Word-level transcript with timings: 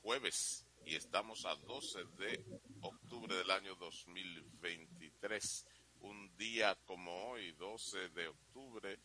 jueves 0.00 0.66
y 0.84 0.96
estamos 0.96 1.44
a 1.46 1.54
12 1.54 2.04
de 2.18 2.44
octubre 2.80 3.36
del 3.36 3.50
año 3.50 3.76
2023. 3.76 5.66
Un 6.00 6.36
día 6.36 6.76
como 6.84 7.30
hoy, 7.30 7.52
12 7.52 8.08
de 8.08 8.26
octubre 8.26 8.98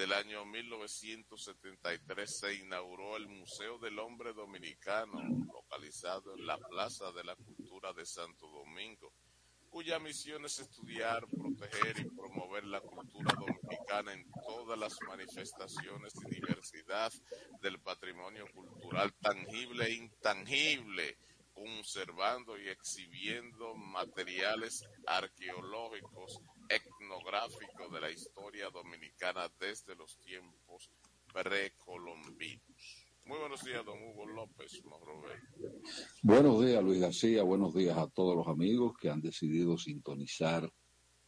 del 0.00 0.14
año 0.14 0.46
1973, 0.46 2.38
se 2.38 2.54
inauguró 2.54 3.18
el 3.18 3.28
Museo 3.28 3.78
del 3.78 3.98
Hombre 3.98 4.32
Dominicano, 4.32 5.20
localizado 5.52 6.34
en 6.38 6.46
la 6.46 6.56
Plaza 6.56 7.12
de 7.12 7.22
la 7.22 7.36
Cultura 7.36 7.92
de 7.92 8.06
Santo 8.06 8.48
Domingo, 8.48 9.12
cuya 9.68 9.98
misión 9.98 10.46
es 10.46 10.58
estudiar, 10.58 11.26
proteger 11.28 12.00
y 12.00 12.08
promover 12.16 12.64
la 12.64 12.80
cultura 12.80 13.34
dominicana 13.34 14.14
en 14.14 14.26
todas 14.46 14.78
las 14.78 14.96
manifestaciones 15.06 16.14
y 16.24 16.34
diversidad 16.34 17.12
del 17.60 17.78
patrimonio 17.78 18.46
cultural 18.54 19.12
tangible 19.20 19.84
e 19.84 19.96
intangible, 19.96 21.18
conservando 21.52 22.58
y 22.58 22.70
exhibiendo 22.70 23.74
materiales 23.74 24.82
arqueológicos, 25.06 26.40
etnográficos 26.70 27.92
de 27.92 28.00
la 28.00 28.10
historia 28.10 28.70
dominicana 28.70 29.52
desde 29.58 29.96
los 29.96 30.16
tiempos 30.18 30.88
precolombinos. 31.32 33.06
Muy 33.24 33.38
buenos 33.38 33.64
días, 33.64 33.84
don 33.84 34.00
Hugo 34.02 34.26
López. 34.26 34.80
Buenos 36.22 36.64
días, 36.64 36.82
Luis 36.82 37.00
García. 37.00 37.42
Buenos 37.42 37.74
días 37.74 37.98
a 37.98 38.08
todos 38.08 38.36
los 38.36 38.46
amigos 38.46 38.94
que 39.00 39.10
han 39.10 39.20
decidido 39.20 39.76
sintonizar 39.76 40.72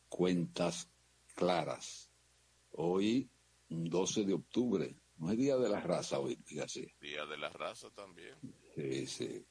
cuentas 0.08 0.88
claras. 1.34 2.10
Hoy, 2.70 3.28
12 3.68 4.24
de 4.24 4.34
octubre, 4.34 4.96
no 5.18 5.30
es 5.30 5.38
Día 5.38 5.56
de 5.56 5.68
la 5.68 5.80
Raza 5.80 6.20
hoy, 6.20 6.36
Luis 6.36 6.56
García. 6.56 6.88
Día 7.00 7.26
de 7.26 7.36
la 7.36 7.50
Raza 7.50 7.90
también. 7.90 8.36
Sí, 8.74 9.06
sí. 9.06 9.46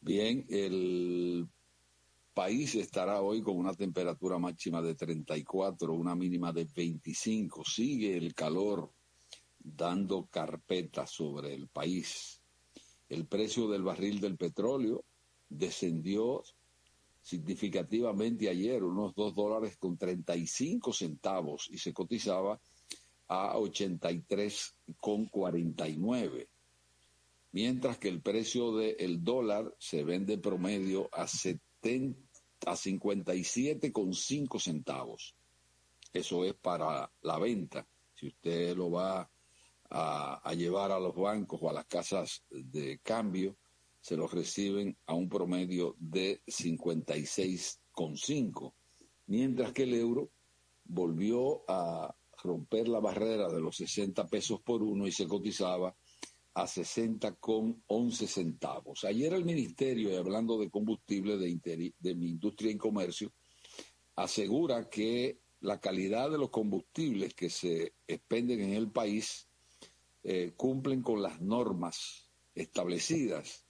Bien, 0.00 0.44
el 0.48 1.48
país 2.32 2.74
estará 2.74 3.20
hoy 3.20 3.42
con 3.42 3.56
una 3.56 3.74
temperatura 3.74 4.38
máxima 4.38 4.80
de 4.80 4.94
34, 4.94 5.92
una 5.92 6.14
mínima 6.14 6.52
de 6.52 6.66
25. 6.74 7.64
Sigue 7.64 8.16
el 8.16 8.34
calor 8.34 8.90
dando 9.58 10.26
carpeta 10.26 11.06
sobre 11.06 11.54
el 11.54 11.68
país. 11.68 12.42
El 13.08 13.26
precio 13.26 13.68
del 13.68 13.82
barril 13.82 14.20
del 14.20 14.36
petróleo 14.36 15.04
descendió 15.48 16.42
significativamente 17.20 18.48
ayer, 18.48 18.82
unos 18.82 19.14
2 19.14 19.34
dólares 19.34 19.76
con 19.76 19.96
35 19.96 20.92
centavos 20.92 21.68
y 21.70 21.78
se 21.78 21.92
cotizaba 21.92 22.60
a 23.28 23.58
83 23.58 24.74
con 24.98 25.26
49. 25.26 26.48
Mientras 27.52 27.98
que 27.98 28.08
el 28.08 28.22
precio 28.22 28.74
del 28.74 29.22
dólar 29.22 29.74
se 29.78 30.02
vende 30.04 30.38
promedio 30.38 31.08
a, 31.12 31.28
70, 31.28 31.71
a 32.66 32.76
57 32.76 33.92
con 33.92 34.12
5 34.14 34.58
centavos. 34.58 35.34
Eso 36.12 36.44
es 36.44 36.54
para 36.54 37.08
la 37.22 37.38
venta. 37.38 37.86
Si 38.14 38.26
usted 38.28 38.76
lo 38.76 38.90
va 38.90 39.30
a, 39.90 40.48
a, 40.48 40.54
llevar 40.54 40.92
a 40.92 41.00
los 41.00 41.16
bancos 41.16 41.60
o 41.62 41.70
a 41.70 41.72
las 41.72 41.86
casas 41.86 42.44
de 42.50 43.00
cambio, 43.02 43.56
se 44.00 44.16
los 44.16 44.32
reciben 44.32 44.96
a 45.06 45.14
un 45.14 45.28
promedio 45.28 45.96
de 45.98 46.40
56,5, 46.46 48.72
mientras 49.26 49.72
que 49.72 49.82
el 49.84 49.94
euro 49.94 50.30
volvió 50.84 51.62
a 51.68 52.14
romper 52.42 52.88
la 52.88 53.00
barrera 53.00 53.48
de 53.48 53.60
los 53.60 53.76
60 53.76 54.26
pesos 54.26 54.60
por 54.60 54.82
uno 54.82 55.06
y 55.06 55.12
se 55.12 55.28
cotizaba 55.28 55.94
a 56.54 56.66
60 56.66 57.34
con 57.36 57.82
11 57.86 58.26
centavos. 58.26 59.04
Ayer 59.04 59.32
el 59.32 59.44
ministerio, 59.44 60.18
hablando 60.18 60.58
de 60.58 60.70
combustible 60.70 61.38
de, 61.38 61.92
de 61.98 62.14
mi 62.14 62.28
industria 62.28 62.70
y 62.70 62.76
comercio, 62.76 63.32
asegura 64.16 64.88
que 64.88 65.40
la 65.60 65.80
calidad 65.80 66.30
de 66.30 66.38
los 66.38 66.50
combustibles 66.50 67.34
que 67.34 67.48
se 67.48 67.94
expenden 68.06 68.60
en 68.60 68.72
el 68.74 68.90
país 68.90 69.48
eh, 70.24 70.52
cumplen 70.56 71.02
con 71.02 71.22
las 71.22 71.40
normas 71.40 72.28
establecidas. 72.54 73.64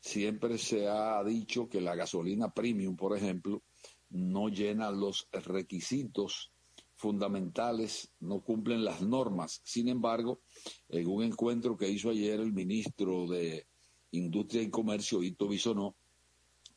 Siempre 0.00 0.58
se 0.58 0.88
ha 0.88 1.22
dicho 1.24 1.68
que 1.68 1.80
la 1.80 1.94
gasolina 1.94 2.52
premium, 2.52 2.96
por 2.96 3.16
ejemplo, 3.16 3.62
no 4.10 4.48
llena 4.48 4.90
los 4.90 5.28
requisitos 5.32 6.52
fundamentales, 6.96 8.10
no 8.20 8.40
cumplen 8.40 8.84
las 8.84 9.02
normas. 9.02 9.60
Sin 9.64 9.88
embargo, 9.88 10.40
en 10.88 11.06
un 11.06 11.22
encuentro 11.22 11.76
que 11.76 11.88
hizo 11.88 12.10
ayer 12.10 12.40
el 12.40 12.52
ministro 12.52 13.26
de 13.28 13.66
Industria 14.12 14.62
y 14.62 14.70
Comercio, 14.70 15.22
Ito 15.22 15.46
Bisonó, 15.46 15.94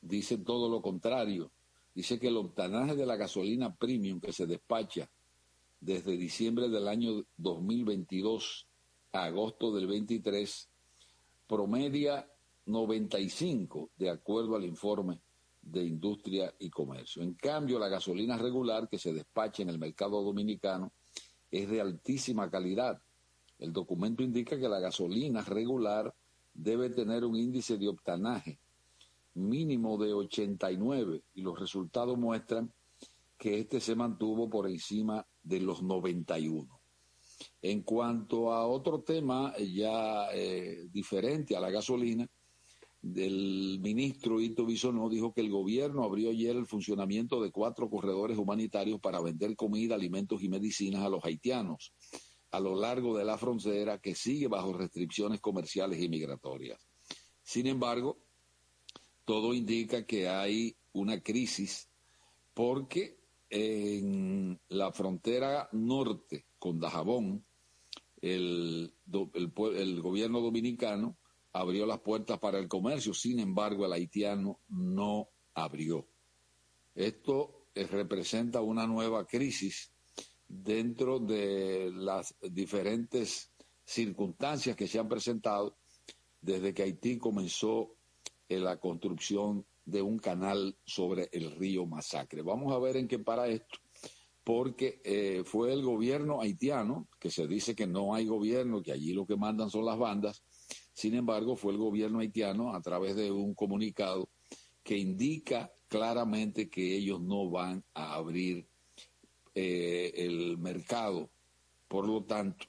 dice 0.01 0.37
todo 0.37 0.69
lo 0.69 0.81
contrario. 0.81 1.51
Dice 1.95 2.19
que 2.19 2.27
el 2.27 2.37
octanaje 2.37 2.95
de 2.95 3.05
la 3.05 3.15
gasolina 3.15 3.75
premium 3.75 4.19
que 4.19 4.31
se 4.31 4.45
despacha 4.45 5.09
desde 5.81 6.17
diciembre 6.17 6.69
del 6.69 6.87
año 6.87 7.23
2022 7.37 8.67
a 9.13 9.25
agosto 9.25 9.73
del 9.73 9.87
23 9.87 10.69
promedia 11.47 12.29
95, 12.65 13.89
de 13.97 14.09
acuerdo 14.09 14.55
al 14.55 14.65
informe 14.65 15.21
de 15.71 15.83
Industria 15.83 16.53
y 16.59 16.69
Comercio. 16.69 17.21
En 17.21 17.33
cambio, 17.33 17.79
la 17.79 17.87
gasolina 17.87 18.37
regular 18.37 18.87
que 18.89 18.97
se 18.97 19.13
despacha 19.13 19.63
en 19.63 19.69
el 19.69 19.79
mercado 19.79 20.21
dominicano 20.23 20.91
es 21.51 21.69
de 21.69 21.81
altísima 21.81 22.49
calidad. 22.49 23.01
El 23.57 23.73
documento 23.73 24.23
indica 24.23 24.59
que 24.59 24.69
la 24.69 24.79
gasolina 24.79 25.41
regular 25.41 26.13
debe 26.53 26.89
tener 26.89 27.25
un 27.25 27.35
índice 27.35 27.77
de 27.77 27.87
octanaje 27.87 28.59
mínimo 29.33 29.97
de 29.97 30.13
89 30.13 31.23
y 31.33 31.41
los 31.41 31.59
resultados 31.59 32.17
muestran 32.17 32.71
que 33.37 33.59
este 33.59 33.79
se 33.79 33.95
mantuvo 33.95 34.49
por 34.49 34.67
encima 34.67 35.25
de 35.41 35.61
los 35.61 35.81
91. 35.81 36.79
En 37.61 37.83
cuanto 37.83 38.51
a 38.51 38.67
otro 38.67 39.01
tema 39.01 39.55
ya 39.57 40.27
eh, 40.33 40.87
diferente 40.91 41.55
a 41.55 41.61
la 41.61 41.69
gasolina, 41.69 42.29
del 43.01 43.79
ministro 43.81 44.41
Ito 44.41 44.65
Bisonó 44.65 45.09
dijo 45.09 45.33
que 45.33 45.41
el 45.41 45.49
gobierno 45.49 46.03
abrió 46.03 46.31
ayer 46.31 46.55
el 46.55 46.65
funcionamiento 46.65 47.41
de 47.41 47.51
cuatro 47.51 47.89
corredores 47.89 48.37
humanitarios 48.37 48.99
para 48.99 49.21
vender 49.21 49.55
comida, 49.55 49.95
alimentos 49.95 50.43
y 50.43 50.49
medicinas 50.49 51.03
a 51.03 51.09
los 51.09 51.23
haitianos 51.23 51.93
a 52.51 52.59
lo 52.59 52.75
largo 52.75 53.17
de 53.17 53.25
la 53.25 53.37
frontera 53.37 53.99
que 53.99 54.15
sigue 54.15 54.47
bajo 54.47 54.73
restricciones 54.73 55.39
comerciales 55.39 56.01
y 56.01 56.09
migratorias. 56.09 56.87
Sin 57.43 57.67
embargo, 57.67 58.17
todo 59.25 59.53
indica 59.53 60.05
que 60.05 60.27
hay 60.27 60.75
una 60.93 61.21
crisis 61.21 61.89
porque 62.53 63.19
en 63.49 64.59
la 64.69 64.91
frontera 64.91 65.69
norte 65.71 66.45
con 66.57 66.79
Dajabón, 66.79 67.45
el, 68.21 68.93
el, 69.33 70.01
gobierno 70.01 70.41
dominicano 70.41 71.17
abrió 71.53 71.85
las 71.85 71.99
puertas 71.99 72.39
para 72.39 72.59
el 72.59 72.67
comercio, 72.67 73.13
sin 73.13 73.39
embargo 73.39 73.85
el 73.85 73.93
haitiano 73.93 74.59
no 74.69 75.29
abrió. 75.53 76.07
Esto 76.95 77.67
eh, 77.75 77.87
representa 77.87 78.61
una 78.61 78.85
nueva 78.87 79.25
crisis 79.25 79.91
dentro 80.47 81.19
de 81.19 81.91
las 81.93 82.35
diferentes 82.41 83.51
circunstancias 83.85 84.75
que 84.75 84.87
se 84.87 84.99
han 84.99 85.07
presentado 85.07 85.77
desde 86.41 86.73
que 86.73 86.83
Haití 86.83 87.17
comenzó 87.17 87.95
en 88.47 88.63
la 88.63 88.79
construcción 88.79 89.65
de 89.85 90.01
un 90.01 90.19
canal 90.19 90.77
sobre 90.85 91.29
el 91.31 91.51
río 91.55 91.85
Masacre. 91.85 92.41
Vamos 92.41 92.73
a 92.73 92.79
ver 92.79 92.97
en 92.97 93.07
qué 93.07 93.19
para 93.19 93.47
esto, 93.47 93.79
porque 94.43 95.01
eh, 95.03 95.43
fue 95.45 95.73
el 95.73 95.83
gobierno 95.83 96.41
haitiano, 96.41 97.07
que 97.19 97.29
se 97.29 97.47
dice 97.47 97.75
que 97.75 97.87
no 97.87 98.13
hay 98.13 98.25
gobierno, 98.25 98.81
que 98.81 98.91
allí 98.91 99.13
lo 99.13 99.25
que 99.25 99.35
mandan 99.35 99.69
son 99.69 99.85
las 99.85 99.97
bandas, 99.97 100.43
sin 100.99 101.15
embargo 101.15 101.55
fue 101.55 101.71
el 101.71 101.77
gobierno 101.77 102.19
haitiano 102.19 102.75
a 102.75 102.81
través 102.81 103.15
de 103.15 103.31
un 103.31 103.53
comunicado 103.53 104.27
que 104.83 104.97
indica 104.97 105.71
claramente 105.87 106.69
que 106.69 106.93
ellos 106.97 107.21
no 107.21 107.49
van 107.49 107.85
a 107.93 108.15
abrir 108.15 108.67
eh, 109.55 110.11
el 110.13 110.57
mercado. 110.57 111.29
Por 111.87 112.05
lo 112.05 112.25
tanto, 112.25 112.65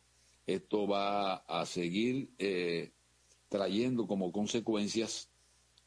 esto 0.46 0.86
va 0.86 1.38
a 1.38 1.66
seguir 1.66 2.30
eh, 2.38 2.92
trayendo 3.48 4.06
como 4.06 4.30
consecuencias 4.30 5.28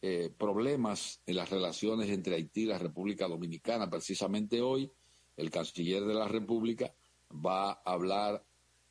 eh, 0.01 0.29
problemas 0.37 1.21
en 1.25 1.37
las 1.37 1.49
relaciones 1.49 2.09
entre 2.09 2.35
Haití 2.35 2.63
y 2.63 2.65
la 2.65 2.77
República 2.77 3.25
Dominicana. 3.25 3.89
Precisamente 3.89 4.59
hoy, 4.59 4.91
el 5.37 5.49
canciller 5.49 6.03
de 6.03 6.13
la 6.13 6.27
República 6.27 6.93
va 7.33 7.71
a 7.71 7.81
hablar 7.85 8.43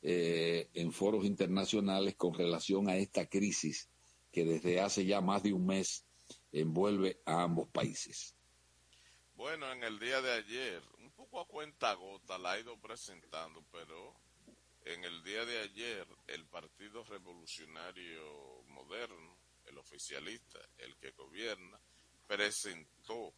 eh, 0.03 0.69
en 0.73 0.91
foros 0.91 1.25
internacionales 1.25 2.15
con 2.15 2.33
relación 2.33 2.89
a 2.89 2.97
esta 2.97 3.25
crisis 3.27 3.89
que 4.31 4.43
desde 4.43 4.81
hace 4.81 5.05
ya 5.05 5.21
más 5.21 5.43
de 5.43 5.53
un 5.53 5.65
mes 5.65 6.05
envuelve 6.51 7.21
a 7.25 7.43
ambos 7.43 7.69
países. 7.69 8.35
Bueno, 9.35 9.71
en 9.71 9.83
el 9.83 9.99
día 9.99 10.21
de 10.21 10.33
ayer, 10.33 10.81
un 10.99 11.11
poco 11.11 11.39
a 11.39 11.47
cuenta 11.47 11.93
gota 11.93 12.37
la 12.37 12.51
ha 12.51 12.59
ido 12.59 12.77
presentando, 12.79 13.63
pero 13.71 14.13
en 14.85 15.03
el 15.03 15.23
día 15.23 15.45
de 15.45 15.59
ayer 15.59 16.07
el 16.27 16.45
Partido 16.45 17.03
Revolucionario 17.05 18.63
Moderno 18.67 19.37
el 19.65 19.77
oficialista, 19.77 20.59
el 20.77 20.95
que 20.97 21.11
gobierna, 21.11 21.79
presentó 22.27 23.33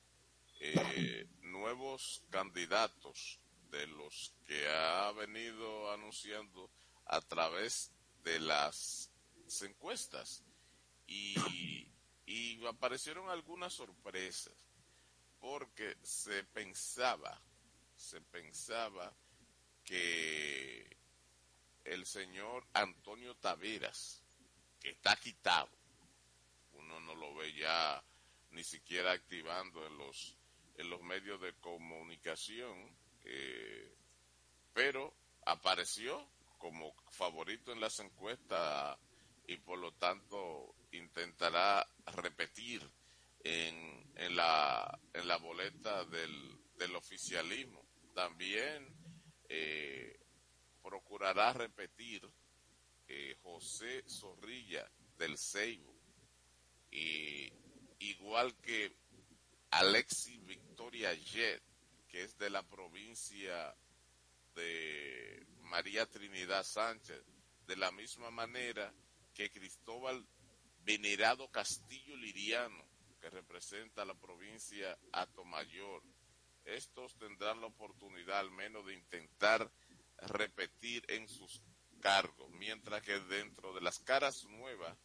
eh, 0.59 1.27
nuevos 1.41 2.23
candidatos 2.29 3.39
de 3.71 3.87
los 3.87 4.33
que 4.45 4.67
ha 4.67 5.11
venido 5.11 5.91
anunciando 5.91 6.69
a 7.05 7.21
través 7.21 7.91
de 8.23 8.39
las 8.39 9.11
encuestas. 9.61 10.43
Y, 11.07 11.87
y 12.25 12.65
aparecieron 12.65 13.29
algunas 13.29 13.73
sorpresas 13.73 14.53
porque 15.39 15.95
se 16.01 16.43
pensaba 16.45 17.39
se 17.95 18.19
pensaba 18.19 19.15
que 19.83 20.97
el 21.83 22.05
señor 22.05 22.67
Antonio 22.73 23.35
Taveras 23.35 24.23
que 24.79 24.89
está 24.89 25.15
quitado 25.15 25.69
uno 26.73 26.99
no 26.99 27.15
lo 27.15 27.35
ve 27.35 27.53
ya 27.53 28.03
ni 28.51 28.63
siquiera 28.63 29.11
activando 29.11 29.85
en 29.85 29.97
los, 29.97 30.37
en 30.77 30.89
los 30.89 31.01
medios 31.01 31.41
de 31.41 31.53
comunicación, 31.55 32.95
eh, 33.25 33.93
pero 34.73 35.13
apareció 35.45 36.29
como 36.57 36.95
favorito 37.11 37.71
en 37.71 37.79
las 37.79 37.99
encuestas 37.99 38.97
y 39.47 39.57
por 39.57 39.77
lo 39.79 39.91
tanto 39.93 40.75
intentará 40.91 41.87
repetir 42.15 42.89
en, 43.43 44.11
en, 44.15 44.35
la, 44.35 44.99
en 45.13 45.27
la 45.27 45.37
boleta 45.37 46.05
del, 46.05 46.57
del 46.77 46.95
oficialismo. 46.95 47.85
También 48.13 48.87
eh, 49.49 50.19
procurará 50.81 51.53
repetir 51.53 52.27
eh, 53.07 53.35
José 53.43 54.03
Zorrilla 54.07 54.89
del 55.17 55.37
Ceibo 55.37 55.95
igual 57.99 58.55
que 58.57 58.95
Alexi 59.71 60.37
Victoria 60.39 61.13
Jet, 61.13 61.61
que 62.15 62.23
es 62.23 62.37
de 62.37 62.49
la 62.49 62.63
provincia 62.63 63.75
de 64.55 65.45
María 65.63 66.05
Trinidad 66.05 66.63
Sánchez, 66.63 67.21
de 67.67 67.75
la 67.75 67.91
misma 67.91 68.31
manera 68.31 68.93
que 69.33 69.51
Cristóbal 69.51 70.25
Venerado 70.85 71.51
Castillo 71.51 72.15
Liriano, 72.15 72.85
que 73.19 73.29
representa 73.29 74.05
la 74.05 74.13
provincia 74.13 74.97
Atomayor. 75.11 76.03
Estos 76.63 77.17
tendrán 77.17 77.59
la 77.59 77.67
oportunidad 77.67 78.39
al 78.39 78.51
menos 78.51 78.85
de 78.85 78.93
intentar 78.93 79.69
repetir 80.15 81.03
en 81.09 81.27
sus 81.27 81.61
cargos, 81.99 82.49
mientras 82.51 83.01
que 83.01 83.19
dentro 83.19 83.73
de 83.73 83.81
las 83.81 83.99
caras 83.99 84.45
nuevas 84.45 84.97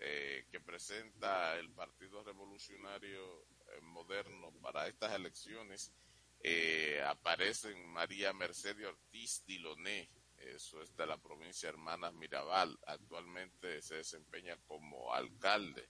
eh, 0.00 0.44
que 0.50 0.60
presenta 0.60 1.58
el 1.58 1.70
Partido 1.70 2.22
Revolucionario 2.22 3.40
eh, 3.40 3.80
Moderno 3.80 4.52
para 4.60 4.86
estas 4.86 5.14
elecciones, 5.14 5.90
eh, 6.42 7.02
aparecen 7.06 7.88
María 7.88 8.32
Mercedes 8.32 8.86
Ortiz 8.86 9.44
Diloné, 9.46 10.10
eso 10.36 10.82
es 10.82 10.94
de 10.96 11.06
la 11.06 11.18
provincia 11.18 11.68
Hermanas 11.68 12.12
Mirabal, 12.14 12.78
actualmente 12.86 13.80
se 13.82 13.96
desempeña 13.96 14.56
como 14.66 15.14
alcalde. 15.14 15.88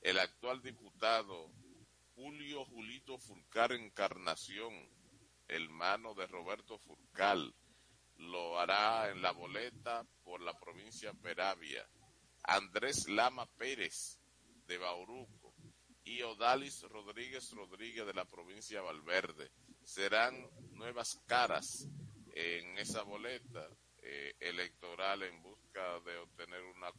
El 0.00 0.18
actual 0.18 0.62
diputado 0.62 1.50
Julio 2.14 2.64
Julito 2.64 3.18
Fulcar 3.18 3.72
Encarnación, 3.72 4.72
hermano 5.48 6.14
de 6.14 6.26
Roberto 6.26 6.78
Fulcal, 6.78 7.54
lo 8.16 8.58
hará 8.58 9.10
en 9.10 9.22
la 9.22 9.32
boleta 9.32 10.06
por 10.24 10.40
la 10.40 10.58
provincia 10.58 11.12
Peravia 11.14 11.88
Andrés 12.42 13.08
Lama 13.08 13.46
Pérez 13.58 14.18
de 14.66 14.78
Bauruco 14.78 15.54
y 16.02 16.22
Odalis 16.22 16.82
Rodríguez 16.82 17.50
Rodríguez 17.52 18.06
de 18.06 18.14
la 18.14 18.24
provincia 18.24 18.78
de 18.78 18.86
Valverde. 18.86 19.50
Serán 19.88 20.46
nuevas 20.72 21.18
caras 21.26 21.88
en 22.34 22.76
esa 22.76 23.04
boleta 23.04 23.70
eh, 24.02 24.34
electoral 24.38 25.22
en 25.22 25.42
busca 25.42 25.98
de 26.00 26.18
obtener 26.18 26.62
una 26.62 26.92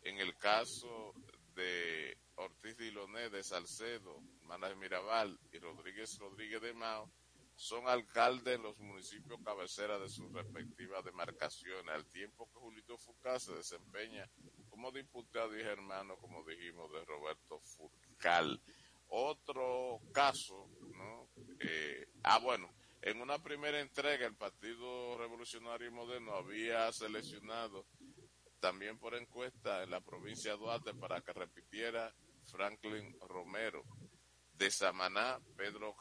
En 0.00 0.16
el 0.16 0.34
caso 0.38 1.12
de 1.54 2.16
Ortiz 2.36 2.74
Diloné 2.78 3.28
de 3.28 3.44
Salcedo, 3.44 4.18
Manas 4.44 4.74
Mirabal 4.78 5.38
y 5.52 5.58
Rodríguez 5.58 6.18
Rodríguez 6.18 6.62
de 6.62 6.72
Mao, 6.72 7.12
son 7.54 7.86
alcaldes 7.86 8.56
en 8.56 8.62
los 8.62 8.78
municipios 8.78 9.38
cabecera 9.44 9.98
de 9.98 10.08
sus 10.08 10.32
respectivas 10.32 11.04
demarcaciones, 11.04 11.94
al 11.94 12.06
tiempo 12.06 12.48
que 12.50 12.60
Julito 12.60 12.96
Furcal 12.96 13.38
se 13.38 13.52
desempeña 13.52 14.26
como 14.70 14.90
diputado 14.90 15.54
y 15.54 15.60
hermano, 15.60 16.16
como 16.16 16.42
dijimos, 16.44 16.90
de 16.92 17.04
Roberto 17.04 17.60
Furcal. 17.60 18.58
Otro 19.10 20.00
caso, 20.12 20.68
¿no? 20.98 21.30
Eh, 21.60 22.06
ah, 22.24 22.38
bueno, 22.38 22.70
en 23.00 23.20
una 23.20 23.42
primera 23.42 23.80
entrega 23.80 24.26
el 24.26 24.34
Partido 24.34 25.16
Revolucionario 25.16 25.90
Moderno 25.92 26.34
había 26.34 26.92
seleccionado 26.92 27.86
también 28.60 28.98
por 28.98 29.14
encuesta 29.14 29.82
en 29.82 29.90
la 29.90 30.00
provincia 30.00 30.52
de 30.52 30.58
Duarte 30.58 30.94
para 30.94 31.20
que 31.20 31.32
repitiera 31.32 32.12
Franklin 32.46 33.16
Romero, 33.20 33.84
de 34.52 34.70
Samaná, 34.70 35.38
Pedro 35.56 35.94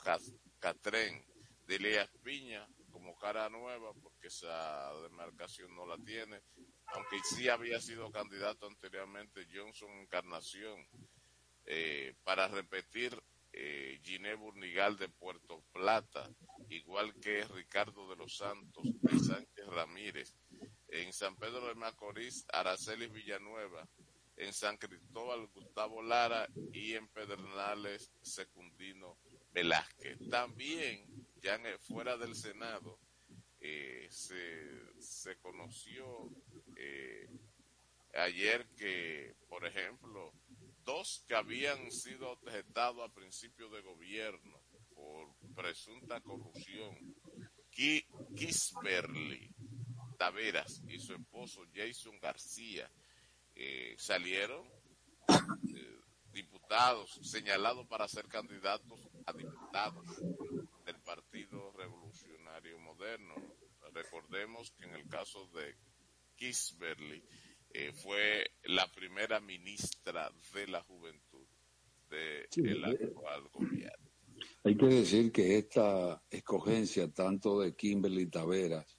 Catrén, 0.60 1.24
de 1.68 1.76
Elías 1.76 2.10
Piña 2.24 2.68
como 2.90 3.16
cara 3.18 3.50
nueva, 3.50 3.94
porque 4.02 4.28
esa 4.28 4.92
demarcación 5.04 5.76
no 5.76 5.86
la 5.86 5.98
tiene, 5.98 6.42
aunque 6.88 7.20
sí 7.24 7.48
había 7.48 7.80
sido 7.80 8.12
candidato 8.12 8.66
anteriormente 8.66 9.46
Johnson 9.54 9.92
Encarnación, 10.00 10.88
eh, 11.66 12.16
para 12.24 12.48
repetir 12.48 13.22
eh, 13.60 14.00
Giné 14.04 14.36
Burnigal 14.36 14.98
de 14.98 15.10
Puerto 15.10 15.64
Plata, 15.74 16.30
igual 16.70 17.14
que 17.20 17.44
Ricardo 17.46 18.08
de 18.08 18.16
los 18.16 18.38
Santos 18.38 18.84
de 19.02 19.20
Sánchez 19.20 19.66
Ramírez. 19.68 20.36
En 20.90 21.12
San 21.12 21.36
Pedro 21.38 21.68
de 21.68 21.76
Macorís, 21.76 22.46
Araceli 22.50 23.08
Villanueva 23.08 23.88
en 24.38 24.54
San 24.54 24.78
Cristóbal 24.78 25.48
Gustavo 25.48 26.02
Lara 26.04 26.48
y 26.72 26.94
en 26.94 27.08
Pedernales 27.08 28.12
Secundino 28.22 29.18
Velázquez. 29.52 30.20
También, 30.30 31.04
ya 31.42 31.60
fuera 31.80 32.18
del 32.18 32.36
Senado, 32.36 33.00
eh, 33.60 34.08
se, 34.12 35.02
se, 35.02 35.38
conoció 35.38 36.30
eh, 36.76 37.28
ayer 38.14 38.68
que, 38.78 39.36
por 39.50 39.66
ejemplo, 39.66 40.32
dos 40.88 41.26
que 41.28 41.36
habían 41.36 41.92
sido 41.92 42.32
objetados 42.32 43.04
a 43.04 43.14
principio 43.14 43.70
de 43.70 43.82
gobierno 43.82 44.58
por 44.96 45.36
presunta 45.54 46.22
corrupción, 46.22 46.96
Kisberly 47.70 49.54
Taveras 50.18 50.82
y 50.88 50.98
su 50.98 51.14
esposo 51.14 51.66
Jason 51.76 52.18
García, 52.22 52.90
eh, 53.54 53.96
salieron 53.98 54.66
eh, 55.76 56.00
diputados 56.32 57.20
señalados 57.22 57.86
para 57.88 58.08
ser 58.08 58.30
candidatos 58.30 59.10
a 59.26 59.34
diputados 59.34 60.08
del 60.86 61.02
Partido 61.02 61.70
Revolucionario 61.74 62.80
Moderno. 62.80 63.36
Recordemos 63.92 64.72
que 64.72 64.86
en 64.86 64.96
el 64.96 65.08
caso 65.10 65.48
de 65.48 65.76
Kisberly 66.38 67.22
eh, 67.70 67.92
fue 67.94 68.52
la 68.64 68.88
primera 68.92 69.40
ministra 69.40 70.32
de 70.54 70.68
la 70.68 70.82
juventud 70.84 71.46
del 72.10 72.82
de 72.82 72.88
actual 72.88 73.50
gobierno. 73.52 74.08
Hay 74.64 74.76
que 74.76 74.86
decir 74.86 75.32
que 75.32 75.58
esta 75.58 76.22
escogencia 76.30 77.12
tanto 77.12 77.62
de 77.62 77.76
Kimberly 77.76 78.28
Taveras, 78.28 78.98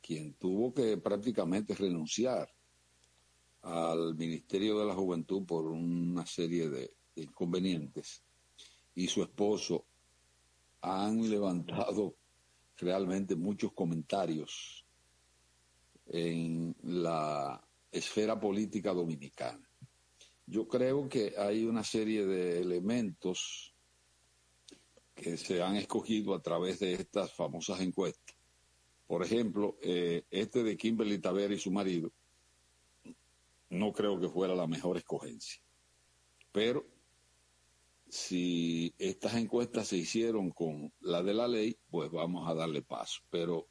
quien 0.00 0.34
tuvo 0.34 0.74
que 0.74 0.96
prácticamente 0.98 1.74
renunciar 1.74 2.52
al 3.62 4.14
Ministerio 4.16 4.78
de 4.78 4.86
la 4.86 4.94
Juventud 4.94 5.44
por 5.44 5.66
una 5.66 6.26
serie 6.26 6.68
de, 6.68 6.94
inconvenientes 7.16 8.22
y 8.94 9.06
su 9.08 9.22
esposo 9.22 9.84
han 10.80 11.28
levantado 11.28 12.16
realmente 12.78 13.36
muchos 13.36 13.72
comentarios 13.72 14.79
en 16.10 16.74
la 16.82 17.64
esfera 17.92 18.38
política 18.38 18.92
dominicana. 18.92 19.68
Yo 20.46 20.66
creo 20.66 21.08
que 21.08 21.34
hay 21.38 21.64
una 21.64 21.84
serie 21.84 22.26
de 22.26 22.60
elementos 22.60 23.72
que 25.14 25.36
se 25.36 25.62
han 25.62 25.76
escogido 25.76 26.34
a 26.34 26.42
través 26.42 26.80
de 26.80 26.94
estas 26.94 27.32
famosas 27.32 27.80
encuestas. 27.80 28.34
Por 29.06 29.24
ejemplo, 29.24 29.76
eh, 29.82 30.24
este 30.30 30.64
de 30.64 30.76
Kimberly 30.76 31.18
Tavera 31.18 31.54
y 31.54 31.58
su 31.58 31.70
marido, 31.70 32.12
no 33.68 33.92
creo 33.92 34.18
que 34.18 34.28
fuera 34.28 34.54
la 34.54 34.66
mejor 34.66 34.96
escogencia. 34.96 35.62
Pero 36.50 36.84
si 38.08 38.92
estas 38.98 39.34
encuestas 39.34 39.88
se 39.88 39.96
hicieron 39.96 40.50
con 40.50 40.92
la 41.00 41.22
de 41.22 41.34
la 41.34 41.46
ley, 41.46 41.76
pues 41.90 42.10
vamos 42.10 42.48
a 42.48 42.54
darle 42.54 42.82
paso. 42.82 43.20
Pero 43.30 43.68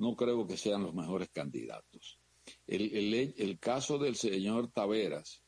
no 0.00 0.16
creo 0.16 0.46
que 0.46 0.56
sean 0.56 0.82
los 0.82 0.94
mejores 0.94 1.28
candidatos. 1.28 2.18
El, 2.66 3.58
caso 3.60 3.98
del 3.98 4.16
señor 4.16 4.72
Taveras 4.72 5.42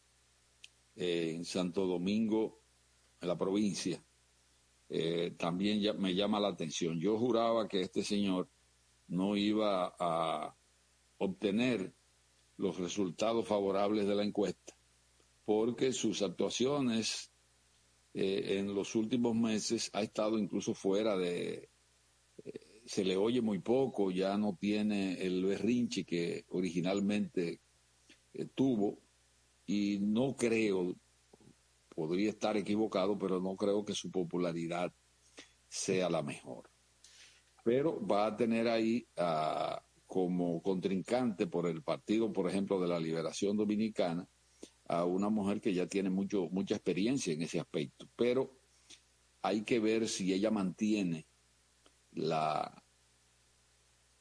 eh, 0.95 1.33
en 1.35 1.45
Santo 1.47 1.87
Domingo, 1.87 2.61
en 3.23 3.29
la 3.29 3.39
provincia, 3.39 4.05
eh, 4.91 5.35
también 5.39 5.99
me 5.99 6.15
llama 6.15 6.39
la 6.39 6.49
atención. 6.49 7.01
Yo 7.01 7.19
juraba 7.19 7.67
que 7.67 7.81
este 7.81 8.05
señor 8.05 8.51
no 9.09 9.37
iba 9.37 9.95
a 9.99 10.55
obtener 11.17 11.95
los 12.59 12.77
resultados 12.77 13.49
favorables 13.49 14.07
de 14.07 14.15
la 14.15 14.23
encuesta, 14.23 14.77
porque 15.47 15.95
sus 15.95 16.21
actuaciones 16.21 17.33
eh, 18.13 18.59
en 18.59 18.75
los 18.75 18.95
últimos 18.97 19.35
meses 19.35 19.89
ha 19.95 20.03
estado 20.03 20.39
incluso 20.39 20.75
fuera 20.75 21.17
de... 21.17 21.71
Se 22.85 23.05
le 23.05 23.17
oye 23.17 23.41
muy 23.41 23.61
poco, 23.61 24.11
ya 24.11 24.37
no 24.37 24.57
tiene 24.59 25.15
el 25.23 25.45
berrinche 25.45 26.05
que 26.05 26.45
originalmente 26.49 27.61
eh, 28.35 28.47
tuvo 28.55 28.99
y 29.67 29.99
no 30.01 30.35
creo, 30.37 30.97
podría 31.95 32.31
estar 32.31 32.57
equivocado, 32.57 33.19
pero 33.19 33.41
no 33.41 33.57
creo 33.57 33.85
que 33.85 33.95
su 33.95 34.11
popularidad 34.11 34.93
sea 35.69 36.11
la 36.11 36.23
mejor. 36.23 36.69
Pero 37.65 38.05
va 38.05 38.27
a 38.27 38.37
tener 38.37 38.69
ahí 38.69 39.07
a 39.17 39.83
como 40.13 40.61
contrincante 40.61 41.47
por 41.47 41.67
el 41.67 41.83
partido, 41.83 42.31
por 42.31 42.47
ejemplo, 42.47 42.79
de 42.79 42.87
la 42.87 43.01
Liberación 43.01 43.57
Dominicana, 43.57 44.29
a 44.87 45.07
una 45.07 45.31
mujer 45.31 45.59
que 45.59 45.73
ya 45.73 45.87
tiene 45.87 46.11
mucho, 46.11 46.51
mucha 46.51 46.75
experiencia 46.75 47.33
en 47.33 47.41
ese 47.41 47.59
aspecto. 47.59 48.07
Pero 48.15 48.53
hay 49.41 49.63
que 49.63 49.81
ver 49.81 50.07
si 50.07 50.35
ella 50.35 50.51
mantiene 50.51 51.25
la 52.13 52.83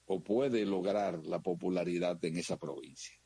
o 0.05 0.21
puede 0.21 0.65
lograr 0.65 1.25
la 1.25 1.39
popularidad 1.39 2.24
en 2.25 2.38
esa 2.38 2.57
provincia. 2.57 3.17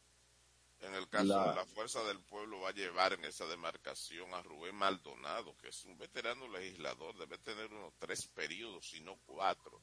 En 0.81 0.93
el 0.93 1.09
caso 1.09 1.39
de 1.39 1.55
la 1.55 1.65
Fuerza 1.65 2.03
del 2.03 2.19
Pueblo 2.21 2.61
va 2.61 2.69
a 2.69 2.73
llevar 2.73 3.13
en 3.13 3.25
esa 3.25 3.47
demarcación 3.47 4.31
a 4.35 4.43
Rubén 4.43 4.75
Maldonado, 4.75 5.57
que 5.57 5.69
es 5.69 5.83
un 5.85 5.97
veterano 5.97 6.47
legislador, 6.47 7.17
debe 7.17 7.39
tener 7.39 7.73
unos 7.73 7.93
tres 7.97 8.27
periodos, 8.27 8.89
si 8.89 9.01
no 9.01 9.17
cuatro, 9.25 9.81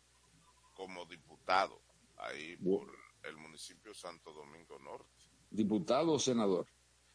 como 0.75 1.05
diputado 1.07 1.83
ahí 2.19 2.57
por 2.59 2.97
el 3.25 3.37
municipio 3.37 3.93
Santo 3.95 4.33
Domingo 4.33 4.79
Norte. 4.79 5.25
¿Diputado 5.51 6.13
o 6.13 6.19
senador? 6.21 6.69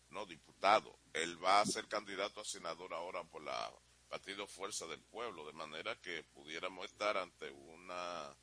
No, 0.09 0.25
diputado. 0.25 0.99
Él 1.13 1.41
va 1.41 1.61
a 1.61 1.65
ser 1.65 1.87
candidato 1.87 2.41
a 2.41 2.45
senador 2.45 2.93
ahora 2.93 3.23
por 3.23 3.41
la 3.41 3.71
Partido 4.09 4.47
Fuerza 4.47 4.87
del 4.87 5.01
Pueblo, 5.01 5.45
de 5.45 5.53
manera 5.53 5.95
que 6.01 6.23
pudiéramos 6.33 6.85
estar 6.85 7.17
ante 7.17 7.51
una, 7.51 8.35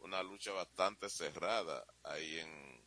una 0.00 0.22
lucha 0.22 0.52
bastante 0.52 1.08
cerrada 1.08 1.84
ahí 2.02 2.38
en, 2.38 2.84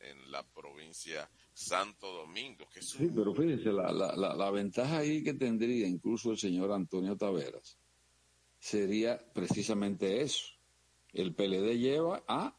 en 0.00 0.30
la 0.30 0.42
provincia 0.42 1.28
Santo 1.52 2.12
Domingo. 2.12 2.68
Que 2.72 2.82
Sí, 2.82 3.10
pero 3.14 3.34
fíjense, 3.34 3.72
la, 3.72 3.92
la, 3.92 4.16
la, 4.16 4.34
la 4.34 4.50
ventaja 4.50 4.98
ahí 4.98 5.22
que 5.22 5.34
tendría 5.34 5.86
incluso 5.86 6.30
el 6.30 6.38
señor 6.38 6.72
Antonio 6.72 7.16
Taveras 7.16 7.78
sería 8.58 9.18
precisamente 9.32 10.22
eso. 10.22 10.46
El 11.12 11.34
PLD 11.34 11.78
lleva 11.78 12.22
a 12.28 12.56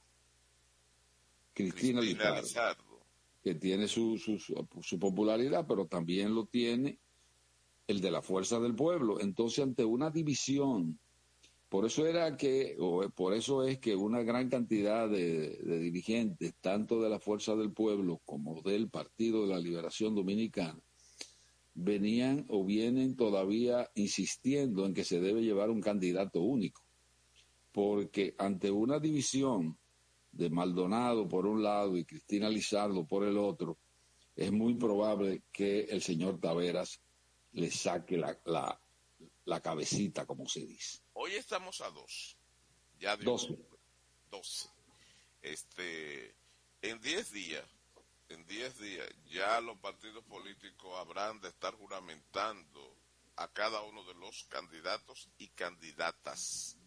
Cristina, 1.54 2.02
Lizardo, 2.02 3.06
que 3.44 3.56
tiene 3.56 3.88
su, 3.88 4.18
su, 4.18 5.00
popularidad, 5.00 5.66
pero 5.68 5.88
también 5.88 6.34
lo 6.34 6.46
tiene 6.46 7.00
el 7.90 8.02
de 8.02 8.12
la 8.12 8.22
fuerza 8.22 8.60
del 8.60 8.76
pueblo. 8.76 9.20
Entonces, 9.20 9.64
ante 9.64 9.84
una 9.84 10.12
división, 10.12 11.00
por 11.70 11.88
eso 11.88 12.06
era 12.06 12.38
que, 12.38 12.78
o 12.80 13.10
por 13.10 13.34
eso 13.34 13.64
es 13.64 13.80
que 13.80 13.96
una 13.96 14.22
gran 14.22 14.48
cantidad 14.48 15.10
de, 15.10 15.58
de 15.58 15.80
dirigentes, 15.80 16.54
tanto 16.62 17.02
de 17.02 17.10
la 17.10 17.20
fuerza 17.20 17.56
del 17.56 17.74
pueblo 17.74 18.22
como 18.26 18.62
del 18.62 18.90
Partido 18.90 19.42
de 19.42 19.56
la 19.56 19.60
Liberación 19.60 20.14
Dominicana, 20.14 20.80
venían 21.74 22.46
o 22.50 22.64
vienen 22.64 23.16
todavía 23.16 23.90
insistiendo 23.96 24.86
en 24.86 24.94
que 24.94 25.04
se 25.04 25.20
debe 25.20 25.42
llevar 25.42 25.72
un 25.72 25.82
candidato 25.82 26.42
único, 26.42 26.84
porque 27.72 28.36
ante 28.38 28.70
una 28.70 29.00
división 29.00 29.80
de 30.32 30.52
Maldonado 30.52 31.28
por 31.28 31.48
un 31.48 31.64
lado 31.64 31.98
y 31.98 32.06
Cristina 32.06 32.50
Lizardo 32.50 33.08
por 33.08 33.24
el 33.24 33.36
otro, 33.36 33.80
es 34.36 34.52
muy 34.52 34.76
probable 34.76 35.42
que 35.52 35.82
el 35.86 36.04
señor 36.04 36.40
Taveras 36.40 37.02
le 37.60 37.70
saque 37.72 38.18
la, 38.18 38.40
la, 38.46 38.80
la 39.46 39.62
cabecita, 39.62 40.26
como 40.26 40.48
se 40.48 40.66
dice. 40.66 41.02
Hoy 41.14 41.34
estamos 41.36 41.82
a 41.82 41.90
dos. 41.92 42.38
Ya 43.00 43.18
de 43.18 43.26
doce. 43.26 43.58
Doce. 44.32 44.70
Este, 45.42 46.36
en 46.82 47.00
diez 47.02 47.32
días, 47.32 47.66
en 48.30 48.46
diez 48.46 48.78
días, 48.80 49.10
ya 49.26 49.60
los 49.62 49.78
partidos 49.80 50.24
políticos 50.26 50.98
habrán 50.98 51.42
de 51.42 51.50
estar 51.50 51.74
juramentando 51.76 52.96
a 53.36 53.52
cada 53.52 53.82
uno 53.82 54.04
de 54.04 54.14
los 54.16 54.46
candidatos 54.46 55.30
y 55.38 55.50
candidatas 55.50 56.78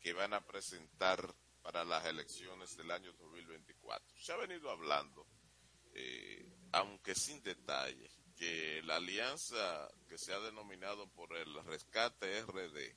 que 0.00 0.12
van 0.12 0.34
a 0.34 0.44
presentar 0.44 1.34
para 1.62 1.84
las 1.84 2.04
elecciones 2.06 2.76
del 2.76 2.90
año 2.90 3.12
2024. 3.14 4.18
Se 4.18 4.32
ha 4.32 4.36
venido 4.36 4.70
hablando, 4.70 5.26
eh, 5.94 6.48
aunque 6.72 7.14
sin 7.14 7.42
detalle, 7.42 8.10
que 8.40 8.80
la 8.84 8.96
alianza 8.96 9.86
que 10.08 10.16
se 10.16 10.32
ha 10.32 10.40
denominado 10.40 11.06
por 11.10 11.36
el 11.36 11.62
rescate 11.64 12.40
RD, 12.40 12.96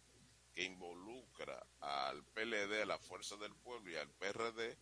que 0.53 0.63
involucra 0.63 1.67
al 1.81 2.23
PLD, 2.23 2.83
a 2.83 2.85
la 2.85 2.97
Fuerza 2.97 3.35
del 3.35 3.53
Pueblo 3.53 3.91
y 3.91 3.97
al 3.97 4.09
PRD, 4.09 4.77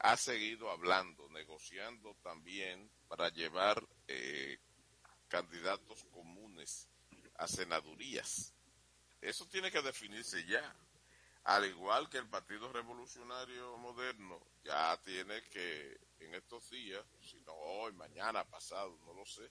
ha 0.00 0.18
seguido 0.18 0.70
hablando, 0.70 1.30
negociando 1.30 2.14
también 2.22 2.90
para 3.08 3.30
llevar 3.30 3.82
eh, 4.06 4.58
candidatos 5.28 6.04
comunes 6.10 6.90
a 7.36 7.48
senadurías. 7.48 8.52
Eso 9.22 9.46
tiene 9.46 9.70
que 9.70 9.80
definirse 9.80 10.44
ya 10.44 10.76
Al 11.44 11.64
igual 11.64 12.10
que 12.10 12.18
el 12.18 12.28
Partido 12.28 12.70
Revolucionario 12.70 13.78
Moderno 13.78 14.46
ya 14.62 15.00
tiene 15.02 15.42
que 15.44 15.98
en 16.20 16.34
estos 16.34 16.68
días, 16.68 17.02
si 17.22 17.40
no 17.40 17.54
hoy, 17.54 17.94
mañana, 17.94 18.44
pasado, 18.44 18.98
no 19.06 19.14
lo 19.14 19.24
sé, 19.24 19.50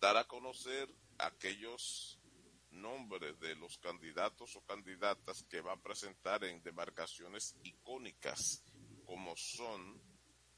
dar 0.00 0.16
a 0.16 0.26
conocer 0.26 0.88
aquellos 1.18 2.18
nombres 2.70 3.38
de 3.40 3.54
los 3.56 3.78
candidatos 3.78 4.54
o 4.56 4.60
candidatas 4.62 5.44
que 5.44 5.60
va 5.60 5.72
a 5.72 5.82
presentar 5.82 6.44
en 6.44 6.62
demarcaciones 6.62 7.56
icónicas 7.64 8.62
como 9.04 9.34
son 9.36 10.00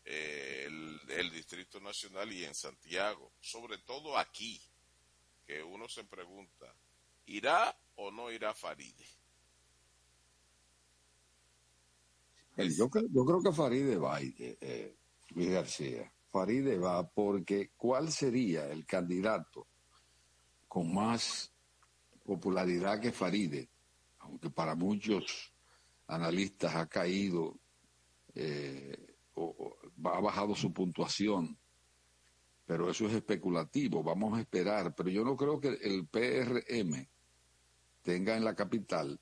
eh, 0.05 0.67
el, 1.09 1.31
Distrito 1.31 1.81
Nacional 1.81 2.33
y 2.33 2.45
en 2.45 2.55
Santiago, 2.55 3.33
sobre 3.41 3.79
todo 3.79 4.19
aquí, 4.19 4.61
que 5.47 5.63
uno 5.63 5.89
se 5.89 6.05
pregunta, 6.05 6.75
¿irá 7.27 7.77
o 7.97 8.11
no 8.11 8.31
irá 8.31 8.53
Faride? 8.55 9.07
Yo, 12.57 12.91
yo 13.11 13.25
creo 13.25 13.43
que 13.43 13.53
Faride 13.53 13.97
va, 13.97 14.21
eh, 14.21 14.97
Luis 15.31 15.51
García. 15.51 16.13
Faride 16.31 16.79
va 16.79 17.09
porque 17.09 17.71
¿cuál 17.77 18.11
sería 18.13 18.67
el 18.71 18.87
candidato 18.87 19.67
con 20.69 20.95
más 20.95 21.53
popularidad 22.25 23.01
que 23.01 23.13
Faride? 23.13 23.69
Aunque 24.21 24.51
para 24.51 24.75
muchos 24.75 25.53
analistas 26.07 26.75
ha 26.77 26.87
caído 26.87 27.59
eh, 28.35 29.15
o, 29.35 29.77
ha 30.05 30.21
bajado 30.21 30.55
su 30.55 30.73
puntuación, 30.73 31.59
pero 32.65 32.89
eso 32.89 33.07
es 33.07 33.15
especulativo, 33.15 34.03
vamos 34.03 34.39
a 34.39 34.41
esperar. 34.41 34.95
Pero 34.95 35.09
yo 35.09 35.25
no 35.25 35.37
creo 35.37 35.61
que 35.61 35.69
el 35.83 36.07
PRM 36.07 37.09
tenga 38.03 38.37
en 38.37 38.45
la 38.45 38.55
capital 38.55 39.21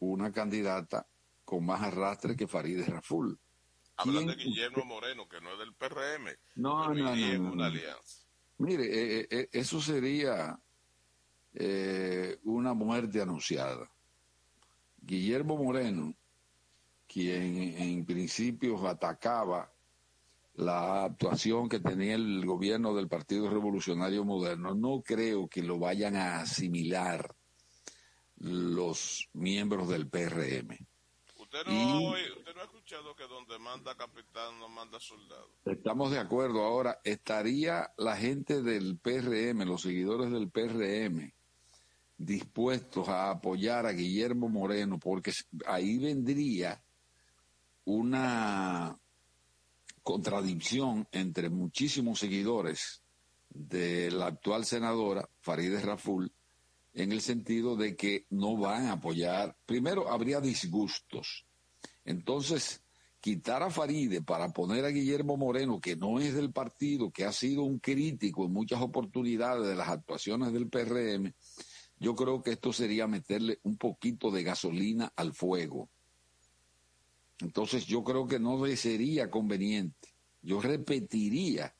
una 0.00 0.32
candidata 0.32 1.06
con 1.44 1.64
más 1.64 1.82
arrastre 1.82 2.36
que 2.36 2.46
Farideh 2.46 2.84
Raful. 2.84 3.38
Hablan 4.00 4.26
de 4.26 4.34
Guillermo 4.36 4.84
Moreno, 4.84 5.28
que 5.28 5.40
no 5.40 5.52
es 5.52 5.58
del 5.58 5.74
PRM. 5.74 6.26
No, 6.56 6.94
no, 6.94 7.14
no, 7.14 7.52
una 7.52 7.66
alianza. 7.66 8.26
Mire, 8.58 8.84
eh, 8.84 9.26
eh, 9.30 9.48
eso 9.52 9.80
sería 9.80 10.58
eh, 11.54 12.38
una 12.44 12.74
muerte 12.74 13.20
anunciada. 13.20 13.90
Guillermo 15.00 15.56
Moreno, 15.56 16.14
quien 17.06 17.56
en 17.56 18.04
principio 18.04 18.86
atacaba 18.86 19.72
la 20.54 21.04
actuación 21.04 21.68
que 21.68 21.80
tenía 21.80 22.14
el 22.14 22.44
gobierno 22.44 22.94
del 22.94 23.08
Partido 23.08 23.48
Revolucionario 23.48 24.24
Moderno, 24.24 24.74
no 24.74 25.02
creo 25.02 25.48
que 25.48 25.62
lo 25.62 25.78
vayan 25.78 26.16
a 26.16 26.40
asimilar 26.40 27.34
los 28.36 29.28
miembros 29.32 29.88
del 29.88 30.08
PRM. 30.08 30.76
Usted 31.52 31.66
no, 31.72 32.10
usted 32.10 32.54
no 32.54 32.60
ha 32.60 32.64
escuchado 32.64 33.16
que 33.16 33.26
donde 33.26 33.58
manda 33.58 33.96
capitán 33.96 34.56
no 34.60 34.68
manda 34.68 35.00
soldado. 35.00 35.48
Estamos 35.64 36.12
de 36.12 36.20
acuerdo. 36.20 36.62
Ahora, 36.62 37.00
¿estaría 37.02 37.90
la 37.98 38.16
gente 38.16 38.62
del 38.62 38.98
PRM, 38.98 39.64
los 39.66 39.82
seguidores 39.82 40.30
del 40.30 40.48
PRM, 40.48 41.32
dispuestos 42.16 43.08
a 43.08 43.32
apoyar 43.32 43.84
a 43.86 43.90
Guillermo 43.90 44.48
Moreno? 44.48 45.00
Porque 45.00 45.32
ahí 45.66 45.98
vendría 45.98 46.80
una 47.84 48.96
contradicción 50.04 51.08
entre 51.10 51.50
muchísimos 51.50 52.20
seguidores 52.20 53.02
de 53.48 54.12
la 54.12 54.26
actual 54.26 54.64
senadora 54.64 55.28
Farideh 55.40 55.80
Raful 55.80 56.32
en 56.94 57.12
el 57.12 57.20
sentido 57.20 57.76
de 57.76 57.96
que 57.96 58.26
no 58.30 58.56
van 58.56 58.86
a 58.86 58.92
apoyar, 58.92 59.56
primero 59.66 60.10
habría 60.10 60.40
disgustos. 60.40 61.46
Entonces, 62.04 62.82
quitar 63.20 63.62
a 63.62 63.70
Faride 63.70 64.22
para 64.22 64.48
poner 64.48 64.84
a 64.84 64.88
Guillermo 64.88 65.36
Moreno, 65.36 65.80
que 65.80 65.96
no 65.96 66.18
es 66.18 66.34
del 66.34 66.52
partido, 66.52 67.10
que 67.10 67.24
ha 67.24 67.32
sido 67.32 67.62
un 67.62 67.78
crítico 67.78 68.46
en 68.46 68.52
muchas 68.52 68.80
oportunidades 68.80 69.68
de 69.68 69.76
las 69.76 69.88
actuaciones 69.88 70.52
del 70.52 70.68
PRM, 70.68 71.32
yo 71.98 72.14
creo 72.14 72.42
que 72.42 72.52
esto 72.52 72.72
sería 72.72 73.06
meterle 73.06 73.60
un 73.62 73.76
poquito 73.76 74.30
de 74.30 74.42
gasolina 74.42 75.12
al 75.14 75.34
fuego. 75.34 75.90
Entonces 77.40 77.86
yo 77.86 78.02
creo 78.02 78.26
que 78.26 78.38
no 78.38 78.64
sería 78.74 79.30
conveniente. 79.30 80.08
Yo 80.42 80.60
repetiría 80.60 81.74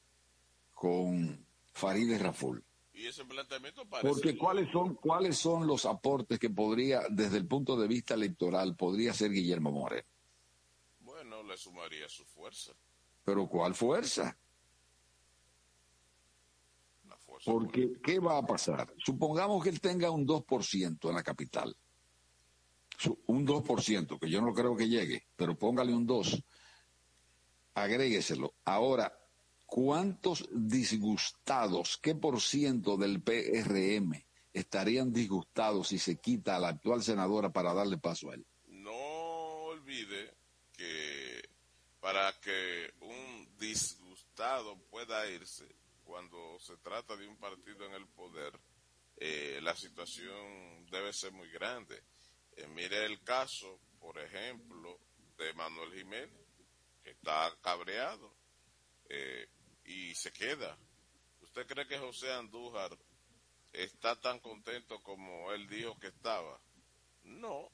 con 0.74 1.46
Farideh 1.72 2.18
Raful. 2.18 2.62
Y 3.00 3.06
ese 3.06 3.24
planteamiento 3.24 3.86
parece 3.86 4.08
Porque 4.08 4.36
cuáles 4.36 4.70
son, 4.70 4.94
cuáles 4.96 5.38
son 5.38 5.66
los 5.66 5.86
aportes 5.86 6.38
que 6.38 6.50
podría, 6.50 7.00
desde 7.08 7.38
el 7.38 7.46
punto 7.46 7.74
de 7.76 7.88
vista 7.88 8.12
electoral, 8.12 8.76
podría 8.76 9.12
hacer 9.12 9.30
Guillermo 9.30 9.70
Moreno. 9.70 10.06
Bueno, 10.98 11.42
le 11.42 11.56
sumaría 11.56 12.06
su 12.10 12.26
fuerza. 12.26 12.72
Pero 13.24 13.48
¿cuál 13.48 13.74
fuerza? 13.74 14.36
La 17.08 17.16
fuerza 17.16 17.50
Porque, 17.50 17.90
¿qué 18.04 18.18
va 18.18 18.36
a 18.36 18.42
pasar? 18.42 18.92
Supongamos 18.98 19.62
que 19.62 19.70
él 19.70 19.80
tenga 19.80 20.10
un 20.10 20.26
2% 20.26 21.08
en 21.08 21.14
la 21.14 21.22
capital. 21.22 21.74
Un 23.28 23.46
2%, 23.46 24.18
que 24.18 24.28
yo 24.28 24.42
no 24.42 24.52
creo 24.52 24.76
que 24.76 24.90
llegue, 24.90 25.26
pero 25.36 25.56
póngale 25.56 25.94
un 25.94 26.06
2. 26.06 26.44
Agrégueselo. 27.72 28.56
Ahora, 28.66 29.19
¿cuántos 29.70 30.48
disgustados, 30.52 31.96
qué 31.98 32.14
por 32.14 32.40
ciento 32.40 32.96
del 32.96 33.22
PRM 33.22 34.12
estarían 34.52 35.12
disgustados 35.12 35.88
si 35.88 35.98
se 35.98 36.20
quita 36.20 36.56
a 36.56 36.58
la 36.58 36.68
actual 36.68 37.02
senadora 37.02 37.50
para 37.50 37.72
darle 37.72 37.96
paso 37.96 38.30
a 38.30 38.34
él? 38.34 38.44
No 38.66 38.92
olvide 38.92 40.34
que 40.72 41.48
para 42.00 42.32
que 42.40 42.92
un 43.00 43.56
disgustado 43.58 44.76
pueda 44.90 45.30
irse 45.30 45.66
cuando 46.02 46.58
se 46.58 46.76
trata 46.78 47.16
de 47.16 47.28
un 47.28 47.36
partido 47.36 47.86
en 47.86 47.92
el 47.92 48.08
poder, 48.08 48.58
eh, 49.16 49.60
la 49.62 49.76
situación 49.76 50.84
debe 50.90 51.12
ser 51.12 51.30
muy 51.30 51.48
grande. 51.50 52.02
Eh, 52.56 52.66
mire 52.66 53.06
el 53.06 53.22
caso, 53.22 53.78
por 54.00 54.18
ejemplo, 54.18 54.98
de 55.38 55.54
Manuel 55.54 55.92
Jiménez, 55.92 56.46
que 57.04 57.10
está 57.10 57.56
cabreado. 57.62 58.34
Eh, 59.08 59.46
y 59.84 60.14
se 60.14 60.32
queda. 60.32 60.76
¿Usted 61.40 61.66
cree 61.66 61.86
que 61.86 61.98
José 61.98 62.32
Andújar 62.32 62.96
está 63.72 64.20
tan 64.20 64.40
contento 64.40 65.00
como 65.02 65.52
él 65.52 65.68
dijo 65.68 65.98
que 65.98 66.08
estaba? 66.08 66.60
No. 67.24 67.68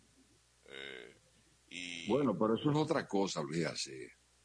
Eh, 0.67 1.17
y... 1.69 2.09
Bueno, 2.09 2.37
pero 2.39 2.55
eso 2.55 2.71
es 2.71 2.77
otra 2.77 3.07
cosa, 3.07 3.43
Luis 3.43 3.67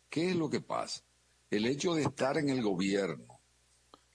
¿Qué 0.10 0.30
es 0.32 0.36
lo 0.36 0.50
que 0.50 0.62
pasa? 0.62 1.02
El 1.50 1.66
hecho 1.66 1.94
de 1.94 2.04
estar 2.04 2.38
en 2.38 2.50
el 2.50 2.62
gobierno 2.62 3.42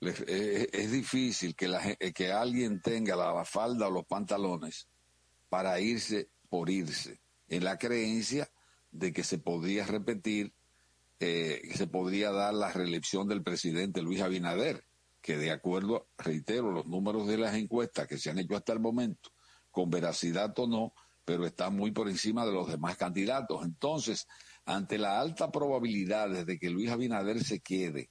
eh, 0.01 0.69
es, 0.73 0.93
difícil 0.93 1.55
que, 1.57 1.69
la, 1.69 1.97
que 1.97 2.31
alguien 2.31 2.81
tenga 2.81 3.17
la 3.17 3.45
falda 3.45 3.89
o 3.89 3.91
los 3.91 4.05
pantalones 4.05 4.89
para 5.49 5.81
irse 5.81 6.29
por 6.49 6.69
irse, 6.69 7.21
en 7.49 7.65
la 7.65 7.79
creencia 7.79 8.51
de 8.91 9.13
que 9.13 9.25
se 9.25 9.39
podría 9.39 9.87
repetir 9.87 10.53
eh, 11.19 11.63
se 11.75 11.87
podría 11.87 12.31
dar 12.31 12.55
la 12.55 12.73
reelección 12.73 13.27
del 13.29 13.43
presidente 13.43 14.03
Luis 14.03 14.21
Abinader, 14.21 14.85
que 15.21 15.37
de 15.39 15.51
acuerdo, 15.51 16.09
reitero, 16.19 16.71
los 16.71 16.87
números 16.87 17.27
de 17.27 17.39
las 17.39 17.55
encuestas 17.55 18.07
que 18.07 18.19
se 18.19 18.31
han 18.31 18.39
hecho 18.39 18.57
hasta 18.57 18.73
el 18.73 18.81
momento, 18.81 19.31
con 19.71 19.91
veracidad 19.91 20.53
o 20.59 20.67
no, 20.67 20.93
pero 21.25 21.47
está 21.47 21.71
muy 21.71 21.91
por 21.91 22.09
encima 22.09 22.47
de 22.47 22.53
los 22.53 22.69
demás 22.69 22.97
candidatos. 22.97 23.65
Entonces, 23.65 24.27
ante 24.65 24.99
la 24.99 25.19
alta 25.19 25.51
probabilidad 25.51 26.45
de 26.45 26.59
que 26.59 26.71
Luis 26.71 26.91
Abinader 26.91 27.43
se 27.43 27.61
quede, 27.61 28.11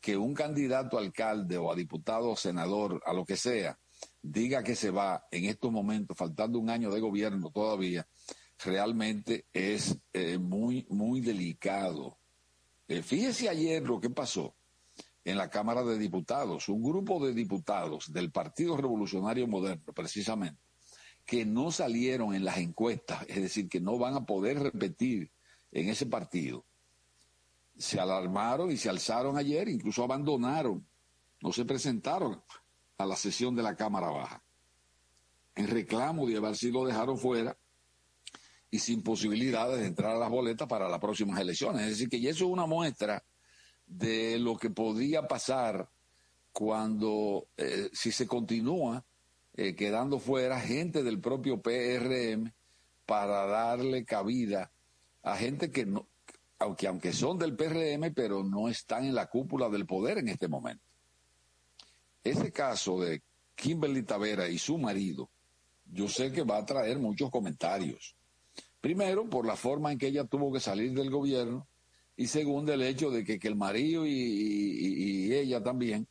que 0.00 0.16
un 0.16 0.34
candidato 0.34 0.98
a 0.98 1.00
alcalde 1.00 1.56
o 1.56 1.72
a 1.72 1.74
diputado 1.74 2.30
o 2.30 2.36
senador, 2.36 3.02
a 3.06 3.12
lo 3.14 3.24
que 3.24 3.36
sea, 3.36 3.78
diga 4.20 4.62
que 4.62 4.76
se 4.76 4.90
va 4.90 5.24
en 5.30 5.46
estos 5.46 5.72
momentos, 5.72 6.16
faltando 6.16 6.58
un 6.58 6.68
año 6.68 6.90
de 6.90 7.00
gobierno 7.00 7.50
todavía, 7.50 8.06
realmente 8.62 9.46
es 9.52 9.98
eh, 10.12 10.38
muy, 10.38 10.86
muy 10.90 11.20
delicado 11.20 12.18
eh, 12.88 13.02
fíjese 13.02 13.48
ayer 13.48 13.82
lo 13.82 14.00
que 14.00 14.10
pasó 14.10 14.54
en 15.24 15.38
la 15.38 15.48
Cámara 15.48 15.82
de 15.82 15.98
Diputados, 15.98 16.68
un 16.68 16.82
grupo 16.82 17.24
de 17.24 17.32
diputados 17.32 18.12
del 18.12 18.30
Partido 18.30 18.76
Revolucionario 18.76 19.46
Moderno, 19.46 19.92
precisamente, 19.94 20.60
que 21.24 21.46
no 21.46 21.70
salieron 21.70 22.34
en 22.34 22.44
las 22.44 22.58
encuestas, 22.58 23.24
es 23.28 23.36
decir, 23.36 23.68
que 23.68 23.80
no 23.80 23.98
van 23.98 24.14
a 24.14 24.26
poder 24.26 24.58
repetir 24.58 25.30
en 25.72 25.88
ese 25.88 26.06
partido, 26.06 26.66
se 27.76 27.98
alarmaron 27.98 28.70
y 28.70 28.76
se 28.76 28.90
alzaron 28.90 29.38
ayer, 29.38 29.68
incluso 29.68 30.04
abandonaron, 30.04 30.86
no 31.40 31.52
se 31.52 31.64
presentaron 31.64 32.42
a 32.98 33.06
la 33.06 33.16
sesión 33.16 33.56
de 33.56 33.62
la 33.62 33.74
Cámara 33.74 34.10
Baja, 34.10 34.44
en 35.54 35.68
reclamo 35.68 36.26
de 36.26 36.36
haber 36.36 36.56
sido 36.56 36.84
dejaron 36.84 37.16
fuera 37.16 37.56
y 38.74 38.80
sin 38.80 39.02
posibilidades 39.02 39.78
de 39.78 39.86
entrar 39.86 40.16
a 40.16 40.18
las 40.18 40.28
boletas 40.28 40.66
para 40.66 40.88
las 40.88 40.98
próximas 40.98 41.38
elecciones. 41.38 41.82
Es 41.82 41.90
decir, 41.90 42.08
que 42.08 42.16
eso 42.16 42.44
es 42.44 42.50
una 42.50 42.66
muestra 42.66 43.22
de 43.86 44.36
lo 44.40 44.56
que 44.56 44.68
podría 44.68 45.28
pasar 45.28 45.88
cuando, 46.52 47.46
eh, 47.56 47.88
si 47.92 48.10
se 48.10 48.26
continúa 48.26 49.04
eh, 49.54 49.76
quedando 49.76 50.18
fuera 50.18 50.58
gente 50.58 51.04
del 51.04 51.20
propio 51.20 51.62
PRM 51.62 52.52
para 53.06 53.46
darle 53.46 54.04
cabida 54.04 54.72
a 55.22 55.36
gente 55.36 55.70
que 55.70 55.86
no, 55.86 56.08
aunque, 56.58 56.88
aunque 56.88 57.12
son 57.12 57.38
del 57.38 57.54
PRM, 57.54 58.12
pero 58.12 58.42
no 58.42 58.68
están 58.68 59.04
en 59.04 59.14
la 59.14 59.30
cúpula 59.30 59.68
del 59.68 59.86
poder 59.86 60.18
en 60.18 60.30
este 60.30 60.48
momento. 60.48 60.82
Ese 62.24 62.50
caso 62.50 62.98
de 62.98 63.22
Kimberly 63.54 64.02
Tavera 64.02 64.48
y 64.48 64.58
su 64.58 64.78
marido, 64.78 65.30
yo 65.92 66.08
sé 66.08 66.32
que 66.32 66.42
va 66.42 66.56
a 66.56 66.66
traer 66.66 66.98
muchos 66.98 67.30
comentarios. 67.30 68.16
Primero, 68.84 69.24
por 69.30 69.46
la 69.46 69.56
forma 69.56 69.92
en 69.92 69.98
que 69.98 70.08
ella 70.08 70.26
tuvo 70.26 70.52
que 70.52 70.60
salir 70.60 70.92
del 70.92 71.08
gobierno, 71.08 71.66
y 72.18 72.26
segundo, 72.26 72.70
el 72.70 72.82
hecho 72.82 73.10
de 73.10 73.24
que, 73.24 73.38
el 73.48 73.56
marido 73.56 74.04
y, 74.06 75.32
ella 75.32 75.62
también 75.62 76.06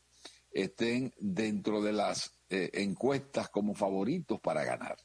estén 0.49 1.13
dentro 1.19 1.83
de 1.83 1.93
las 1.93 2.35
eh, 2.49 2.71
encuestas 2.73 3.49
como 3.49 3.75
favoritos 3.75 4.41
para 4.41 4.63
ganar. 4.63 4.97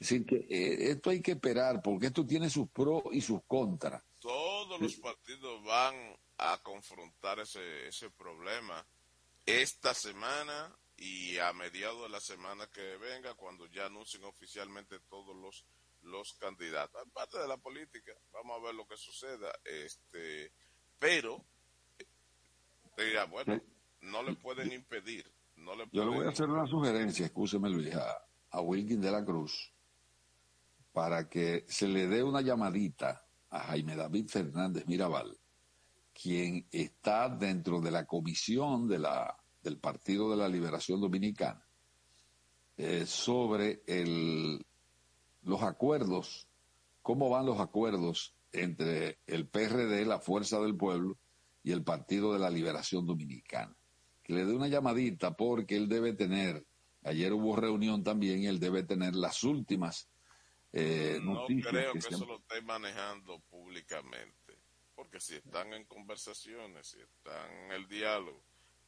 Es 0.00 0.08
decir, 0.08 0.24
que 0.24 0.36
eh, 0.36 0.90
esto 0.90 1.10
hay 1.10 1.20
que 1.20 1.32
esperar, 1.32 1.82
porque 1.82 2.06
esto 2.06 2.24
tiene 2.24 2.48
sus 2.48 2.70
pros 2.70 3.02
y 3.12 3.20
sus 3.20 3.42
contras. 3.46 4.02
Todos 4.18 4.80
los 4.80 4.96
partidos 4.96 5.62
van 5.64 6.16
a 6.38 6.62
confrontar 6.62 7.40
ese, 7.40 7.88
ese 7.88 8.08
problema 8.08 8.86
esta 9.44 9.92
semana 9.92 10.74
y 10.96 11.36
a 11.36 11.52
mediados 11.52 12.04
de 12.04 12.08
la 12.08 12.20
semana 12.20 12.66
que 12.68 12.96
venga, 12.96 13.34
cuando 13.34 13.66
ya 13.66 13.84
anuncien 13.84 14.24
oficialmente 14.24 14.98
todos 15.10 15.36
los 15.36 15.66
los 16.02 16.34
candidatos. 16.34 17.00
Aparte 17.06 17.38
de 17.38 17.48
la 17.48 17.56
política, 17.56 18.12
vamos 18.32 18.58
a 18.58 18.64
ver 18.64 18.74
lo 18.74 18.86
que 18.86 18.96
suceda. 18.96 19.52
Este, 19.64 20.52
pero, 20.98 21.44
diga, 22.96 23.24
bueno, 23.26 23.60
no 24.00 24.22
le 24.22 24.34
pueden 24.34 24.72
impedir. 24.72 25.30
No 25.56 25.74
le 25.74 25.88
Yo 25.92 26.04
le 26.04 26.16
voy 26.16 26.26
a 26.26 26.30
hacer 26.30 26.48
una 26.48 26.66
sugerencia, 26.66 27.26
escúcheme 27.26 27.68
Luis, 27.68 27.94
a, 27.94 28.24
a 28.50 28.60
Wilkin 28.60 29.00
de 29.00 29.10
la 29.10 29.24
Cruz, 29.24 29.72
para 30.92 31.28
que 31.28 31.64
se 31.68 31.88
le 31.88 32.06
dé 32.06 32.22
una 32.22 32.40
llamadita 32.40 33.26
a 33.50 33.60
Jaime 33.60 33.96
David 33.96 34.28
Fernández 34.28 34.86
Mirabal, 34.86 35.38
quien 36.12 36.66
está 36.70 37.28
dentro 37.28 37.80
de 37.80 37.90
la 37.90 38.06
comisión 38.06 38.88
de 38.88 38.98
la, 38.98 39.36
del 39.62 39.78
Partido 39.78 40.30
de 40.30 40.36
la 40.36 40.48
Liberación 40.48 41.00
Dominicana, 41.00 41.64
eh, 42.76 43.06
sobre 43.06 43.82
el 43.86 44.64
los 45.42 45.62
acuerdos, 45.62 46.48
cómo 47.02 47.30
van 47.30 47.46
los 47.46 47.60
acuerdos 47.60 48.34
entre 48.52 49.18
el 49.26 49.48
PRD, 49.48 50.04
la 50.04 50.20
Fuerza 50.20 50.60
del 50.60 50.76
Pueblo, 50.76 51.18
y 51.64 51.72
el 51.72 51.84
Partido 51.84 52.32
de 52.32 52.40
la 52.40 52.50
Liberación 52.50 53.06
Dominicana. 53.06 53.76
Que 54.22 54.34
le 54.34 54.44
dé 54.44 54.52
una 54.52 54.68
llamadita 54.68 55.36
porque 55.36 55.76
él 55.76 55.88
debe 55.88 56.12
tener, 56.12 56.64
ayer 57.02 57.32
hubo 57.32 57.56
reunión 57.56 58.02
también 58.02 58.42
y 58.42 58.46
él 58.46 58.58
debe 58.60 58.82
tener 58.82 59.14
las 59.14 59.42
últimas 59.44 60.08
eh, 60.72 61.20
no 61.22 61.44
creo 61.46 61.92
que, 61.92 61.98
eso 61.98 62.24
lo 62.24 62.38
esté 62.38 62.62
manejando 62.62 63.40
públicamente, 63.50 64.58
porque 64.94 65.20
si 65.20 65.34
están 65.34 65.74
en 65.74 65.84
conversaciones, 65.84 66.86
si 66.86 67.00
están 67.00 67.52
en 67.64 67.72
el 67.72 67.86
diálogo, 67.88 68.42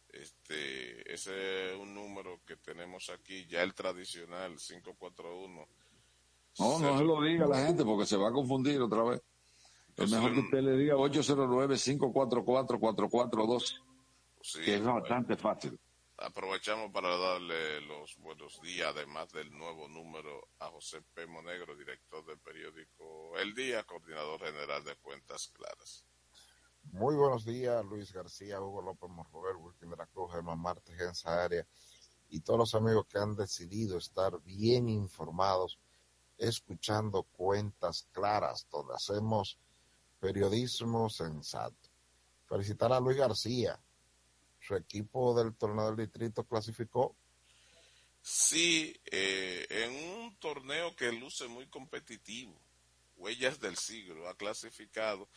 Este, 0.08 1.12
ese 1.12 1.72
es 1.72 1.78
un 1.78 1.94
número 1.94 2.40
que 2.46 2.56
tenemos 2.56 3.10
aquí, 3.10 3.46
ya 3.46 3.62
el 3.62 3.74
tradicional 3.74 4.56
541. 4.56 5.68
No, 6.58 6.78
no 6.78 6.98
se 6.98 7.04
lo 7.04 7.20
diga 7.22 7.44
a 7.44 7.48
la 7.48 7.66
gente 7.66 7.84
porque 7.84 8.06
se 8.06 8.16
va 8.16 8.28
a 8.28 8.32
confundir 8.32 8.80
otra 8.80 9.02
vez. 9.04 9.20
Es 9.96 10.10
mejor 10.10 10.32
que 10.32 10.40
usted 10.40 10.62
le 10.62 10.72
diga 10.76 10.94
809-544-4412, 10.94 13.82
que 14.64 14.76
es 14.76 14.84
bastante 14.84 15.36
fácil. 15.36 15.78
Aprovechamos 16.20 16.90
para 16.90 17.16
darle 17.16 17.80
los 17.82 18.18
buenos 18.18 18.60
días, 18.60 18.88
además 18.88 19.30
del 19.32 19.56
nuevo 19.56 19.88
número, 19.88 20.48
a 20.58 20.66
José 20.66 21.00
P. 21.14 21.28
Monegro, 21.28 21.76
director 21.76 22.26
del 22.26 22.38
periódico 22.38 23.38
El 23.38 23.54
Día, 23.54 23.84
coordinador 23.84 24.40
general 24.40 24.82
de 24.82 24.96
Cuentas 24.96 25.52
Claras. 25.54 26.04
Muy 26.92 27.14
buenos 27.16 27.44
días, 27.44 27.84
Luis 27.84 28.12
García, 28.12 28.60
Hugo 28.60 28.82
López 28.82 29.10
Morrover, 29.10 29.56
Wilkin 29.56 29.90
de 29.90 29.96
la 29.96 30.06
Cruz, 30.06 30.32
Germán 30.32 30.58
Martes, 30.58 30.98
en 30.98 31.10
esa 31.10 31.44
área 31.44 31.66
y 32.30 32.40
todos 32.40 32.58
los 32.58 32.74
amigos 32.74 33.06
que 33.06 33.18
han 33.18 33.36
decidido 33.36 33.98
estar 33.98 34.40
bien 34.42 34.88
informados, 34.88 35.78
escuchando 36.36 37.22
cuentas 37.22 38.06
claras, 38.12 38.66
donde 38.70 38.94
hacemos 38.94 39.58
periodismo 40.20 41.08
sensato. 41.08 41.88
Felicitar 42.46 42.92
a 42.92 43.00
Luis 43.00 43.16
García. 43.16 43.78
Su 44.60 44.74
equipo 44.74 45.34
del 45.34 45.54
torneo 45.54 45.86
del 45.86 46.06
distrito 46.06 46.44
clasificó. 46.44 47.14
Sí, 48.20 48.98
eh, 49.06 49.66
en 49.70 49.94
un 50.20 50.36
torneo 50.38 50.94
que 50.96 51.12
luce 51.12 51.46
muy 51.48 51.66
competitivo. 51.68 52.60
Huellas 53.16 53.60
del 53.60 53.76
siglo 53.76 54.28
ha 54.28 54.36
clasificado 54.36 55.28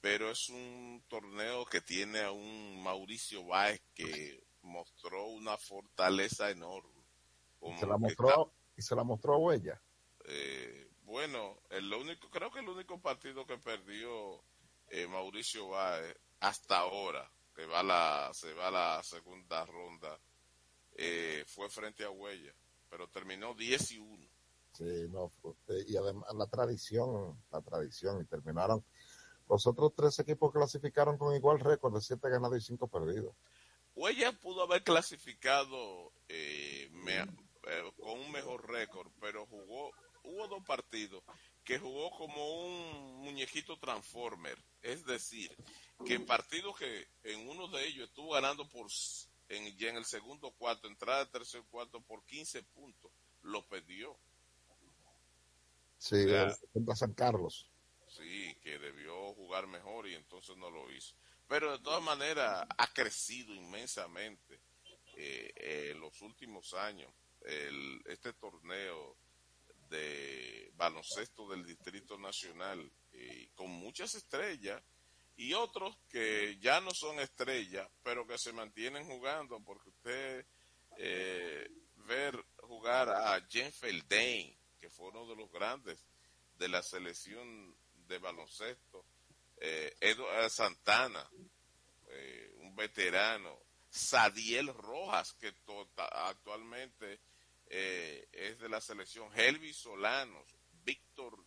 pero 0.00 0.30
es 0.30 0.48
un 0.48 1.02
torneo 1.08 1.64
que 1.66 1.80
tiene 1.80 2.20
a 2.20 2.30
un 2.30 2.82
Mauricio 2.82 3.44
Báez 3.44 3.82
que 3.94 4.44
mostró 4.62 5.26
una 5.26 5.56
fortaleza 5.56 6.50
enorme. 6.50 7.02
¿Y 7.62 7.76
se 7.78 7.86
la 7.86 7.96
mostró, 7.96 8.52
¿Y 8.76 8.82
se 8.82 8.94
la 8.94 9.04
mostró 9.04 9.34
a 9.34 9.38
Huella? 9.38 9.82
Eh, 10.24 10.88
bueno, 11.02 11.58
el 11.70 11.92
único, 11.92 12.30
creo 12.30 12.50
que 12.50 12.60
el 12.60 12.68
único 12.68 13.00
partido 13.00 13.46
que 13.46 13.58
perdió 13.58 14.42
eh, 14.88 15.06
Mauricio 15.08 15.68
Báez 15.68 16.16
hasta 16.40 16.78
ahora, 16.78 17.30
que 17.54 17.66
va 17.66 17.82
la, 17.82 18.30
se 18.32 18.52
va 18.54 18.68
a 18.68 18.70
la 18.70 19.02
segunda 19.02 19.66
ronda, 19.66 20.18
eh, 20.92 21.44
fue 21.46 21.68
frente 21.68 22.04
a 22.04 22.10
Huella, 22.10 22.54
pero 22.88 23.08
terminó 23.08 23.54
10 23.54 23.92
y 23.92 23.98
1. 23.98 24.28
Sí, 24.72 25.08
no, 25.08 25.32
y 25.88 25.96
además 25.96 26.32
la 26.34 26.46
tradición, 26.46 27.42
la 27.50 27.60
tradición, 27.62 28.20
y 28.20 28.24
terminaron 28.26 28.84
los 29.48 29.66
otros 29.66 29.92
tres 29.94 30.18
equipos 30.18 30.52
clasificaron 30.52 31.16
con 31.16 31.34
igual 31.34 31.60
récord 31.60 31.94
de 31.94 32.00
siete 32.00 32.28
ganados 32.28 32.58
y 32.58 32.60
cinco 32.60 32.88
perdidos. 32.88 33.34
Huella 33.94 34.32
pudo 34.32 34.62
haber 34.62 34.84
clasificado 34.84 36.12
eh, 36.28 36.90
eh, 37.08 37.92
con 37.98 38.20
un 38.20 38.30
mejor 38.30 38.70
récord, 38.70 39.10
pero 39.20 39.46
jugó, 39.46 39.90
hubo 40.22 40.48
dos 40.48 40.64
partidos 40.64 41.22
que 41.64 41.78
jugó 41.78 42.10
como 42.10 42.66
un 42.66 43.24
muñequito 43.24 43.78
transformer, 43.78 44.56
es 44.82 45.04
decir, 45.04 45.54
que 46.06 46.14
en 46.14 46.26
partidos 46.26 46.78
que 46.78 47.08
en 47.24 47.48
uno 47.48 47.68
de 47.68 47.86
ellos 47.86 48.08
estuvo 48.08 48.32
ganando 48.32 48.68
por 48.68 48.86
en, 49.48 49.76
ya 49.76 49.90
en 49.90 49.96
el 49.96 50.04
segundo 50.04 50.52
cuarto, 50.52 50.86
entrada 50.88 51.24
de 51.24 51.30
tercer 51.30 51.62
cuarto 51.70 52.00
por 52.00 52.24
15 52.24 52.62
puntos, 52.62 53.10
lo 53.42 53.66
perdió. 53.66 54.16
Sí, 55.98 56.24
contra 56.72 56.94
San 56.94 57.12
Carlos 57.12 57.67
sí, 58.08 58.56
que 58.62 58.78
debió 58.78 59.34
jugar 59.34 59.66
mejor 59.66 60.08
y 60.08 60.14
entonces 60.14 60.56
no 60.56 60.70
lo 60.70 60.90
hizo. 60.90 61.14
Pero 61.46 61.72
de 61.72 61.82
todas 61.82 62.02
maneras 62.02 62.66
ha 62.76 62.92
crecido 62.92 63.54
inmensamente 63.54 64.60
eh, 65.14 65.90
en 65.92 66.00
los 66.00 66.20
últimos 66.20 66.74
años 66.74 67.12
el, 67.42 68.02
este 68.06 68.32
torneo 68.34 69.16
de 69.88 70.70
baloncesto 70.74 71.48
del 71.48 71.64
Distrito 71.64 72.18
Nacional 72.18 72.90
con 73.54 73.70
muchas 73.70 74.14
estrellas 74.14 74.80
y 75.36 75.54
otros 75.54 75.96
que 76.08 76.58
ya 76.60 76.80
no 76.80 76.90
son 76.92 77.20
estrellas, 77.20 77.88
pero 78.02 78.26
que 78.26 78.38
se 78.38 78.52
mantienen 78.52 79.06
jugando 79.06 79.60
porque 79.60 79.90
usted 79.90 80.46
eh, 80.96 81.70
ver 82.06 82.44
jugar 82.56 83.08
a 83.08 83.40
Jen 83.48 83.72
Feldain, 83.72 84.56
que 84.80 84.90
fue 84.90 85.08
uno 85.08 85.26
de 85.26 85.36
los 85.36 85.50
grandes 85.50 86.04
de 86.58 86.68
la 86.68 86.82
selección 86.82 87.76
de 88.08 88.18
baloncesto, 88.18 89.04
eh, 89.58 89.96
Santana, 90.48 91.28
eh, 92.08 92.54
un 92.58 92.74
veterano, 92.74 93.60
Sadiel 93.90 94.68
Rojas, 94.68 95.34
que 95.34 95.52
actualmente 95.96 97.20
eh, 97.66 98.28
es 98.32 98.58
de 98.58 98.68
la 98.68 98.80
selección, 98.80 99.30
Helvi 99.34 99.72
Solanos, 99.72 100.56
Víctor 100.84 101.44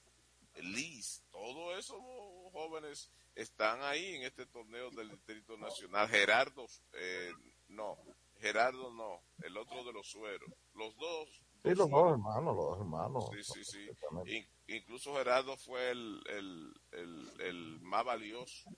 Liz, 0.56 1.24
todos 1.32 1.78
esos 1.78 2.00
jóvenes 2.52 3.10
están 3.36 3.82
ahí 3.84 4.16
en 4.16 4.24
este 4.24 4.46
torneo 4.46 4.92
del 4.92 5.10
Distrito 5.10 5.58
Nacional. 5.58 6.10
Gerardo, 6.10 6.68
eh, 6.94 7.32
no, 7.70 7.98
Gerardo 8.40 8.92
no, 8.92 9.24
el 9.44 9.58
otro 9.58 9.84
de 9.84 9.94
los 9.94 10.08
sueros. 10.08 10.50
Los 10.74 10.96
dos. 10.98 11.42
Sí, 11.64 11.76
los 11.76 11.90
dos 11.90 12.12
hermanos, 12.12 12.56
los 12.56 12.66
dos 12.66 12.80
hermanos. 12.80 13.30
Sí, 13.34 13.44
sí, 13.44 13.64
sí 13.66 14.48
incluso 14.68 15.14
Gerardo 15.16 15.58
fue 15.58 15.92
el, 15.92 16.22
el, 16.28 16.74
el, 17.40 17.80
más 17.82 18.06
valioso 18.06 18.70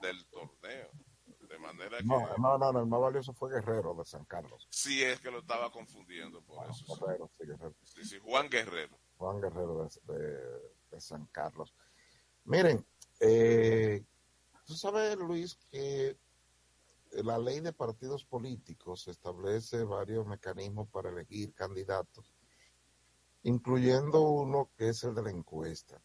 del 0.00 0.24
torneo. 0.26 0.90
De 1.48 1.58
manera 1.58 2.00
No, 2.02 2.18
que 2.34 2.40
no, 2.40 2.56
no, 2.58 2.72
no, 2.72 2.80
el 2.80 2.86
más 2.86 3.00
valioso 3.00 3.32
fue 3.34 3.50
Guerrero 3.50 3.94
de 3.94 4.04
San 4.04 4.24
Carlos. 4.24 4.66
sí 4.70 5.02
es 5.02 5.20
que 5.20 5.30
lo 5.30 5.40
estaba 5.40 5.70
confundiendo 5.70 6.40
por 6.42 6.66
eso. 6.70 6.96
Guerrero, 6.96 7.30
sí, 7.36 7.46
Guerrero. 7.46 7.74
Sí, 7.82 8.04
sí, 8.04 8.18
Juan 8.22 8.48
Guerrero. 8.48 8.98
Juan 9.16 9.40
Guerrero 9.40 9.84
de, 10.06 10.14
de- 10.14 10.60
de 10.90 11.00
San 11.00 11.26
Carlos. 11.26 11.74
Miren, 12.44 12.84
eh, 13.20 14.02
tú 14.64 14.74
sabes, 14.74 15.16
Luis, 15.16 15.56
que 15.70 16.16
la 17.12 17.38
ley 17.38 17.60
de 17.60 17.72
partidos 17.72 18.24
políticos 18.24 19.06
establece 19.08 19.84
varios 19.84 20.26
mecanismos 20.26 20.88
para 20.88 21.10
elegir 21.10 21.52
candidatos, 21.54 22.34
incluyendo 23.42 24.20
uno 24.22 24.70
que 24.76 24.88
es 24.88 25.02
el 25.04 25.14
de 25.14 25.22
la 25.22 25.30
encuesta. 25.30 26.00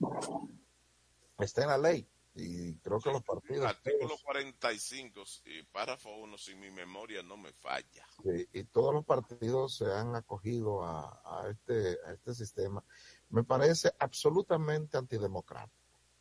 Está 1.39 1.63
en 1.63 1.70
la 1.70 1.78
ley 1.78 2.10
y 2.36 2.76
creo 2.80 3.00
que 3.00 3.12
los 3.12 3.24
partidos... 3.24 3.65
Artículo 3.65 4.10
todos- 4.10 4.24
45, 4.24 5.24
y 5.46 5.63
párrafo 5.63 6.10
1, 6.17 6.38
si 6.38 6.56
mi 6.56 6.70
memoria 6.72 7.24
no 7.24 7.36
me 7.38 7.52
falla. 7.54 8.06
Sí, 8.24 8.48
y 8.54 8.63
todos 8.65 8.93
los 8.93 9.06
partidos 9.06 9.78
se 9.78 9.86
han 9.91 10.15
acogido 10.15 10.84
a, 10.84 11.22
a 11.26 11.50
este, 11.50 11.98
a 12.06 12.12
este 12.13 12.34
sistema. 12.36 12.84
Me 13.30 13.43
parece 13.43 13.91
absolutamente 14.00 14.98
antidemocrático. 14.98 15.76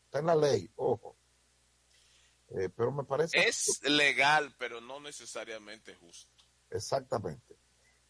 Está 0.04 0.20
en 0.20 0.26
la 0.26 0.36
ley, 0.36 0.70
ojo. 0.76 1.16
Eh, 2.50 2.68
pero 2.68 2.92
me 2.92 3.04
parece 3.04 3.46
Es 3.48 3.82
legal, 3.82 4.54
pero 4.58 4.80
no 4.80 5.00
necesariamente 5.00 5.94
justo. 5.96 6.32
exactamente. 6.70 7.56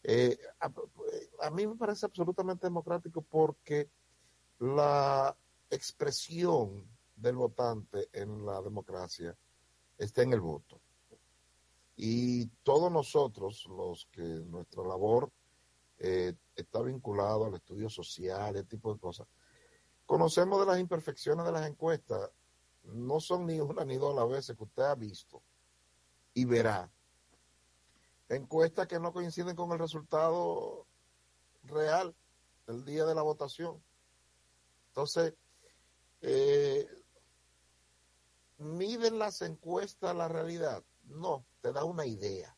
Eh, 0.03 0.37
a, 0.59 0.71
a 1.41 1.49
mí 1.49 1.67
me 1.67 1.75
parece 1.75 2.05
absolutamente 2.05 2.67
democrático 2.67 3.21
porque 3.21 3.89
la 4.59 5.35
expresión 5.69 6.87
del 7.15 7.35
votante 7.35 8.09
en 8.13 8.45
la 8.45 8.61
democracia 8.61 9.35
está 9.97 10.21
en 10.21 10.33
el 10.33 10.41
voto. 10.41 10.79
Y 11.95 12.45
todos 12.63 12.91
nosotros, 12.91 13.65
los 13.65 14.05
que 14.11 14.21
nuestra 14.21 14.83
labor 14.83 15.31
eh, 15.97 16.33
está 16.55 16.81
vinculado 16.83 17.45
al 17.45 17.55
estudio 17.55 17.89
social, 17.89 18.55
ese 18.55 18.65
tipo 18.65 18.93
de 18.93 18.99
cosas, 18.99 19.27
conocemos 20.05 20.59
de 20.59 20.67
las 20.67 20.79
imperfecciones 20.79 21.43
de 21.45 21.51
las 21.51 21.67
encuestas. 21.67 22.29
No 22.87 23.19
son 23.19 23.45
ni 23.45 23.59
una 23.59 23.83
ni 23.83 23.97
dos 23.97 24.13
a 24.13 24.21
la 24.21 24.25
vez 24.25 24.47
que 24.47 24.63
usted 24.63 24.83
ha 24.83 24.95
visto 24.95 25.43
y 26.33 26.45
verá. 26.45 26.91
Encuestas 28.29 28.87
que 28.87 28.99
no 28.99 29.11
coinciden 29.11 29.55
con 29.55 29.71
el 29.71 29.79
resultado 29.79 30.85
real 31.63 32.15
el 32.67 32.85
día 32.85 33.05
de 33.05 33.15
la 33.15 33.21
votación. 33.21 33.83
Entonces, 34.89 35.33
eh, 36.21 36.87
¿miden 38.57 39.19
las 39.19 39.41
encuestas 39.41 40.15
la 40.15 40.27
realidad? 40.27 40.83
No, 41.05 41.45
te 41.61 41.71
da 41.71 41.83
una 41.83 42.05
idea. 42.05 42.55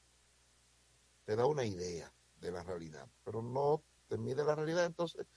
Te 1.25 1.35
da 1.35 1.45
una 1.45 1.65
idea 1.65 2.11
de 2.39 2.51
la 2.51 2.63
realidad, 2.63 3.07
pero 3.23 3.41
no 3.41 3.83
te 4.07 4.17
mide 4.17 4.43
la 4.43 4.55
realidad. 4.55 4.85
Entonces, 4.85 5.27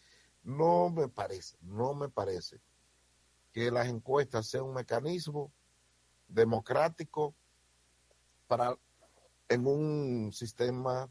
no 0.43 0.91
me 0.91 1.09
parece, 1.09 1.57
no 1.61 1.95
me 1.95 2.09
parece 2.09 2.61
que 3.53 3.71
las 3.71 3.89
encuestas 3.89 4.47
sean 4.47 4.65
un 4.65 4.75
mecanismo 4.75 5.53
democrático 6.29 7.35
para 8.47 8.77
en 9.49 9.67
un 9.67 10.33
sistema 10.33 11.09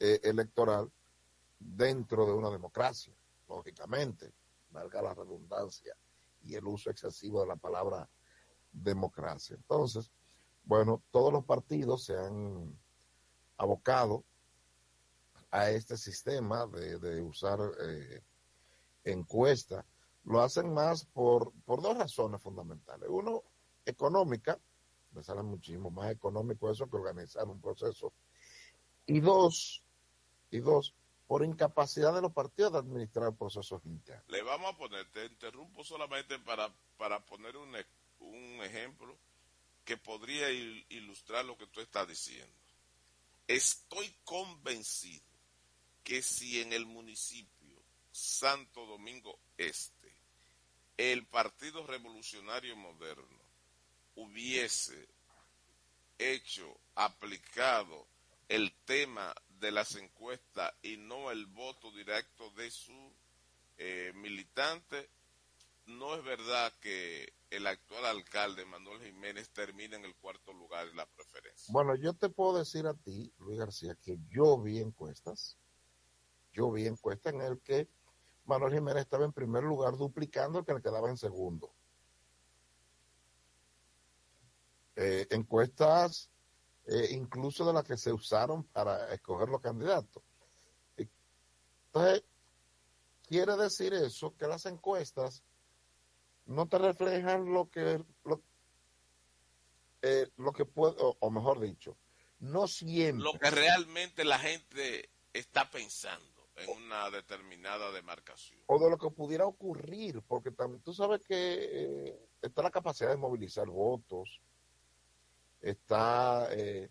eh, 0.00 0.20
electoral 0.22 0.90
dentro 1.58 2.26
de 2.26 2.32
una 2.32 2.50
democracia, 2.50 3.12
lógicamente, 3.48 4.32
valga 4.70 5.02
la 5.02 5.14
redundancia 5.14 5.94
y 6.42 6.54
el 6.54 6.66
uso 6.66 6.90
excesivo 6.90 7.42
de 7.42 7.48
la 7.48 7.56
palabra 7.56 8.08
democracia. 8.72 9.56
Entonces, 9.56 10.10
bueno, 10.64 11.02
todos 11.10 11.32
los 11.32 11.44
partidos 11.44 12.04
se 12.04 12.16
han 12.18 12.78
abocado 13.56 14.24
a 15.50 15.70
este 15.70 15.96
sistema 15.96 16.66
de, 16.66 16.98
de 16.98 17.22
usar 17.22 17.60
eh, 17.80 18.22
encuestas. 19.04 19.84
Lo 20.24 20.40
hacen 20.40 20.72
más 20.72 21.04
por, 21.04 21.52
por 21.64 21.82
dos 21.82 21.96
razones 21.98 22.40
fundamentales. 22.42 23.08
Uno, 23.10 23.42
económica, 23.84 24.58
les 25.14 25.26
sale 25.26 25.42
muchísimo 25.42 25.90
más 25.90 26.10
económico 26.10 26.70
eso 26.70 26.88
que 26.88 26.96
organizar 26.96 27.44
un 27.46 27.60
proceso. 27.60 28.12
Y 29.06 29.20
dos, 29.20 29.82
y 30.50 30.60
dos, 30.60 30.94
por 31.26 31.44
incapacidad 31.44 32.14
de 32.14 32.22
los 32.22 32.32
partidos 32.32 32.72
de 32.72 32.78
administrar 32.78 33.34
procesos 33.36 33.84
internos. 33.84 34.24
Le 34.28 34.42
vamos 34.42 34.72
a 34.72 34.76
poner, 34.78 35.10
te 35.10 35.26
interrumpo 35.26 35.84
solamente 35.84 36.38
para, 36.38 36.74
para 36.96 37.24
poner 37.24 37.56
un, 37.56 37.74
un 38.20 38.62
ejemplo 38.64 39.16
que 39.84 39.98
podría 39.98 40.50
il- 40.50 40.86
ilustrar 40.88 41.44
lo 41.44 41.58
que 41.58 41.66
tú 41.66 41.80
estás 41.80 42.08
diciendo. 42.08 42.54
Estoy 43.46 44.10
convencido 44.24 45.22
que 46.02 46.22
si 46.22 46.62
en 46.62 46.72
el 46.72 46.86
municipio 46.86 47.76
Santo 48.10 48.86
Domingo 48.86 49.38
Este 49.58 50.13
el 50.96 51.26
Partido 51.26 51.86
Revolucionario 51.86 52.76
Moderno 52.76 53.42
hubiese 54.16 55.08
hecho, 56.18 56.78
aplicado 56.94 58.06
el 58.48 58.72
tema 58.84 59.34
de 59.60 59.72
las 59.72 59.96
encuestas 59.96 60.72
y 60.82 60.96
no 60.96 61.30
el 61.30 61.46
voto 61.46 61.90
directo 61.92 62.50
de 62.50 62.70
su 62.70 63.12
eh, 63.78 64.12
militante, 64.14 65.08
no 65.86 66.14
es 66.14 66.24
verdad 66.24 66.72
que 66.80 67.32
el 67.50 67.66
actual 67.66 68.04
alcalde 68.06 68.64
Manuel 68.64 69.02
Jiménez 69.02 69.50
termine 69.50 69.96
en 69.96 70.04
el 70.04 70.14
cuarto 70.16 70.52
lugar 70.52 70.88
en 70.88 70.96
la 70.96 71.06
preferencia. 71.06 71.72
Bueno, 71.72 71.94
yo 71.96 72.14
te 72.14 72.28
puedo 72.28 72.58
decir 72.58 72.86
a 72.86 72.94
ti, 72.94 73.32
Luis 73.38 73.58
García, 73.58 73.96
que 74.00 74.18
yo 74.28 74.60
vi 74.60 74.78
encuestas, 74.78 75.58
yo 76.52 76.70
vi 76.70 76.86
encuestas 76.86 77.34
en 77.34 77.42
el 77.42 77.60
que 77.60 77.88
Manuel 78.46 78.74
Jiménez 78.74 79.02
estaba 79.02 79.24
en 79.24 79.32
primer 79.32 79.62
lugar 79.62 79.96
duplicando 79.96 80.58
el 80.58 80.64
que 80.64 80.74
le 80.74 80.82
quedaba 80.82 81.08
en 81.08 81.16
segundo. 81.16 81.72
Eh, 84.96 85.26
encuestas 85.30 86.30
eh, 86.86 87.08
incluso 87.12 87.64
de 87.64 87.72
las 87.72 87.84
que 87.84 87.96
se 87.96 88.12
usaron 88.12 88.64
para 88.64 89.12
escoger 89.12 89.48
los 89.48 89.60
candidatos. 89.60 90.22
Entonces, 90.96 92.24
quiere 93.26 93.56
decir 93.56 93.94
eso 93.94 94.36
que 94.36 94.46
las 94.46 94.66
encuestas 94.66 95.42
no 96.46 96.68
te 96.68 96.78
reflejan 96.78 97.52
lo 97.52 97.70
que 97.70 98.04
lo, 98.24 98.42
eh, 100.02 100.28
lo 100.36 100.52
que 100.52 100.66
puede, 100.66 100.96
o, 100.98 101.16
o 101.18 101.30
mejor 101.30 101.60
dicho, 101.60 101.96
no 102.40 102.68
siempre. 102.68 103.24
Lo 103.24 103.38
que 103.38 103.50
realmente 103.50 104.24
la 104.24 104.38
gente 104.38 105.08
está 105.32 105.70
pensando 105.70 106.33
en 106.56 106.70
una 106.70 107.10
determinada 107.10 107.90
demarcación. 107.92 108.60
o 108.66 108.78
de 108.78 108.90
lo 108.90 108.98
que 108.98 109.10
pudiera 109.10 109.46
ocurrir, 109.46 110.22
porque 110.22 110.50
también 110.50 110.82
tú 110.82 110.92
sabes 110.92 111.26
que 111.26 111.34
eh, 111.36 112.28
está 112.42 112.62
la 112.62 112.70
capacidad 112.70 113.10
de 113.10 113.16
movilizar 113.16 113.66
votos, 113.66 114.40
está 115.60 116.48
eh, 116.52 116.90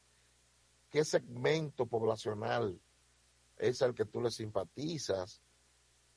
qué 0.90 1.06
segmento 1.06 1.86
poblacional 1.86 2.80
es 3.58 3.82
al 3.82 3.94
que 3.94 4.06
tú 4.06 4.22
le 4.22 4.32
simpatizas, 4.32 5.42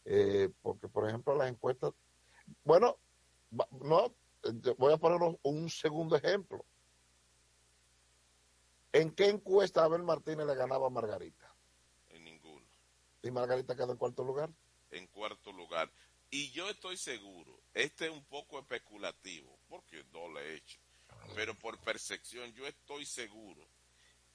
eh, 0.04 0.50
porque 0.62 0.88
por 0.88 1.08
ejemplo 1.08 1.36
las 1.36 1.48
encuestas, 1.48 1.92
bueno, 2.64 2.96
no, 3.50 4.14
voy 4.78 4.92
a 4.92 4.98
poner 4.98 5.38
un 5.42 5.70
segundo 5.70 6.16
ejemplo. 6.16 6.64
¿En 8.92 9.10
qué 9.10 9.28
encuesta 9.28 9.84
Abel 9.84 10.02
Martínez 10.02 10.46
le 10.46 10.54
ganaba 10.54 10.86
a 10.86 10.90
Margarita? 10.90 11.45
Y 13.26 13.30
Margarita 13.30 13.74
quedó 13.74 13.92
en 13.92 13.98
cuarto 13.98 14.22
lugar. 14.24 14.50
En 14.90 15.06
cuarto 15.08 15.52
lugar. 15.52 15.90
Y 16.30 16.50
yo 16.50 16.68
estoy 16.68 16.96
seguro, 16.96 17.60
este 17.74 18.06
es 18.06 18.10
un 18.12 18.24
poco 18.24 18.58
especulativo, 18.58 19.58
porque 19.68 20.04
no 20.12 20.28
lo 20.28 20.40
he 20.40 20.56
hecho, 20.56 20.80
pero 21.34 21.54
por 21.54 21.78
percepción 21.78 22.52
yo 22.52 22.66
estoy 22.66 23.06
seguro 23.06 23.66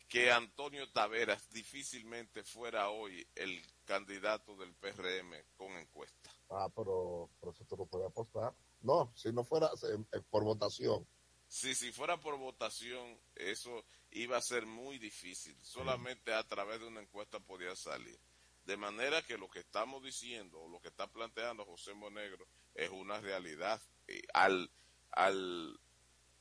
que 0.07 0.31
Antonio 0.31 0.89
Taveras 0.91 1.49
difícilmente 1.51 2.43
fuera 2.43 2.89
hoy 2.89 3.25
el 3.35 3.61
candidato 3.85 4.55
del 4.57 4.73
PRM 4.73 5.33
con 5.55 5.71
encuesta. 5.71 6.29
Ah, 6.49 6.69
pero 6.75 7.29
por 7.39 7.53
eso 7.53 7.63
tú 7.65 7.77
lo 7.77 7.85
puedes 7.85 8.07
apostar. 8.07 8.53
No, 8.81 9.11
si 9.15 9.31
no 9.31 9.43
fuera 9.43 9.67
eh, 9.67 9.97
eh, 10.13 10.21
por 10.29 10.43
votación. 10.43 11.07
Si, 11.47 11.75
si 11.75 11.91
fuera 11.91 12.19
por 12.19 12.37
votación, 12.37 13.19
eso 13.35 13.85
iba 14.11 14.37
a 14.37 14.41
ser 14.41 14.65
muy 14.65 14.97
difícil. 14.97 15.57
Solamente 15.61 16.33
a 16.33 16.45
través 16.45 16.79
de 16.79 16.87
una 16.87 17.01
encuesta 17.01 17.39
podía 17.39 17.75
salir. 17.75 18.19
De 18.65 18.77
manera 18.77 19.21
que 19.23 19.37
lo 19.37 19.49
que 19.49 19.59
estamos 19.59 20.03
diciendo, 20.03 20.59
o 20.61 20.69
lo 20.69 20.79
que 20.79 20.89
está 20.89 21.07
planteando 21.07 21.65
José 21.65 21.93
Monegro, 21.93 22.47
es 22.75 22.89
una 22.89 23.19
realidad. 23.19 23.81
Y 24.07 24.21
al, 24.33 24.69
al 25.11 25.79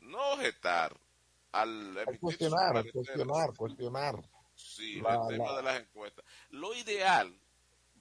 no 0.01 0.33
objetar, 0.33 0.99
al 1.53 1.95
su 2.15 2.21
cuestionar, 2.21 2.73
parecer, 2.75 2.93
cuestionar, 2.93 3.57
cuestionar. 3.57 4.31
Sí, 4.55 5.01
La- 5.01 5.15
el 5.15 5.29
tema 5.29 5.45
la- 5.53 5.57
de 5.57 5.63
las 5.63 5.81
encuestas. 5.81 6.25
Lo 6.51 6.75
ideal, 6.75 7.35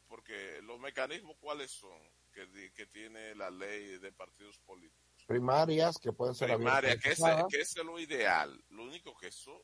porque 0.07 0.59
los 0.63 0.79
mecanismos 0.79 1.37
cuáles 1.39 1.71
son 1.71 1.97
que, 2.33 2.71
que 2.73 2.85
tiene 2.87 3.33
la 3.35 3.49
ley 3.49 3.97
de 3.99 4.11
partidos 4.11 4.57
políticos, 4.59 5.23
primarias 5.27 5.97
que 5.97 6.11
pueden 6.11 6.33
ser 6.35 6.55
primarias, 6.55 6.95
que, 6.95 7.15
que 7.49 7.61
es 7.61 7.75
lo 7.77 7.99
ideal. 7.99 8.63
Lo 8.69 8.83
único 8.83 9.15
que 9.15 9.27
eso 9.27 9.63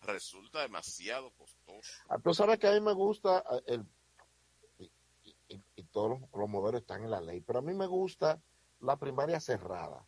resulta 0.00 0.60
demasiado 0.60 1.30
costoso. 1.32 1.90
Ah, 2.08 2.18
tú 2.18 2.34
sabes 2.34 2.58
que 2.58 2.68
a 2.68 2.72
mí 2.72 2.80
me 2.80 2.92
gusta 2.92 3.44
ah, 3.46 3.60
el 3.66 3.86
y, 5.76 5.82
todos 5.84 6.20
los, 6.32 6.48
modelos 6.48 6.82
están 6.82 7.02
en 7.04 7.10
la 7.10 7.20
ley, 7.20 7.40
pero 7.40 7.58
a 7.58 7.62
mí 7.62 7.74
me 7.74 7.86
gusta 7.86 8.40
la 8.80 8.96
primaria 8.96 9.40
cerrada. 9.40 10.06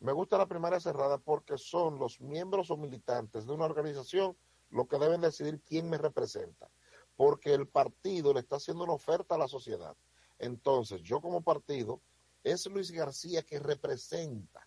Me 0.00 0.12
gusta 0.12 0.38
la 0.38 0.46
primaria 0.46 0.80
cerrada 0.80 1.18
porque 1.18 1.58
son 1.58 1.98
los 1.98 2.20
miembros 2.20 2.70
o 2.70 2.76
militantes 2.76 3.46
de 3.46 3.52
una 3.52 3.64
organización 3.66 4.36
los 4.70 4.86
que 4.86 4.98
deben 4.98 5.20
decidir 5.20 5.60
quién 5.62 5.88
me 5.90 5.98
representa, 5.98 6.70
porque 7.16 7.52
el 7.52 7.66
partido 7.66 8.32
le 8.32 8.40
está 8.40 8.56
haciendo 8.56 8.84
una 8.84 8.92
oferta 8.92 9.34
a 9.34 9.38
la 9.38 9.48
sociedad. 9.48 9.96
Entonces, 10.38 11.02
yo 11.02 11.20
como 11.20 11.42
partido, 11.42 12.00
es 12.44 12.66
Luis 12.66 12.90
García 12.90 13.42
que 13.42 13.58
representa 13.58 14.66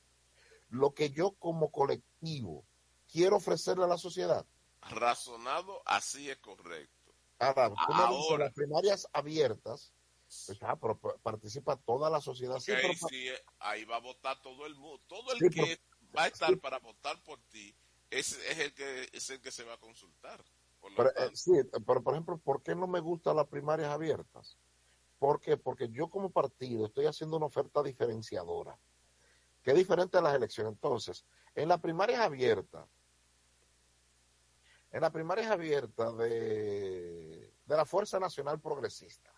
lo 0.70 0.94
que 0.94 1.10
yo 1.10 1.32
como 1.34 1.72
colectivo 1.72 2.66
quiero 3.12 3.38
ofrecerle 3.38 3.84
a 3.84 3.88
la 3.88 3.98
sociedad. 3.98 4.46
Razonado, 4.90 5.82
así 5.86 6.30
es 6.30 6.38
correcto. 6.38 7.14
Ahora, 7.40 7.72
las 8.38 8.54
primarias 8.54 9.08
abiertas, 9.14 9.92
pues, 10.48 10.58
ah, 10.62 10.78
participa 11.24 11.76
toda 11.76 12.10
la 12.10 12.22
sociedad. 12.22 12.60
Sí, 12.60 12.74
ahí 13.60 13.84
va 13.86 13.98
a 13.98 14.00
votar 14.00 14.42
todo 14.42 14.66
el 14.66 14.76
mundo. 14.76 15.02
Todo 15.08 15.34
el 15.34 15.50
que 15.50 15.80
va 16.16 16.24
a 16.24 16.28
estar 16.28 16.58
para 16.60 16.80
votar 16.80 17.22
por 17.24 17.40
ti 17.50 17.76
es, 18.10 18.34
es, 18.34 18.60
el 18.60 18.74
que, 18.74 19.10
es 19.12 19.30
el 19.30 19.42
que 19.42 19.52
se 19.52 19.64
va 19.64 19.74
a 19.74 19.80
consultar. 19.80 20.44
pero, 20.96 21.10
eh, 21.10 21.32
sí, 21.34 21.52
pero 21.86 22.04
por 22.04 22.14
ejemplo, 22.14 22.38
¿por 22.38 22.62
qué 22.62 22.76
no 22.76 22.88
me 22.88 23.00
gustan 23.00 23.36
las 23.36 23.48
primarias 23.48 23.90
abiertas? 23.90 24.58
¿Por 25.18 25.40
qué? 25.40 25.58
Porque 25.58 25.90
yo 25.90 26.10
como 26.10 26.32
partido 26.32 26.86
estoy 26.86 27.06
haciendo 27.06 27.38
una 27.38 27.46
oferta 27.48 27.84
diferenciadora, 27.84 28.78
que 29.64 29.72
es 29.72 29.78
diferente 29.78 30.18
a 30.18 30.22
las 30.22 30.36
elecciones. 30.36 30.74
Entonces, 30.74 31.26
en 31.56 31.70
las 31.70 31.80
primarias 31.80 32.20
abiertas, 32.20 32.88
en 34.92 35.02
las 35.02 35.12
primarias 35.12 35.50
abiertas 35.52 36.18
de, 36.18 37.54
de 37.66 37.78
la 37.78 37.86
Fuerza 37.86 38.20
Nacional 38.20 38.60
Progresista, 38.60 39.32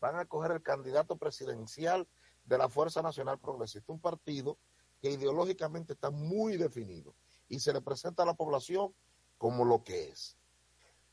van 0.00 0.16
a 0.16 0.26
coger 0.26 0.52
el 0.52 0.62
candidato 0.62 1.16
presidencial 1.16 2.06
de 2.44 2.58
la 2.58 2.68
Fuerza 2.68 3.00
Nacional 3.02 3.38
Progresista, 3.38 3.92
un 3.92 4.00
partido 4.00 4.58
que 5.00 5.10
ideológicamente 5.10 5.94
está 5.94 6.10
muy 6.10 6.56
definido 6.56 7.14
y 7.48 7.60
se 7.60 7.72
le 7.72 7.80
presenta 7.80 8.22
a 8.22 8.26
la 8.26 8.34
población 8.34 8.94
como 9.38 9.64
lo 9.64 9.82
que 9.82 10.08
es. 10.08 10.36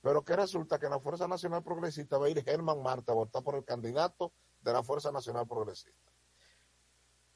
Pero 0.02 0.24
que 0.24 0.36
resulta 0.36 0.80
que 0.80 0.88
en 0.88 0.92
la 0.92 1.00
Fuerza 1.00 1.28
Nacional 1.28 1.64
Progresista 1.64 2.18
va 2.18 2.26
a 2.26 2.30
ir 2.30 2.44
Germán 2.44 2.82
Marta 2.82 3.12
a 3.12 3.16
votar 3.16 3.44
por 3.44 3.56
el 3.56 3.64
candidato 3.64 4.34
de 4.62 4.74
la 4.74 4.84
Fuerza 4.84 5.12
Nacional 5.12 5.48
Progresista. 5.48 6.12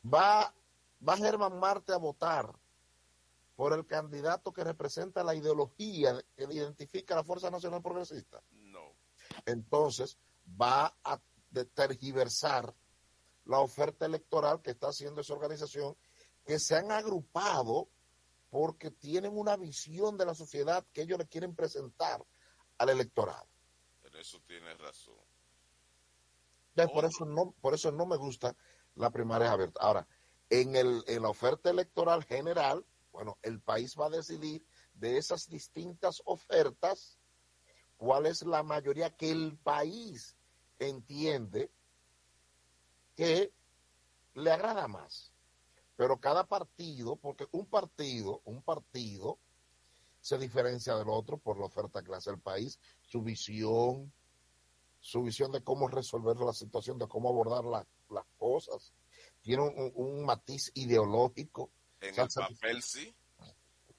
Va, 0.05 0.53
va 1.07 1.17
Germán 1.17 1.59
Marte 1.59 1.93
a 1.93 1.97
votar 1.97 2.53
por 3.55 3.73
el 3.73 3.85
candidato 3.85 4.51
que 4.51 4.63
representa 4.63 5.23
la 5.23 5.35
ideología 5.35 6.21
que 6.35 6.43
identifica 6.43 7.13
a 7.13 7.17
la 7.17 7.23
Fuerza 7.23 7.49
Nacional 7.49 7.81
Progresista. 7.81 8.43
No. 8.51 8.93
Entonces 9.45 10.17
va 10.61 10.95
a 11.03 11.19
tergiversar 11.73 12.75
la 13.45 13.59
oferta 13.59 14.05
electoral 14.05 14.61
que 14.61 14.71
está 14.71 14.89
haciendo 14.89 15.21
esa 15.21 15.33
organización, 15.33 15.95
que 16.43 16.59
se 16.59 16.75
han 16.75 16.91
agrupado 16.91 17.89
porque 18.49 18.91
tienen 18.91 19.37
una 19.37 19.55
visión 19.55 20.17
de 20.17 20.25
la 20.25 20.35
sociedad 20.35 20.85
que 20.93 21.01
ellos 21.01 21.19
le 21.19 21.27
quieren 21.27 21.55
presentar 21.55 22.25
al 22.77 22.89
electorado. 22.89 23.47
Pero 24.01 24.19
eso 24.19 24.39
tiene 24.45 24.73
razón. 24.75 25.15
por, 26.93 27.05
eso 27.05 27.25
no, 27.25 27.51
por 27.61 27.73
eso 27.73 27.91
no 27.91 28.05
me 28.05 28.17
gusta 28.17 28.55
la 28.95 29.09
primaria 29.09 29.51
abierta. 29.51 29.81
Ahora, 29.81 30.07
en, 30.49 30.75
el, 30.75 31.03
en 31.07 31.23
la 31.23 31.29
oferta 31.29 31.69
electoral 31.69 32.23
general, 32.23 32.85
bueno, 33.15 33.37
el 33.43 33.61
país 33.61 33.95
va 33.97 34.07
a 34.07 34.09
decidir 34.09 34.65
de 34.93 35.17
esas 35.17 35.47
distintas 35.47 36.21
ofertas 36.25 37.17
cuál 37.95 38.25
es 38.25 38.45
la 38.45 38.61
mayoría 38.61 39.15
que 39.15 39.31
el 39.31 39.57
país 39.57 40.35
entiende 40.79 41.71
que 43.15 43.53
le 44.33 44.51
agrada 44.51 44.89
más. 44.89 45.31
Pero 45.95 46.19
cada 46.19 46.45
partido, 46.45 47.15
porque 47.15 47.47
un 47.51 47.65
partido, 47.65 48.41
un 48.43 48.61
partido 48.61 49.39
se 50.19 50.37
diferencia 50.37 50.95
del 50.95 51.07
otro 51.07 51.37
por 51.37 51.57
la 51.57 51.67
oferta 51.67 52.03
que 52.03 52.11
le 52.11 52.17
hace 52.17 52.31
el 52.31 52.39
país, 52.41 52.77
su 53.01 53.21
visión, 53.21 54.11
su 54.99 55.23
visión 55.23 55.53
de 55.53 55.63
cómo 55.63 55.87
resolver 55.87 56.35
la 56.35 56.51
situación, 56.51 56.97
de 56.97 57.07
cómo 57.07 57.29
abordar 57.29 57.63
las 57.63 58.25
cosas. 58.37 58.91
Tiene 59.41 59.63
un, 59.95 60.25
matiz 60.25 60.71
ideológico. 60.73 61.69
En 62.09 62.19
el 62.19 62.29
papel 62.29 62.83
sí. 62.83 63.15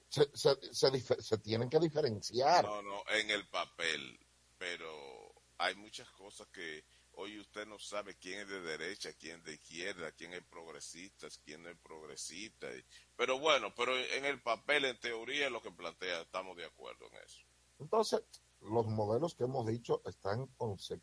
Se, 0.09 0.25
se, 0.71 1.37
tienen 1.39 1.69
que 1.69 1.79
diferenciar. 1.79 2.63
No, 2.63 2.81
no, 2.81 3.03
en 3.09 3.29
el 3.29 3.47
papel, 3.49 4.17
pero 4.57 5.33
hay 5.57 5.75
muchas 5.75 6.09
cosas 6.11 6.47
que 6.47 6.85
hoy 7.13 7.39
usted 7.39 7.65
no 7.67 7.77
sabe 7.77 8.15
quién 8.15 8.39
es 8.39 8.47
de 8.47 8.61
derecha, 8.61 9.11
quién 9.19 9.39
es 9.39 9.43
de 9.43 9.53
izquierda, 9.55 10.11
quién 10.13 10.33
es 10.33 10.43
progresista, 10.45 11.27
quién 11.43 11.63
no 11.63 11.69
es 11.69 11.77
progresista. 11.79 12.67
Pero 13.15 13.39
bueno, 13.39 13.73
pero 13.75 13.97
en 13.97 14.25
el 14.25 14.41
papel, 14.41 14.85
en 14.85 14.99
teoría, 14.99 15.49
lo 15.49 15.61
que 15.61 15.71
plantea, 15.71 16.21
estamos 16.21 16.55
de 16.55 16.65
acuerdo 16.65 17.05
en 17.11 17.17
eso. 17.25 17.41
Entonces, 17.79 18.21
los 18.61 18.87
modelos 18.87 19.35
que 19.35 19.43
hemos 19.43 19.65
dicho 19.67 20.01
están 20.05 20.47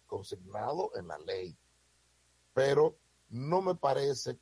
consignados 0.06 0.90
en 0.96 1.08
la 1.08 1.18
ley, 1.18 1.56
pero 2.52 2.96
no 3.28 3.62
me 3.62 3.74
parece 3.74 4.38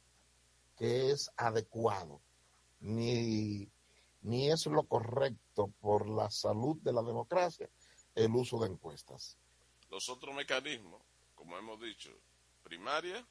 que 0.77 1.11
es 1.11 1.31
adecuado, 1.37 2.21
ni, 2.83 3.69
ni 4.21 4.51
es 4.51 4.67
lo 4.67 4.85
correcto 4.85 5.73
por 5.81 6.09
la 6.09 6.31
salud 6.31 6.77
de 6.83 6.93
la 6.93 7.03
democracia 7.03 7.69
el 8.15 8.31
uso 8.35 8.61
de 8.61 8.69
encuestas. 8.69 9.39
Los 9.89 10.09
otros 10.09 10.35
mecanismos 10.35 11.03
como 11.43 11.59
hemos 11.59 11.81
dicho, 11.81 12.11
primaria, 12.63 13.27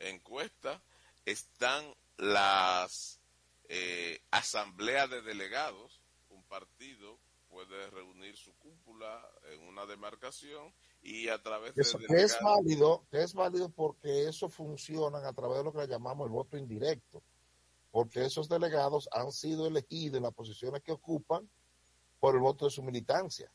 encuesta, 0.00 0.82
están 1.24 1.84
las 2.16 3.20
eh, 3.68 4.20
asambleas 4.32 5.08
de 5.08 5.22
delegados, 5.22 6.02
un 6.30 6.42
partido 6.42 7.16
puede 7.48 7.88
reunir 7.90 8.36
su 8.36 8.52
cúpula 8.54 9.24
en 9.52 9.68
una 9.68 9.86
demarcación 9.86 10.74
y 11.00 11.28
a 11.28 11.40
través 11.40 11.76
de 11.76 11.82
eso, 11.82 11.98
que 11.98 12.22
es 12.22 12.36
válido 12.42 13.06
que 13.10 13.22
es 13.22 13.32
válido 13.32 13.70
porque 13.70 14.28
eso 14.28 14.48
funciona 14.48 15.26
a 15.26 15.32
través 15.32 15.58
de 15.58 15.64
lo 15.64 15.72
que 15.72 15.86
llamamos 15.86 16.26
el 16.26 16.32
voto 16.32 16.58
indirecto 16.58 17.22
porque 17.90 18.24
esos 18.24 18.48
delegados 18.48 19.08
han 19.12 19.32
sido 19.32 19.66
elegidos 19.66 20.18
en 20.18 20.22
las 20.24 20.34
posiciones 20.34 20.82
que 20.82 20.92
ocupan 20.92 21.48
por 22.20 22.34
el 22.34 22.40
voto 22.40 22.66
de 22.66 22.70
su 22.70 22.82
militancia 22.82 23.50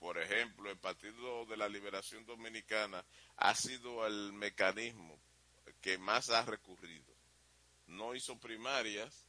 por 0.00 0.18
ejemplo, 0.18 0.70
el 0.70 0.78
Partido 0.78 1.44
de 1.44 1.58
la 1.58 1.68
Liberación 1.68 2.24
Dominicana 2.24 3.04
ha 3.36 3.54
sido 3.54 4.06
el 4.06 4.32
mecanismo 4.32 5.20
que 5.82 5.98
más 5.98 6.30
ha 6.30 6.42
recurrido. 6.44 7.14
No 7.86 8.14
hizo 8.14 8.38
primarias, 8.40 9.28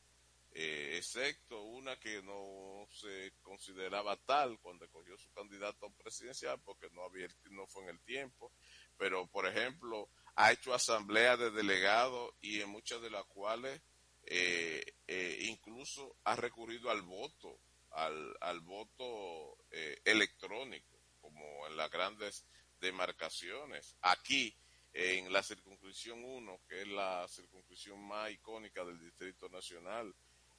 eh, 0.54 0.96
excepto 0.98 1.62
una 1.62 2.00
que 2.00 2.24
no 2.24 2.88
se 2.90 3.34
consideraba 3.44 4.18
tal 4.26 4.60
cuando 4.60 4.90
cogió 4.90 5.18
su 5.18 5.30
candidato 5.34 5.92
presidencial 5.92 6.60
porque 6.66 6.90
no 6.92 7.04
había 7.04 7.28
no 7.52 7.68
fue 7.68 7.84
en 7.84 7.90
el 7.90 8.00
tiempo 8.02 8.52
pero 8.98 9.28
por 9.28 9.48
ejemplo 9.48 10.10
ha 10.36 10.52
hecho 10.52 10.74
asamblea 10.74 11.38
de 11.38 11.52
delegados 11.52 12.34
y 12.42 12.62
en 12.62 12.70
muchas 12.70 13.02
de 13.02 13.10
las 13.10 13.26
cuales 13.26 13.82
eh, 14.24 14.84
eh, 15.08 15.38
incluso 15.42 16.16
ha 16.24 16.36
recurrido 16.36 16.90
al 16.90 17.02
voto 17.02 17.60
al, 17.92 18.36
al 18.42 18.60
voto 18.62 19.58
eh, 19.72 20.00
electrónico, 20.06 20.98
como 21.20 21.68
en 21.68 21.78
las 21.78 21.90
grandes 21.92 22.46
demarcaciones. 22.80 23.96
Aquí, 24.02 24.56
en 24.94 25.32
la 25.32 25.44
circunscripción 25.44 26.24
1, 26.24 26.62
que 26.68 26.82
es 26.82 26.88
la 26.88 27.28
circunscripción 27.28 28.02
más 28.06 28.32
icónica 28.32 28.84
del 28.84 29.00
Distrito 29.00 29.50
Nacional, 29.50 30.14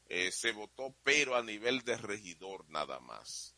eh, 0.09 0.31
se 0.31 0.53
votó, 0.53 0.95
pero 1.03 1.37
a 1.37 1.43
nivel 1.43 1.83
de 1.83 1.97
regidor 1.97 2.69
nada 2.69 3.01
más. 3.01 3.57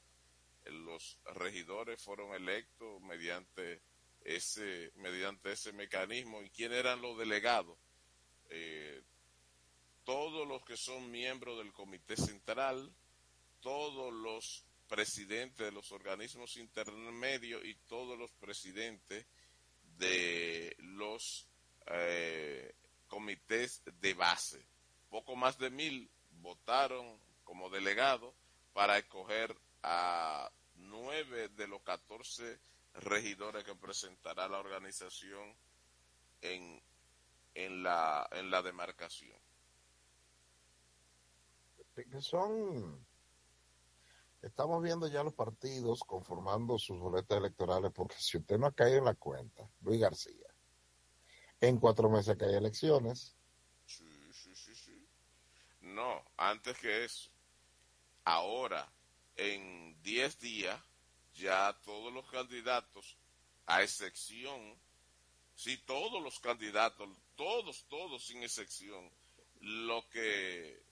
Los 0.65 1.19
regidores 1.35 2.03
fueron 2.03 2.35
electos 2.35 3.01
mediante 3.03 3.83
ese, 4.25 4.91
mediante 4.97 5.53
ese 5.53 5.73
mecanismo. 5.73 6.43
¿Y 6.43 6.51
quién 6.51 6.73
eran 6.73 7.01
los 7.01 7.17
delegados? 7.19 7.79
Eh, 8.51 9.03
todos 10.05 10.47
los 10.47 10.65
que 10.65 10.77
son 10.77 11.11
miembros 11.11 11.59
del 11.59 11.73
Comité 11.73 12.17
Central, 12.17 12.93
todos 13.61 14.13
los 14.13 14.65
presidentes 14.89 15.67
de 15.67 15.73
los 15.73 15.93
organismos 15.93 16.57
intermedios 16.57 17.65
y 17.65 17.75
todos 17.89 18.19
los 18.19 18.31
presidentes 18.33 19.27
de 19.99 20.77
los 20.79 21.47
eh, 21.87 22.75
comités 23.09 23.83
de 24.01 24.15
base. 24.15 24.65
Poco 25.09 25.37
más 25.37 25.59
de 25.59 25.71
mil 25.71 26.11
votaron 26.41 27.19
como 27.45 27.71
delegados 27.71 28.35
para 28.73 28.99
escoger 28.99 29.57
a 29.83 30.51
nueve 30.77 31.49
de 31.49 31.69
los 31.69 31.83
catorce 31.83 32.59
regidores 32.95 33.65
que 33.65 33.75
presentará 33.75 34.49
la 34.49 34.59
organización 34.59 35.57
en, 36.41 36.83
en, 37.55 37.83
la, 37.83 38.29
en 38.33 38.51
la 38.51 38.63
demarcación. 38.63 39.39
Que 41.95 42.21
son, 42.21 43.07
estamos 44.43 44.83
viendo 44.83 45.07
ya 45.07 45.23
los 45.23 45.35
partidos 45.35 46.01
conformando 46.01 46.79
sus 46.79 46.99
boletas 46.99 47.39
electorales, 47.39 47.93
porque 47.93 48.17
si 48.19 48.39
usted 48.39 48.59
no 48.59 48.67
ha 48.67 48.73
caído 48.73 48.99
en 48.99 49.05
la 49.05 49.15
cuenta, 49.15 49.69
Luis 49.81 50.01
García, 50.01 50.47
en 51.61 51.79
cuatro 51.79 52.11
meses 52.11 52.37
que 52.37 52.47
hay 52.47 52.55
elecciones. 52.55 53.37
Sí, 53.87 54.33
sí, 54.33 54.55
sí, 54.57 54.75
sí. 54.75 55.09
No, 55.81 56.25
antes 56.37 56.77
que 56.79 57.05
eso, 57.05 57.31
ahora, 58.25 58.93
en 59.37 60.01
diez 60.03 60.39
días, 60.41 60.81
ya 61.35 61.77
todos 61.85 62.13
los 62.13 62.27
candidatos, 62.31 63.17
a 63.67 63.83
excepción, 63.83 64.79
si 65.55 65.77
todos 65.79 66.23
los 66.23 66.41
candidatos, 66.41 67.09
todos, 67.37 67.87
todos 67.89 68.25
sin 68.25 68.43
excepción, 68.43 69.11
lo 69.61 70.09
que 70.11 70.83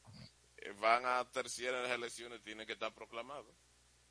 van 0.80 1.04
a 1.04 1.24
terciar 1.30 1.74
en 1.74 1.82
las 1.82 1.92
elecciones 1.92 2.42
tienen 2.42 2.66
que 2.66 2.72
estar 2.72 2.94
proclamados, 2.94 3.54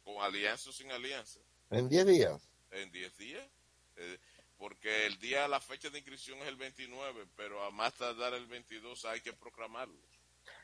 con 0.03 0.21
alianza 0.21 0.69
o 0.69 0.73
sin 0.73 0.91
alianza. 0.91 1.39
¿En 1.69 1.87
10 1.87 2.05
días? 2.05 2.49
En 2.71 2.91
10 2.91 3.17
días. 3.17 3.47
Eh, 3.95 4.19
porque 4.57 5.07
el 5.07 5.17
día, 5.19 5.47
la 5.47 5.59
fecha 5.59 5.89
de 5.89 5.97
inscripción 5.97 6.37
es 6.39 6.47
el 6.47 6.55
29, 6.55 7.25
pero 7.35 7.63
a 7.63 7.71
más 7.71 7.93
tardar 7.95 8.33
el 8.33 8.45
22 8.45 9.05
hay 9.05 9.21
que 9.21 9.33
proclamarlo. 9.33 9.97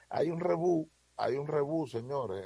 Hay 0.09 0.29
un 0.29 0.39
rebú, 0.39 0.89
hay 1.15 1.35
un 1.35 1.47
rebú, 1.47 1.87
señores. 1.87 2.45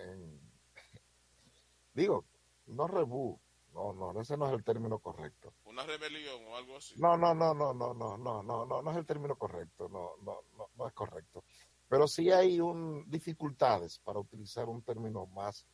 Digo, 1.94 2.26
no 2.72 2.88
rebú, 2.88 3.40
no, 3.74 3.94
no, 3.94 4.20
ese 4.20 4.36
no 4.38 4.48
es 4.48 4.54
el 4.54 4.64
término 4.64 5.00
correcto. 5.00 5.54
¿Una 5.66 5.84
rebelión 5.84 6.46
o 6.48 6.56
algo 6.56 6.78
así? 6.78 6.96
No, 6.98 7.16
no, 7.18 7.34
no, 7.34 7.54
no, 7.54 7.74
no, 7.74 7.94
no, 7.94 8.18
no, 8.18 8.44
no, 8.44 8.66
no, 8.66 8.82
no 8.82 8.92
es 8.92 8.98
el 8.98 9.06
término 9.06 9.36
correcto, 9.36 9.88
no, 9.90 10.12
no, 10.24 10.40
no, 10.58 10.70
no 10.76 10.88
es 10.88 10.94
correcto. 10.94 11.44
Pero 11.88 12.08
sí 12.08 12.32
hay 12.32 12.60
un, 12.60 13.10
dificultades, 13.10 14.00
para 14.00 14.20
utilizar 14.20 14.68
un 14.68 14.82
término 14.82 15.26
más 15.28 15.66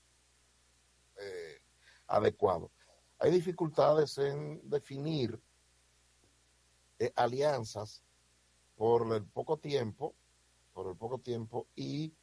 eh, 1.19 1.61
adecuado. 2.07 2.71
Hay 3.19 3.31
dificultades 3.31 4.17
en 4.19 4.61
definir 4.69 5.39
eh, 6.99 7.11
alianzas 7.15 8.03
por 8.75 9.11
el 9.13 9.25
poco 9.25 9.57
tiempo, 9.57 10.13
por 10.73 10.87
el 10.87 10.95
poco 10.95 11.19
tiempo 11.19 11.67
y 11.75 12.13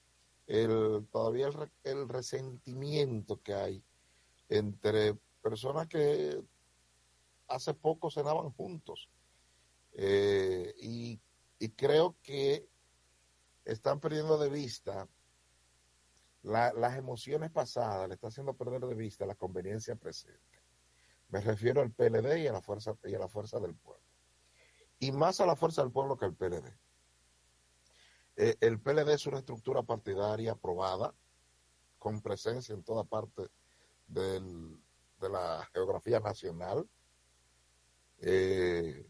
el, 0.46 1.08
todavía 1.10 1.48
el, 1.48 1.70
el 1.82 2.08
resentimiento 2.08 3.40
que 3.42 3.54
hay 3.54 3.84
entre 4.48 5.14
personas 5.42 5.86
que 5.88 6.42
hace 7.48 7.74
poco 7.74 8.10
cenaban 8.10 8.50
juntos. 8.50 9.10
Eh, 9.92 10.74
y, 10.78 11.20
creo 11.76 12.14
que 12.22 12.68
están 13.64 13.98
perdiendo 13.98 14.36
de 14.36 14.50
vista 14.50 15.08
la, 16.42 16.74
las 16.74 16.98
emociones 16.98 17.50
pasadas, 17.50 18.06
le 18.06 18.14
está 18.14 18.28
haciendo 18.28 18.54
perder 18.54 18.82
de 18.82 18.94
vista 18.94 19.24
la 19.24 19.34
conveniencia 19.34 19.96
presente. 19.96 20.62
Me 21.28 21.40
refiero 21.40 21.80
al 21.80 21.90
PLD 21.90 22.42
y 22.42 22.46
a 22.46 22.52
la 22.52 22.60
fuerza, 22.60 22.98
y 23.04 23.14
a 23.14 23.18
la 23.18 23.28
fuerza 23.28 23.58
del 23.60 23.74
pueblo. 23.74 24.04
Y 24.98 25.10
más 25.12 25.40
a 25.40 25.46
la 25.46 25.56
fuerza 25.56 25.82
del 25.82 25.90
pueblo 25.90 26.18
que 26.18 26.26
al 26.26 26.34
PLD. 26.34 26.76
Eh, 28.36 28.56
el 28.60 28.78
PLD 28.78 29.14
es 29.14 29.26
una 29.26 29.38
estructura 29.38 29.82
partidaria 29.82 30.52
aprobada, 30.52 31.14
con 31.98 32.20
presencia 32.20 32.74
en 32.74 32.84
toda 32.84 33.04
parte 33.04 33.48
de 34.06 34.40
la 35.20 35.68
geografía 35.72 36.20
nacional. 36.20 36.88
Eh, 38.18 39.06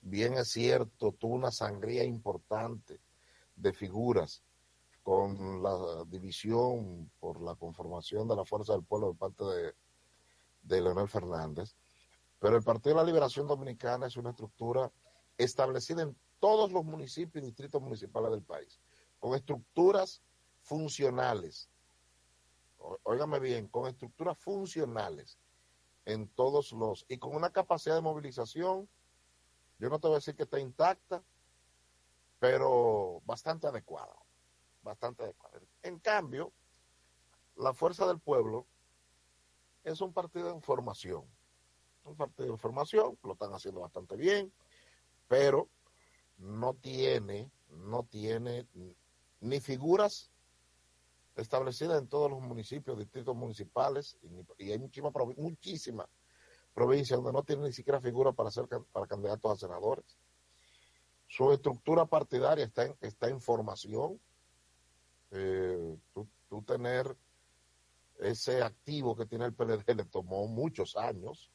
bien 0.00 0.34
es 0.34 0.48
cierto, 0.48 1.12
tuvo 1.12 1.34
una 1.34 1.50
sangría 1.50 2.04
importante 2.04 3.00
de 3.56 3.72
figuras 3.72 4.42
con 5.02 5.62
la 5.62 6.04
división 6.06 7.10
por 7.18 7.40
la 7.40 7.54
conformación 7.54 8.28
de 8.28 8.36
la 8.36 8.44
Fuerza 8.44 8.74
del 8.74 8.84
Pueblo 8.84 9.12
de 9.12 9.18
parte 9.18 9.44
de, 9.44 9.74
de 10.62 10.82
Leonel 10.82 11.08
Fernández, 11.08 11.74
pero 12.38 12.56
el 12.56 12.62
Partido 12.62 12.94
de 12.94 13.02
la 13.02 13.06
Liberación 13.06 13.46
Dominicana 13.46 14.06
es 14.06 14.16
una 14.16 14.30
estructura 14.30 14.92
establecida 15.36 16.02
en 16.02 16.16
todos 16.38 16.70
los 16.72 16.84
municipios 16.84 17.42
y 17.42 17.46
distritos 17.46 17.80
municipales 17.80 18.30
del 18.30 18.42
país, 18.42 18.78
con 19.18 19.34
estructuras 19.34 20.22
funcionales, 20.60 21.68
óigame 23.02 23.38
bien, 23.38 23.68
con 23.68 23.86
estructuras 23.86 24.38
funcionales 24.38 25.38
en 26.04 26.28
todos 26.28 26.72
los, 26.72 27.04
y 27.08 27.18
con 27.18 27.34
una 27.34 27.50
capacidad 27.50 27.94
de 27.94 28.00
movilización, 28.00 28.88
yo 29.78 29.90
no 29.90 29.98
te 29.98 30.08
voy 30.08 30.14
a 30.14 30.18
decir 30.18 30.34
que 30.34 30.44
está 30.44 30.58
intacta, 30.58 31.22
pero 32.38 33.20
bastante 33.24 33.66
adecuada, 33.66 34.16
bastante 34.82 35.24
adecuada. 35.24 35.60
En 35.82 35.98
cambio, 35.98 36.52
la 37.56 37.74
Fuerza 37.74 38.06
del 38.06 38.20
Pueblo 38.20 38.66
es 39.84 40.00
un 40.00 40.12
partido 40.12 40.54
de 40.54 40.60
formación, 40.60 41.24
un 42.04 42.16
partido 42.16 42.52
de 42.52 42.58
formación, 42.58 43.18
lo 43.22 43.32
están 43.32 43.52
haciendo 43.52 43.80
bastante 43.80 44.16
bien, 44.16 44.52
pero 45.26 45.68
no 46.38 46.74
tiene, 46.74 47.50
no 47.68 48.04
tiene 48.04 48.66
ni 49.40 49.60
figuras 49.60 50.30
establecidas 51.38 52.00
en 52.00 52.08
todos 52.08 52.30
los 52.30 52.40
municipios, 52.40 52.98
distritos 52.98 53.34
municipales, 53.34 54.18
y, 54.58 54.70
hay 54.70 54.78
muchísimas 54.78 55.12
muchísima 55.36 56.08
provincias 56.74 57.16
donde 57.18 57.32
no 57.32 57.42
tienen 57.42 57.64
ni 57.64 57.72
siquiera 57.72 58.00
figura 58.00 58.32
para 58.32 58.50
ser 58.50 58.68
para 58.92 59.06
candidatos 59.06 59.50
a 59.50 59.56
senadores. 59.56 60.18
Su 61.26 61.52
estructura 61.52 62.06
partidaria 62.06 62.64
está 62.64 62.84
en, 62.86 62.96
está 63.00 63.28
en 63.28 63.40
formación. 63.40 64.20
Eh, 65.30 65.96
tú, 66.12 66.62
tener 66.62 67.16
ese 68.18 68.62
activo 68.62 69.14
que 69.14 69.26
tiene 69.26 69.44
el 69.44 69.54
PLD 69.54 69.84
le 69.96 70.04
tomó 70.04 70.46
muchos 70.46 70.96
años, 70.96 71.50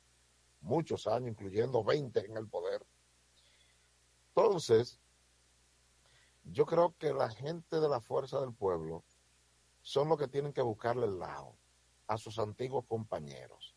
muchos 0.62 1.08
años, 1.08 1.30
incluyendo 1.30 1.84
20 1.84 2.26
en 2.26 2.38
el 2.38 2.48
poder. 2.48 2.86
Entonces, 4.36 5.00
yo 6.44 6.66
creo 6.66 6.96
que 6.98 7.14
la 7.14 7.30
gente 7.30 7.80
de 7.80 7.90
la 7.90 8.02
fuerza 8.02 8.40
del 8.42 8.54
pueblo 8.54 9.04
son 9.84 10.10
los 10.10 10.18
que 10.18 10.28
tienen 10.28 10.54
que 10.54 10.62
buscarle 10.62 11.06
el 11.06 11.20
lado 11.20 11.56
a 12.08 12.18
sus 12.18 12.40
antiguos 12.40 12.86
compañeros. 12.88 13.76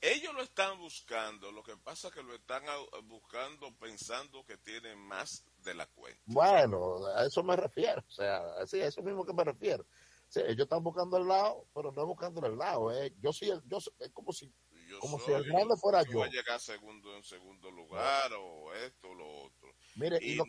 Ellos 0.00 0.32
lo 0.32 0.42
están 0.42 0.78
buscando, 0.78 1.50
lo 1.50 1.64
que 1.64 1.76
pasa 1.76 2.06
es 2.06 2.14
que 2.14 2.22
lo 2.22 2.32
están 2.32 2.62
buscando 3.04 3.76
pensando 3.78 4.44
que 4.44 4.56
tienen 4.56 4.96
más 4.96 5.44
de 5.58 5.74
la 5.74 5.86
cuenta. 5.86 6.22
Bueno, 6.26 7.04
a 7.06 7.26
eso 7.26 7.42
me 7.42 7.56
refiero, 7.56 8.00
o 8.06 8.10
sea, 8.10 8.40
sí, 8.66 8.80
a 8.80 8.86
eso 8.86 9.02
mismo 9.02 9.26
que 9.26 9.32
me 9.32 9.42
refiero. 9.42 9.84
Sí, 10.28 10.40
ellos 10.40 10.64
están 10.64 10.84
buscando 10.84 11.16
el 11.16 11.26
lado, 11.26 11.66
pero 11.74 11.90
no 11.90 12.06
buscando 12.06 12.46
el 12.46 12.56
lado. 12.56 12.92
Eh. 12.92 13.12
Yo 13.20 13.32
sí, 13.32 13.50
yo, 13.64 13.78
es 13.78 14.12
como 14.12 14.32
si, 14.32 14.52
yo 14.86 15.00
como 15.00 15.18
soy, 15.18 15.26
si 15.26 15.32
el 15.32 15.44
grande 15.44 15.76
fuera 15.76 16.02
yo. 16.04 16.12
yo. 16.12 16.18
Voy 16.18 16.28
a 16.28 16.30
llegar 16.30 16.60
segundo 16.60 17.16
en 17.16 17.24
segundo 17.24 17.70
lugar 17.70 18.30
no. 18.30 18.40
o 18.40 18.74
esto 18.74 19.08
o 19.08 19.14
lo 19.14 19.28
otro. 19.46 19.74
Mire, 19.96 20.18
y, 20.20 20.32
y, 20.32 20.34
lo, 20.36 20.44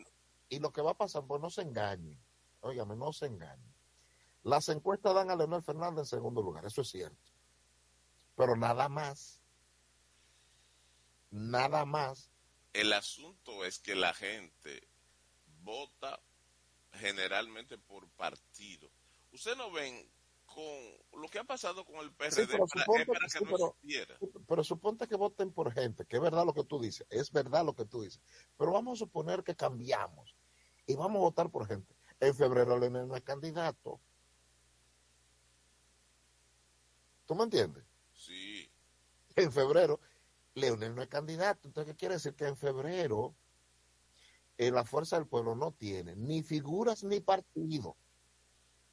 y 0.49 0.60
lo 0.60 0.72
que 0.72 0.82
va 0.82 0.91
a 0.91 0.97
pasar, 0.97 1.26
pues 1.26 1.41
no 1.41 1.49
se 1.49 1.64
engañen. 1.64 2.22
Óigame, 2.60 2.95
no 2.95 3.12
se 3.14 3.26
engañen. 3.26 3.78
Las 4.44 4.70
encuestas 4.70 5.14
dan 5.14 5.30
a 5.30 5.36
Leonel 5.36 5.64
Fernández 5.64 6.00
en 6.00 6.06
segundo 6.06 6.42
lugar, 6.42 6.66
eso 6.66 6.82
es 6.82 6.90
cierto. 6.90 7.32
Pero 8.36 8.56
nada 8.56 8.88
más. 8.88 9.42
Nada 11.32 11.86
más. 11.86 12.32
El 12.74 12.94
asunto 12.94 13.66
es 13.66 13.80
que 13.80 13.96
la 13.96 14.14
gente 14.14 14.88
vota 15.64 16.20
generalmente 16.94 17.78
por 17.78 18.08
partido. 18.10 18.90
Usted 19.32 19.56
no 19.56 19.72
ven 19.72 20.10
con 20.46 21.22
lo 21.22 21.28
que 21.28 21.40
ha 21.40 21.44
pasado 21.44 21.86
con 21.86 21.98
el 21.98 22.12
PRD 22.12 22.32
sí, 22.32 22.48
pero 22.50 22.66
para, 22.66 22.84
suponte, 22.84 23.06
para 23.06 23.20
que 23.20 23.30
sí, 23.30 23.44
no 23.44 23.76
pero, 24.20 24.46
pero 24.48 24.64
suponte 24.64 25.08
que 25.08 25.16
voten 25.16 25.52
por 25.52 25.72
gente, 25.72 26.06
que 26.06 26.16
es 26.16 26.22
verdad 26.22 26.46
lo 26.46 26.54
que 26.54 26.64
tú 26.64 26.80
dices, 26.80 27.06
es 27.10 27.32
verdad 27.32 27.64
lo 27.64 27.76
que 27.76 27.86
tú 27.86 28.02
dices. 28.02 28.22
Pero 28.58 28.72
vamos 28.72 28.98
a 28.98 29.06
suponer 29.06 29.44
que 29.44 29.56
cambiamos 29.56 30.36
y 30.88 30.96
vamos 30.96 31.18
a 31.18 31.26
votar 31.26 31.52
por 31.52 31.68
gente. 31.68 31.96
En 32.20 32.36
febrero 32.36 32.78
Leonel 32.78 33.08
no 33.08 33.16
es 33.16 33.24
candidato. 33.24 34.02
¿Tú 37.30 37.36
me 37.36 37.43
entiendes? 37.43 37.84
Sí. 38.11 38.67
En 39.36 39.53
febrero, 39.53 39.99
Leonel 40.55 40.95
no 40.95 41.03
es 41.03 41.09
candidato. 41.09 41.67
Entonces, 41.67 41.93
¿qué 41.93 41.99
quiere 41.99 42.15
decir? 42.15 42.34
Que 42.34 42.47
en 42.47 42.57
febrero 42.57 43.36
eh, 44.57 44.71
la 44.71 44.84
Fuerza 44.84 45.17
del 45.17 45.27
Pueblo 45.27 45.53
no 45.53 45.71
tiene 45.71 46.15
ni 46.15 46.41
figuras 46.41 47.03
ni 47.03 47.19
partido. 47.19 47.95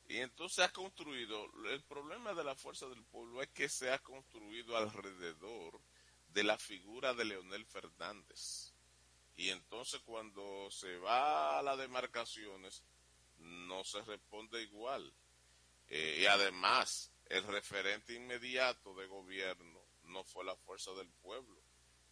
Y 0.07 0.19
entonces 0.19 0.67
ha 0.67 0.71
construido, 0.71 1.47
el 1.73 1.83
problema 1.85 2.35
de 2.35 2.45
la 2.45 2.55
Fuerza 2.55 2.87
del 2.89 3.03
Pueblo 3.05 3.41
es 3.41 3.49
que 3.49 3.71
se 3.71 3.91
ha 3.91 4.01
construido 4.01 4.77
alrededor 4.77 5.81
de 6.29 6.45
la 6.45 6.59
figura 6.59 7.15
de 7.15 7.25
Leonel 7.25 7.65
Fernández. 7.65 8.75
Y 9.35 9.49
entonces 9.49 10.03
cuando 10.05 10.71
se 10.71 10.99
va 10.99 11.59
a 11.59 11.63
las 11.63 11.79
demarcaciones, 11.79 12.85
no 13.39 13.83
se 13.83 14.03
responde 14.03 14.63
igual. 14.63 15.11
Eh, 15.89 16.19
y 16.21 16.27
además, 16.27 17.11
el 17.29 17.45
referente 17.45 18.15
inmediato 18.15 18.95
de 18.95 19.07
gobierno 19.07 19.81
no 20.05 20.25
fue 20.25 20.45
la 20.45 20.57
fuerza 20.57 20.93
del 20.93 21.09
pueblo, 21.23 21.61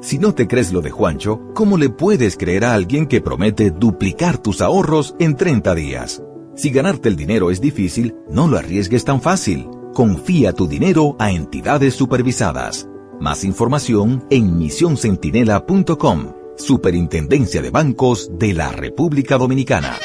Si 0.00 0.18
no 0.18 0.32
te 0.32 0.46
crees 0.46 0.72
lo 0.72 0.80
de 0.80 0.90
Juancho, 0.90 1.40
¿cómo 1.54 1.76
le 1.76 1.90
puedes 1.90 2.36
creer 2.36 2.64
a 2.64 2.74
alguien 2.74 3.06
que 3.06 3.20
promete 3.20 3.72
duplicar 3.72 4.38
tus 4.38 4.60
ahorros 4.60 5.16
en 5.18 5.36
30 5.36 5.74
días? 5.74 6.22
Si 6.54 6.70
ganarte 6.70 7.08
el 7.08 7.16
dinero 7.16 7.50
es 7.50 7.60
difícil, 7.60 8.14
no 8.30 8.46
lo 8.46 8.58
arriesgues 8.58 9.04
tan 9.04 9.20
fácil. 9.20 9.66
Confía 9.94 10.52
tu 10.52 10.68
dinero 10.68 11.16
a 11.18 11.32
entidades 11.32 11.94
supervisadas. 11.94 12.88
Más 13.20 13.42
información 13.42 14.24
en 14.30 14.56
misioncentinela.com. 14.56 16.32
Superintendencia 16.56 17.60
de 17.60 17.70
Bancos 17.70 18.30
de 18.38 18.54
la 18.54 18.70
República 18.70 19.36
Dominicana. 19.36 19.96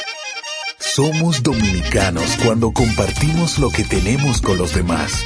Somos 0.79 1.41
dominicanos 1.41 2.37
cuando 2.43 2.71
compartimos 2.71 3.57
lo 3.57 3.69
que 3.69 3.83
tenemos 3.83 4.41
con 4.41 4.57
los 4.57 4.75
demás, 4.75 5.25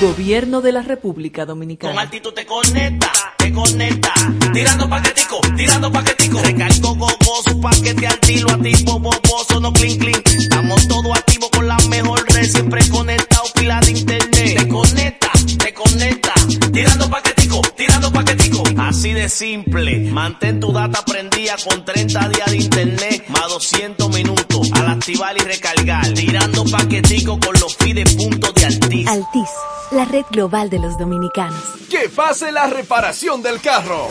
Gobierno 0.00 0.62
de 0.62 0.72
la 0.72 0.80
República 0.80 1.44
Dominicana. 1.44 1.92
Con 1.92 2.00
altitud 2.00 2.32
te 2.32 2.46
conecta, 2.46 3.12
te 3.36 3.52
conecta. 3.52 4.14
Tirando 4.50 4.88
paquetico, 4.88 5.40
tirando 5.54 5.92
paquetico. 5.92 6.40
Recargo 6.42 6.94
gogoso, 6.94 7.60
paquete 7.60 8.06
al 8.06 8.18
tiro, 8.20 8.48
activo, 8.50 8.98
boboso, 8.98 9.60
no 9.60 9.70
clean 9.74 9.98
clean. 9.98 10.22
Estamos 10.24 10.88
todos 10.88 11.18
activos 11.18 11.50
con 11.50 11.68
la 11.68 11.76
mejor 11.90 12.24
red, 12.32 12.44
siempre 12.44 12.80
conectado, 12.88 13.42
pila 13.54 13.78
de 13.80 13.90
internet. 13.90 14.58
Te 14.58 14.68
conecta, 14.68 15.32
te 15.58 15.74
conecta. 15.74 16.32
Tirando 16.72 17.10
paquetico, 17.10 17.39
tirando 17.76 18.12
paquetico. 18.12 18.62
Así 18.78 19.12
de 19.12 19.28
simple, 19.28 20.10
mantén 20.10 20.60
tu 20.60 20.72
data 20.72 21.04
prendida 21.04 21.56
con 21.68 21.84
30 21.84 22.28
días 22.28 22.50
de 22.50 22.56
internet, 22.56 23.24
más 23.28 23.48
200 23.48 24.08
minutos. 24.10 24.70
Al 24.72 24.88
activar 24.88 25.36
y 25.36 25.40
recargar, 25.40 26.12
tirando 26.14 26.64
paquetico 26.64 27.38
con 27.38 27.54
los 27.60 27.76
fides 27.76 28.14
puntos 28.14 28.54
de 28.54 28.66
Altis. 28.66 29.08
Altis, 29.08 29.50
la 29.90 30.04
red 30.04 30.24
global 30.30 30.70
de 30.70 30.78
los 30.78 30.98
dominicanos. 30.98 31.62
Que 31.88 32.08
pase 32.08 32.52
la 32.52 32.66
reparación 32.66 33.42
del 33.42 33.60
carro. 33.60 34.08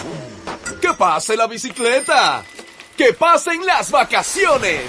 Que 0.82 0.94
pase 0.94 1.36
la 1.38 1.48
bicicleta. 1.48 2.44
Que 2.98 3.14
pasen 3.14 3.66
las 3.66 3.92
vacaciones. 3.92 4.84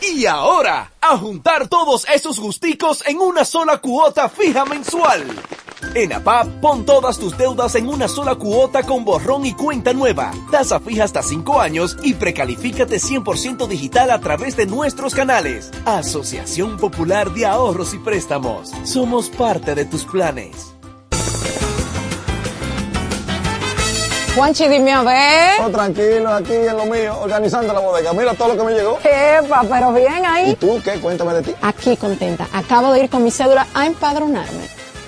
Y 0.00 0.26
ahora, 0.26 0.92
a 1.00 1.16
juntar 1.16 1.68
todos 1.68 2.06
esos 2.08 2.40
gusticos 2.40 3.04
en 3.06 3.18
una 3.18 3.44
sola 3.44 3.78
cuota 3.78 4.28
fija 4.28 4.64
mensual. 4.64 5.24
En 5.94 6.10
APAP, 6.10 6.46
pon 6.62 6.86
todas 6.86 7.18
tus 7.18 7.36
deudas 7.36 7.74
en 7.74 7.86
una 7.86 8.08
sola 8.08 8.34
cuota 8.34 8.82
con 8.82 9.04
borrón 9.04 9.44
y 9.44 9.52
cuenta 9.52 9.92
nueva. 9.92 10.30
Tasa 10.50 10.80
fija 10.80 11.04
hasta 11.04 11.22
5 11.22 11.60
años 11.60 11.98
y 12.02 12.14
precalifícate 12.14 12.96
100% 12.96 13.66
digital 13.68 14.10
a 14.10 14.18
través 14.18 14.56
de 14.56 14.64
nuestros 14.64 15.14
canales. 15.14 15.70
Asociación 15.84 16.78
Popular 16.78 17.30
de 17.32 17.44
Ahorros 17.44 17.92
y 17.92 17.98
Préstamos. 17.98 18.70
Somos 18.84 19.28
parte 19.28 19.74
de 19.74 19.84
tus 19.84 20.06
planes. 20.06 20.72
Juanchi, 24.34 24.66
dime 24.66 24.92
a 24.92 25.02
ver. 25.02 25.60
Oh, 25.60 25.68
tranquilo, 25.68 26.32
aquí 26.32 26.54
en 26.54 26.74
lo 26.74 26.86
mío, 26.86 27.18
organizando 27.20 27.70
la 27.70 27.80
bodega. 27.80 28.14
Mira 28.14 28.32
todo 28.32 28.48
lo 28.48 28.56
que 28.56 28.64
me 28.64 28.72
llegó. 28.72 28.98
Epa, 29.04 29.62
pero 29.68 29.92
bien 29.92 30.24
ahí. 30.24 30.52
¿Y 30.52 30.54
tú 30.54 30.80
qué? 30.82 30.92
Cuéntame 31.00 31.34
de 31.34 31.42
ti. 31.42 31.54
Aquí 31.60 31.98
contenta. 31.98 32.48
Acabo 32.54 32.94
de 32.94 33.04
ir 33.04 33.10
con 33.10 33.22
mi 33.22 33.30
cédula 33.30 33.66
a 33.74 33.84
empadronarme. 33.84 34.81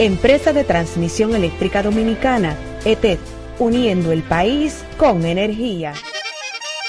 Empresa 0.00 0.52
de 0.52 0.64
Transmisión 0.64 1.36
Eléctrica 1.36 1.80
Dominicana, 1.80 2.56
ETED, 2.84 3.18
uniendo 3.60 4.10
el 4.10 4.24
país 4.24 4.84
con 4.98 5.24
energía. 5.24 5.94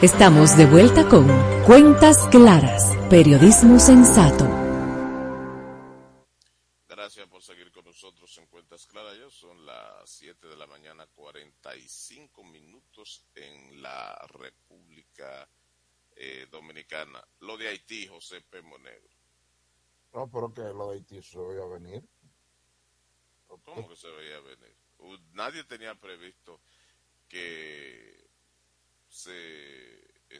Estamos 0.00 0.56
de 0.56 0.64
vuelta 0.64 1.08
con 1.08 1.26
Cuentas 1.66 2.18
Claras, 2.30 2.94
Periodismo 3.10 3.80
Sensato. 3.80 4.44
Gracias 6.88 7.26
por 7.26 7.42
seguir 7.42 7.72
con 7.72 7.84
nosotros 7.84 8.38
en 8.38 8.46
Cuentas 8.46 8.86
Claras. 8.86 9.18
Ya 9.18 9.28
son 9.28 9.66
las 9.66 10.08
7 10.08 10.46
de 10.46 10.56
la 10.56 10.68
mañana, 10.68 11.04
45 11.16 12.44
minutos 12.44 13.24
en 13.34 13.82
la 13.82 14.16
República 14.28 15.48
eh, 16.14 16.46
Dominicana. 16.48 17.20
Lo 17.40 17.56
de 17.56 17.66
Haití, 17.66 18.06
José 18.06 18.40
P. 18.42 18.62
Monegro. 18.62 19.16
No, 20.14 20.30
pero 20.30 20.54
que 20.54 20.60
lo 20.60 20.92
de 20.92 20.98
Haití 20.98 21.20
se 21.24 21.40
veía 21.40 21.64
venir. 21.64 22.08
¿Cómo 23.48 23.88
que 23.88 23.96
se 23.96 24.08
veía 24.10 24.38
venir? 24.38 24.76
Nadie 25.32 25.64
tenía 25.64 25.96
previsto 25.96 26.60
que 27.28 28.28
se, 29.08 29.87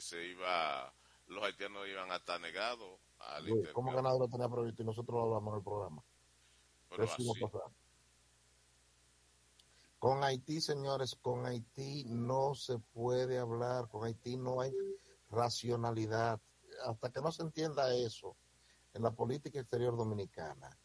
se 0.01 0.27
iba, 0.27 0.93
los 1.27 1.45
haitianos 1.45 1.87
iban 1.89 2.11
a 2.11 2.17
estar 2.17 2.41
negados 2.41 2.99
al 3.19 3.47
Luis, 3.47 3.69
¿Cómo 3.73 3.95
que 3.95 4.03
nadie 4.03 4.19
lo 4.19 4.29
tenía 4.29 4.49
previsto 4.49 4.83
y 4.83 4.87
nosotros 4.87 5.15
lo 5.17 5.23
hablamos 5.25 5.53
en 5.53 5.59
el 5.59 5.65
programa? 5.65 6.05
Pero 6.89 7.05
así. 7.05 7.31
Con 9.99 10.23
Haití, 10.23 10.61
señores, 10.61 11.17
con 11.21 11.45
Haití 11.45 12.05
no 12.05 12.55
se 12.55 12.79
puede 12.79 13.39
hablar, 13.39 13.89
con 13.89 14.05
Haití 14.05 14.37
no 14.37 14.61
hay 14.61 14.73
racionalidad. 15.31 16.41
Hasta 16.87 17.11
que 17.11 17.21
no 17.21 17.33
se 17.33 17.43
entienda 17.43 17.93
eso 17.95 18.37
en 18.95 19.03
la 19.03 19.11
política 19.11 19.59
exterior 19.59 19.97
dominicana, 19.97 20.79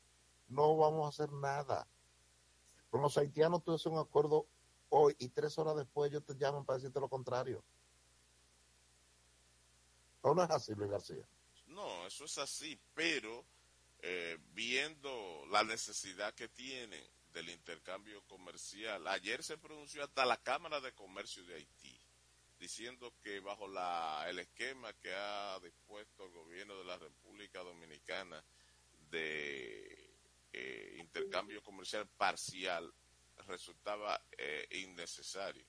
no 0.48 0.76
vamos 0.78 1.06
a 1.06 1.10
hacer 1.10 1.32
nada. 1.32 1.88
Con 2.90 3.02
los 3.02 3.18
haitianos 3.18 3.64
tú 3.64 3.74
haces 3.74 3.88
un 3.88 3.98
acuerdo 3.98 4.46
hoy 4.90 5.16
y 5.18 5.30
tres 5.30 5.58
horas 5.58 5.76
después 5.76 6.12
ellos 6.12 6.24
te 6.24 6.36
llaman 6.36 6.66
para 6.66 6.78
decirte 6.78 7.00
lo 7.00 7.10
contrario. 7.10 7.64
¿O 10.24 10.34
no 10.34 10.44
es 10.44 10.50
así, 10.50 10.74
Luis 10.74 10.90
García? 10.90 11.24
No, 11.68 12.08
eso 12.08 12.24
es 12.26 12.38
así, 12.38 12.80
pero 12.94 13.46
eh, 14.00 14.38
viendo 14.54 15.46
la 15.52 15.64
necesidad 15.64 16.34
que 16.34 16.48
tienen 16.48 17.04
del 17.34 17.50
intercambio 17.50 18.26
comercial, 18.26 19.06
ayer 19.08 19.44
se 19.44 19.58
pronunció 19.58 20.02
hasta 20.04 20.26
la 20.26 20.38
Cámara 20.38 20.80
de 20.80 20.94
Comercio 20.94 21.44
de 21.44 21.56
Haití, 21.56 22.00
diciendo 22.58 23.14
que 23.22 23.42
bajo 23.42 23.68
el 24.26 24.40
esquema 24.40 24.94
que 24.94 25.14
ha 25.14 25.60
dispuesto 25.60 26.26
el 26.26 26.32
gobierno 26.32 26.78
de 26.78 26.86
la 26.86 26.98
República 26.98 27.60
Dominicana 27.60 28.42
de 29.10 30.10
eh, 30.54 30.98
intercambio 31.00 31.62
comercial 31.62 32.08
parcial 32.08 32.94
resultaba 33.48 34.24
eh, 34.38 34.68
innecesario. 34.72 35.66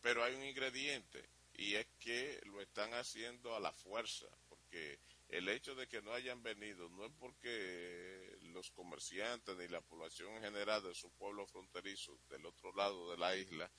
Pero 0.00 0.22
hay 0.22 0.36
un 0.36 0.44
ingrediente 0.44 1.28
y 1.54 1.74
es 1.74 1.86
que 1.98 2.40
lo 2.46 2.60
están 2.60 2.94
haciendo 2.94 3.54
a 3.54 3.60
la 3.60 3.72
fuerza, 3.72 4.26
porque 4.48 4.98
el 5.28 5.48
hecho 5.48 5.74
de 5.74 5.86
que 5.86 6.02
no 6.02 6.12
hayan 6.12 6.42
venido 6.42 6.88
no 6.90 7.06
es 7.06 7.12
porque 7.18 8.38
los 8.52 8.70
comerciantes 8.70 9.56
ni 9.56 9.68
la 9.68 9.80
población 9.80 10.34
en 10.34 10.42
general 10.42 10.82
de 10.82 10.94
su 10.94 11.10
pueblo 11.12 11.46
fronterizo 11.46 12.18
del 12.28 12.46
otro 12.46 12.74
lado 12.74 13.10
de 13.10 13.18
la 13.18 13.36
isla 13.36 13.70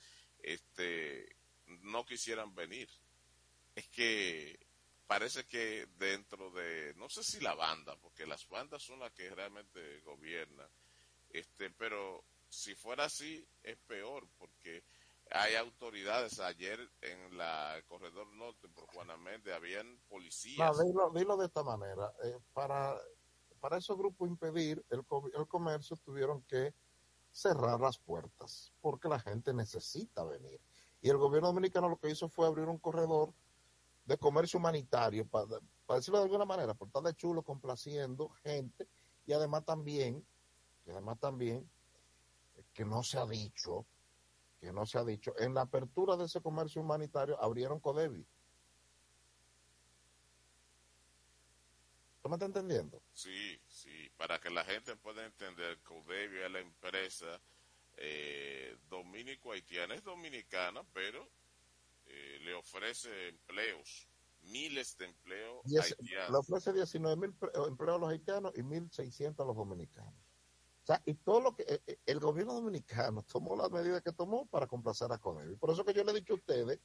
este 0.44 1.36
no 1.66 2.04
quisieran 2.04 2.54
venir. 2.54 2.88
Es 3.74 3.88
que 3.88 4.58
parece 5.06 5.46
que 5.46 5.86
dentro 5.98 6.50
de 6.50 6.94
no 6.96 7.08
sé 7.08 7.24
si 7.24 7.40
la 7.40 7.54
banda, 7.54 7.96
porque 7.96 8.26
las 8.26 8.46
bandas 8.48 8.82
son 8.82 9.00
las 9.00 9.12
que 9.12 9.30
realmente 9.30 10.00
gobiernan, 10.00 10.68
este, 11.30 11.70
pero 11.70 12.24
si 12.48 12.74
fuera 12.74 13.04
así 13.04 13.44
es 13.62 13.76
peor 13.78 14.28
porque 14.38 14.84
hay 15.30 15.54
autoridades 15.56 16.38
ayer 16.40 16.78
en 17.00 17.36
la 17.36 17.76
el 17.76 17.84
corredor 17.84 18.26
norte 18.34 18.68
por 18.68 18.86
Juana 18.86 19.16
Méndez 19.16 19.54
habían 19.54 19.98
policías 20.08 20.76
No, 20.76 21.10
dilo, 21.10 21.36
de 21.36 21.46
esta 21.46 21.62
manera. 21.62 22.12
eh, 22.24 22.38
para, 22.52 22.96
para 23.60 23.78
esos 23.78 23.96
grupos 23.96 24.28
impedir 24.28 24.84
el, 24.90 25.04
el 25.36 25.48
comercio 25.48 25.96
tuvieron 25.96 26.42
que 26.42 26.74
cerrar 27.32 27.80
las 27.80 27.98
puertas 27.98 28.72
porque 28.80 29.08
la 29.08 29.18
gente 29.18 29.52
necesita 29.52 30.24
venir. 30.24 30.60
Y 31.00 31.10
el 31.10 31.18
gobierno 31.18 31.48
dominicano 31.48 31.88
lo 31.88 31.98
que 31.98 32.10
hizo 32.10 32.28
fue 32.28 32.46
abrir 32.46 32.66
un 32.68 32.78
corredor 32.78 33.34
de 34.04 34.16
comercio 34.18 34.58
humanitario, 34.58 35.26
para, 35.26 35.46
para 35.86 35.98
decirlo 35.98 36.18
de 36.18 36.24
alguna 36.24 36.44
manera, 36.44 36.74
por 36.74 36.88
estar 36.88 37.02
de 37.02 37.14
chulo, 37.14 37.42
complaciendo 37.42 38.28
gente 38.42 38.88
y 39.26 39.32
además 39.32 39.64
también, 39.64 40.26
y 40.86 40.90
además 40.90 41.18
también, 41.18 41.68
eh, 42.56 42.64
que 42.72 42.84
no 42.84 43.02
se 43.02 43.18
ha 43.18 43.26
dicho, 43.26 43.86
que 44.64 44.72
no 44.72 44.86
se 44.86 44.98
ha 44.98 45.04
dicho, 45.04 45.34
en 45.38 45.52
la 45.54 45.60
apertura 45.62 46.16
de 46.16 46.24
ese 46.24 46.40
comercio 46.40 46.80
humanitario 46.80 47.40
abrieron 47.42 47.80
Codevi. 47.80 48.26
¿Tú 52.22 52.28
me 52.30 52.36
estás 52.36 52.46
entendiendo? 52.48 53.02
Sí, 53.12 53.60
sí, 53.68 54.10
para 54.16 54.40
que 54.40 54.48
la 54.48 54.64
gente 54.64 54.96
pueda 54.96 55.26
entender, 55.26 55.78
Codevio 55.82 56.46
es 56.46 56.50
la 56.50 56.60
empresa 56.60 57.38
eh, 57.98 58.78
dominico-haitiana, 58.88 59.94
es 59.94 60.02
dominicana, 60.02 60.82
pero 60.94 61.28
eh, 62.06 62.38
le 62.42 62.54
ofrece 62.54 63.28
empleos, 63.28 64.08
miles 64.40 64.96
de 64.96 65.04
empleos 65.04 65.62
Diez- 65.66 65.94
le 65.98 66.04
haitianos. 66.04 66.38
ofrece 66.50 66.72
19 66.72 67.16
mil 67.16 67.36
empleos 67.66 67.96
a 67.96 67.98
los 67.98 68.08
haitianos 68.10 68.52
y 68.56 68.62
1.600 68.62 69.44
a 69.44 69.46
los 69.46 69.56
dominicanos. 69.56 70.14
O 70.84 70.86
sea, 70.86 71.02
y 71.06 71.14
todo 71.14 71.40
lo 71.40 71.56
que 71.56 71.62
eh, 71.62 71.82
eh, 71.86 71.98
el 72.04 72.20
gobierno 72.20 72.52
dominicano 72.52 73.22
tomó 73.22 73.56
las 73.56 73.70
medidas 73.70 74.02
que 74.02 74.12
tomó 74.12 74.44
para 74.44 74.66
complacer 74.66 75.10
a 75.10 75.16
Codevi. 75.18 75.56
Por 75.56 75.70
eso 75.70 75.82
que 75.82 75.94
yo 75.94 76.04
le 76.04 76.12
he 76.12 76.14
dicho 76.14 76.34
a 76.34 76.36
ustedes, 76.36 76.78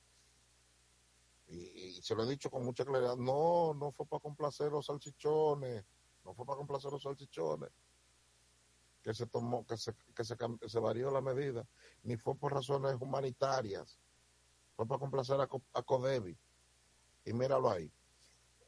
y, 1.48 2.02
se 2.02 2.16
lo 2.16 2.24
he 2.24 2.30
dicho 2.30 2.50
con 2.50 2.64
mucha 2.64 2.86
claridad, 2.86 3.18
no, 3.18 3.74
no 3.74 3.92
fue 3.92 4.06
para 4.06 4.22
complacer 4.22 4.72
los 4.72 4.86
salchichones, 4.86 5.84
no 6.24 6.34
fue 6.34 6.46
para 6.46 6.56
complacer 6.56 6.90
los 6.94 7.04
salchichones, 7.04 7.72
que 9.04 9.14
se 9.14 9.26
tomó, 9.28 9.66
que 9.66 9.76
se, 9.76 9.94
que 10.16 10.24
se, 10.24 10.38
que 10.38 10.70
se 10.70 10.80
varió 10.80 11.12
la 11.12 11.20
medida, 11.20 11.68
ni 12.04 12.16
fue 12.16 12.36
por 12.36 12.54
razones 12.54 12.96
humanitarias, 13.02 14.00
fue 14.78 14.88
para 14.88 15.00
complacer 15.00 15.42
a, 15.42 15.50
a 15.74 15.84
Codevi. 15.84 16.38
Y 17.26 17.34
míralo 17.34 17.70
ahí. 17.70 17.92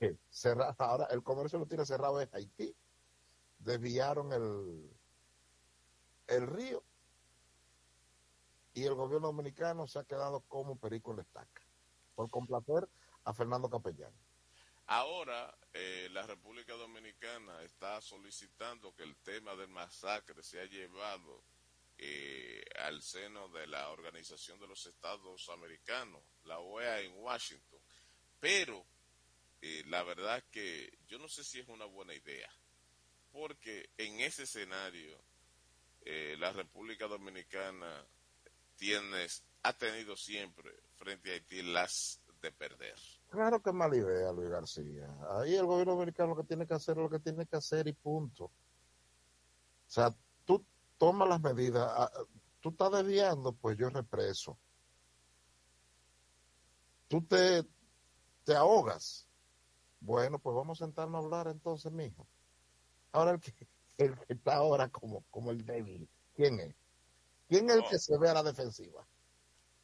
Eh, 0.02 0.18
cerra- 0.30 0.76
ahora 0.78 1.06
el 1.06 1.24
comercio 1.24 1.58
lo 1.58 1.68
tiene 1.68 1.86
cerrado 1.86 2.20
en 2.20 2.30
Haití. 2.34 2.76
Desviaron 3.60 4.34
el, 4.34 4.92
el 6.32 6.48
río 6.48 6.84
y 8.74 8.86
el 8.86 8.96
gobierno 8.96 9.28
dominicano 9.28 9.86
se 9.86 10.00
ha 10.00 10.04
quedado 10.06 10.42
como 10.48 10.78
perico 10.80 11.12
en 11.12 11.18
la 11.18 11.24
estaca 11.24 11.62
por 12.16 12.30
complacer 12.30 12.88
a 13.26 13.34
Fernando 13.34 13.70
Capellán. 13.70 14.14
Ahora, 14.88 15.54
eh, 15.74 16.10
la 16.12 16.26
República 16.26 16.74
Dominicana 16.74 17.62
está 17.64 18.02
solicitando 18.02 18.94
que 18.96 19.04
el 19.04 19.16
tema 19.18 19.56
del 19.56 19.70
masacre 19.70 20.42
sea 20.42 20.66
llevado 20.66 21.44
eh, 21.98 22.64
al 22.80 23.02
seno 23.02 23.48
de 23.50 23.68
la 23.68 23.90
Organización 23.90 24.60
de 24.60 24.68
los 24.68 24.86
Estados 24.86 25.50
Americanos, 25.50 26.22
la 26.46 26.60
OEA 26.60 27.02
en 27.02 27.14
Washington. 27.18 27.80
Pero 28.40 28.86
eh, 29.62 29.84
la 29.88 30.04
verdad 30.04 30.44
que 30.50 30.98
yo 31.08 31.20
no 31.20 31.28
sé 31.28 31.44
si 31.44 31.60
es 31.60 31.68
una 31.68 31.86
buena 31.86 32.14
idea, 32.14 32.50
porque 33.32 33.90
en 33.98 34.20
ese 34.22 34.44
escenario 34.44 35.22
eh, 36.02 36.36
la 36.40 36.52
República 36.52 37.08
Dominicana 37.08 38.06
tiene, 38.76 39.28
ha 39.64 39.74
tenido 39.74 40.16
siempre 40.16 40.72
frente 40.96 41.32
a 41.32 41.34
Haití 41.34 41.62
las 41.62 42.22
de 42.42 42.52
perder. 42.52 42.96
Claro 43.30 43.62
que 43.62 43.72
mala 43.72 43.96
idea, 43.96 44.32
Luis 44.32 44.50
García. 44.50 45.08
Ahí 45.30 45.56
el 45.56 45.66
gobierno 45.66 45.94
dominicano 45.94 46.30
lo 46.30 46.42
que 46.42 46.48
tiene 46.48 46.66
que 46.66 46.74
hacer 46.74 46.98
es 46.98 47.04
lo 47.04 47.10
que 47.10 47.20
tiene 47.20 47.46
que 47.46 47.56
hacer 47.56 47.88
y 47.88 47.94
punto. 47.94 48.46
O 48.46 48.52
sea, 49.88 50.14
tú 50.44 50.66
tomas 50.98 51.30
las 51.30 51.42
medidas, 51.42 51.88
ah, 51.96 52.12
tú 52.60 52.70
estás 52.70 52.92
desviando, 52.92 53.54
pues 53.54 53.78
yo 53.78 53.90
represo. 53.90 54.58
Tú 57.08 57.22
te, 57.24 57.64
te 58.44 58.56
ahogas. 58.56 59.28
Bueno, 60.00 60.40
pues 60.40 60.56
vamos 60.56 60.82
a 60.82 60.86
sentarnos 60.86 61.22
a 61.22 61.24
hablar 61.24 61.48
entonces, 61.48 61.92
mijo. 61.92 62.28
Ahora 63.12 63.32
el 63.32 63.40
que, 63.40 63.68
el 64.02 64.18
que 64.20 64.34
está 64.34 64.56
ahora 64.56 64.90
como, 64.90 65.24
como 65.30 65.52
el 65.52 65.66
débil, 65.66 66.10
¿quién 66.34 66.60
es? 66.60 66.76
¿Quién 67.48 67.70
es 67.70 67.76
el 67.78 67.84
que 67.90 68.00
se 68.00 68.18
ve 68.18 68.30
a 68.30 68.34
la 68.34 68.44
defensiva? 68.44 69.08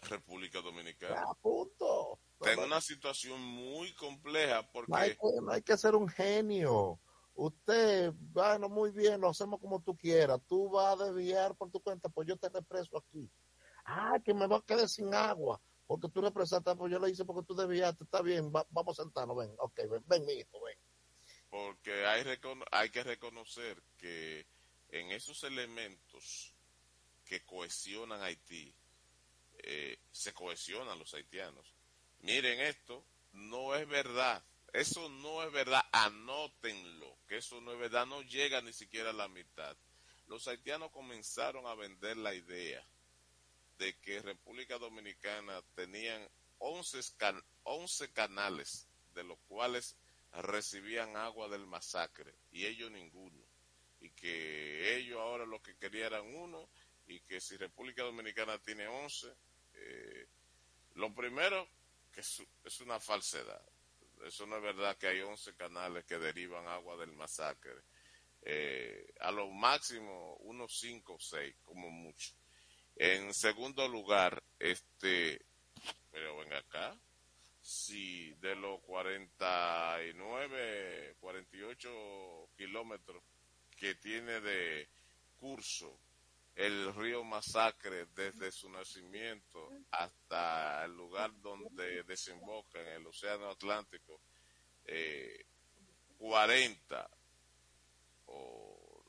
República 0.03 0.61
Dominicana. 0.61 1.21
A 1.27 1.33
punto. 1.33 2.19
En 2.41 2.59
una 2.59 2.79
situación 2.81 3.41
muy 3.41 3.93
compleja 3.95 4.69
porque 4.71 4.91
No 4.91 4.97
hay, 4.97 5.09
que, 5.11 5.41
no 5.41 5.51
hay 5.51 5.61
que 5.63 5.77
ser 5.77 5.95
un 5.95 6.07
genio. 6.07 6.99
Usted, 7.33 8.13
bueno, 8.15 8.69
muy 8.69 8.91
bien, 8.91 9.21
lo 9.21 9.29
hacemos 9.29 9.59
como 9.59 9.81
tú 9.81 9.95
quieras. 9.97 10.39
Tú 10.47 10.69
vas 10.69 10.99
a 10.99 11.05
desviar 11.05 11.55
por 11.55 11.69
tu 11.71 11.81
cuenta, 11.81 12.09
pues 12.09 12.27
yo 12.27 12.37
te 12.37 12.49
represo 12.49 12.97
aquí. 12.97 13.29
Ah, 13.85 14.19
que 14.23 14.33
me 14.33 14.47
va 14.47 14.57
a 14.57 14.61
quedar 14.61 14.87
sin 14.89 15.13
agua, 15.13 15.61
porque 15.85 16.09
tú 16.09 16.21
represaste, 16.21 16.75
pues 16.75 16.91
yo 16.91 16.99
lo 16.99 17.07
hice 17.07 17.25
porque 17.25 17.45
tú 17.45 17.55
desviaste. 17.55 18.03
Está 18.03 18.21
bien, 18.21 18.51
va- 18.53 18.67
vamos 18.69 18.99
a 18.99 19.03
sentarnos, 19.03 19.37
ven, 19.37 19.53
ok, 19.59 19.79
ven, 19.89 20.03
ven, 20.07 20.25
mi 20.25 20.33
hijo, 20.33 20.61
ven. 20.63 20.77
Porque 21.49 22.05
hay, 22.05 22.23
hay 22.71 22.89
que 22.89 23.03
reconocer 23.03 23.81
que 23.97 24.45
en 24.89 25.11
esos 25.11 25.43
elementos 25.43 26.53
que 27.25 27.43
cohesionan 27.45 28.21
Haití, 28.21 28.73
eh, 29.59 29.99
se 30.11 30.33
cohesionan 30.33 30.97
los 30.99 31.13
haitianos. 31.13 31.73
Miren 32.21 32.59
esto, 32.61 33.03
no 33.33 33.75
es 33.75 33.87
verdad. 33.87 34.43
Eso 34.73 35.09
no 35.09 35.43
es 35.43 35.51
verdad. 35.51 35.81
Anótenlo, 35.91 37.17
que 37.27 37.37
eso 37.37 37.59
no 37.61 37.73
es 37.73 37.79
verdad. 37.79 38.05
No 38.05 38.21
llega 38.21 38.61
ni 38.61 38.71
siquiera 38.73 39.09
a 39.09 39.13
la 39.13 39.27
mitad. 39.27 39.75
Los 40.27 40.47
haitianos 40.47 40.91
comenzaron 40.91 41.65
a 41.67 41.75
vender 41.75 42.17
la 42.17 42.33
idea 42.33 42.85
de 43.77 43.97
que 43.99 44.21
República 44.21 44.77
Dominicana 44.77 45.61
tenían 45.75 46.27
11, 46.59 46.99
can- 47.17 47.43
11 47.63 48.11
canales, 48.11 48.87
de 49.13 49.23
los 49.23 49.37
cuales 49.47 49.95
recibían 50.33 51.15
agua 51.15 51.47
del 51.49 51.65
masacre, 51.65 52.33
y 52.51 52.65
ellos 52.65 52.91
ninguno. 52.91 53.41
Y 53.99 54.11
que 54.11 54.97
ellos 54.97 55.19
ahora 55.19 55.45
lo 55.45 55.61
que 55.61 55.75
querían 55.75 56.07
eran 56.07 56.35
uno, 56.35 56.69
y 57.07 57.19
que 57.21 57.39
si 57.39 57.57
República 57.57 58.03
Dominicana 58.03 58.57
tiene 58.59 58.87
11, 58.87 59.33
eh, 59.73 60.27
Lo 60.95 61.13
primero, 61.13 61.67
que 62.11 62.21
es, 62.21 62.81
una 62.81 62.99
falsedad. 62.99 63.61
Eso 64.25 64.47
no 64.47 64.57
es 64.57 64.63
verdad 64.63 64.97
que 64.97 65.07
hay 65.07 65.21
11 65.21 65.55
canales 65.55 66.05
que 66.05 66.17
derivan 66.17 66.67
agua 66.67 66.97
del 66.97 67.11
masacre. 67.11 67.81
Eh, 68.41 69.13
a 69.19 69.31
lo 69.31 69.47
máximo, 69.49 70.35
unos 70.37 70.79
5 70.79 71.13
o 71.13 71.19
6, 71.19 71.55
como 71.63 71.91
mucho. 71.91 72.33
En 72.95 73.31
segundo 73.33 73.87
lugar, 73.87 74.41
este, 74.57 75.39
pero 76.11 76.37
ven 76.37 76.53
acá, 76.53 76.97
si 77.67 78.33
de 78.35 78.55
los 78.55 78.79
49, 78.83 81.17
48 81.19 82.49
kilómetros 82.55 83.21
que 83.75 83.95
tiene 83.95 84.39
de 84.39 84.87
curso 85.37 85.99
el 86.55 86.95
río 86.95 87.25
Masacre 87.25 88.05
desde 88.15 88.53
su 88.53 88.69
nacimiento 88.69 89.69
hasta 89.91 90.85
el 90.85 90.95
lugar 90.95 91.33
donde 91.41 92.03
desemboca 92.03 92.79
en 92.79 92.87
el 92.87 93.05
Océano 93.05 93.49
Atlántico, 93.49 94.21
eh, 94.85 95.45
40 96.19 97.09
o 98.27 99.03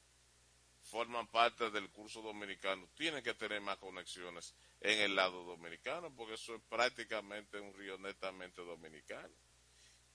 forman 0.82 1.28
parte 1.28 1.70
del 1.70 1.90
curso 1.90 2.22
dominicano, 2.22 2.88
tienen 2.96 3.22
que 3.22 3.34
tener 3.34 3.60
más 3.60 3.76
conexiones 3.76 4.52
en 4.80 5.00
el 5.00 5.16
lado 5.16 5.44
dominicano, 5.44 6.14
porque 6.14 6.34
eso 6.34 6.54
es 6.54 6.62
prácticamente 6.68 7.58
un 7.58 7.74
río 7.74 7.98
netamente 7.98 8.62
dominicano. 8.62 9.34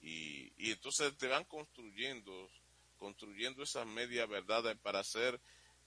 Y, 0.01 0.51
y 0.57 0.71
entonces 0.71 1.17
te 1.17 1.27
van 1.27 1.45
construyendo, 1.45 2.49
construyendo 2.97 3.63
esas 3.63 3.85
medias 3.85 4.27
verdades 4.27 4.77
para 4.79 4.99
hacer 4.99 5.39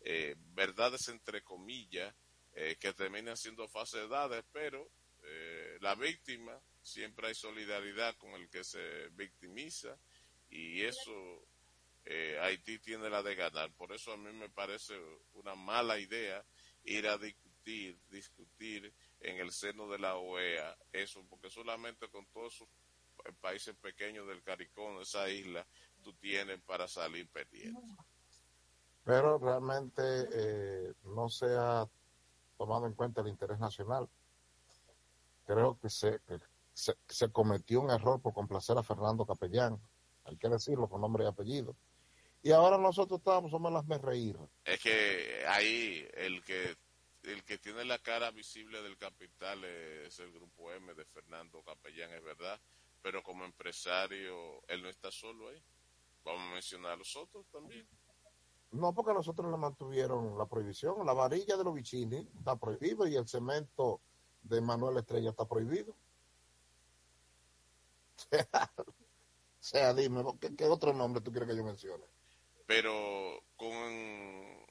eh, 0.03 0.37
verdades 0.55 1.09
entre 1.09 1.43
comillas, 1.43 2.15
eh, 2.55 2.77
que 2.81 2.93
terminan 2.93 3.37
siendo 3.37 3.69
falsedades, 3.69 4.45
pero 4.53 4.89
eh, 5.25 5.79
la 5.81 5.95
víctima, 5.95 6.59
siempre 6.83 7.29
hay 7.29 7.35
solidaridad 7.35 8.17
con 8.17 8.31
el 8.33 8.49
que 8.49 8.65
se 8.65 9.09
victimiza 9.11 9.99
y 10.49 10.83
eso 10.83 11.47
eh, 12.05 12.39
Haití 12.41 12.79
tiene 12.79 13.11
la 13.11 13.23
de 13.23 13.35
ganar. 13.35 13.73
Por 13.73 13.93
eso 13.93 14.13
a 14.13 14.17
mí 14.17 14.33
me 14.33 14.49
parece 14.49 14.95
una 15.35 15.55
mala 15.55 15.99
idea 15.99 16.45
ir 16.85 17.09
a 17.09 17.19
discutir, 17.67 18.01
discutir 18.09 18.95
en 19.21 19.39
el 19.39 19.51
seno 19.51 19.89
de 19.89 19.99
la 19.99 20.17
OEA 20.17 20.77
eso, 20.93 21.25
porque 21.29 21.51
solamente 21.51 22.09
con 22.09 22.27
todos 22.27 22.55
esos 22.55 22.69
países 23.41 23.75
pequeños 23.77 24.27
del 24.29 24.43
CARICOM, 24.43 25.01
esa 25.01 25.29
isla, 25.29 25.67
tú 26.03 26.15
tienes 26.15 26.61
para 26.63 26.87
salir 26.87 27.29
perdiendo 27.29 27.81
pero 29.05 29.39
realmente 29.39 30.03
eh, 30.03 30.93
no 31.05 31.29
se 31.29 31.47
ha 31.57 31.89
tomado 32.59 32.87
en 32.87 32.95
cuenta 32.95 33.21
el 33.21 33.29
interés 33.29 33.61
nacional. 33.61 34.09
Creo 35.47 35.79
que 35.81 35.89
se, 35.89 36.19
se, 36.73 36.97
se, 37.07 37.31
cometió 37.31 37.83
un 37.83 37.91
error 37.91 38.21
por 38.21 38.35
complacer 38.35 38.77
a 38.77 38.83
Fernando 38.83 39.25
Capellán, 39.25 39.81
hay 40.25 40.37
que 40.37 40.49
decirlo 40.49 40.89
con 40.89 41.03
nombre 41.03 41.23
y 41.23 41.29
apellido. 41.29 41.77
Y 42.43 42.51
ahora 42.51 42.79
nosotros 42.79 43.21
estamos, 43.21 43.53
somos 43.53 43.73
las 43.73 43.87
me 43.87 43.97
reír. 43.99 44.37
Es 44.65 44.81
que 44.81 45.45
ahí 45.47 46.05
el 46.15 46.43
que 46.43 46.77
el 47.33 47.45
que 47.45 47.59
tiene 47.59 47.85
la 47.85 47.99
cara 47.99 48.31
visible 48.31 48.81
del 48.83 48.97
capital 48.97 49.65
es 49.65 50.19
el 50.21 50.33
grupo 50.33 50.73
M 50.73 50.95
de 50.95 51.05
Fernando 51.05 51.63
Capellán, 51.63 52.13
es 52.13 52.23
verdad, 52.23 52.61
pero 53.03 53.23
como 53.23 53.45
empresario 53.45 54.63
él 54.69 54.83
no 54.83 54.89
está 54.89 55.11
solo 55.11 55.49
ahí. 55.49 55.63
Vamos 56.25 56.43
a 56.51 56.55
mencionar 56.55 56.93
a 56.93 56.97
los 56.97 57.17
otros 57.17 57.47
también. 57.49 57.87
No, 58.73 58.93
porque 58.93 59.13
nosotros 59.13 59.51
le 59.51 59.57
mantuvieron 59.57 60.37
la 60.37 60.47
prohibición. 60.47 61.07
La 61.07 61.13
varilla 61.13 61.57
de 61.57 61.65
los 61.65 61.75
bichini 61.75 62.29
está 62.39 62.57
prohibido 62.57 63.07
y 63.07 63.17
el 63.17 63.29
cemento 63.29 64.01
de 64.43 64.61
Manuel 64.61 64.99
Estrella 64.99 65.31
está 65.31 65.47
prohibido. 65.47 65.95
o 68.33 68.85
sea, 69.61 69.95
dime, 69.95 70.25
¿qué, 70.41 70.55
¿qué, 70.57 70.65
otro 70.65 70.93
nombre 70.93 71.21
tú 71.21 71.31
quieres 71.31 71.49
que 71.49 71.57
yo 71.57 71.65
mencione? 71.65 72.05
Pero 72.67 73.43
con 73.57 74.67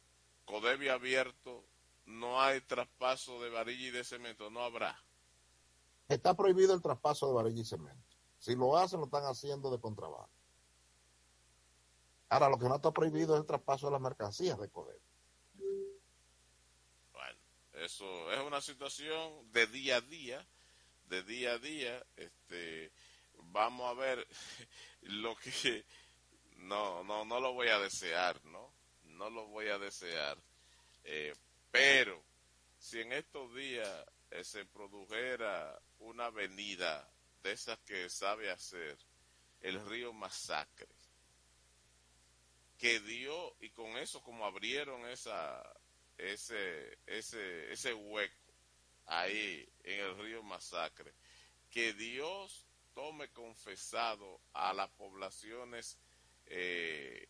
Codevi 0.45 0.89
abierto 0.89 1.63
no 2.05 2.41
hay 2.41 2.61
traspaso 2.61 3.41
de 3.41 3.49
varilla 3.49 3.87
y 3.87 3.91
de 3.91 4.03
cemento, 4.03 4.49
no 4.49 4.61
habrá. 4.61 4.97
Está 6.07 6.35
prohibido 6.35 6.73
el 6.73 6.81
traspaso 6.81 7.27
de 7.27 7.33
varilla 7.33 7.61
y 7.61 7.65
cemento. 7.65 8.15
Si 8.39 8.55
lo 8.55 8.77
hacen, 8.77 8.99
lo 8.99 9.05
están 9.05 9.23
haciendo 9.23 9.71
de 9.71 9.79
contrabando. 9.79 10.29
Ahora, 12.29 12.49
lo 12.49 12.59
que 12.59 12.67
no 12.67 12.75
está 12.75 12.91
prohibido 12.91 13.35
es 13.35 13.41
el 13.41 13.47
traspaso 13.47 13.87
de 13.87 13.93
las 13.93 14.01
mercancías 14.01 14.59
de 14.59 14.69
Codev. 14.69 14.99
Bueno, 17.13 17.39
eso 17.73 18.31
es 18.31 18.39
una 18.39 18.61
situación 18.61 19.51
de 19.51 19.67
día 19.67 19.97
a 19.97 20.01
día, 20.01 20.45
de 21.07 21.23
día 21.23 21.53
a 21.53 21.57
día. 21.59 22.05
Este, 22.15 22.91
vamos 23.51 23.89
a 23.89 23.93
ver 23.93 24.27
lo 25.01 25.35
que 25.37 25.85
no, 26.57 27.03
no, 27.03 27.25
no 27.25 27.39
lo 27.39 27.53
voy 27.53 27.69
a 27.69 27.79
desear, 27.79 28.43
¿no? 28.45 28.71
No 29.03 29.29
lo 29.29 29.47
voy 29.47 29.69
a 29.69 29.77
desear. 29.77 30.37
Eh, 31.03 31.33
pero 31.75 32.23
si 32.77 33.01
en 33.01 33.11
estos 33.11 33.53
días 33.53 34.05
eh, 34.31 34.45
se 34.45 34.63
produjera 34.63 35.77
una 35.99 36.27
avenida 36.27 37.11
de 37.43 37.51
esas 37.51 37.77
que 37.79 38.09
sabe 38.09 38.49
hacer 38.49 38.97
el 39.59 39.85
río 39.85 40.13
Masacre, 40.13 40.87
que 42.77 43.01
dio 43.01 43.57
y 43.59 43.71
con 43.71 43.97
eso 43.97 44.21
como 44.21 44.45
abrieron 44.45 45.05
esa 45.09 45.61
ese 46.17 46.97
ese 47.07 47.73
ese 47.73 47.93
hueco 47.93 48.53
ahí 49.07 49.67
en 49.83 49.99
el 49.99 50.17
río 50.17 50.43
Masacre 50.43 51.13
que 51.69 51.91
Dios 51.91 52.65
tome 52.93 53.27
confesado 53.33 54.39
a 54.53 54.73
las 54.73 54.89
poblaciones 54.91 55.97
eh, 56.45 57.27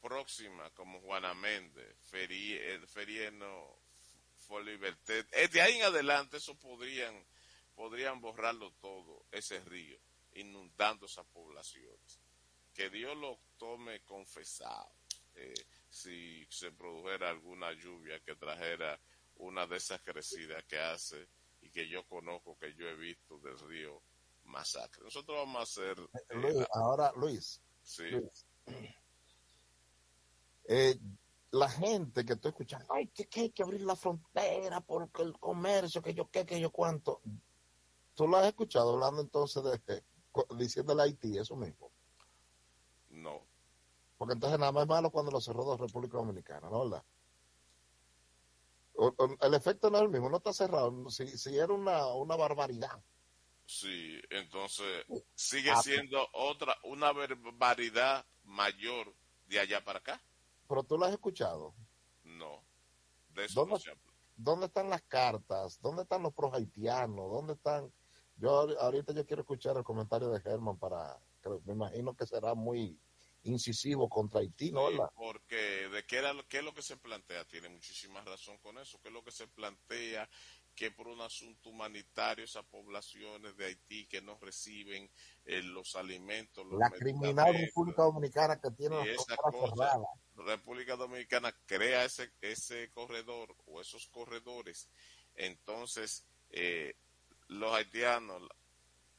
próximas 0.00 0.70
como 0.72 1.00
Juana 1.00 1.34
Méndez, 1.34 1.96
Ferie, 2.04 2.86
Ferieno, 2.86 3.78
Foliberté, 4.46 5.24
de 5.24 5.60
ahí 5.60 5.76
en 5.76 5.84
adelante 5.84 6.38
eso 6.38 6.56
podrían 6.56 7.26
podrían 7.74 8.20
borrarlo 8.20 8.72
todo 8.80 9.26
ese 9.30 9.60
río 9.60 9.98
inundando 10.32 11.06
esas 11.06 11.26
poblaciones 11.26 12.18
que 12.78 12.90
Dios 12.90 13.16
lo 13.16 13.40
tome 13.56 14.02
confesado. 14.02 14.88
Eh, 15.34 15.52
si 15.90 16.46
se 16.48 16.70
produjera 16.70 17.28
alguna 17.28 17.72
lluvia 17.72 18.20
que 18.20 18.36
trajera 18.36 19.00
una 19.36 19.66
de 19.66 19.78
esas 19.78 20.00
crecidas 20.00 20.64
que 20.64 20.78
hace 20.78 21.26
y 21.60 21.70
que 21.70 21.88
yo 21.88 22.04
conozco, 22.06 22.56
que 22.56 22.74
yo 22.74 22.88
he 22.88 22.94
visto 22.94 23.38
del 23.38 23.58
río 23.58 24.00
Masacre. 24.44 25.02
Nosotros 25.02 25.38
vamos 25.38 25.58
a 25.58 25.62
hacer... 25.62 25.98
Eh, 25.98 26.34
Luis, 26.36 26.66
ahora, 26.72 27.12
Luis. 27.16 27.60
Sí. 27.82 28.10
Luis. 28.10 28.46
Eh, 30.68 30.98
la 31.52 31.68
gente 31.68 32.26
que 32.26 32.34
estoy 32.34 32.50
escuchando, 32.50 32.86
ay, 32.92 33.06
que, 33.08 33.26
que, 33.26 33.40
hay 33.40 33.50
que 33.50 33.62
abrir 33.62 33.80
la 33.80 33.96
frontera 33.96 34.82
porque 34.82 35.22
el 35.22 35.32
comercio, 35.38 36.02
que 36.02 36.12
yo 36.12 36.30
qué, 36.30 36.44
que 36.44 36.60
yo 36.60 36.70
cuánto. 36.70 37.22
¿Tú 38.14 38.28
lo 38.28 38.36
has 38.36 38.46
escuchado 38.46 38.92
hablando 38.92 39.22
entonces 39.22 39.62
de, 39.64 40.04
diciéndole 40.56 41.00
a 41.00 41.04
Haití 41.06 41.38
eso 41.38 41.56
mismo? 41.56 41.90
No. 43.08 43.46
Porque 44.18 44.34
entonces 44.34 44.58
nada 44.58 44.72
más 44.72 44.82
es 44.82 44.88
malo 44.88 45.10
cuando 45.10 45.30
lo 45.30 45.40
cerró 45.40 45.70
de 45.70 45.78
República 45.78 46.18
Dominicana, 46.18 46.68
¿no 46.68 46.84
verdad? 46.84 47.04
O, 48.96 49.14
o, 49.16 49.36
el 49.40 49.54
efecto 49.54 49.88
no 49.88 49.96
es 49.96 50.02
el 50.02 50.10
mismo, 50.10 50.28
no 50.28 50.36
está 50.36 50.52
cerrado. 50.52 51.08
Si, 51.08 51.26
si 51.38 51.56
era 51.56 51.72
una, 51.72 52.06
una 52.08 52.36
barbaridad. 52.36 53.02
Sí, 53.64 54.20
entonces 54.28 55.06
sigue 55.34 55.70
ah, 55.70 55.80
siendo 55.82 56.28
otra, 56.32 56.76
una 56.82 57.12
barbaridad 57.12 58.26
mayor 58.44 59.14
de 59.46 59.60
allá 59.60 59.82
para 59.84 60.00
acá. 60.00 60.22
Pero 60.68 60.84
tú 60.84 60.98
lo 60.98 61.06
has 61.06 61.12
escuchado. 61.12 61.74
No. 62.24 62.62
De 63.30 63.46
eso 63.46 63.60
¿Dónde, 63.60 63.74
no 63.74 63.80
se 63.80 63.90
habla. 63.90 64.02
¿Dónde 64.36 64.66
están 64.66 64.90
las 64.90 65.02
cartas? 65.02 65.80
¿Dónde 65.80 66.02
están 66.02 66.22
los 66.22 66.32
pros 66.34 66.54
haitianos? 66.54 67.30
¿Dónde 67.30 67.54
están? 67.54 67.92
Yo 68.36 68.50
ahorita 68.80 69.12
yo 69.12 69.26
quiero 69.26 69.42
escuchar 69.42 69.76
el 69.76 69.82
comentario 69.82 70.28
de 70.28 70.40
Germán 70.40 70.78
para, 70.78 71.18
me 71.64 71.72
imagino 71.72 72.14
que 72.14 72.24
será 72.24 72.54
muy 72.54 72.96
incisivo 73.42 74.08
contra 74.08 74.40
Haití, 74.40 74.70
¿no? 74.70 74.88
Sí, 74.90 74.96
porque 75.16 75.88
de 75.88 76.04
qué, 76.06 76.18
era, 76.18 76.32
qué 76.48 76.58
es 76.58 76.64
lo 76.64 76.72
que 76.72 76.82
se 76.82 76.96
plantea, 76.96 77.44
tiene 77.46 77.68
muchísima 77.68 78.20
razón 78.22 78.58
con 78.58 78.78
eso, 78.78 79.00
qué 79.00 79.08
es 79.08 79.14
lo 79.14 79.24
que 79.24 79.32
se 79.32 79.48
plantea 79.48 80.28
que 80.78 80.92
por 80.92 81.08
un 81.08 81.20
asunto 81.20 81.70
humanitario 81.70 82.44
esas 82.44 82.64
poblaciones 82.66 83.56
de 83.56 83.64
Haití 83.64 84.06
que 84.06 84.22
no 84.22 84.38
reciben 84.40 85.10
eh, 85.44 85.60
los 85.60 85.96
alimentos. 85.96 86.64
Los 86.66 86.78
la 86.78 86.88
criminal 86.88 87.52
República 87.52 88.02
Dominicana 88.02 88.60
que 88.60 88.70
tiene 88.70 88.94
las 89.04 89.26
cerradas. 89.26 89.98
República 90.36 90.94
Dominicana 90.94 91.52
crea 91.66 92.04
ese, 92.04 92.30
ese 92.40 92.92
corredor 92.92 93.56
o 93.66 93.80
esos 93.80 94.06
corredores. 94.06 94.88
Entonces, 95.34 96.24
eh, 96.50 96.94
los 97.48 97.74
haitianos, 97.74 98.40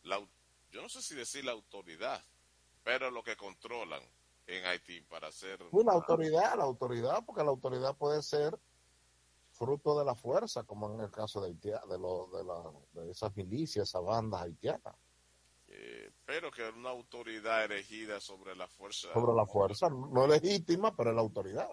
la, 0.04 0.26
yo 0.72 0.82
no 0.82 0.88
sé 0.88 1.02
si 1.02 1.14
decir 1.14 1.44
la 1.44 1.52
autoridad, 1.52 2.24
pero 2.86 3.12
lo 3.12 3.22
que 3.22 3.36
controlan 3.36 4.02
en 4.48 4.66
Haití 4.66 5.02
para 5.02 5.28
hacer... 5.28 5.60
Una 5.72 5.92
autoridad, 5.92 6.56
la 6.56 6.64
autoridad, 6.64 7.22
porque 7.26 7.44
la 7.44 7.50
autoridad 7.50 7.98
puede 7.98 8.22
ser 8.22 8.58
fruto 9.60 10.00
de 10.00 10.06
la 10.06 10.16
fuerza, 10.16 10.64
como 10.64 10.92
en 10.94 11.02
el 11.02 11.12
caso 11.12 11.42
de 11.42 11.50
Haití, 11.50 11.70
de, 11.70 12.00
lo, 12.00 12.30
de, 12.34 12.44
la, 12.46 13.04
de 13.04 13.12
esas 13.12 13.36
milicias, 13.36 13.90
esas 13.90 14.04
bandas 14.04 14.44
haitianas. 14.44 14.96
Eh, 15.68 16.12
pero 16.26 16.50
que 16.50 16.68
una 16.70 16.90
autoridad 16.90 17.66
elegida 17.66 18.22
sobre 18.22 18.56
la 18.56 18.68
fuerza. 18.68 19.14
Sobre 19.14 19.36
la 19.36 19.46
fuerza, 19.46 19.90
no 19.90 20.26
legítima, 20.26 20.96
pero 20.96 21.10
es 21.10 21.16
la 21.16 21.22
autoridad. 21.22 21.70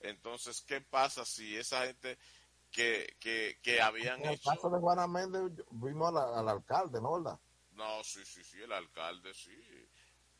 Entonces, 0.00 0.62
¿qué 0.62 0.80
pasa 0.80 1.24
si 1.24 1.56
esa 1.56 1.86
gente 1.86 2.18
que, 2.70 3.14
que, 3.20 3.58
que 3.62 3.80
habían 3.80 4.20
en 4.20 4.28
el 4.30 4.34
hecho... 4.34 4.50
caso 4.50 4.70
de 4.70 4.80
Juana 4.80 5.06
Méndez 5.06 5.64
vimos 5.70 6.08
al, 6.08 6.34
al 6.34 6.48
alcalde, 6.48 7.00
¿no? 7.00 7.12
¿verdad? 7.12 7.38
No, 7.72 8.02
sí, 8.02 8.24
sí, 8.24 8.42
sí, 8.42 8.62
el 8.62 8.72
alcalde, 8.72 9.32
sí. 9.34 9.52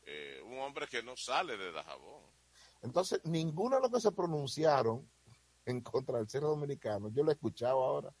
Eh, 0.07 0.41
un 0.43 0.59
hombre 0.59 0.87
que 0.87 1.03
no 1.03 1.15
sale 1.15 1.57
de 1.57 1.71
Dajabón. 1.71 2.23
Entonces, 2.81 3.21
ninguno 3.23 3.77
de 3.77 3.83
los 3.83 3.91
que 3.91 4.01
se 4.01 4.11
pronunciaron 4.11 5.09
en 5.65 5.81
contra 5.81 6.17
del 6.17 6.29
cierre 6.29 6.47
dominicano, 6.47 7.09
yo 7.09 7.23
lo 7.23 7.31
he 7.31 7.33
escuchado 7.33 7.83
ahora. 7.83 8.13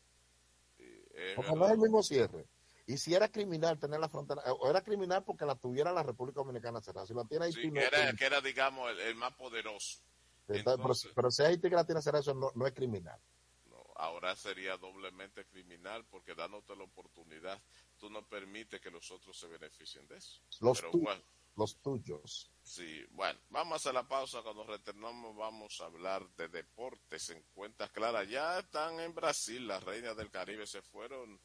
porque 1.35 1.55
no 1.55 1.65
es 1.65 1.71
el 1.71 1.77
mismo 1.77 2.03
cierre. 2.03 2.47
Y 2.87 2.97
si 2.97 3.15
era 3.15 3.29
criminal 3.29 3.79
tener 3.79 3.99
la 3.99 4.09
frontera, 4.09 4.41
o 4.53 4.69
era 4.69 4.81
criminal 4.81 5.23
porque 5.23 5.45
la 5.45 5.55
tuviera 5.55 5.91
la 5.91 6.03
República 6.03 6.41
Dominicana 6.41 6.81
cerrada. 6.81 7.07
Si 7.07 7.13
lo 7.13 7.25
tiene 7.25 7.45
Haití, 7.45 7.61
sí, 7.61 7.71
que, 7.71 7.83
era, 7.83 8.13
que 8.13 8.25
era, 8.25 8.41
digamos, 8.41 8.91
el, 8.91 8.99
el 8.99 9.15
más 9.15 9.33
poderoso. 9.33 10.01
Entonces, 10.47 11.03
pero, 11.03 11.13
pero, 11.15 11.31
si 11.31 11.41
Haití 11.41 11.69
que 11.69 11.75
la 11.75 11.85
tiene 11.85 12.01
cerrada, 12.01 12.21
eso 12.21 12.35
no, 12.35 12.51
no 12.53 12.67
es 12.67 12.73
criminal. 12.73 13.19
No, 13.65 13.83
ahora 13.95 14.35
sería 14.35 14.77
doblemente 14.77 15.45
criminal 15.45 16.05
porque 16.11 16.35
dándote 16.35 16.75
la 16.75 16.83
oportunidad, 16.83 17.59
tú 17.97 18.11
no 18.11 18.27
permites 18.27 18.79
que 18.79 18.91
los 18.91 19.09
otros 19.09 19.35
se 19.39 19.47
beneficien 19.47 20.07
de 20.07 20.17
eso. 20.17 20.41
Los, 20.59 20.81
pero, 20.81 20.91
bueno, 20.91 21.23
los 21.55 21.77
tuyos. 21.81 22.51
Sí, 22.61 23.05
bueno, 23.11 23.39
vamos 23.49 23.85
a 23.85 23.93
la 23.93 24.07
pausa. 24.07 24.41
Cuando 24.41 24.63
retornamos 24.65 25.35
vamos 25.35 25.79
a 25.81 25.85
hablar 25.85 26.27
de 26.35 26.47
deportes 26.47 27.29
en 27.29 27.43
cuentas 27.53 27.91
claras. 27.91 28.27
Ya 28.27 28.59
están 28.59 28.99
en 28.99 29.13
Brasil, 29.13 29.67
las 29.67 29.83
reinas 29.83 30.17
del 30.17 30.31
Caribe 30.31 30.65
se 30.65 30.81
fueron 30.81 31.39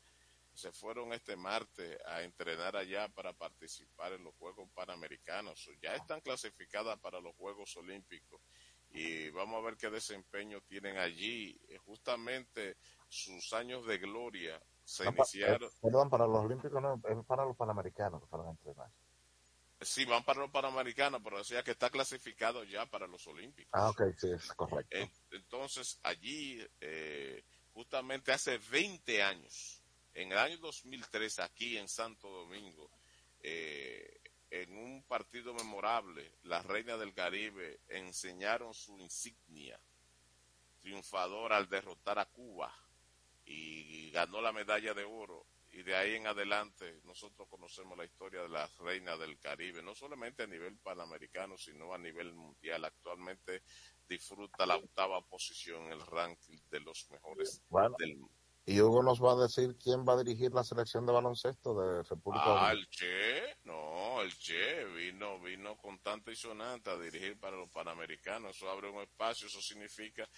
se 0.53 0.73
fueron 0.73 1.13
este 1.13 1.37
martes 1.37 1.99
a 2.07 2.23
entrenar 2.23 2.77
allá 2.77 3.09
para 3.09 3.33
participar 3.33 4.13
en 4.13 4.25
los 4.25 4.35
Juegos 4.35 4.69
Panamericanos. 4.75 5.71
Ya 5.81 5.95
están 5.95 6.21
clasificadas 6.21 6.99
para 6.99 7.21
los 7.21 7.35
Juegos 7.37 7.77
Olímpicos 7.77 8.41
y 8.91 9.31
vamos 9.31 9.59
a 9.59 9.65
ver 9.65 9.77
qué 9.77 9.91
desempeño 9.91 10.61
tienen 10.63 10.99
allí. 10.99 11.59
Justamente 11.87 12.77
sus 13.09 13.53
años 13.53 13.87
de 13.87 13.99
gloria 13.99 14.61
se 14.85 15.05
no, 15.05 15.13
iniciaron. 15.13 15.69
Eh, 15.69 15.73
perdón, 15.81 16.11
para 16.11 16.27
los 16.27 16.45
Olímpicos 16.45 16.83
no, 16.83 17.01
es 17.09 17.27
para 17.27 17.45
los 17.45 17.57
Panamericanos 17.57 18.21
que 18.21 18.27
fueron 18.27 18.49
a 18.49 18.51
entrenar. 18.51 18.91
Sí, 19.83 20.05
van 20.05 20.25
para 20.25 20.41
los 20.41 20.51
Panamericanos, 20.51 21.23
pero 21.25 21.39
decía 21.39 21.63
que 21.63 21.71
está 21.71 21.89
clasificado 21.89 22.65
ya 22.65 22.85
para 22.85 23.07
los 23.07 23.27
Olímpicos. 23.27 23.71
Ah, 23.73 23.89
ok, 23.89 24.03
sí, 24.19 24.31
es 24.31 24.53
correcto. 24.53 24.97
Entonces, 25.31 25.99
allí, 26.03 26.63
eh, 26.81 27.43
justamente 27.73 28.31
hace 28.31 28.59
20 28.59 29.23
años, 29.23 29.83
en 30.13 30.33
el 30.33 30.39
año 30.39 30.59
2003, 30.59 31.39
aquí 31.39 31.79
en 31.79 31.89
Santo 31.89 32.29
Domingo, 32.29 32.91
eh, 33.43 34.21
en 34.51 34.77
un 34.77 35.03
partido 35.05 35.55
memorable, 35.55 36.35
las 36.43 36.67
Reinas 36.67 37.01
del 37.01 37.15
Caribe 37.15 37.81
enseñaron 37.89 38.75
su 38.75 38.99
insignia 38.99 39.81
triunfadora 40.83 41.57
al 41.57 41.71
derrotar 41.71 42.19
a 42.19 42.27
Cuba 42.27 42.75
y 43.47 44.11
ganó 44.11 44.41
la 44.43 44.53
medalla 44.53 44.93
de 44.93 45.05
oro. 45.05 45.47
Y 45.81 45.83
de 45.83 45.97
ahí 45.97 46.15
en 46.17 46.27
adelante 46.27 47.01
nosotros 47.05 47.49
conocemos 47.49 47.97
la 47.97 48.05
historia 48.05 48.43
de 48.43 48.51
las 48.51 48.77
reinas 48.77 49.19
del 49.19 49.39
Caribe, 49.39 49.83
no 49.83 49.95
solamente 49.95 50.43
a 50.43 50.47
nivel 50.47 50.77
panamericano, 50.77 51.57
sino 51.57 51.95
a 51.95 51.99
nivel 51.99 52.35
mundial. 52.35 52.85
Actualmente 52.85 53.63
disfruta 54.07 54.67
la 54.67 54.77
octava 54.77 55.23
posición 55.23 55.87
en 55.87 55.93
el 55.93 56.07
ranking 56.07 56.59
de 56.71 56.81
los 56.81 57.11
mejores 57.11 57.63
bueno. 57.71 57.97
del 57.99 58.19
mundo. 58.19 58.35
Y 58.67 58.79
Hugo 58.83 59.03
nos 59.03 59.23
va 59.25 59.33
a 59.33 59.43
decir 59.43 59.75
quién 59.83 60.05
va 60.07 60.13
a 60.13 60.23
dirigir 60.23 60.53
la 60.53 60.63
selección 60.63 61.07
de 61.07 61.13
baloncesto 61.15 61.75
de 61.81 62.03
República 62.03 62.45
Ah, 62.45 62.49
Dominicana. 62.49 62.73
el 62.73 62.89
Che, 62.91 63.57
no, 63.65 64.21
el 64.21 64.37
Che 64.39 64.85
vino, 64.85 65.41
vino 65.41 65.79
con 65.79 65.99
tanta 66.01 66.31
y 66.31 66.37
sonante 66.37 66.91
a 66.91 66.99
dirigir 66.99 67.41
para 67.41 67.57
los 67.57 67.71
Panamericanos. 67.71 68.55
Eso 68.55 68.71
abre 68.71 68.91
un 68.91 69.01
espacio, 69.01 69.47
eso 69.47 69.63
significa 69.63 70.29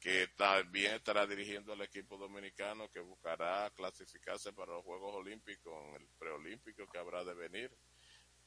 que 0.00 0.28
también 0.36 0.94
estará 0.94 1.26
dirigiendo 1.26 1.72
al 1.72 1.82
equipo 1.82 2.16
dominicano 2.16 2.88
que 2.90 3.00
buscará 3.00 3.70
clasificarse 3.70 4.52
para 4.52 4.74
los 4.74 4.84
Juegos 4.84 5.14
Olímpicos, 5.16 5.74
en 5.88 5.94
el 6.02 6.08
preolímpico 6.18 6.86
que 6.86 6.98
habrá 6.98 7.24
de 7.24 7.34
venir. 7.34 7.76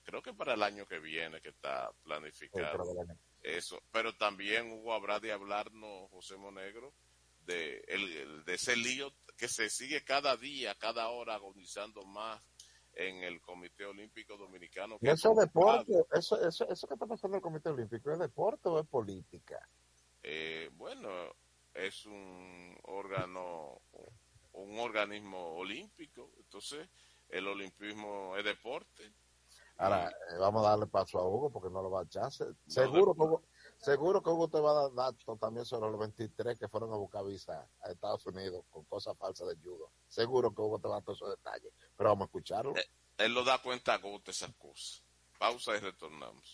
Creo 0.03 0.21
que 0.21 0.33
para 0.33 0.53
el 0.53 0.63
año 0.63 0.87
que 0.87 0.99
viene 0.99 1.41
que 1.41 1.49
está 1.49 1.91
planificado. 2.03 2.83
Eso, 3.41 3.81
pero 3.91 4.15
también 4.15 4.71
Hugo 4.71 4.93
habrá 4.93 5.19
de 5.19 5.31
hablarnos, 5.31 6.09
José 6.11 6.37
Monegro, 6.37 6.93
de, 7.45 7.83
el, 7.87 8.45
de 8.45 8.53
ese 8.53 8.75
lío 8.75 9.13
que 9.37 9.47
se 9.47 9.69
sigue 9.69 10.03
cada 10.03 10.37
día, 10.37 10.75
cada 10.75 11.09
hora 11.09 11.35
agonizando 11.35 12.03
más 12.03 12.41
en 12.93 13.23
el 13.23 13.41
Comité 13.41 13.85
Olímpico 13.85 14.37
Dominicano. 14.37 14.97
¿Y 15.01 15.09
eso 15.09 15.31
es 15.31 15.37
deporte? 15.37 15.93
Eso, 16.13 16.47
eso, 16.47 16.69
¿Eso 16.69 16.87
que 16.87 16.93
está 16.93 17.05
pasando 17.05 17.35
en 17.35 17.39
el 17.39 17.41
Comité 17.41 17.69
Olímpico 17.69 18.11
es 18.11 18.19
deporte 18.19 18.69
o 18.69 18.79
es 18.79 18.87
política? 18.87 19.67
Eh, 20.23 20.69
bueno, 20.73 21.09
es 21.73 22.05
un 22.05 22.77
órgano, 22.83 23.81
un 24.53 24.79
organismo 24.79 25.55
olímpico, 25.55 26.31
entonces 26.37 26.87
el 27.29 27.47
olimpismo 27.47 28.35
es 28.37 28.45
deporte. 28.45 29.13
Ahora, 29.77 30.09
eh, 30.09 30.37
vamos 30.37 30.63
a 30.63 30.69
darle 30.69 30.85
paso 30.85 31.17
a 31.17 31.27
Hugo 31.27 31.49
porque 31.49 31.69
no 31.69 31.81
lo 31.81 31.89
va 31.89 32.01
a 32.01 32.03
echar. 32.03 32.31
Seguro 32.67 33.15
que 33.15 33.21
Hugo, 33.21 33.43
seguro 33.77 34.21
que 34.21 34.29
Hugo 34.29 34.47
te 34.47 34.59
va 34.59 34.71
a 34.71 34.81
dar 34.83 34.93
datos 34.93 35.39
también 35.39 35.65
sobre 35.65 35.89
los 35.89 35.99
23 35.99 36.59
que 36.59 36.67
fueron 36.67 36.93
a 36.93 36.97
buscar 36.97 37.25
visa 37.25 37.67
a 37.81 37.89
Estados 37.89 38.25
Unidos 38.27 38.63
con 38.69 38.83
cosas 38.85 39.17
falsas 39.17 39.47
de 39.47 39.55
judo. 39.55 39.91
Seguro 40.07 40.53
que 40.53 40.61
Hugo 40.61 40.77
te 40.77 40.87
va 40.87 40.95
a 40.95 40.97
dar 40.97 41.05
todos 41.05 41.17
esos 41.17 41.31
detalles. 41.31 41.73
Pero 41.97 42.09
vamos 42.09 42.25
a 42.25 42.27
escucharlo. 42.27 42.75
Eh, 42.75 42.87
él 43.17 43.33
lo 43.33 43.43
da 43.43 43.59
cuenta 43.59 43.95
a 43.95 43.97
gota 43.97 44.29
esas 44.29 44.53
cosas. 44.55 45.03
Pausa 45.39 45.75
y 45.75 45.79
retornamos. 45.79 46.53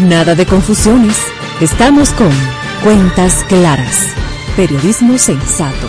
Nada 0.00 0.34
de 0.34 0.46
confusiones. 0.46 1.16
Estamos 1.60 2.10
con 2.10 2.30
Cuentas 2.82 3.44
Claras. 3.48 4.06
Periodismo 4.56 5.18
sensato. 5.18 5.88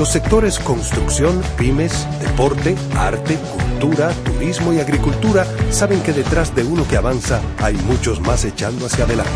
Los 0.00 0.08
sectores 0.08 0.58
construcción, 0.58 1.42
pymes, 1.58 2.08
deporte, 2.22 2.74
arte, 2.96 3.36
cultura, 3.36 4.08
turismo 4.24 4.72
y 4.72 4.80
agricultura 4.80 5.44
saben 5.70 6.02
que 6.02 6.14
detrás 6.14 6.54
de 6.54 6.64
uno 6.64 6.88
que 6.88 6.96
avanza 6.96 7.42
hay 7.58 7.74
muchos 7.74 8.18
más 8.18 8.46
echando 8.46 8.86
hacia 8.86 9.04
adelante. 9.04 9.30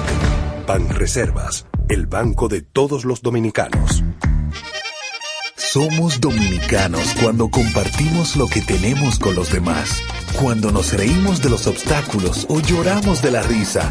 Banreservas, 0.67 1.67
el 1.91 2.07
banco 2.07 2.49
de 2.49 2.63
todos 2.63 3.05
los 3.05 3.21
dominicanos. 3.21 4.03
Somos 5.55 6.19
dominicanos 6.23 7.15
cuando 7.21 7.51
compartimos 7.51 8.35
lo 8.35 8.47
que 8.47 8.63
tenemos 8.63 9.19
con 9.19 9.35
los 9.35 9.53
demás. 9.53 10.03
Cuando 10.41 10.73
nos 10.73 10.95
reímos 10.95 11.43
de 11.43 11.51
los 11.51 11.67
obstáculos 11.67 12.47
o 12.49 12.61
lloramos 12.61 13.21
de 13.21 13.33
la 13.33 13.43
risa. 13.43 13.91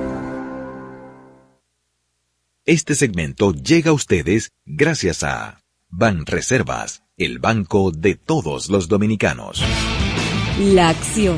Este 2.71 2.95
segmento 2.95 3.51
llega 3.51 3.89
a 3.89 3.93
ustedes 3.93 4.53
gracias 4.65 5.23
a 5.23 5.61
Banreservas, 5.89 7.03
el 7.17 7.39
banco 7.39 7.91
de 7.91 8.15
todos 8.15 8.69
los 8.69 8.87
dominicanos. 8.87 9.61
La 10.57 10.87
acción, 10.87 11.37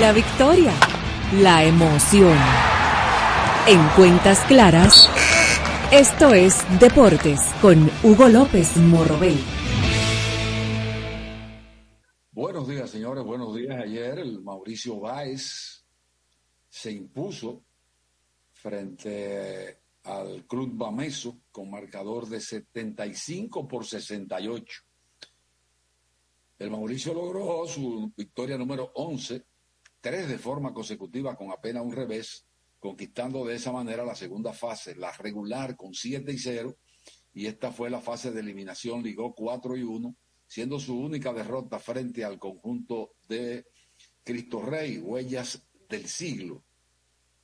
la 0.00 0.12
victoria, 0.12 0.72
la 1.40 1.64
emoción. 1.64 2.36
En 3.68 3.86
Cuentas 3.90 4.40
Claras, 4.48 5.08
esto 5.92 6.34
es 6.34 6.58
Deportes 6.80 7.40
con 7.60 7.88
Hugo 8.02 8.28
López 8.28 8.76
Morrobel. 8.78 9.38
Buenos 12.32 12.66
días, 12.66 12.90
señores. 12.90 13.22
Buenos 13.22 13.54
días. 13.54 13.80
Ayer 13.80 14.18
el 14.18 14.42
Mauricio 14.42 14.98
Báez 14.98 15.84
se 16.68 16.90
impuso 16.90 17.64
frente 18.50 19.81
al 20.04 20.46
Club 20.46 20.72
Bameso 20.74 21.38
con 21.50 21.70
marcador 21.70 22.28
de 22.28 22.40
75 22.40 23.68
por 23.68 23.86
68. 23.86 24.82
El 26.58 26.70
Mauricio 26.70 27.14
logró 27.14 27.66
su 27.66 28.12
victoria 28.16 28.56
número 28.56 28.92
11, 28.94 29.44
tres 30.00 30.28
de 30.28 30.38
forma 30.38 30.72
consecutiva 30.72 31.36
con 31.36 31.50
apenas 31.50 31.84
un 31.84 31.92
revés, 31.92 32.46
conquistando 32.78 33.44
de 33.44 33.56
esa 33.56 33.72
manera 33.72 34.04
la 34.04 34.14
segunda 34.14 34.52
fase, 34.52 34.94
la 34.96 35.12
regular 35.12 35.76
con 35.76 35.94
7 35.94 36.32
y 36.32 36.38
0, 36.38 36.76
y 37.34 37.46
esta 37.46 37.72
fue 37.72 37.90
la 37.90 38.00
fase 38.00 38.30
de 38.30 38.40
eliminación, 38.40 39.02
ligó 39.02 39.34
4 39.34 39.76
y 39.76 39.82
1, 39.82 40.14
siendo 40.46 40.78
su 40.78 40.98
única 40.98 41.32
derrota 41.32 41.78
frente 41.78 42.24
al 42.24 42.38
conjunto 42.38 43.14
de 43.28 43.66
Cristo 44.22 44.62
Rey, 44.62 44.98
huellas 44.98 45.66
del 45.88 46.06
siglo. 46.06 46.64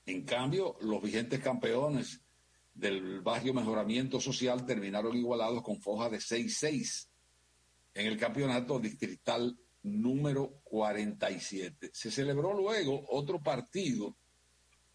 En 0.06 0.24
cambio, 0.24 0.76
los 0.80 1.02
vigentes 1.02 1.40
campeones 1.40 2.20
del 2.78 3.20
barrio 3.22 3.52
Mejoramiento 3.52 4.20
Social 4.20 4.64
terminaron 4.64 5.16
igualados 5.16 5.62
con 5.62 5.80
foja 5.80 6.08
de 6.08 6.18
6-6 6.18 7.08
en 7.94 8.06
el 8.06 8.16
campeonato 8.16 8.78
distrital 8.78 9.58
número 9.82 10.60
47. 10.62 11.90
Se 11.92 12.10
celebró 12.12 12.54
luego 12.54 13.04
otro 13.10 13.42
partido, 13.42 14.16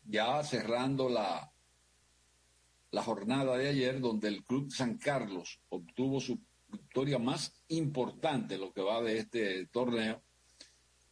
ya 0.06 0.42
cerrando 0.44 1.10
la, 1.10 1.52
la 2.92 3.04
jornada 3.04 3.58
de 3.58 3.68
ayer, 3.68 4.00
donde 4.00 4.30
el 4.30 4.46
Club 4.46 4.72
San 4.72 4.98
Carlos 4.98 5.60
obtuvo 5.68 6.22
su 6.22 6.40
victoria 6.70 7.20
más 7.20 7.54
importante, 7.68 8.58
lo 8.58 8.72
que 8.72 8.82
va 8.82 9.02
de 9.02 9.18
este 9.18 9.66
torneo, 9.68 10.24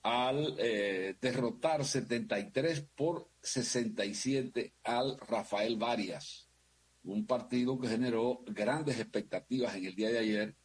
al 0.03 0.55
eh, 0.57 1.17
derrotar 1.19 1.83
73 1.83 2.87
por 2.95 3.29
67 3.41 4.73
al 4.83 5.17
Rafael 5.19 5.75
Varias 5.75 6.40
un 7.03 7.25
partido 7.25 7.79
que 7.79 7.87
generó 7.87 8.43
grandes 8.47 8.99
expectativas 8.99 9.75
en 9.75 9.85
el 9.85 9.95
día 9.95 10.09
de 10.09 10.19
ayer 10.19 10.55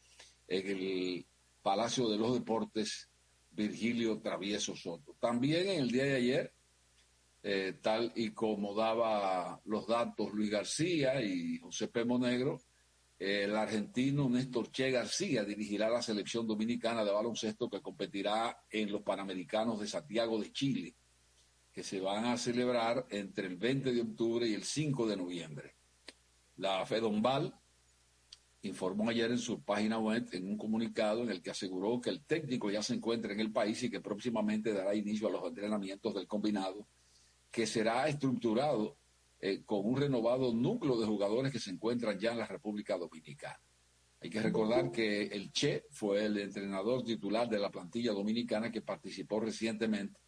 en 0.48 0.66
el 0.68 1.26
Palacio 1.62 2.08
de 2.08 2.18
los 2.18 2.34
Deportes 2.34 3.10
Virgilio 3.50 4.20
Travieso 4.20 4.76
Soto. 4.76 5.16
También 5.18 5.68
en 5.68 5.80
el 5.80 5.90
día 5.90 6.04
de 6.04 6.14
ayer, 6.14 6.54
eh, 7.42 7.78
tal 7.80 8.12
y 8.14 8.30
como 8.30 8.74
daba 8.74 9.60
los 9.64 9.86
datos 9.86 10.32
Luis 10.32 10.50
García 10.50 11.22
y 11.22 11.58
José 11.58 11.88
P. 11.88 12.04
Monegro, 12.04 12.60
el 13.18 13.56
argentino 13.56 14.28
Néstor 14.28 14.70
Che 14.70 14.90
García 14.90 15.42
dirigirá 15.42 15.88
la 15.88 16.02
selección 16.02 16.46
dominicana 16.46 17.02
de 17.02 17.12
baloncesto 17.12 17.70
que 17.70 17.80
competirá 17.80 18.64
en 18.70 18.92
los 18.92 19.02
Panamericanos 19.02 19.80
de 19.80 19.86
Santiago 19.86 20.38
de 20.38 20.52
Chile, 20.52 20.94
que 21.72 21.82
se 21.82 21.98
van 21.98 22.26
a 22.26 22.36
celebrar 22.36 23.06
entre 23.10 23.46
el 23.46 23.56
20 23.56 23.92
de 23.92 24.02
octubre 24.02 24.46
y 24.46 24.54
el 24.54 24.64
5 24.64 25.06
de 25.06 25.16
noviembre. 25.16 25.75
La 26.56 26.86
FEDOMBAL 26.86 27.54
informó 28.62 29.10
ayer 29.10 29.30
en 29.30 29.38
su 29.38 29.62
página 29.62 29.98
web 29.98 30.26
en 30.32 30.48
un 30.48 30.56
comunicado 30.56 31.22
en 31.22 31.30
el 31.30 31.42
que 31.42 31.50
aseguró 31.50 32.00
que 32.00 32.10
el 32.10 32.24
técnico 32.24 32.70
ya 32.70 32.82
se 32.82 32.94
encuentra 32.94 33.32
en 33.32 33.40
el 33.40 33.52
país 33.52 33.82
y 33.82 33.90
que 33.90 34.00
próximamente 34.00 34.72
dará 34.72 34.94
inicio 34.94 35.28
a 35.28 35.32
los 35.32 35.44
entrenamientos 35.44 36.14
del 36.14 36.26
combinado, 36.26 36.88
que 37.50 37.66
será 37.66 38.08
estructurado 38.08 38.96
eh, 39.38 39.62
con 39.64 39.84
un 39.84 39.98
renovado 39.98 40.54
núcleo 40.54 40.98
de 40.98 41.06
jugadores 41.06 41.52
que 41.52 41.60
se 41.60 41.70
encuentran 41.70 42.18
ya 42.18 42.32
en 42.32 42.38
la 42.38 42.46
República 42.46 42.96
Dominicana. 42.96 43.60
Hay 44.20 44.30
que 44.30 44.40
recordar 44.40 44.90
que 44.90 45.24
el 45.24 45.52
Che 45.52 45.84
fue 45.90 46.24
el 46.24 46.38
entrenador 46.38 47.04
titular 47.04 47.48
de 47.48 47.58
la 47.58 47.70
plantilla 47.70 48.12
dominicana 48.12 48.72
que 48.72 48.80
participó 48.80 49.40
recientemente 49.40 50.18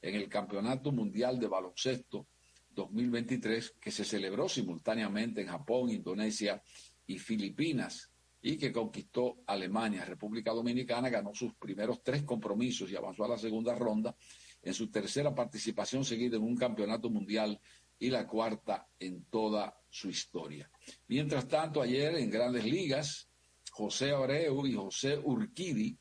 en 0.00 0.14
el 0.14 0.28
Campeonato 0.28 0.92
Mundial 0.92 1.40
de 1.40 1.48
Baloncesto 1.48 2.28
2023 2.74 3.76
que 3.80 3.90
se 3.90 4.04
celebró 4.04 4.48
simultáneamente 4.48 5.42
en 5.42 5.48
Japón, 5.48 5.90
Indonesia 5.90 6.62
y 7.06 7.18
Filipinas 7.18 8.10
y 8.40 8.56
que 8.58 8.72
conquistó 8.72 9.42
Alemania. 9.46 10.04
República 10.04 10.52
Dominicana 10.52 11.08
ganó 11.08 11.32
sus 11.34 11.54
primeros 11.54 12.02
tres 12.02 12.24
compromisos 12.24 12.90
y 12.90 12.96
avanzó 12.96 13.24
a 13.24 13.28
la 13.28 13.38
segunda 13.38 13.74
ronda 13.74 14.14
en 14.62 14.74
su 14.74 14.90
tercera 14.90 15.34
participación 15.34 16.04
seguida 16.04 16.36
en 16.36 16.42
un 16.42 16.56
campeonato 16.56 17.08
mundial 17.08 17.60
y 17.98 18.10
la 18.10 18.26
cuarta 18.26 18.88
en 18.98 19.24
toda 19.26 19.78
su 19.88 20.10
historia. 20.10 20.68
Mientras 21.06 21.46
tanto, 21.46 21.80
ayer 21.80 22.16
en 22.16 22.30
grandes 22.30 22.64
ligas, 22.64 23.28
José 23.70 24.10
Abreu 24.10 24.66
y 24.66 24.74
José 24.74 25.18
Urquidi 25.18 25.96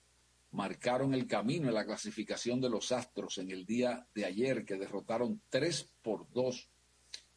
marcaron 0.51 1.13
el 1.13 1.27
camino 1.27 1.69
en 1.69 1.73
la 1.73 1.85
clasificación 1.85 2.59
de 2.59 2.69
los 2.69 2.91
Astros 2.91 3.37
en 3.37 3.51
el 3.51 3.65
día 3.65 4.05
de 4.13 4.25
ayer, 4.25 4.65
que 4.65 4.77
derrotaron 4.77 5.41
3 5.49 5.95
por 6.01 6.29
2 6.31 6.69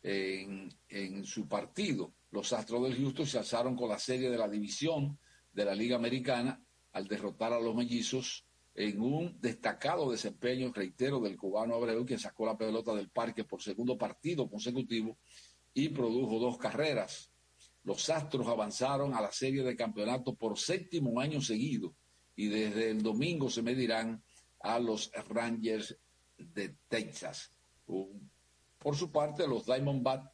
en, 0.03 1.25
su 1.25 1.49
partido. 1.49 2.15
Los 2.31 2.53
Astros 2.53 2.83
del 2.83 2.97
Houston 2.97 3.27
se 3.27 3.39
alzaron 3.39 3.77
con 3.77 3.89
la 3.89 3.99
serie 3.99 4.31
de 4.31 4.39
la 4.39 4.49
división 4.49 5.19
de 5.53 5.65
la 5.65 5.75
Liga 5.75 5.97
Americana 5.97 6.61
al 6.93 7.07
derrotar 7.07 7.53
a 7.53 7.61
los 7.61 7.75
mellizos 7.75 8.47
en 8.75 9.01
un 9.01 9.41
destacado 9.41 10.11
desempeño, 10.11 10.73
reitero, 10.73 11.21
del 11.21 11.37
cubano 11.37 11.77
Abreu, 11.77 12.05
que 12.05 12.19
sacó 12.19 12.45
la 12.45 12.59
pelota 12.59 12.93
del 12.95 13.09
parque 13.09 13.45
por 13.45 13.62
segundo 13.62 13.97
partido 13.97 14.51
consecutivo 14.51 15.19
y 15.73 15.89
produjo 15.91 16.41
dos 16.41 16.59
carreras. 16.59 17.31
Los 17.85 18.11
Astros 18.11 18.49
avanzaron 18.49 19.15
a 19.15 19.21
la 19.21 19.31
serie 19.31 19.62
de 19.62 19.77
campeonato 19.77 20.35
por 20.35 20.59
séptimo 20.59 21.21
año 21.21 21.41
seguido 21.41 21.95
y 22.37 22.49
desde 22.49 22.91
el 22.91 23.03
domingo 23.03 23.51
se 23.51 23.62
medirán 23.62 24.22
a 24.61 24.78
los 24.78 25.11
Rangers 25.28 25.97
de 26.37 26.76
Texas. 26.89 27.51
Por 28.78 28.97
su 28.97 29.11
parte, 29.11 29.47
los 29.47 29.66
Diamondbacks 29.66 30.30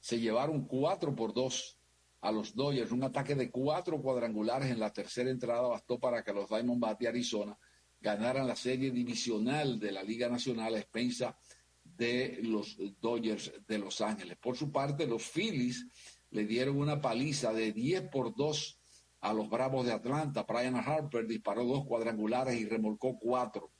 se 0.00 0.20
llevaron 0.20 0.66
4 0.66 1.14
por 1.14 1.34
2 1.34 1.78
a 2.20 2.32
los 2.32 2.54
Dodgers. 2.54 2.92
Un 2.92 3.04
ataque 3.04 3.34
de 3.34 3.50
cuatro 3.50 4.00
cuadrangulares 4.00 4.70
en 4.70 4.80
la 4.80 4.92
tercera 4.92 5.30
entrada 5.30 5.68
bastó 5.68 5.98
para 5.98 6.22
que 6.22 6.32
los 6.32 6.48
Diamondbacks 6.48 6.98
de 6.98 7.08
Arizona 7.08 7.58
ganaran 8.00 8.46
la 8.46 8.56
serie 8.56 8.90
divisional 8.90 9.78
de 9.78 9.92
la 9.92 10.02
Liga 10.02 10.28
Nacional 10.28 10.74
a 10.74 10.78
expensa 10.78 11.36
de 11.82 12.38
los 12.42 12.76
Dodgers 13.00 13.52
de 13.66 13.78
Los 13.78 14.00
Ángeles. 14.00 14.36
Por 14.38 14.56
su 14.56 14.70
parte, 14.70 15.06
los 15.06 15.24
Phillies 15.24 15.86
le 16.30 16.46
dieron 16.46 16.76
una 16.76 17.00
paliza 17.00 17.52
de 17.52 17.72
10 17.72 18.08
por 18.08 18.34
2 18.36 18.77
a 19.20 19.32
los 19.32 19.48
Bravos 19.48 19.86
de 19.86 19.92
Atlanta. 19.92 20.44
Brian 20.44 20.76
Harper 20.76 21.26
disparó 21.26 21.64
dos 21.64 21.84
cuadrangulares 21.84 22.58
y 22.58 22.66
remolcó 22.66 23.18
cuatro. 23.18 23.70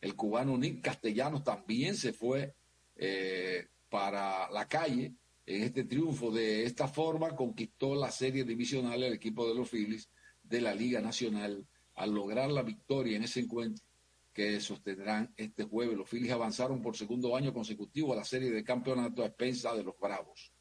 El 0.00 0.16
cubano 0.16 0.56
Nick 0.56 0.82
Castellanos 0.82 1.44
también 1.44 1.94
se 1.94 2.12
fue 2.12 2.54
eh, 2.96 3.68
para 3.88 4.50
la 4.50 4.66
calle 4.66 5.14
en 5.46 5.62
este 5.62 5.84
triunfo. 5.84 6.30
De 6.30 6.64
esta 6.64 6.88
forma 6.88 7.36
conquistó 7.36 7.94
la 7.94 8.10
serie 8.10 8.44
divisional 8.44 9.02
el 9.02 9.12
equipo 9.12 9.46
de 9.46 9.54
los 9.54 9.68
Phillies 9.68 10.08
de 10.42 10.60
la 10.60 10.74
Liga 10.74 11.00
Nacional 11.00 11.66
al 11.94 12.14
lograr 12.14 12.50
la 12.50 12.62
victoria 12.62 13.16
en 13.16 13.24
ese 13.24 13.40
encuentro 13.40 13.84
que 14.32 14.60
sostendrán 14.60 15.34
este 15.36 15.64
jueves. 15.64 15.96
Los 15.98 16.08
Phillies 16.08 16.32
avanzaron 16.32 16.80
por 16.80 16.96
segundo 16.96 17.36
año 17.36 17.52
consecutivo 17.52 18.12
a 18.12 18.16
la 18.16 18.24
serie 18.24 18.50
de 18.50 18.64
campeonato 18.64 19.22
a 19.22 19.26
expensa 19.26 19.74
de 19.74 19.84
los 19.84 19.98
Bravos. 19.98 20.52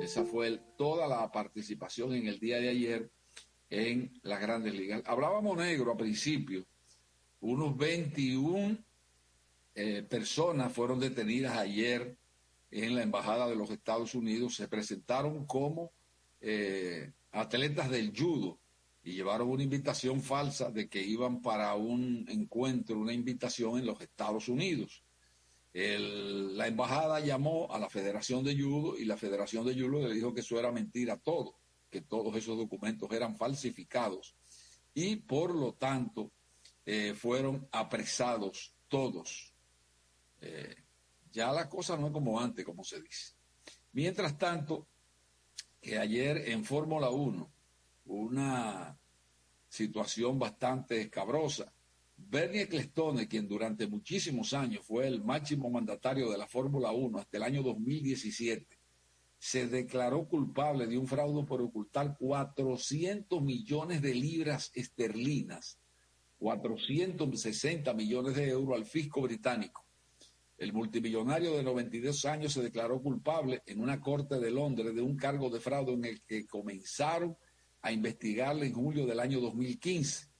Esa 0.00 0.24
fue 0.24 0.58
toda 0.76 1.06
la 1.06 1.30
participación 1.30 2.14
en 2.14 2.26
el 2.26 2.38
día 2.38 2.58
de 2.58 2.68
ayer 2.68 3.10
en 3.68 4.12
las 4.22 4.40
grandes 4.40 4.74
ligas. 4.74 5.02
Hablábamos 5.06 5.56
negro 5.56 5.92
a 5.92 5.96
principio. 5.96 6.66
Unos 7.40 7.76
21 7.76 8.78
eh, 9.74 10.02
personas 10.08 10.72
fueron 10.72 11.00
detenidas 11.00 11.56
ayer 11.56 12.16
en 12.70 12.94
la 12.94 13.02
Embajada 13.02 13.48
de 13.48 13.56
los 13.56 13.70
Estados 13.70 14.14
Unidos. 14.14 14.56
Se 14.56 14.68
presentaron 14.68 15.46
como 15.46 15.92
eh, 16.40 17.12
atletas 17.32 17.90
del 17.90 18.12
judo 18.16 18.58
y 19.02 19.14
llevaron 19.14 19.50
una 19.50 19.62
invitación 19.62 20.22
falsa 20.22 20.70
de 20.70 20.88
que 20.88 21.02
iban 21.02 21.42
para 21.42 21.74
un 21.74 22.24
encuentro, 22.28 22.98
una 22.98 23.12
invitación 23.12 23.78
en 23.78 23.86
los 23.86 24.00
Estados 24.00 24.48
Unidos 24.48 25.01
la 25.74 26.66
embajada 26.66 27.20
llamó 27.20 27.72
a 27.72 27.78
la 27.78 27.88
Federación 27.88 28.44
de 28.44 28.60
Judo 28.60 28.98
y 28.98 29.04
la 29.04 29.16
Federación 29.16 29.66
de 29.66 29.74
Judo 29.74 30.06
le 30.06 30.14
dijo 30.14 30.34
que 30.34 30.40
eso 30.40 30.58
era 30.58 30.70
mentira 30.70 31.16
todo, 31.16 31.58
que 31.90 32.02
todos 32.02 32.36
esos 32.36 32.58
documentos 32.58 33.10
eran 33.12 33.36
falsificados 33.36 34.36
y 34.94 35.16
por 35.16 35.54
lo 35.54 35.74
tanto 35.74 36.32
eh, 36.84 37.14
fueron 37.14 37.68
apresados 37.72 38.74
todos. 38.88 39.54
Eh, 40.40 40.74
ya 41.30 41.52
la 41.52 41.68
cosa 41.68 41.96
no 41.96 42.08
es 42.08 42.12
como 42.12 42.38
antes, 42.38 42.64
como 42.64 42.84
se 42.84 43.00
dice. 43.00 43.34
Mientras 43.92 44.36
tanto, 44.36 44.88
que 45.80 45.98
ayer 45.98 46.48
en 46.48 46.64
Fórmula 46.64 47.10
1, 47.10 47.52
una 48.06 48.98
situación 49.68 50.38
bastante 50.38 51.00
escabrosa, 51.00 51.72
Bernie 52.28 52.62
Ecclestone, 52.62 53.28
quien 53.28 53.48
durante 53.48 53.86
muchísimos 53.86 54.52
años 54.52 54.84
fue 54.84 55.06
el 55.06 55.22
máximo 55.22 55.70
mandatario 55.70 56.30
de 56.30 56.38
la 56.38 56.46
Fórmula 56.46 56.92
1 56.92 57.18
hasta 57.18 57.36
el 57.36 57.42
año 57.42 57.62
2017, 57.62 58.78
se 59.38 59.66
declaró 59.66 60.28
culpable 60.28 60.86
de 60.86 60.96
un 60.96 61.06
fraude 61.06 61.44
por 61.44 61.60
ocultar 61.60 62.16
400 62.18 63.42
millones 63.42 64.00
de 64.00 64.14
libras 64.14 64.70
esterlinas, 64.74 65.78
460 66.38 67.92
millones 67.94 68.36
de 68.36 68.48
euros 68.48 68.76
al 68.78 68.86
fisco 68.86 69.20
británico. 69.22 69.84
El 70.58 70.72
multimillonario 70.72 71.56
de 71.56 71.62
92 71.64 72.24
años 72.24 72.52
se 72.52 72.62
declaró 72.62 73.02
culpable 73.02 73.62
en 73.66 73.80
una 73.80 74.00
corte 74.00 74.38
de 74.38 74.50
Londres 74.50 74.94
de 74.94 75.02
un 75.02 75.16
cargo 75.16 75.50
de 75.50 75.60
fraude 75.60 75.92
en 75.92 76.04
el 76.04 76.22
que 76.22 76.46
comenzaron 76.46 77.36
a 77.80 77.90
investigarle 77.90 78.66
en 78.66 78.74
julio 78.74 79.06
del 79.06 79.18
año 79.18 79.40
2015. 79.40 80.31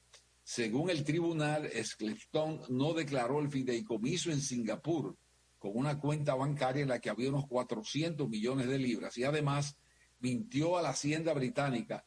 Según 0.45 0.91
el 0.91 1.05
tribunal, 1.05 1.71
Sclefton 1.83 2.63
no 2.69 2.95
declaró 2.95 3.41
el 3.41 3.51
fideicomiso 3.51 4.31
en 4.31 4.41
Singapur 4.41 5.17
con 5.59 5.73
una 5.75 5.99
cuenta 6.01 6.35
bancaria 6.35 6.83
en 6.83 6.89
la 6.89 6.99
que 6.99 7.11
había 7.11 7.29
unos 7.29 7.47
400 7.47 8.29
millones 8.29 8.67
de 8.67 8.79
libras 8.79 9.17
y 9.17 9.25
además 9.25 9.77
mintió 10.19 10.77
a 10.77 10.83
la 10.83 10.91
Hacienda 10.91 11.33
británica 11.33 12.05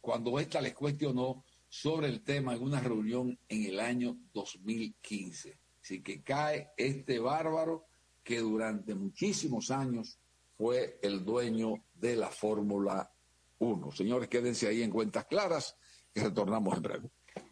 cuando 0.00 0.38
ésta 0.38 0.60
les 0.60 0.74
cuestionó 0.74 1.44
sobre 1.68 2.08
el 2.08 2.22
tema 2.22 2.54
en 2.54 2.62
una 2.62 2.80
reunión 2.80 3.38
en 3.48 3.64
el 3.64 3.80
año 3.80 4.18
2015. 4.34 5.58
Así 5.82 6.02
que 6.02 6.22
cae 6.22 6.70
este 6.76 7.18
bárbaro 7.18 7.86
que 8.22 8.40
durante 8.40 8.94
muchísimos 8.94 9.70
años 9.70 10.18
fue 10.56 10.98
el 11.02 11.24
dueño 11.24 11.84
de 11.94 12.16
la 12.16 12.28
Fórmula 12.28 13.10
1. 13.58 13.92
Señores, 13.92 14.28
quédense 14.28 14.68
ahí 14.68 14.82
en 14.82 14.90
cuentas 14.90 15.24
claras 15.24 15.76
que 16.12 16.22
retornamos 16.22 16.76
en 16.76 16.82
breve. 16.82 17.10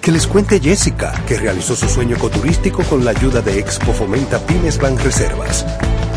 Que 0.00 0.12
les 0.12 0.26
cuente 0.26 0.60
Jessica, 0.60 1.12
que 1.26 1.36
realizó 1.36 1.76
su 1.76 1.86
sueño 1.86 2.16
ecoturístico 2.16 2.82
con 2.84 3.04
la 3.04 3.10
ayuda 3.10 3.42
de 3.42 3.58
Expo 3.58 3.92
Fomenta 3.92 4.38
Pymes 4.38 4.78
Banreservas. 4.78 5.66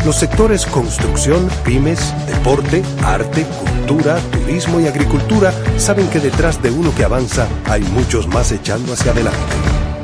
Los 0.06 0.16
sectores 0.16 0.64
construcción, 0.64 1.50
pymes, 1.64 2.14
deporte, 2.26 2.82
arte, 3.02 3.44
cultura, 3.44 4.18
turismo 4.32 4.80
y 4.80 4.86
agricultura 4.86 5.52
saben 5.76 6.08
que 6.08 6.18
detrás 6.18 6.62
de 6.62 6.70
uno 6.70 6.94
que 6.94 7.04
avanza 7.04 7.46
hay 7.66 7.82
muchos 7.82 8.26
más 8.26 8.52
echando 8.52 8.94
hacia 8.94 9.12
adelante. 9.12 9.38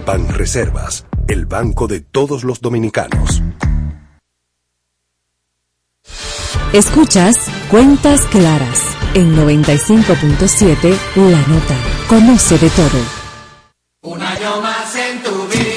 Ban 0.07 0.29
Reservas, 0.29 1.07
el 1.29 1.47
banco 1.47 1.87
de 1.87 2.01
todos 2.01 2.45
los 2.45 2.61
dominicanos. 2.61 3.43
Escuchas 6.73 7.49
Cuentas 7.71 8.21
Claras 8.31 8.83
en 9.15 9.35
95.7 9.37 10.97
La 11.17 11.41
Nota. 11.49 11.77
Conoce 12.09 12.59
de 12.59 12.71
todo. 12.71 13.20
Un 14.03 14.23
año 14.23 14.63
más 14.63 14.97
en 14.97 15.23
tu 15.23 15.47
vida. 15.49 15.70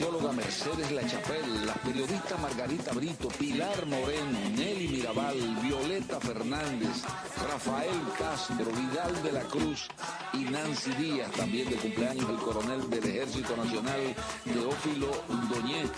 Mercedes 0.00 0.90
La 0.92 1.06
Chapelle, 1.06 1.66
las 1.66 1.76
periodistas 1.78 2.40
Margarita 2.40 2.92
Brito, 2.92 3.28
Pilar 3.28 3.84
Moreno, 3.86 4.38
Nelly 4.56 4.88
Mirabal, 4.88 5.36
Violeta 5.62 6.18
Fernández, 6.20 7.02
Rafael 7.46 8.00
Castro, 8.18 8.64
Vidal 8.64 9.22
de 9.22 9.32
la 9.32 9.42
Cruz 9.42 9.88
y 10.32 10.38
Nancy 10.44 10.92
Díaz, 10.94 11.30
también 11.32 11.68
de 11.68 11.76
cumpleaños 11.76 12.30
el 12.30 12.38
coronel 12.38 12.88
del 12.88 13.04
Ejército 13.04 13.54
Nacional, 13.56 14.16
Teófilo 14.44 15.10
Doñet, 15.50 15.92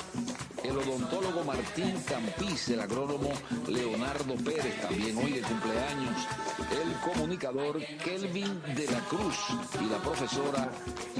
el 0.64 0.76
odontólogo 0.76 1.44
Martín 1.44 1.94
Campiz, 2.08 2.68
el 2.68 2.80
agrónomo 2.80 3.30
Leonardo 3.66 4.34
Pérez, 4.44 4.80
también 4.80 5.16
hoy 5.18 5.32
de 5.32 5.40
cumpleaños, 5.42 6.26
el 6.70 7.12
comunicador 7.12 7.80
Kelvin 8.04 8.62
de 8.74 8.86
la 8.90 9.00
Cruz 9.08 9.36
y 9.80 9.90
la 9.90 9.98
profesora 9.98 10.70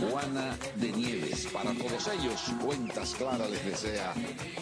Juana 0.01 0.57
de 0.77 0.93
Nieves. 0.93 1.49
Para 1.53 1.73
todos 1.73 2.09
ellos, 2.09 2.41
Cuentas 2.65 3.15
Claras 3.17 3.51
les 3.51 3.65
desea 3.65 4.15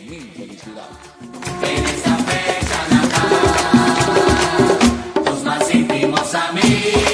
mil 0.09 0.31
felicidades. 0.33 0.97
Fecha 1.61 2.11
más. 6.53 7.10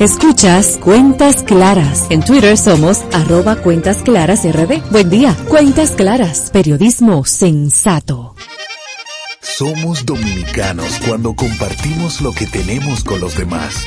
Escuchas 0.00 0.78
Cuentas 0.82 1.42
Claras. 1.42 2.06
En 2.10 2.22
Twitter 2.22 2.58
somos 2.58 3.02
arroba 3.14 3.56
Cuentas 3.56 4.02
Claras. 4.02 4.42
Buen 4.90 5.08
día. 5.08 5.34
Cuentas 5.48 5.92
Claras. 5.92 6.50
Periodismo 6.50 7.24
sensato. 7.24 8.34
Somos 9.40 10.04
dominicanos 10.04 11.00
cuando 11.08 11.34
compartimos 11.34 12.20
lo 12.20 12.32
que 12.32 12.46
tenemos 12.46 13.04
con 13.04 13.20
los 13.20 13.38
demás. 13.38 13.86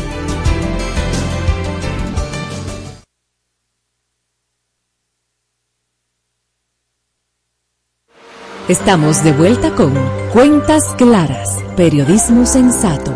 Estamos 8.71 9.21
de 9.21 9.33
vuelta 9.33 9.75
con 9.75 9.93
Cuentas 10.31 10.95
Claras, 10.97 11.61
Periodismo 11.75 12.45
Sensato. 12.45 13.11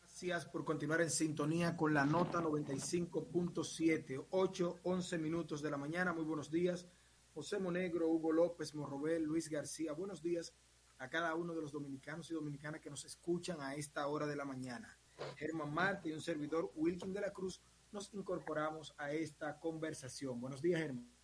Gracias 0.00 0.46
por 0.46 0.64
continuar 0.64 1.00
en 1.02 1.10
sintonía 1.10 1.76
con 1.76 1.94
la 1.94 2.04
nota 2.04 2.40
95.7, 2.40 4.26
8, 4.30 4.80
11 4.82 5.18
minutos 5.18 5.62
de 5.62 5.70
la 5.70 5.76
mañana. 5.76 6.12
Muy 6.12 6.24
buenos 6.24 6.50
días. 6.50 6.88
José 7.32 7.60
Monegro, 7.60 8.08
Hugo 8.08 8.32
López, 8.32 8.74
Morrobel, 8.74 9.22
Luis 9.22 9.48
García. 9.48 9.92
Buenos 9.92 10.20
días 10.20 10.52
a 10.98 11.08
cada 11.08 11.36
uno 11.36 11.54
de 11.54 11.60
los 11.60 11.70
dominicanos 11.70 12.32
y 12.32 12.34
dominicanas 12.34 12.80
que 12.80 12.90
nos 12.90 13.04
escuchan 13.04 13.60
a 13.60 13.76
esta 13.76 14.08
hora 14.08 14.26
de 14.26 14.34
la 14.34 14.44
mañana. 14.44 14.98
Germán 15.36 15.72
Marte 15.72 16.08
y 16.08 16.12
un 16.14 16.20
servidor, 16.20 16.72
Wilkin 16.74 17.12
de 17.12 17.20
la 17.20 17.32
Cruz, 17.32 17.62
nos 17.92 18.12
incorporamos 18.12 18.92
a 18.98 19.12
esta 19.12 19.60
conversación. 19.60 20.40
Buenos 20.40 20.60
días, 20.60 20.80
Germán. 20.80 21.21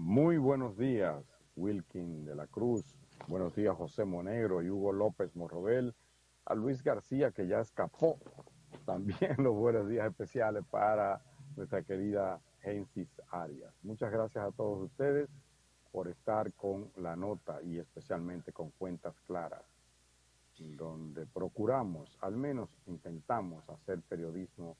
Muy 0.00 0.38
buenos 0.38 0.78
días, 0.78 1.24
Wilkin 1.56 2.24
de 2.24 2.36
la 2.36 2.46
Cruz. 2.46 2.84
Buenos 3.26 3.56
días, 3.56 3.76
José 3.76 4.04
Monegro 4.04 4.62
y 4.62 4.70
Hugo 4.70 4.92
López 4.92 5.34
Morrobel. 5.34 5.92
A 6.44 6.54
Luis 6.54 6.84
García, 6.84 7.32
que 7.32 7.48
ya 7.48 7.58
escapó. 7.58 8.20
También 8.86 9.34
los 9.38 9.56
buenos 9.56 9.88
días 9.88 10.06
especiales 10.06 10.64
para 10.70 11.20
nuestra 11.56 11.82
querida 11.82 12.40
Gensis 12.62 13.08
Arias. 13.32 13.74
Muchas 13.82 14.12
gracias 14.12 14.44
a 14.44 14.52
todos 14.52 14.84
ustedes 14.84 15.28
por 15.90 16.06
estar 16.06 16.52
con 16.52 16.92
la 16.94 17.16
nota 17.16 17.60
y 17.64 17.78
especialmente 17.78 18.52
con 18.52 18.70
cuentas 18.70 19.20
claras, 19.26 19.64
donde 20.58 21.26
procuramos, 21.26 22.16
al 22.20 22.36
menos 22.36 22.70
intentamos 22.86 23.68
hacer 23.68 24.00
periodismo 24.02 24.76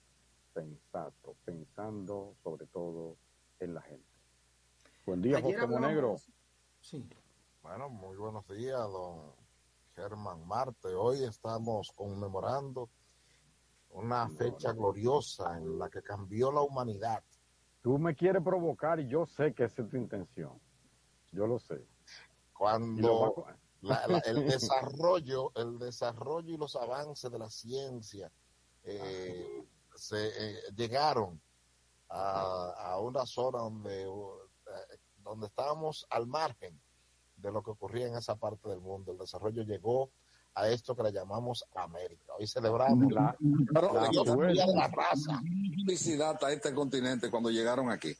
sensato, 0.54 1.34
pensando 1.44 2.36
sobre 2.44 2.66
todo 2.66 3.16
en 3.58 3.74
la 3.74 3.82
gente. 3.82 4.07
Buen 5.08 5.22
día, 5.22 5.40
José 5.40 5.66
Monegro. 5.66 6.16
Sí. 6.82 7.08
Bueno, 7.62 7.88
muy 7.88 8.14
buenos 8.18 8.46
días, 8.46 8.78
don 8.78 9.32
Germán 9.94 10.46
Marte. 10.46 10.88
Hoy 10.88 11.24
estamos 11.24 11.90
conmemorando 11.96 12.90
una 13.88 14.28
fecha 14.28 14.74
gloriosa 14.74 15.56
en 15.56 15.78
la 15.78 15.88
que 15.88 16.02
cambió 16.02 16.52
la 16.52 16.60
humanidad. 16.60 17.24
Tú 17.80 17.98
me 17.98 18.14
quieres 18.14 18.42
provocar 18.42 19.00
y 19.00 19.08
yo 19.08 19.24
sé 19.24 19.54
que 19.54 19.64
esa 19.64 19.80
es 19.80 19.88
tu 19.88 19.96
intención. 19.96 20.60
Yo 21.32 21.46
lo 21.46 21.58
sé. 21.58 21.86
Cuando 22.52 23.46
la, 23.80 24.06
la, 24.08 24.18
el 24.18 24.44
desarrollo, 24.46 25.52
el 25.54 25.78
desarrollo 25.78 26.52
y 26.52 26.58
los 26.58 26.76
avances 26.76 27.32
de 27.32 27.38
la 27.38 27.48
ciencia 27.48 28.30
eh, 28.82 29.66
se 29.94 30.28
eh, 30.28 30.60
llegaron 30.76 31.40
a, 32.10 32.74
a, 32.76 33.00
una 33.00 33.24
zona 33.24 33.60
donde 33.60 34.06
donde 35.28 35.46
estábamos 35.46 36.06
al 36.10 36.26
margen 36.26 36.80
de 37.36 37.52
lo 37.52 37.62
que 37.62 37.70
ocurría 37.70 38.08
en 38.08 38.16
esa 38.16 38.36
parte 38.36 38.68
del 38.68 38.80
mundo. 38.80 39.12
El 39.12 39.18
desarrollo 39.18 39.62
llegó 39.62 40.10
a 40.54 40.68
esto 40.68 40.96
que 40.96 41.02
le 41.04 41.12
llamamos 41.12 41.64
América. 41.74 42.32
Hoy 42.38 42.46
celebramos 42.46 43.12
la, 43.12 43.36
Pero, 43.72 43.92
la, 43.92 44.10
yo 44.10 44.24
la, 44.24 44.66
la 44.66 44.88
raza. 44.88 45.40
Felicidad 45.86 46.42
a 46.42 46.52
este 46.52 46.74
continente 46.74 47.30
cuando 47.30 47.50
llegaron 47.50 47.90
aquí. 47.90 48.12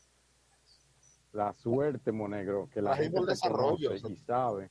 La 1.33 1.53
suerte, 1.53 2.13
Monegro, 2.13 2.69
que 2.73 2.81
la, 2.81 2.97
gente 2.97 3.21
te 3.21 3.49
conoce 3.49 3.97
y 4.09 4.17
sabe. 4.19 4.71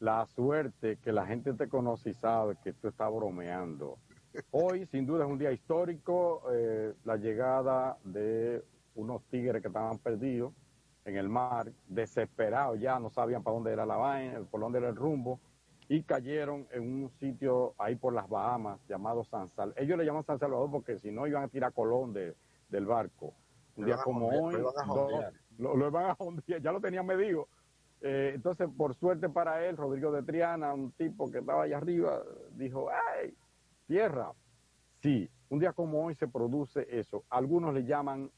La 0.00 0.26
suerte 0.26 0.98
que 0.98 1.12
la 1.12 1.26
gente 1.26 1.52
te 1.52 1.68
conoce 1.68 2.10
y 2.10 2.14
sabe 2.14 2.56
que 2.64 2.72
tú 2.72 2.88
estás 2.88 3.12
bromeando. 3.12 3.98
Hoy, 4.52 4.86
sin 4.86 5.06
duda, 5.06 5.24
es 5.24 5.30
un 5.30 5.38
día 5.38 5.52
histórico. 5.52 6.42
Eh, 6.52 6.94
la 7.04 7.16
llegada 7.16 7.98
de 8.04 8.64
unos 8.94 9.22
tigres 9.24 9.60
que 9.60 9.68
estaban 9.68 9.98
perdidos 9.98 10.52
en 11.04 11.16
el 11.16 11.28
mar, 11.28 11.72
desesperados 11.88 12.78
ya, 12.80 12.98
no 12.98 13.10
sabían 13.10 13.42
para 13.42 13.54
dónde 13.54 13.72
era 13.72 13.86
la 13.86 13.96
vaina, 13.96 14.40
por 14.50 14.60
dónde 14.60 14.78
era 14.78 14.88
el 14.88 14.96
rumbo, 14.96 15.40
y 15.88 16.02
cayeron 16.02 16.66
en 16.70 16.82
un 16.82 17.10
sitio 17.18 17.74
ahí 17.78 17.96
por 17.96 18.12
las 18.14 18.28
Bahamas 18.28 18.80
llamado 18.88 19.24
San 19.24 19.48
Salvador. 19.48 19.82
Ellos 19.82 19.98
le 19.98 20.04
llaman 20.04 20.24
San 20.24 20.38
Salvador 20.38 20.70
porque 20.70 20.98
si 20.98 21.10
no 21.10 21.26
iban 21.26 21.42
a 21.42 21.48
tirar 21.48 21.72
Colón 21.72 22.12
de, 22.12 22.36
del 22.68 22.86
barco. 22.86 23.34
Un 23.76 23.86
día 23.86 23.96
como 23.96 24.28
hoy, 24.28 24.54
lo, 25.58 25.76
lo, 25.76 25.88
iban 25.88 26.10
a 26.10 26.14
jondear, 26.14 26.60
ya 26.60 26.70
lo 26.70 26.80
tenían 26.80 27.06
medido. 27.06 27.48
Eh, 28.02 28.32
entonces, 28.34 28.68
por 28.76 28.94
suerte 28.94 29.28
para 29.28 29.66
él, 29.66 29.76
Rodrigo 29.76 30.12
de 30.12 30.22
Triana, 30.22 30.72
un 30.72 30.92
tipo 30.92 31.30
que 31.30 31.38
estaba 31.38 31.64
allá 31.64 31.78
arriba, 31.78 32.22
dijo, 32.52 32.88
¡ay! 32.90 33.34
Tierra. 33.86 34.32
Sí, 35.02 35.28
un 35.48 35.58
día 35.58 35.72
como 35.72 36.04
hoy 36.04 36.14
se 36.14 36.28
produce 36.28 36.86
eso. 36.88 37.24
Algunos 37.30 37.74
le 37.74 37.84
llaman 37.84 38.30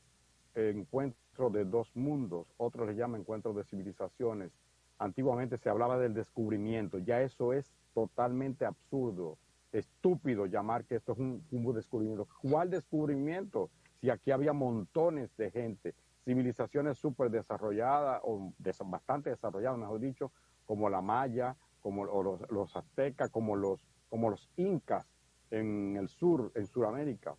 eh, 0.55 0.73
encuentro 0.75 1.22
de 1.33 1.65
dos 1.65 1.91
mundos, 1.97 2.47
otros 2.59 2.87
le 2.87 2.95
llaman 2.95 3.23
encuentro 3.23 3.55
de 3.55 3.65
civilizaciones. 3.65 4.53
Antiguamente 4.99 5.57
se 5.57 5.71
hablaba 5.71 5.99
del 5.99 6.15
descubrimiento, 6.15 6.99
ya 6.99 7.23
eso 7.23 7.53
es 7.53 7.73
totalmente 7.95 8.67
absurdo, 8.67 9.39
estúpido 9.73 10.47
llamar 10.47 10.85
que 10.85 10.97
esto 10.97 11.13
es 11.13 11.19
un, 11.19 11.43
descubrimiento. 11.75 12.29
¿Cuál 12.43 12.71
descubrimiento? 12.71 13.71
Si 14.01 14.11
aquí 14.11 14.31
había 14.31 14.53
montones 14.53 15.35
de 15.37 15.51
gente, 15.51 15.95
civilizaciones 16.25 16.99
súper 16.99 17.31
desarrolladas, 17.31 18.21
o 18.25 18.53
bastante 18.85 19.31
desarrolladas, 19.31 19.79
mejor 19.79 20.01
dicho, 20.01 20.33
como 20.67 20.91
la 20.91 21.01
maya, 21.01 21.57
como 21.81 22.05
los, 22.05 22.49
los 22.51 22.77
aztecas, 22.77 23.31
como 23.31 23.57
los, 23.57 23.85
como 24.11 24.31
los 24.31 24.49
incas 24.57 25.07
en 25.51 25.97
el 25.97 26.09
sur, 26.09 26.53
en 26.55 26.67
Sudamérica 26.67 27.35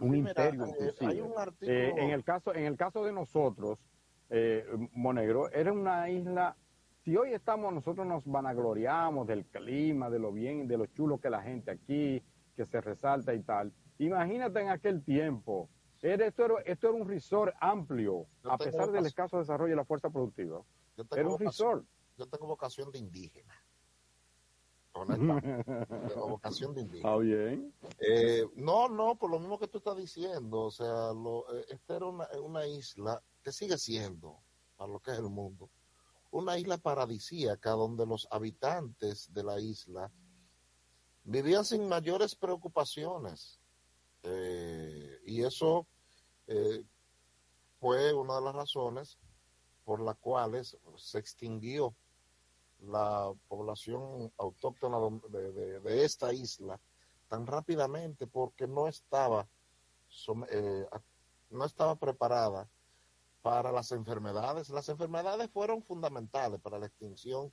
un 0.00 0.12
sí, 0.12 0.18
imperio 0.18 0.66
mira, 0.66 0.76
inclusive. 0.78 1.22
Un 1.22 1.38
artículo... 1.38 1.72
eh, 1.72 1.94
en 1.96 2.10
el 2.10 2.24
caso 2.24 2.54
en 2.54 2.64
el 2.64 2.76
caso 2.76 3.04
de 3.04 3.12
nosotros 3.12 3.78
eh, 4.30 4.66
Monegro 4.92 5.50
era 5.50 5.72
una 5.72 6.08
isla 6.10 6.56
si 7.04 7.16
hoy 7.16 7.32
estamos 7.32 7.72
nosotros 7.72 8.06
nos 8.06 8.24
vanagloriamos 8.26 9.26
del 9.26 9.44
clima 9.46 10.10
de 10.10 10.18
lo 10.18 10.32
bien 10.32 10.66
de 10.66 10.76
lo 10.76 10.86
chulo 10.86 11.18
que 11.18 11.30
la 11.30 11.42
gente 11.42 11.70
aquí 11.70 12.22
que 12.56 12.64
se 12.64 12.80
resalta 12.80 13.34
y 13.34 13.42
tal. 13.42 13.72
Imagínate 13.98 14.60
en 14.60 14.68
aquel 14.70 15.04
tiempo 15.04 15.68
era, 16.02 16.26
esto, 16.26 16.44
era, 16.44 16.54
esto 16.64 16.88
era 16.88 16.96
un 16.96 17.08
resort 17.08 17.54
amplio 17.60 18.26
yo 18.42 18.52
a 18.52 18.58
pesar 18.58 18.90
del 18.90 19.06
escaso 19.06 19.38
desarrollo 19.38 19.70
de 19.70 19.76
la 19.76 19.84
fuerza 19.84 20.10
productiva. 20.10 20.62
Era 20.96 21.24
un 21.24 21.32
vocación, 21.32 21.38
resort. 21.38 21.86
Yo 22.16 22.26
tengo 22.26 22.46
vocación 22.46 22.90
de 22.90 22.98
indígena 22.98 23.54
de 25.06 26.14
vocación 26.14 26.74
de 26.74 26.82
indígena. 26.82 27.10
Está 27.10 27.16
bien. 27.18 27.74
Eh, 27.98 28.46
no, 28.56 28.88
no, 28.88 29.16
por 29.16 29.30
lo 29.30 29.38
mismo 29.38 29.58
que 29.58 29.68
tú 29.68 29.78
estás 29.78 29.96
diciendo, 29.96 30.62
o 30.62 30.70
sea, 30.70 31.12
lo, 31.12 31.44
eh, 31.54 31.66
esta 31.70 31.96
era 31.96 32.06
una, 32.06 32.28
una, 32.42 32.66
isla 32.66 33.22
que 33.42 33.52
sigue 33.52 33.78
siendo, 33.78 34.38
para 34.76 34.90
lo 34.90 35.00
que 35.00 35.12
es 35.12 35.18
el 35.18 35.30
mundo, 35.30 35.70
una 36.30 36.58
isla 36.58 36.78
paradisíaca 36.78 37.70
donde 37.70 38.06
los 38.06 38.26
habitantes 38.30 39.32
de 39.32 39.44
la 39.44 39.60
isla 39.60 40.10
vivían 41.24 41.64
sin 41.64 41.88
mayores 41.88 42.34
preocupaciones. 42.34 43.60
Eh, 44.22 45.20
y 45.26 45.42
eso 45.42 45.86
fue 47.80 48.12
una 48.12 48.36
de 48.36 48.40
las 48.42 48.54
razones 48.54 49.18
por 49.84 50.00
las 50.00 50.16
cuales 50.16 50.76
se 50.96 51.18
extinguió 51.18 51.94
la 52.86 53.32
población 53.48 54.32
autóctona 54.38 54.98
de, 55.28 55.52
de, 55.52 55.80
de, 55.80 56.04
esta 56.04 56.32
isla 56.32 56.80
tan 57.28 57.46
rápidamente 57.46 58.26
porque 58.26 58.66
no 58.66 58.88
estaba 58.88 59.48
eh, 60.50 60.86
no 61.50 61.64
estaba 61.64 61.96
preparada 61.96 62.68
para 63.42 63.70
las 63.70 63.92
enfermedades. 63.92 64.70
Las 64.70 64.88
enfermedades 64.88 65.50
fueron 65.50 65.82
fundamentales 65.82 66.60
para 66.60 66.78
la 66.78 66.86
extinción 66.86 67.52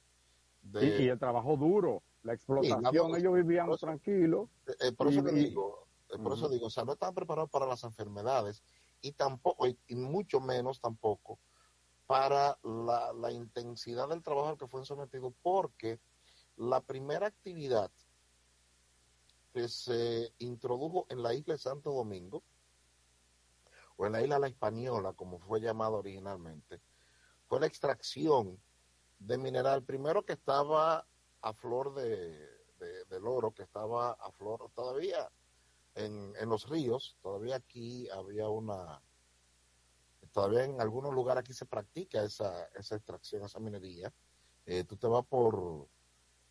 de... 0.64 1.04
Y, 1.04 1.08
el 1.08 1.20
trabajo 1.20 1.56
duro, 1.56 2.02
la 2.24 2.34
explotación, 2.34 3.16
ellos 3.16 3.34
vivían 3.34 3.70
tranquilos. 3.78 4.50
Eh, 4.80 4.92
por 4.94 5.08
eso 5.10 5.22
digo, 5.22 5.88
por 6.24 6.34
eso 6.34 6.50
digo, 6.50 6.68
o 6.68 6.70
sea, 6.70 6.84
no 6.84 6.94
estaban 6.94 7.14
preparados 7.14 7.50
para 7.50 7.68
las 7.68 7.84
enfermedades 7.84 8.64
y 9.02 9.12
tampoco, 9.12 9.68
y, 9.68 9.96
mucho 9.96 10.40
menos 10.40 10.80
tampoco 10.80 11.38
para 12.08 12.58
la, 12.64 13.32
intensidad 13.32 14.10
del 14.10 14.24
trabajo 14.24 14.50
al 14.50 14.58
que 14.58 14.68
fueron 14.68 14.86
sometidos, 14.86 15.34
porque 15.42 16.00
la 16.58 16.82
primera 16.82 17.28
actividad 17.28 17.92
que 19.54 19.70
se 19.70 20.34
introdujo 20.40 21.06
en 21.10 21.24
la 21.24 21.34
isla 21.34 21.54
de 21.54 21.60
Santo 21.60 21.92
Domingo, 21.92 22.44
o 23.96 24.06
en 24.06 24.12
la 24.12 24.22
isla 24.24 24.40
La 24.40 24.48
Española, 24.48 25.14
como 25.14 25.40
fue 25.40 25.62
llamado 25.62 25.98
originalmente, 25.98 26.82
fue 27.48 27.60
la 27.60 27.68
extracción 27.68 28.60
de 29.20 29.38
mineral, 29.38 29.84
primero 29.84 30.26
que 30.26 30.34
estaba 30.34 31.06
a 31.42 31.54
flor 31.54 31.94
de, 31.94 32.50
del 33.10 33.28
oro, 33.28 33.52
que 33.52 33.64
estaba 33.64 34.14
a 34.14 34.32
flor 34.32 34.72
todavía 34.74 35.30
en 35.96 36.50
los 36.50 36.68
ríos, 36.68 37.16
todavía 37.22 37.58
aquí 37.58 38.10
había 38.10 38.50
una, 38.50 39.00
todavía 40.34 40.66
en 40.66 40.82
algunos 40.82 41.14
lugares 41.14 41.42
aquí 41.42 41.54
se 41.54 41.66
practica 41.66 42.24
esa, 42.24 42.66
esa 42.76 42.96
extracción, 42.96 43.44
esa 43.44 43.60
minería. 43.60 44.12
Eh, 44.66 44.84
tú 44.84 44.98
te 44.98 45.08
vas 45.08 45.26
por, 45.26 45.88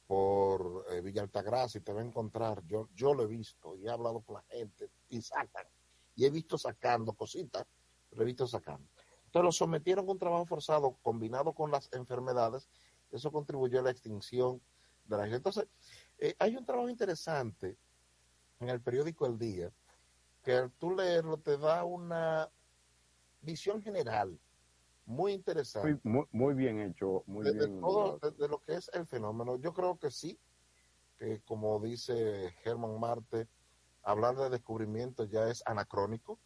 por 0.06 0.86
eh, 0.90 1.00
Villa 1.00 1.24
y 1.24 1.80
te 1.80 1.92
va 1.92 2.00
a 2.00 2.04
encontrar, 2.04 2.62
yo, 2.66 2.88
yo 2.94 3.12
lo 3.12 3.24
he 3.24 3.26
visto 3.26 3.76
y 3.76 3.86
he 3.86 3.90
hablado 3.90 4.20
con 4.20 4.36
la 4.36 4.42
gente 4.42 4.90
y 5.08 5.20
sacan, 5.20 5.66
y 6.14 6.24
he 6.24 6.30
visto 6.30 6.56
sacando 6.56 7.12
cositas, 7.14 7.66
pero 8.08 8.22
he 8.22 8.26
visto 8.26 8.46
sacando. 8.46 8.88
Entonces 9.24 9.44
lo 9.44 9.52
sometieron 9.52 10.08
un 10.08 10.18
trabajo 10.18 10.46
forzado 10.46 10.96
combinado 11.02 11.52
con 11.52 11.70
las 11.70 11.90
enfermedades, 11.92 12.68
eso 13.10 13.32
contribuyó 13.32 13.80
a 13.80 13.82
la 13.82 13.90
extinción 13.90 14.60
de 15.06 15.16
la 15.16 15.22
gente. 15.24 15.36
Entonces, 15.38 15.66
eh, 16.18 16.34
hay 16.38 16.56
un 16.56 16.64
trabajo 16.64 16.88
interesante 16.88 17.76
en 18.60 18.68
el 18.68 18.80
periódico 18.80 19.26
El 19.26 19.38
Día, 19.38 19.72
que 20.42 20.52
al 20.52 20.70
tú 20.72 20.94
leerlo 20.94 21.38
te 21.38 21.56
da 21.56 21.84
una 21.84 22.50
visión 23.42 23.82
general 23.82 24.38
muy 25.06 25.32
interesante. 25.32 26.00
Muy, 26.04 26.26
muy, 26.30 26.54
bien 26.54 26.80
hecho, 26.80 27.24
muy 27.26 27.44
de, 27.44 27.52
bien. 27.52 27.80
todo, 27.80 28.18
de, 28.18 28.48
lo 28.48 28.60
que 28.60 28.74
es 28.74 28.90
el 28.94 29.06
fenómeno. 29.06 29.56
Yo 29.56 29.72
creo 29.72 29.98
que 29.98 30.10
sí, 30.10 30.38
que 31.18 31.40
como 31.42 31.80
dice 31.80 32.54
Germán 32.62 32.98
Marte, 33.00 33.48
hablar 34.02 34.36
de 34.36 34.50
descubrimiento 34.50 35.24
ya 35.24 35.48
es 35.48 35.62
anacrónico, 35.66 36.38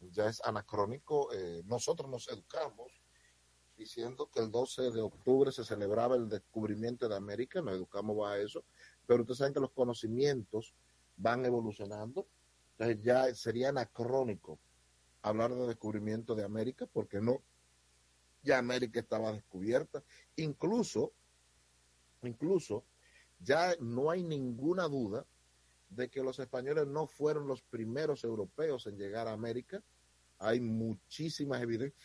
ya 0.00 0.26
es 0.26 0.42
anacrónico. 0.44 1.32
Eh, 1.32 1.62
nosotros 1.64 2.10
nos 2.10 2.28
educamos 2.28 2.92
diciendo 3.76 4.28
que 4.30 4.40
el 4.40 4.50
12 4.50 4.90
de 4.90 5.00
octubre 5.00 5.50
se 5.50 5.64
celebraba 5.64 6.14
el 6.16 6.28
descubrimiento 6.28 7.08
de 7.08 7.16
América, 7.16 7.62
nos 7.62 7.74
educamos 7.74 8.28
a 8.28 8.38
eso, 8.38 8.64
pero 9.06 9.22
ustedes 9.22 9.38
saben 9.38 9.54
que 9.54 9.60
los 9.60 9.72
conocimientos 9.72 10.74
van 11.16 11.44
evolucionando, 11.44 12.26
entonces 12.72 13.02
ya 13.02 13.34
sería 13.34 13.70
anacrónico 13.70 14.58
hablar 15.22 15.54
de 15.54 15.66
descubrimiento 15.66 16.34
de 16.34 16.44
América, 16.44 16.86
porque 16.86 17.20
no, 17.20 17.40
ya 18.42 18.58
América 18.58 19.00
estaba 19.00 19.32
descubierta, 19.32 20.02
incluso, 20.36 21.12
incluso, 22.22 22.84
ya 23.40 23.74
no 23.80 24.10
hay 24.10 24.22
ninguna 24.22 24.88
duda 24.88 25.24
de 25.90 26.08
que 26.08 26.22
los 26.22 26.38
españoles 26.38 26.86
no 26.86 27.06
fueron 27.06 27.46
los 27.46 27.62
primeros 27.62 28.24
europeos 28.24 28.86
en 28.86 28.96
llegar 28.96 29.28
a 29.28 29.32
América. 29.32 29.82
Hay 30.38 30.60
muchísimas 30.60 31.62
evidencias, 31.62 32.02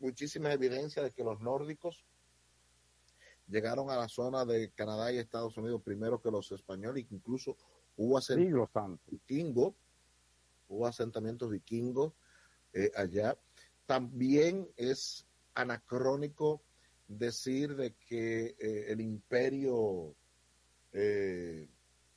muchísimas 0.00 0.54
evidencias 0.54 1.04
de 1.04 1.12
que 1.12 1.24
los 1.24 1.40
nórdicos 1.40 2.04
llegaron 3.48 3.90
a 3.90 3.96
la 3.96 4.08
zona 4.08 4.44
de 4.44 4.70
Canadá 4.70 5.12
y 5.12 5.18
Estados 5.18 5.56
Unidos 5.56 5.82
primero 5.82 6.20
que 6.20 6.30
los 6.30 6.50
españoles, 6.52 7.06
incluso 7.10 7.56
hubo 7.96 8.18
asentamientos 8.18 9.00
vikingos, 9.10 9.74
hubo 10.68 10.86
asentamientos 10.86 11.50
vikingos 11.50 12.12
eh, 12.78 12.92
allá. 12.94 13.36
También 13.86 14.68
es 14.76 15.26
anacrónico 15.54 16.62
decir 17.08 17.74
de 17.74 17.94
que 17.94 18.54
eh, 18.56 18.84
el 18.88 19.00
imperio 19.00 20.14
eh, 20.92 21.66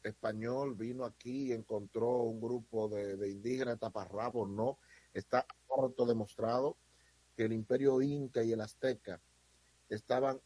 español 0.04 0.76
vino 0.76 1.04
aquí 1.04 1.48
y 1.48 1.54
encontró 1.54 2.18
un 2.24 2.40
grupo 2.40 2.88
de, 2.90 3.18
de 3.18 3.32
indígenas 3.32 3.80
taparrabos, 3.80 4.50
no, 4.50 4.78
está 5.16 5.48
corto 5.66 6.06
demostrado 6.06 6.78
que 7.36 7.46
el 7.46 7.54
imperio 7.54 8.00
inca 8.00 8.44
y 8.44 8.52
el 8.52 8.62
azteca 8.62 9.20
estaban 9.90 10.40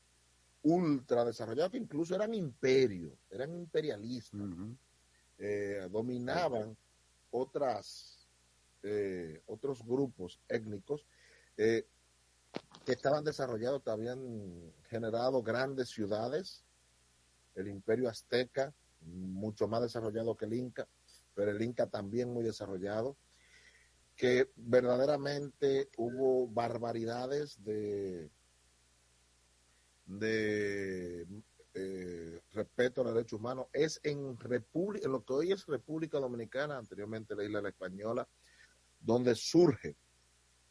ultra 0.63 1.25
desarrollados, 1.25 1.71
que 1.73 1.77
incluso 1.77 2.15
eran 2.15 2.33
imperios, 2.33 3.13
eran 3.29 3.53
imperialistas, 3.53 4.47
dominaban 5.91 6.77
otras 7.31 8.14
eh, 8.87 9.41
otros 9.47 9.83
grupos 9.83 10.39
étnicos 10.47 11.07
eh, 11.57 11.87
que 12.85 12.91
estaban 12.91 13.23
desarrollados, 13.23 13.81
que 13.81 13.89
habían 13.89 14.71
generado 14.89 15.41
grandes 15.41 15.89
ciudades, 15.89 16.63
el 17.55 17.67
imperio 17.67 18.09
azteca, 18.09 18.73
mucho 19.01 19.67
más 19.67 19.81
desarrollado 19.81 20.37
que 20.37 20.45
el 20.45 20.53
inca, 20.53 20.87
pero 21.33 21.49
el 21.51 21.61
inca 21.61 21.87
también 21.87 22.31
muy 22.31 22.43
desarrollado, 22.43 23.17
que 24.15 24.51
verdaderamente 24.55 25.89
hubo 25.97 26.47
barbaridades 26.47 27.63
de, 27.63 28.29
de 30.05 31.27
eh, 31.73 32.39
respeto 32.53 33.01
a 33.01 33.03
los 33.03 33.13
derechos 33.13 33.39
humanos. 33.39 33.67
Es 33.73 33.99
en, 34.03 34.39
República, 34.39 35.05
en 35.05 35.11
lo 35.11 35.25
que 35.25 35.33
hoy 35.33 35.51
es 35.51 35.65
República 35.65 36.19
Dominicana, 36.19 36.77
anteriormente 36.77 37.35
la 37.35 37.43
isla 37.43 37.59
de 37.59 37.63
la 37.63 37.69
Española, 37.69 38.27
donde 39.05 39.35
surge 39.35 39.95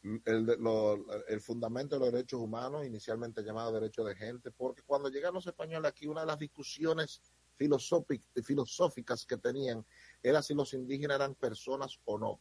el, 0.03 1.41
fundamento 1.41 1.95
de 1.95 2.01
los 2.01 2.13
derechos 2.13 2.41
humanos, 2.41 2.85
inicialmente 2.85 3.43
llamado 3.43 3.73
derecho 3.73 4.05
de 4.05 4.15
gente, 4.15 4.51
porque 4.51 4.83
cuando 4.83 5.09
llegaron 5.09 5.37
los 5.37 5.47
españoles 5.47 5.89
aquí, 5.89 6.07
una 6.07 6.23
de 6.23 6.27
las 6.27 6.39
discusiones 6.39 7.23
filosóficas 7.57 9.25
que 9.25 9.37
tenían 9.39 9.87
era 10.23 10.43
si 10.43 10.53
los 10.53 10.75
indígenas 10.75 11.17
eran 11.17 11.35
personas 11.35 11.99
o 12.05 12.19
no. 12.19 12.41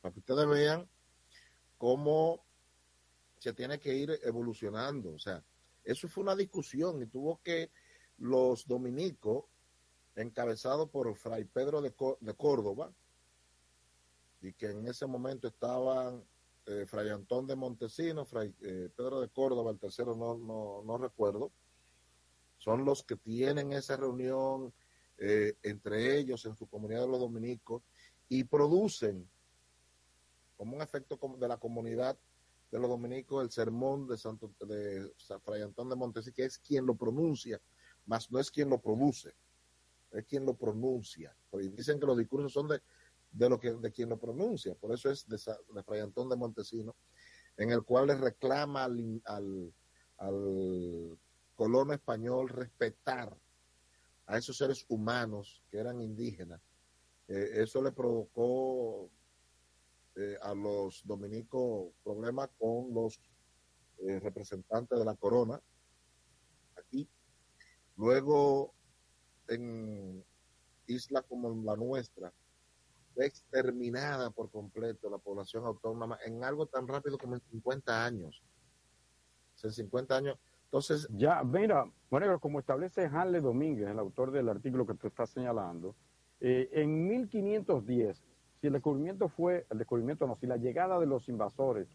Para 0.00 0.14
que 0.14 0.20
ustedes 0.20 0.48
vean 0.48 0.88
cómo 1.76 2.42
se 3.38 3.52
tiene 3.52 3.78
que 3.78 3.94
ir 3.94 4.18
evolucionando. 4.22 5.12
O 5.12 5.18
sea, 5.18 5.44
eso 5.84 6.08
fue 6.08 6.22
una 6.22 6.36
discusión 6.36 7.02
y 7.02 7.06
tuvo 7.06 7.40
que 7.42 7.70
los 8.18 8.66
dominicos, 8.66 9.44
encabezados 10.14 10.88
por 10.90 11.14
Fray 11.16 11.44
Pedro 11.44 11.82
de 11.82 11.92
Córdoba, 12.36 12.94
y 14.40 14.52
que 14.52 14.66
en 14.66 14.86
ese 14.86 15.06
momento 15.06 15.48
estaban 15.48 16.24
eh, 16.66 16.86
Fray 16.86 17.10
Antón 17.10 17.46
de 17.46 17.56
Montesino, 17.56 18.24
Fray 18.24 18.54
eh, 18.62 18.90
Pedro 18.94 19.20
de 19.20 19.28
Córdoba, 19.28 19.70
el 19.70 19.78
tercero 19.78 20.14
no, 20.14 20.36
no, 20.36 20.82
no, 20.84 20.98
recuerdo, 20.98 21.52
son 22.58 22.84
los 22.84 23.02
que 23.02 23.16
tienen 23.16 23.72
esa 23.72 23.96
reunión 23.96 24.72
eh, 25.18 25.54
entre 25.62 26.18
ellos 26.18 26.44
en 26.46 26.56
su 26.56 26.66
comunidad 26.66 27.02
de 27.02 27.08
los 27.08 27.20
dominicos 27.20 27.82
y 28.28 28.44
producen 28.44 29.28
como 30.56 30.76
un 30.76 30.82
efecto 30.82 31.18
de 31.38 31.48
la 31.48 31.56
comunidad 31.56 32.18
de 32.70 32.78
los 32.78 32.88
dominicos 32.88 33.42
el 33.42 33.50
sermón 33.50 34.06
de 34.06 34.16
Santo 34.16 34.52
de 34.60 35.10
Fray 35.42 35.62
Antón 35.62 35.88
de 35.88 35.96
Montesino, 35.96 36.34
que 36.34 36.44
es 36.44 36.58
quien 36.58 36.86
lo 36.86 36.94
pronuncia, 36.94 37.60
más 38.06 38.30
no 38.30 38.38
es 38.38 38.50
quien 38.50 38.70
lo 38.70 38.80
produce, 38.80 39.34
es 40.12 40.24
quien 40.26 40.46
lo 40.46 40.54
pronuncia. 40.54 41.34
Porque 41.50 41.68
dicen 41.68 41.98
que 41.98 42.06
los 42.06 42.16
discursos 42.16 42.52
son 42.52 42.68
de 42.68 42.80
de 43.30 43.48
lo 43.48 43.58
que 43.60 43.72
de 43.72 43.92
quien 43.92 44.08
lo 44.08 44.18
pronuncia. 44.18 44.74
Por 44.74 44.92
eso 44.92 45.10
es 45.10 45.26
de, 45.28 45.38
Fray 45.82 46.00
Antón 46.00 46.28
de 46.28 46.36
Montesino, 46.36 46.96
en 47.56 47.70
el 47.70 47.82
cual 47.82 48.08
le 48.08 48.16
reclama 48.16 48.84
al, 48.84 49.22
al, 49.24 49.74
al 50.18 51.18
colono 51.54 51.92
español 51.92 52.48
respetar 52.48 53.36
a 54.26 54.38
esos 54.38 54.56
seres 54.56 54.84
humanos 54.88 55.62
que 55.70 55.78
eran 55.78 56.00
indígenas. 56.00 56.60
Eh, 57.28 57.62
eso 57.62 57.82
le 57.82 57.92
provocó 57.92 59.10
eh, 60.16 60.36
a 60.42 60.54
los 60.54 61.02
dominicos 61.04 61.92
problemas 62.02 62.48
con 62.58 62.92
los 62.94 63.20
eh, 63.98 64.18
representantes 64.20 64.98
de 64.98 65.04
la 65.04 65.14
corona 65.14 65.60
aquí. 66.76 67.08
Luego, 67.96 68.74
en 69.48 70.24
islas 70.86 71.24
como 71.28 71.62
la 71.62 71.76
nuestra, 71.76 72.32
exterminada 73.16 74.30
por 74.30 74.50
completo 74.50 75.10
la 75.10 75.18
población 75.18 75.64
autónoma 75.66 76.18
en 76.24 76.42
algo 76.44 76.66
tan 76.66 76.86
rápido 76.86 77.18
como 77.18 77.34
en 77.34 77.40
50 77.40 78.04
años. 78.04 78.42
En 79.62 79.72
50 79.72 80.16
años. 80.16 80.38
Entonces. 80.64 81.08
Ya, 81.10 81.42
mira, 81.44 81.84
bueno, 82.10 82.38
como 82.40 82.60
establece 82.60 83.04
Hanle 83.06 83.40
Domínguez, 83.40 83.88
el 83.88 83.98
autor 83.98 84.30
del 84.30 84.48
artículo 84.48 84.86
que 84.86 84.94
tú 84.94 85.08
estás 85.08 85.30
señalando, 85.30 85.94
eh, 86.40 86.70
en 86.72 87.08
1510 87.08 88.22
si 88.60 88.66
el 88.66 88.74
descubrimiento 88.74 89.28
fue, 89.28 89.66
el 89.70 89.78
descubrimiento 89.78 90.26
no, 90.26 90.36
si 90.36 90.46
la 90.46 90.58
llegada 90.58 90.98
de 91.00 91.06
los 91.06 91.28
invasores, 91.28 91.88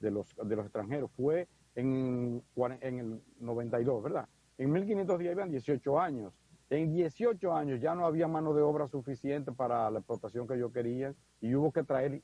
de 0.00 0.10
los, 0.10 0.34
de 0.36 0.56
los 0.56 0.64
extranjeros, 0.64 1.10
fue 1.12 1.46
en, 1.76 2.42
en 2.56 2.98
el 2.98 3.22
92, 3.38 4.02
¿verdad? 4.02 4.28
En 4.58 4.72
1510 4.72 5.32
iban 5.32 5.50
18 5.50 6.00
años. 6.00 6.32
En 6.70 6.92
18 6.92 7.52
años 7.52 7.80
ya 7.80 7.96
no 7.96 8.06
había 8.06 8.28
mano 8.28 8.54
de 8.54 8.62
obra 8.62 8.86
suficiente 8.86 9.50
para 9.50 9.90
la 9.90 9.98
explotación 9.98 10.46
que 10.46 10.56
yo 10.56 10.72
quería 10.72 11.12
y 11.40 11.52
hubo 11.56 11.72
que 11.72 11.82
traer 11.82 12.22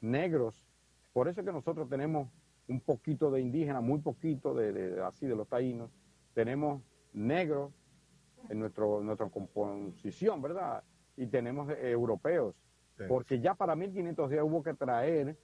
negros. 0.00 0.64
Por 1.12 1.26
eso 1.26 1.40
es 1.40 1.46
que 1.46 1.52
nosotros 1.52 1.88
tenemos 1.88 2.28
un 2.68 2.80
poquito 2.80 3.32
de 3.32 3.40
indígena, 3.40 3.80
muy 3.80 3.98
poquito 3.98 4.54
de, 4.54 5.02
así 5.02 5.26
de 5.26 5.34
los 5.34 5.48
taínos. 5.48 5.90
Tenemos 6.34 6.80
negros 7.12 7.72
en 8.48 8.60
nuestro, 8.60 9.00
nuestra 9.00 9.28
composición, 9.28 10.40
¿verdad? 10.40 10.84
Y 11.16 11.26
tenemos 11.26 11.68
eh, 11.70 11.90
europeos. 11.90 12.54
Porque 13.08 13.40
ya 13.40 13.54
para 13.54 13.74
1510 13.74 14.42
hubo 14.42 14.62
que 14.62 14.74
traer 14.74 15.36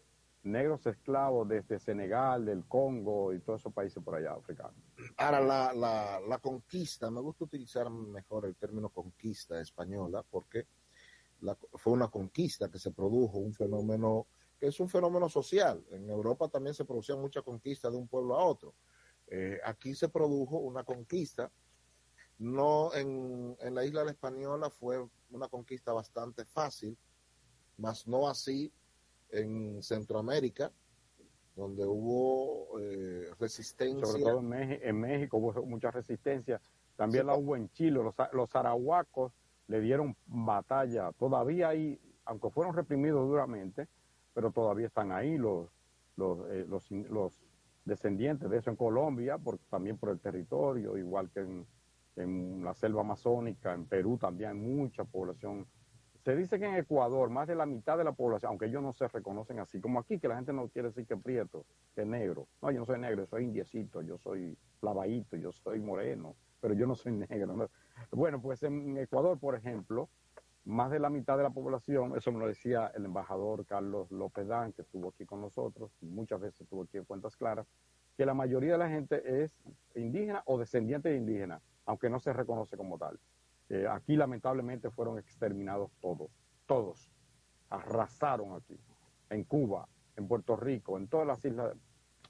negros 0.44 0.86
esclavos 0.86 1.48
desde 1.48 1.80
Senegal, 1.80 2.44
del 2.44 2.64
Congo 2.66 3.32
y 3.32 3.40
todos 3.40 3.62
esos 3.62 3.72
países 3.72 4.00
por 4.04 4.14
allá 4.14 4.34
africanos. 4.34 4.76
Ahora, 5.16 5.40
la, 5.40 6.20
la, 6.26 6.38
conquista, 6.38 7.10
me 7.10 7.20
gusta 7.20 7.44
utilizar 7.44 7.90
mejor 7.90 8.46
el 8.46 8.56
término 8.56 8.88
conquista 8.88 9.60
española 9.60 10.24
porque 10.30 10.66
fue 11.74 11.92
una 11.92 12.08
conquista 12.08 12.70
que 12.70 12.78
se 12.78 12.90
produjo, 12.92 13.38
un 13.38 13.52
fenómeno 13.52 14.26
que 14.58 14.68
es 14.68 14.80
un 14.80 14.88
fenómeno 14.88 15.28
social. 15.28 15.84
En 15.90 16.08
Europa 16.08 16.48
también 16.48 16.74
se 16.74 16.84
producía 16.84 17.16
mucha 17.16 17.42
conquista 17.42 17.90
de 17.90 17.96
un 17.96 18.08
pueblo 18.08 18.36
a 18.36 18.44
otro. 18.44 18.74
Eh, 19.26 19.60
aquí 19.64 19.94
se 19.94 20.08
produjo 20.08 20.56
una 20.58 20.82
conquista, 20.82 21.50
no 22.38 22.94
en, 22.94 23.56
en 23.60 23.74
la 23.74 23.84
isla 23.84 24.00
de 24.00 24.06
la 24.06 24.12
Española 24.12 24.70
fue 24.70 25.06
una 25.30 25.48
conquista 25.48 25.92
bastante 25.92 26.44
fácil, 26.46 26.96
mas 27.76 28.06
no 28.06 28.28
así 28.28 28.72
en 29.30 29.82
Centroamérica, 29.82 30.72
donde 31.56 31.86
hubo 31.86 32.78
eh, 32.78 33.30
resistencia. 33.40 34.06
Sobre 34.06 34.22
todo 34.22 34.40
en, 34.40 35.00
México, 35.00 35.38
hubo 35.38 35.64
mucha 35.64 35.90
resistencia. 35.90 36.60
También 36.96 37.26
la 37.26 37.34
hubo 37.34 37.56
en 37.56 37.70
Chile. 37.70 38.02
Los, 38.02 38.14
los 38.32 38.54
arahuacos 38.54 39.32
le 39.66 39.80
dieron 39.80 40.14
batalla. 40.26 41.10
Todavía 41.12 41.70
hay, 41.70 41.98
aunque 42.26 42.50
fueron 42.50 42.76
reprimidos 42.76 43.26
duramente, 43.26 43.88
pero 44.34 44.50
todavía 44.50 44.86
están 44.86 45.12
ahí 45.12 45.38
los, 45.38 45.70
los, 46.16 46.40
eh, 46.50 46.66
los, 46.68 46.90
los, 46.90 47.40
descendientes 47.86 48.50
de 48.50 48.58
eso 48.58 48.68
en 48.68 48.74
Colombia, 48.74 49.38
por, 49.38 49.58
también 49.70 49.96
por 49.96 50.10
el 50.10 50.18
territorio, 50.18 50.98
igual 50.98 51.30
que 51.30 51.38
en, 51.38 51.64
en 52.16 52.64
la 52.64 52.74
selva 52.74 53.02
amazónica, 53.02 53.72
en 53.74 53.84
Perú 53.84 54.18
también 54.18 54.50
hay 54.50 54.56
mucha 54.56 55.04
población 55.04 55.68
se 56.26 56.34
dice 56.34 56.58
que 56.58 56.64
en 56.64 56.74
Ecuador 56.74 57.30
más 57.30 57.46
de 57.46 57.54
la 57.54 57.66
mitad 57.66 57.96
de 57.96 58.02
la 58.02 58.10
población, 58.10 58.50
aunque 58.50 58.66
ellos 58.66 58.82
no 58.82 58.92
se 58.92 59.06
reconocen 59.06 59.60
así, 59.60 59.80
como 59.80 60.00
aquí, 60.00 60.18
que 60.18 60.26
la 60.26 60.34
gente 60.34 60.52
no 60.52 60.66
quiere 60.66 60.88
decir 60.88 61.06
que 61.06 61.14
es 61.14 61.22
prieto, 61.22 61.64
que 61.94 62.00
es 62.00 62.06
negro. 62.08 62.48
No, 62.60 62.72
yo 62.72 62.80
no 62.80 62.84
soy 62.84 62.98
negro, 62.98 63.22
yo 63.22 63.26
soy 63.28 63.44
indiecito, 63.44 64.02
yo 64.02 64.18
soy 64.18 64.58
lavadito, 64.82 65.36
yo 65.36 65.52
soy 65.52 65.78
moreno, 65.78 66.34
pero 66.60 66.74
yo 66.74 66.84
no 66.88 66.96
soy 66.96 67.12
negro. 67.30 67.70
Bueno, 68.10 68.42
pues 68.42 68.64
en 68.64 68.98
Ecuador, 68.98 69.38
por 69.38 69.54
ejemplo, 69.54 70.08
más 70.64 70.90
de 70.90 70.98
la 70.98 71.10
mitad 71.10 71.36
de 71.36 71.44
la 71.44 71.50
población, 71.50 72.16
eso 72.16 72.32
me 72.32 72.40
lo 72.40 72.48
decía 72.48 72.90
el 72.96 73.04
embajador 73.04 73.64
Carlos 73.64 74.10
López 74.10 74.48
Dan, 74.48 74.72
que 74.72 74.82
estuvo 74.82 75.10
aquí 75.10 75.26
con 75.26 75.40
nosotros, 75.40 75.92
muchas 76.00 76.40
veces 76.40 76.62
estuvo 76.62 76.82
aquí 76.82 76.96
en 76.96 77.04
Cuentas 77.04 77.36
Claras, 77.36 77.68
que 78.16 78.26
la 78.26 78.34
mayoría 78.34 78.72
de 78.72 78.78
la 78.78 78.88
gente 78.88 79.44
es 79.44 79.56
indígena 79.94 80.42
o 80.46 80.58
descendiente 80.58 81.08
de 81.08 81.18
indígena, 81.18 81.60
aunque 81.84 82.10
no 82.10 82.18
se 82.18 82.32
reconoce 82.32 82.76
como 82.76 82.98
tal. 82.98 83.16
Eh, 83.68 83.86
aquí 83.90 84.16
lamentablemente 84.16 84.90
fueron 84.90 85.18
exterminados 85.18 85.90
todos, 86.00 86.30
todos. 86.66 87.10
Arrasaron 87.68 88.54
aquí, 88.54 88.78
en 89.30 89.44
Cuba, 89.44 89.88
en 90.16 90.28
Puerto 90.28 90.56
Rico, 90.56 90.96
en 90.96 91.08
todas 91.08 91.26
las 91.26 91.44
islas, 91.44 91.76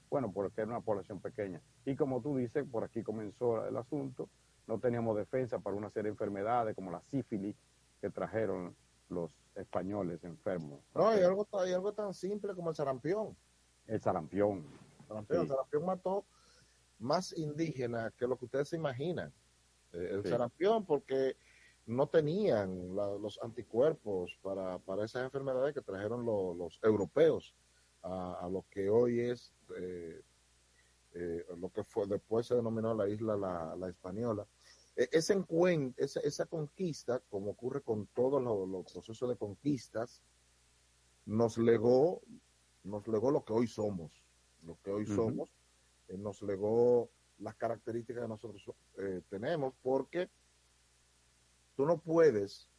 bueno, 0.09 0.31
porque 0.31 0.61
era 0.61 0.71
una 0.71 0.81
población 0.81 1.19
pequeña. 1.19 1.61
Y 1.85 1.95
como 1.95 2.21
tú 2.21 2.37
dices, 2.37 2.65
por 2.69 2.83
aquí 2.83 3.03
comenzó 3.03 3.65
el 3.67 3.77
asunto, 3.77 4.29
no 4.65 4.79
teníamos 4.79 5.15
defensa 5.15 5.59
para 5.59 5.75
una 5.75 5.89
serie 5.89 6.09
de 6.09 6.13
enfermedades 6.13 6.75
como 6.75 6.91
la 6.91 7.01
sífilis 7.11 7.55
que 8.01 8.09
trajeron 8.09 8.75
los 9.09 9.31
españoles 9.55 10.23
enfermos. 10.23 10.81
No, 10.93 11.07
hay 11.07 11.23
algo, 11.23 11.47
hay 11.53 11.73
algo 11.73 11.93
tan 11.93 12.13
simple 12.13 12.53
como 12.53 12.69
el 12.69 12.75
sarampión. 12.75 13.35
El 13.85 14.01
sarampión. 14.01 14.65
El 15.29 15.47
sarampión 15.47 15.85
mató 15.85 16.25
más 16.99 17.37
indígenas 17.37 18.11
que 18.15 18.27
lo 18.27 18.37
que 18.37 18.45
ustedes 18.45 18.69
se 18.69 18.75
imaginan. 18.75 19.31
Eh, 19.97 20.09
el 20.13 20.23
sarampión 20.23 20.85
porque 20.85 21.37
no 21.87 22.07
tenían 22.07 22.95
los 22.95 23.39
anticuerpos 23.41 24.37
para, 24.41 24.77
para, 24.79 25.05
esas 25.05 25.23
enfermedades 25.23 25.73
que 25.73 25.81
trajeron 25.81 26.25
los 26.25 26.79
europeos 26.83 27.55
a, 28.03 28.47
lo 28.51 28.65
que 28.69 28.89
hoy 28.89 29.21
es 29.21 29.53
eh, 29.77 30.21
eh, 31.13 31.45
lo 31.57 31.69
que 31.69 31.83
fue 31.83 32.05
después 32.07 32.45
se 32.45 32.55
denominó 32.55 32.93
la 32.93 33.09
isla 33.09 33.35
la, 33.35 33.75
la 33.75 33.89
española. 33.89 34.45
E, 34.95 35.09
ese 35.11 35.33
encuentro, 35.33 36.03
esa, 36.03 36.19
esa, 36.19 36.45
conquista, 36.45 37.21
como 37.29 37.51
ocurre 37.51 37.81
con 37.81 38.07
todos 38.07 38.41
los, 38.41 38.91
procesos 38.91 39.29
de 39.29 39.35
conquistas, 39.35 40.21
nos 41.25 41.57
legó, 41.57 42.21
nos 42.83 43.07
legó 43.07 43.31
lo 43.31 43.43
que 43.43 43.53
hoy 43.53 43.67
somos, 43.67 44.11
lo 44.63 44.77
que 44.83 44.91
hoy 44.91 45.05
somos, 45.05 45.49
nos 46.09 46.41
legó 46.41 47.09
las 47.39 47.55
características 47.55 48.23
que 48.23 48.27
nosotros 48.27 48.63
eh, 48.97 49.21
tenemos, 49.29 49.73
porque 49.81 50.29
tú 51.75 51.85
no 51.85 51.97
puedes 51.97 52.69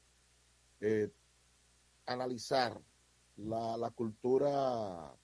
eh, 0.80 1.10
analizar 2.06 2.80
la, 3.36 3.76
la 3.76 3.90
cultura 3.90 5.14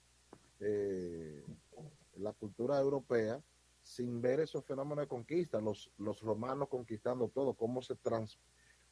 eh, 0.59 1.43
la 2.17 2.31
cultura 2.33 2.79
europea 2.79 3.41
sin 3.83 4.21
ver 4.21 4.39
esos 4.39 4.65
fenómenos 4.65 5.03
de 5.03 5.07
conquista, 5.07 5.59
los, 5.59 5.91
los 5.97 6.21
romanos 6.21 6.69
conquistando 6.69 7.27
todo, 7.27 7.53
cómo 7.53 7.81
se 7.81 7.95
trans, 7.95 8.39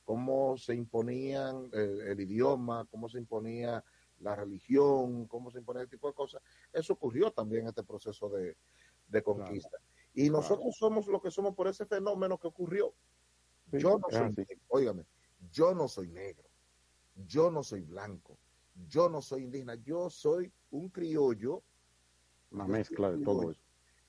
cómo 0.04 0.58
se 0.58 0.76
imponían 0.76 1.70
el 1.74 2.20
idioma, 2.20 2.86
cómo 2.92 3.10
se 3.10 3.18
imponía 3.18 3.84
la 4.20 4.36
religión, 4.36 5.26
cómo 5.28 5.50
se 5.50 5.60
imponía 5.60 5.84
ese 5.84 5.92
tipo 5.92 6.08
de 6.10 6.14
cosas. 6.14 6.44
Eso 6.72 6.94
ocurrió 6.94 7.32
también 7.32 7.64
en 7.64 7.70
este 7.70 7.84
proceso 7.84 8.30
de, 8.30 8.56
de 9.08 9.24
conquista. 9.24 9.78
Y 10.14 10.30
nosotros 10.30 10.76
somos 10.78 11.08
lo 11.08 11.22
que 11.22 11.32
somos 11.32 11.56
por 11.56 11.68
ese 11.68 11.86
fenómeno 11.86 12.38
que 12.38 12.48
ocurrió. 12.48 12.94
yo 13.72 13.98
no 13.98 14.08
soy, 14.10 14.30
negro, 14.30 15.06
yo 15.52 15.74
no 15.74 15.88
soy 15.88 16.08
negro, 16.10 16.48
yo 17.26 17.50
no 17.50 17.64
soy 17.64 17.82
blanco, 17.82 18.38
yo 18.88 19.10
no 19.10 19.22
soy 19.22 19.44
indígena, 19.44 19.76
yo 19.76 20.10
soy 20.10 20.52
un 20.72 20.90
criollo. 20.90 21.64
Una 22.52 22.68
mezcla 22.68 23.12
de 23.12 23.24
todo 23.24 23.52
eso. 23.52 23.62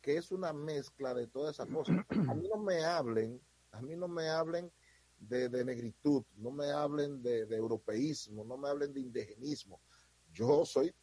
Que 0.03 0.19
es 0.19 0.31
una 0.31 0.53
mezcla 0.53 1.15
de 1.15 1.27
todas 1.27 1.55
esas 1.55 1.69
cosas. 1.69 1.97
A 2.11 2.35
mí 2.35 2.49
no 2.49 2.59
me 2.59 2.85
hablen, 2.85 3.41
a 3.73 3.81
mí 3.81 3.97
no 3.97 4.07
me 4.07 4.29
hablen 4.29 4.71
de, 5.19 5.65
negritud, 5.65 6.23
no 6.37 6.51
me 6.51 6.71
hablen 6.71 7.23
de, 7.23 7.47
de, 7.47 7.57
europeísmo, 7.57 8.45
no 8.45 8.59
me 8.59 8.69
hablen 8.69 8.93
de 8.93 9.01
indigenismo. 9.01 9.81
Yo 10.33 10.67
soy, 10.67 10.95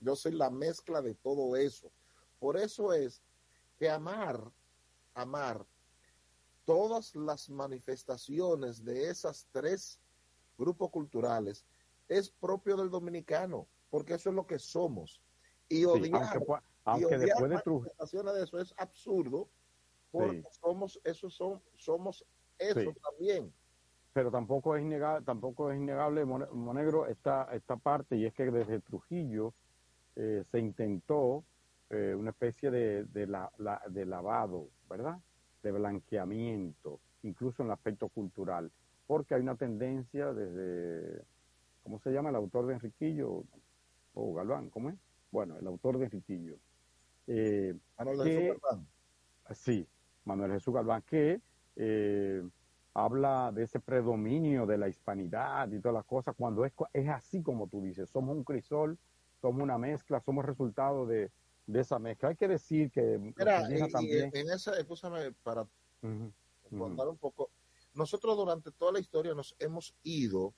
yo 0.00 0.14
soy 0.14 0.32
la 0.32 0.50
mezcla 0.50 1.00
de 1.00 1.14
todo 1.14 1.56
eso. 1.56 1.90
Por 2.38 2.58
eso 2.58 2.92
es 2.92 3.22
que 3.80 3.88
amar, 3.88 4.38
amar 5.14 5.66
todas 6.66 7.16
las 7.16 7.48
manifestaciones 7.48 8.84
de 8.84 9.08
esas 9.08 9.48
tres 9.50 9.98
grupos 10.58 10.90
culturales 10.90 11.64
es 12.06 12.30
propio 12.30 12.76
del 12.76 12.90
dominicano, 12.90 13.66
porque 13.88 14.14
eso 14.14 14.28
es 14.28 14.36
lo 14.36 14.46
que 14.46 14.58
somos. 14.58 15.22
Y 15.66 15.86
odiar, 15.86 16.44
aunque, 16.84 17.16
después 17.16 17.50
de 17.50 17.62
manifestaciones 17.64 18.34
de 18.34 18.44
eso 18.44 18.60
es 18.60 18.74
absurdo, 18.76 19.48
porque 20.10 20.44
somos, 20.60 21.00
eso 21.02 21.30
son, 21.30 21.62
somos 21.76 22.26
eso 22.58 22.92
también. 23.02 23.50
Pero 24.12 24.30
tampoco 24.30 24.76
es 24.76 24.82
innegable, 24.82 25.24
tampoco 25.24 25.70
es 25.70 25.78
innegable, 25.78 26.26
Monegro, 26.26 27.06
esta, 27.06 27.48
esta 27.54 27.76
parte, 27.76 28.16
y 28.16 28.26
es 28.26 28.34
que 28.34 28.50
desde 28.50 28.80
Trujillo 28.80 29.54
eh, 30.16 30.44
se 30.50 30.58
intentó 30.58 31.44
eh, 31.90 32.14
una 32.14 32.30
especie 32.30 32.70
de, 32.70 33.04
de, 33.04 33.26
la, 33.26 33.50
de 33.88 34.06
lavado, 34.06 34.68
¿verdad? 34.88 35.18
De 35.62 35.72
blanqueamiento, 35.72 37.00
incluso 37.24 37.62
en 37.62 37.68
el 37.68 37.72
aspecto 37.72 38.08
cultural, 38.08 38.70
porque 39.08 39.34
hay 39.34 39.40
una 39.42 39.56
tendencia 39.56 40.32
desde, 40.32 41.24
¿cómo 41.82 41.98
se 41.98 42.12
llama 42.12 42.30
el 42.30 42.36
autor 42.36 42.66
de 42.66 42.74
Enriquillo? 42.74 43.28
O 43.30 43.44
oh, 44.14 44.34
Galván, 44.34 44.70
¿cómo 44.70 44.90
es? 44.90 44.96
Bueno, 45.32 45.58
el 45.58 45.66
autor 45.66 45.98
de 45.98 46.04
Enriquillo. 46.04 46.54
Eh, 47.26 47.74
Manuel 47.98 48.22
Jesús 48.22 48.60
Galván. 48.62 48.86
Sí, 49.52 49.88
Manuel 50.24 50.52
Jesús 50.52 50.72
Galván, 50.72 51.02
que 51.02 51.40
eh, 51.74 52.48
habla 52.94 53.50
de 53.52 53.64
ese 53.64 53.80
predominio 53.80 54.64
de 54.64 54.78
la 54.78 54.88
hispanidad 54.88 55.68
y 55.72 55.80
todas 55.80 55.94
las 55.94 56.04
cosas, 56.04 56.36
cuando 56.38 56.64
es, 56.64 56.72
es 56.92 57.08
así 57.08 57.42
como 57.42 57.66
tú 57.66 57.82
dices, 57.82 58.08
somos 58.10 58.36
un 58.36 58.44
crisol, 58.44 58.96
somos 59.40 59.60
una 59.60 59.76
mezcla, 59.76 60.20
somos 60.20 60.44
resultado 60.44 61.04
de, 61.04 61.32
de 61.66 61.80
esa 61.80 61.98
mezcla. 61.98 62.30
Hay 62.30 62.36
que 62.36 62.48
decir 62.48 62.90
que 62.90 63.18
Mira, 63.18 63.68
también... 63.92 64.30
en 64.34 64.50
esa, 64.50 64.78
escúchame, 64.78 65.32
para 65.42 65.66
contar 66.70 67.08
un 67.08 67.16
poco, 67.16 67.50
nosotros 67.94 68.36
durante 68.36 68.70
toda 68.70 68.92
la 68.92 69.00
historia 69.00 69.34
nos 69.34 69.54
hemos 69.58 69.94
ido 70.02 70.54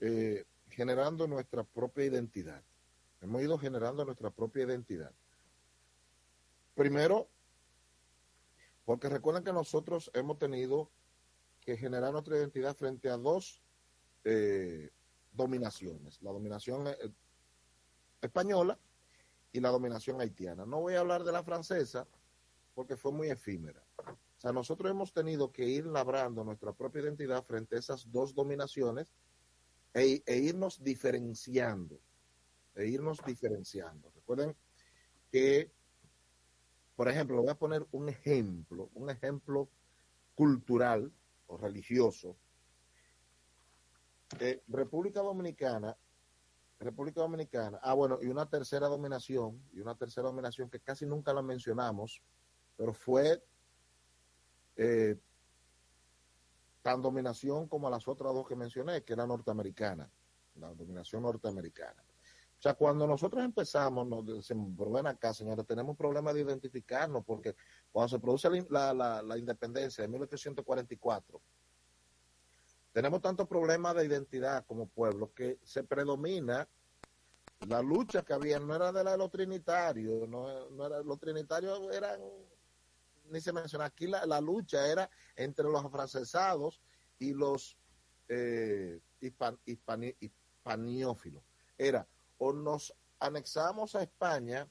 eh, 0.00 0.44
generando 0.70 1.26
nuestra 1.26 1.64
propia 1.64 2.04
identidad. 2.04 2.62
Hemos 3.20 3.42
ido 3.42 3.58
generando 3.58 4.04
nuestra 4.04 4.30
propia 4.30 4.64
identidad. 4.64 5.12
Primero, 6.74 7.28
porque 8.84 9.08
recuerden 9.08 9.44
que 9.44 9.52
nosotros 9.52 10.10
hemos 10.14 10.38
tenido 10.38 10.90
que 11.60 11.76
generar 11.76 12.12
nuestra 12.12 12.36
identidad 12.36 12.76
frente 12.76 13.08
a 13.08 13.16
dos 13.16 13.62
eh, 14.24 14.90
dominaciones, 15.32 16.20
la 16.22 16.32
dominación 16.32 16.86
eh, 16.88 16.96
española 18.20 18.78
y 19.54 19.60
la 19.60 19.70
dominación 19.70 20.20
haitiana. 20.20 20.66
No 20.66 20.80
voy 20.80 20.94
a 20.94 21.00
hablar 21.00 21.22
de 21.22 21.30
la 21.30 21.44
francesa 21.44 22.08
porque 22.74 22.96
fue 22.96 23.12
muy 23.12 23.30
efímera. 23.30 23.80
O 23.98 24.40
sea, 24.40 24.52
nosotros 24.52 24.90
hemos 24.90 25.12
tenido 25.12 25.52
que 25.52 25.64
ir 25.64 25.86
labrando 25.86 26.42
nuestra 26.42 26.72
propia 26.72 27.02
identidad 27.02 27.44
frente 27.44 27.76
a 27.76 27.78
esas 27.78 28.10
dos 28.10 28.34
dominaciones 28.34 29.14
e, 29.94 30.24
e 30.26 30.36
irnos 30.38 30.82
diferenciando, 30.82 32.00
e 32.74 32.86
irnos 32.88 33.20
diferenciando. 33.24 34.10
Recuerden 34.16 34.56
que, 35.30 35.70
por 36.96 37.08
ejemplo, 37.08 37.40
voy 37.40 37.50
a 37.50 37.54
poner 37.54 37.86
un 37.92 38.08
ejemplo, 38.08 38.90
un 38.94 39.08
ejemplo 39.08 39.68
cultural 40.34 41.12
o 41.46 41.56
religioso. 41.56 42.36
Eh, 44.40 44.64
República 44.66 45.20
Dominicana, 45.20 45.96
República 46.84 47.20
Dominicana, 47.20 47.80
ah 47.82 47.94
bueno, 47.94 48.18
y 48.22 48.26
una 48.26 48.48
tercera 48.48 48.86
dominación, 48.86 49.60
y 49.72 49.80
una 49.80 49.96
tercera 49.96 50.28
dominación 50.28 50.70
que 50.70 50.80
casi 50.80 51.06
nunca 51.06 51.32
la 51.32 51.42
mencionamos, 51.42 52.22
pero 52.76 52.92
fue 52.92 53.42
eh, 54.76 55.16
tan 56.82 57.00
dominación 57.00 57.66
como 57.68 57.90
las 57.90 58.06
otras 58.06 58.32
dos 58.34 58.46
que 58.46 58.54
mencioné, 58.56 59.02
que 59.02 59.14
era 59.14 59.26
norteamericana, 59.26 60.10
la 60.56 60.72
dominación 60.74 61.22
norteamericana. 61.22 62.04
O 62.58 62.62
sea, 62.64 62.74
cuando 62.74 63.06
nosotros 63.06 63.44
empezamos, 63.44 64.06
nos 64.06 64.48
pero 64.76 64.90
ven 64.90 65.06
acá, 65.06 65.34
señores, 65.34 65.66
tenemos 65.66 65.96
problemas 65.96 66.34
de 66.34 66.42
identificarnos, 66.42 67.24
porque 67.24 67.56
cuando 67.92 68.08
se 68.08 68.18
produce 68.18 68.48
la, 68.70 68.94
la, 68.94 69.22
la 69.22 69.36
independencia 69.36 70.02
de 70.02 70.08
1844, 70.08 71.40
tenemos 72.94 73.20
tantos 73.20 73.48
problemas 73.48 73.96
de 73.96 74.06
identidad 74.06 74.64
como 74.66 74.86
pueblo 74.86 75.34
que 75.34 75.58
se 75.64 75.82
predomina 75.82 76.68
la 77.66 77.82
lucha 77.82 78.22
que 78.22 78.32
había, 78.32 78.60
no 78.60 78.72
era 78.72 78.92
de, 78.92 79.02
la, 79.02 79.10
de 79.12 79.18
los 79.18 79.32
trinitarios, 79.32 80.28
no, 80.28 80.70
no 80.70 80.86
era, 80.86 81.02
los 81.02 81.18
trinitarios 81.18 81.92
eran 81.92 82.20
ni 83.30 83.40
se 83.40 83.52
menciona. 83.52 83.86
Aquí 83.86 84.06
la, 84.06 84.24
la 84.26 84.40
lucha 84.40 84.86
era 84.86 85.10
entre 85.34 85.64
los 85.64 85.84
afrancesados 85.84 86.80
y 87.18 87.34
los 87.34 87.76
eh, 88.28 89.00
hispan, 89.20 89.58
hispani, 89.64 90.14
hispaniófilos. 90.20 91.42
Era 91.76 92.06
o 92.38 92.52
nos 92.52 92.94
anexamos 93.18 93.96
a 93.96 94.04
España 94.04 94.68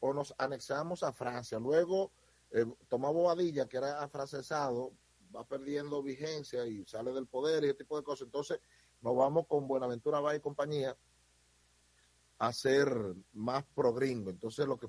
o 0.00 0.12
nos 0.12 0.34
anexamos 0.36 1.02
a 1.02 1.12
Francia. 1.12 1.58
Luego 1.58 2.12
eh, 2.50 2.66
Tomás 2.88 3.14
Bobadilla, 3.14 3.66
que 3.66 3.78
era 3.78 4.02
afrancesado, 4.02 4.92
va 5.34 5.44
perdiendo 5.44 6.02
vigencia 6.02 6.66
y 6.66 6.84
sale 6.84 7.12
del 7.12 7.26
poder 7.26 7.64
y 7.64 7.68
ese 7.68 7.78
tipo 7.78 7.96
de 7.96 8.04
cosas. 8.04 8.26
Entonces 8.26 8.60
nos 9.00 9.16
vamos 9.16 9.46
con 9.46 9.66
Buenaventura 9.68 10.20
Valle 10.20 10.38
y 10.38 10.42
compañía 10.42 10.96
a 12.38 12.52
ser 12.52 12.88
más 13.32 13.64
progringo. 13.74 14.30
Entonces 14.30 14.66
lo 14.66 14.78
que 14.78 14.88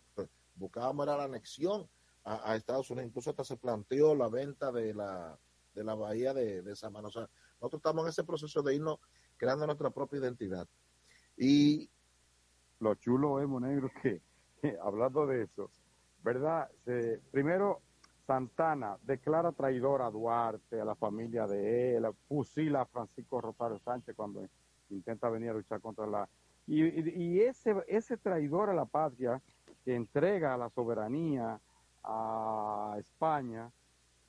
buscábamos 0.55 1.05
era 1.05 1.17
la 1.17 1.23
anexión 1.25 1.89
a, 2.23 2.55
Estados 2.55 2.89
Unidos. 2.89 3.09
Incluso 3.09 3.29
hasta 3.29 3.43
se 3.43 3.57
planteó 3.57 4.15
la 4.15 4.27
venta 4.27 4.71
de 4.71 4.93
la, 4.93 5.37
de 5.73 5.83
la 5.83 5.95
bahía 5.95 6.33
de, 6.33 6.61
de 6.61 6.75
Samana. 6.75 7.07
O 7.07 7.11
nosotros 7.11 7.79
estamos 7.79 8.03
en 8.03 8.09
ese 8.09 8.23
proceso 8.23 8.61
de 8.61 8.75
irnos 8.75 8.99
creando 9.37 9.65
nuestra 9.65 9.89
propia 9.89 10.19
identidad. 10.19 10.67
Y 11.37 11.89
lo 12.79 12.95
chulo 12.95 13.41
es, 13.41 13.47
Monegro, 13.47 13.89
que, 14.01 14.21
que 14.61 14.77
hablando 14.81 15.25
de 15.25 15.43
eso, 15.43 15.71
¿verdad? 16.23 16.69
Se, 16.83 17.21
primero, 17.31 17.81
Santana 18.27 18.97
declara 19.03 19.53
traidor 19.53 20.01
a 20.01 20.11
Duarte, 20.11 20.81
a 20.81 20.85
la 20.85 20.95
familia 20.95 21.47
de 21.47 21.95
él, 21.95 22.05
fusila 22.27 22.81
a 22.81 22.85
Francisco 22.85 23.39
Rosario 23.39 23.79
Sánchez 23.79 24.13
cuando 24.15 24.45
intenta 24.89 25.29
venir 25.29 25.51
a 25.51 25.53
luchar 25.53 25.79
contra 25.79 26.05
la... 26.05 26.27
Y, 26.67 27.39
ese, 27.39 27.73
ese 27.87 28.17
traidor 28.17 28.69
a 28.69 28.73
la 28.73 28.83
patria 28.83 29.41
que 29.85 29.95
entrega 29.95 30.57
la 30.57 30.69
soberanía 30.69 31.57
a 32.03 32.97
España, 32.99 33.71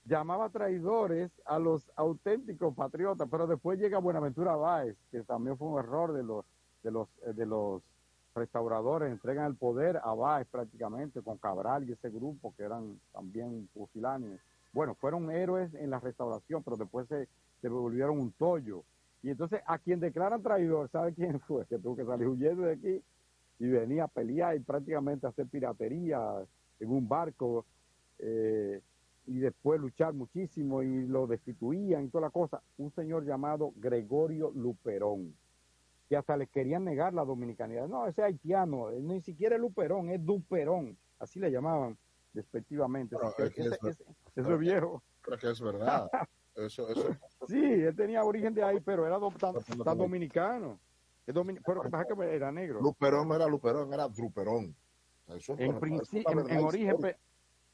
llamaba 0.04 0.48
traidores 0.48 1.32
a 1.44 1.58
los 1.58 1.90
auténticos 1.96 2.74
patriotas, 2.76 3.26
pero 3.28 3.48
después 3.48 3.80
llega 3.80 3.98
Buenaventura 3.98 4.54
Báez, 4.54 4.96
que 5.10 5.24
también 5.24 5.58
fue 5.58 5.66
un 5.66 5.80
error 5.80 6.12
de 6.12 6.22
los, 6.22 6.44
de 6.84 6.92
los, 6.92 7.08
de 7.34 7.46
los 7.46 7.82
restauradores, 8.38 9.10
entregan 9.10 9.46
el 9.46 9.56
poder 9.56 10.00
a 10.02 10.14
Báez 10.14 10.46
prácticamente, 10.50 11.22
con 11.22 11.38
Cabral 11.38 11.88
y 11.88 11.92
ese 11.92 12.10
grupo 12.10 12.54
que 12.56 12.62
eran 12.62 12.98
también 13.12 13.68
fusilanes. 13.74 14.40
Bueno, 14.72 14.94
fueron 14.94 15.30
héroes 15.30 15.72
en 15.74 15.90
la 15.90 16.00
restauración, 16.00 16.62
pero 16.62 16.76
después 16.76 17.08
se, 17.08 17.28
se 17.60 17.68
volvieron 17.68 18.18
un 18.18 18.32
tollo. 18.32 18.84
Y 19.22 19.30
entonces 19.30 19.60
a 19.66 19.78
quien 19.78 20.00
declaran 20.00 20.42
traidor, 20.42 20.88
¿sabe 20.90 21.14
quién 21.14 21.40
fue? 21.46 21.66
Que 21.66 21.78
tuvo 21.78 21.96
que 21.96 22.04
salir 22.04 22.28
huyendo 22.28 22.62
de 22.62 22.72
aquí 22.72 23.02
y 23.58 23.66
venía 23.66 24.04
a 24.04 24.08
pelear 24.08 24.56
y 24.56 24.60
prácticamente 24.60 25.26
a 25.26 25.30
hacer 25.30 25.46
piratería 25.46 26.20
en 26.78 26.90
un 26.90 27.08
barco 27.08 27.64
eh, 28.18 28.80
y 29.26 29.38
después 29.38 29.80
luchar 29.80 30.14
muchísimo 30.14 30.82
y 30.82 31.06
lo 31.06 31.26
destituían 31.26 32.04
y 32.04 32.08
toda 32.08 32.22
la 32.22 32.30
cosa. 32.30 32.62
Un 32.78 32.92
señor 32.92 33.24
llamado 33.24 33.72
Gregorio 33.76 34.50
Luperón, 34.54 35.34
que 36.08 36.16
hasta 36.16 36.36
le 36.36 36.46
querían 36.46 36.84
negar 36.84 37.12
la 37.12 37.24
dominicanidad. 37.24 37.86
No, 37.86 38.06
ese 38.06 38.22
haitiano, 38.22 38.90
ni 38.90 39.20
siquiera 39.20 39.56
es 39.56 39.60
Luperón, 39.60 40.10
es 40.10 40.24
Duperón, 40.24 40.96
así 41.18 41.38
le 41.38 41.50
llamaban 41.50 41.98
despectivamente. 42.32 43.16
Es 43.38 43.52
que 43.52 43.62
es, 43.62 43.66
ese, 43.82 44.04
eso 44.34 44.54
es 44.54 44.58
viejo. 44.58 45.02
Creo 45.20 45.38
que 45.38 45.50
es 45.50 45.60
verdad. 45.60 46.10
Eso, 46.54 46.88
eso. 46.88 47.16
Sí, 47.46 47.62
él 47.62 47.94
tenía 47.94 48.24
origen 48.24 48.54
de 48.54 48.62
ahí, 48.62 48.80
pero 48.80 49.06
era 49.06 49.18
do, 49.18 49.30
tan, 49.30 49.54
tan, 49.84 49.98
dominicano. 49.98 50.80
Es 51.26 51.34
pero 51.64 51.82
pasa 51.90 52.06
que 52.06 52.34
era 52.34 52.50
negro. 52.50 52.80
Luperón 52.80 53.28
no 53.28 53.36
era 53.36 53.46
Luperón, 53.46 53.92
era 53.92 54.08
Druperón. 54.08 54.74
Eso 55.28 55.52
es 55.58 55.60
en, 55.60 55.76
en, 55.76 56.50
en 56.50 56.64
origen, 56.64 56.96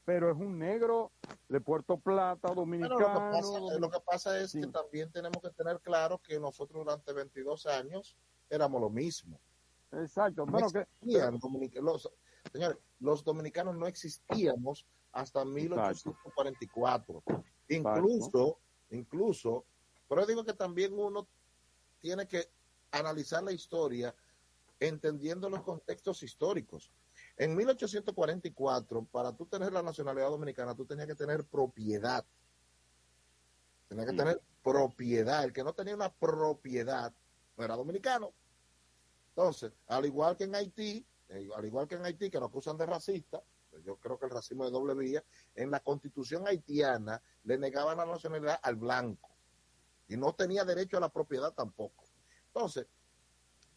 pero 0.05 0.31
es 0.31 0.37
un 0.37 0.57
negro 0.59 1.11
de 1.49 1.59
Puerto 1.59 1.97
Plata, 1.97 2.53
dominicano. 2.53 2.99
Lo 2.99 3.07
que 3.07 3.13
pasa, 3.13 3.79
lo 3.79 3.89
que 3.89 3.99
pasa 3.99 4.39
es 4.39 4.51
sí. 4.51 4.61
que 4.61 4.67
también 4.67 5.11
tenemos 5.11 5.41
que 5.41 5.49
tener 5.49 5.81
claro 5.81 6.19
que 6.19 6.39
nosotros 6.39 6.85
durante 6.85 7.11
22 7.11 7.65
años 7.65 8.15
éramos 8.49 8.79
lo 8.79 8.89
mismo. 8.89 9.39
Exacto. 9.91 10.45
No 10.45 10.51
bueno, 10.51 10.67
existían, 10.67 11.39
que... 11.69 11.81
los, 11.81 12.09
señores, 12.51 12.77
los 12.99 13.23
dominicanos 13.23 13.75
no 13.75 13.87
existíamos 13.87 14.85
hasta 15.11 15.43
1844. 15.43 17.23
Exacto. 17.25 17.49
Incluso, 17.67 18.59
incluso, 18.91 19.65
pero 20.07 20.25
digo 20.25 20.43
que 20.43 20.53
también 20.53 20.97
uno 20.97 21.27
tiene 21.99 22.27
que 22.27 22.47
analizar 22.91 23.43
la 23.43 23.51
historia 23.51 24.13
entendiendo 24.79 25.49
los 25.49 25.63
contextos 25.63 26.21
históricos. 26.21 26.91
En 27.37 27.55
1844, 27.55 29.05
para 29.11 29.33
tú 29.33 29.45
tener 29.45 29.73
la 29.73 29.81
nacionalidad 29.81 30.29
dominicana, 30.29 30.75
tú 30.75 30.85
tenías 30.85 31.07
que 31.07 31.15
tener 31.15 31.43
propiedad. 31.45 32.25
Tenías 33.89 34.05
que 34.05 34.11
sí. 34.13 34.17
tener 34.17 34.41
propiedad. 34.63 35.43
El 35.43 35.51
que 35.53 35.63
no 35.63 35.73
tenía 35.73 35.95
una 35.95 36.13
propiedad 36.13 37.13
no 37.57 37.63
era 37.63 37.75
dominicano. 37.75 38.33
Entonces, 39.29 39.73
al 39.87 40.05
igual 40.05 40.37
que 40.37 40.45
en 40.45 40.55
Haití, 40.55 41.05
eh, 41.29 41.49
al 41.55 41.65
igual 41.65 41.87
que 41.87 41.95
en 41.95 42.05
Haití, 42.05 42.29
que 42.29 42.39
nos 42.39 42.49
acusan 42.49 42.77
de 42.77 42.85
racista, 42.85 43.43
pues 43.69 43.83
yo 43.83 43.97
creo 43.97 44.17
que 44.17 44.27
el 44.27 44.31
racismo 44.31 44.63
de 44.63 44.71
doble 44.71 44.93
vía, 44.93 45.21
en 45.53 45.69
la 45.69 45.81
constitución 45.81 46.47
haitiana 46.47 47.21
le 47.43 47.57
negaban 47.57 47.97
la 47.97 48.05
nacionalidad 48.05 48.57
al 48.61 48.77
blanco. 48.77 49.29
Y 50.07 50.15
no 50.15 50.33
tenía 50.33 50.63
derecho 50.63 50.95
a 50.95 51.01
la 51.01 51.09
propiedad 51.09 51.51
tampoco. 51.51 52.05
Entonces, 52.47 52.87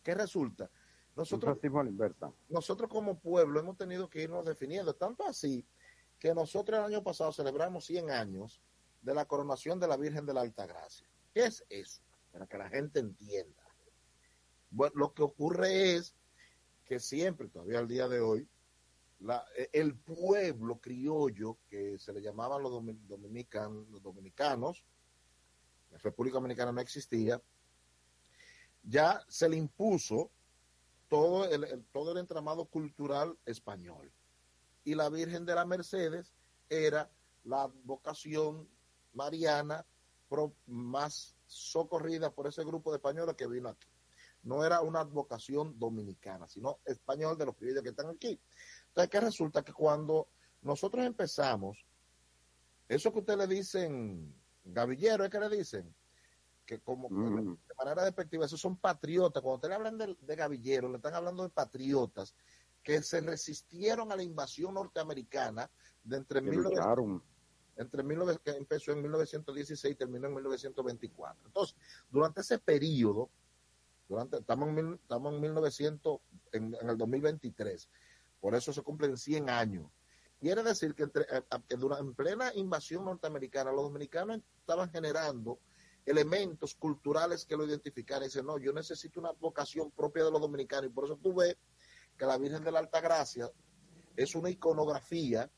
¿qué 0.04 0.14
resulta? 0.14 0.70
Nosotros, 1.18 1.58
nosotros 2.48 2.88
como 2.88 3.18
pueblo 3.18 3.58
hemos 3.58 3.76
tenido 3.76 4.08
que 4.08 4.22
irnos 4.22 4.44
definiendo, 4.44 4.94
tanto 4.94 5.24
así 5.26 5.66
que 6.16 6.32
nosotros 6.32 6.78
el 6.78 6.84
año 6.84 7.02
pasado 7.02 7.32
celebramos 7.32 7.86
100 7.86 8.10
años 8.10 8.62
de 9.02 9.14
la 9.14 9.24
coronación 9.24 9.80
de 9.80 9.88
la 9.88 9.96
Virgen 9.96 10.26
de 10.26 10.34
la 10.34 10.42
Altagracia. 10.42 11.08
¿Qué 11.34 11.46
es 11.46 11.64
eso? 11.68 12.02
Para 12.30 12.46
que 12.46 12.56
la 12.56 12.68
gente 12.68 13.00
entienda. 13.00 13.62
Bueno, 14.70 14.92
lo 14.94 15.12
que 15.12 15.22
ocurre 15.22 15.96
es 15.96 16.14
que 16.84 17.00
siempre, 17.00 17.48
todavía 17.48 17.80
al 17.80 17.88
día 17.88 18.06
de 18.06 18.20
hoy, 18.20 18.48
la, 19.18 19.44
el 19.72 19.96
pueblo 19.96 20.78
criollo 20.78 21.58
que 21.68 21.98
se 21.98 22.12
le 22.12 22.22
llamaban 22.22 22.62
los, 22.62 22.70
dominican, 23.08 23.90
los 23.90 24.00
dominicanos, 24.00 24.84
la 25.90 25.98
República 25.98 26.34
Dominicana 26.34 26.70
no 26.70 26.80
existía, 26.80 27.42
ya 28.84 29.20
se 29.26 29.48
le 29.48 29.56
impuso 29.56 30.30
todo 31.08 31.44
el, 31.44 31.84
todo 31.92 32.12
el 32.12 32.18
entramado 32.18 32.66
cultural 32.66 33.38
español. 33.46 34.12
Y 34.84 34.94
la 34.94 35.08
Virgen 35.08 35.44
de 35.44 35.54
la 35.54 35.64
Mercedes 35.64 36.34
era 36.68 37.10
la 37.44 37.70
vocación 37.84 38.68
mariana 39.12 39.84
más 40.66 41.34
socorrida 41.46 42.30
por 42.30 42.46
ese 42.46 42.64
grupo 42.64 42.90
de 42.90 42.96
españoles 42.96 43.34
que 43.36 43.46
vino 43.46 43.68
aquí. 43.70 43.88
No 44.42 44.64
era 44.64 44.80
una 44.82 45.00
advocación 45.00 45.78
dominicana, 45.78 46.46
sino 46.46 46.78
español 46.84 47.36
de 47.36 47.46
los 47.46 47.54
privilegios 47.54 47.82
que 47.82 47.90
están 47.90 48.10
aquí. 48.10 48.40
Entonces, 48.88 49.10
que 49.10 49.20
resulta 49.20 49.62
que 49.62 49.72
cuando 49.72 50.28
nosotros 50.62 51.04
empezamos, 51.04 51.78
eso 52.88 53.12
que 53.12 53.18
ustedes 53.18 53.38
le 53.38 53.46
dicen, 53.46 54.34
gavillero, 54.64 55.24
es 55.24 55.30
que 55.30 55.40
le 55.40 55.48
dicen, 55.48 55.94
que 56.68 56.80
como 56.80 57.08
Mm. 57.08 57.56
de 57.66 57.74
manera 57.78 58.04
despectiva, 58.04 58.44
esos 58.44 58.60
son 58.60 58.76
patriotas. 58.76 59.42
Cuando 59.42 59.54
ustedes 59.56 59.74
hablan 59.74 59.96
de, 59.96 60.14
de 60.20 60.36
gavilleros, 60.36 60.90
le 60.90 60.98
están 60.98 61.14
hablando 61.14 61.42
de 61.42 61.48
patriotas 61.48 62.34
que 62.82 63.00
se 63.02 63.22
resistieron 63.22 64.12
a 64.12 64.16
la 64.16 64.22
invasión 64.22 64.74
norteamericana 64.74 65.70
de 66.04 66.18
entre 66.18 66.40
Que 66.42 66.50
1900 66.50 66.78
lucharon. 66.78 67.22
entre 67.76 68.02
19 68.02 68.38
que 68.44 68.50
empezó 68.50 68.92
en 68.92 69.00
1916 69.00 69.92
y 69.94 69.96
terminó 69.96 70.26
en 70.28 70.34
1924. 70.34 71.46
Entonces, 71.46 71.74
durante 72.10 72.42
ese 72.42 72.58
periodo, 72.58 73.30
durante, 74.06 74.36
estamos, 74.36 74.68
en, 74.68 74.74
mil- 74.74 74.94
estamos 75.00 75.32
en 75.34 75.40
1900, 75.40 76.20
en, 76.52 76.76
en 76.82 76.90
el 76.90 76.98
2023, 76.98 77.88
por 78.42 78.54
eso 78.54 78.74
se 78.74 78.82
cumplen 78.82 79.16
100 79.16 79.48
años. 79.48 79.90
Quiere 80.38 80.62
decir 80.62 80.94
que, 80.94 81.04
entre, 81.04 81.22
eh, 81.22 81.42
que 81.66 81.76
durante, 81.76 82.04
en 82.04 82.14
plena 82.14 82.52
invasión 82.54 83.06
norteamericana, 83.06 83.72
los 83.72 83.84
dominicanos 83.84 84.40
estaban 84.60 84.90
generando 84.90 85.58
elementos 86.08 86.74
culturales 86.74 87.44
que 87.44 87.56
lo 87.56 87.64
identificaran. 87.66 88.22
Y 88.24 88.26
dicen, 88.26 88.46
no, 88.46 88.58
yo 88.58 88.72
necesito 88.72 89.20
una 89.20 89.32
vocación 89.32 89.90
propia 89.90 90.24
de 90.24 90.30
los 90.30 90.40
dominicanos. 90.40 90.86
Y 90.90 90.92
por 90.92 91.04
eso 91.04 91.16
tú 91.22 91.34
ves 91.34 91.56
que 92.16 92.24
la 92.26 92.38
Virgen 92.38 92.62
de 92.64 92.72
la 92.72 92.78
Alta 92.80 93.00
Gracia 93.00 93.50
es 94.16 94.34
una 94.34 94.50
iconografía 94.50 95.50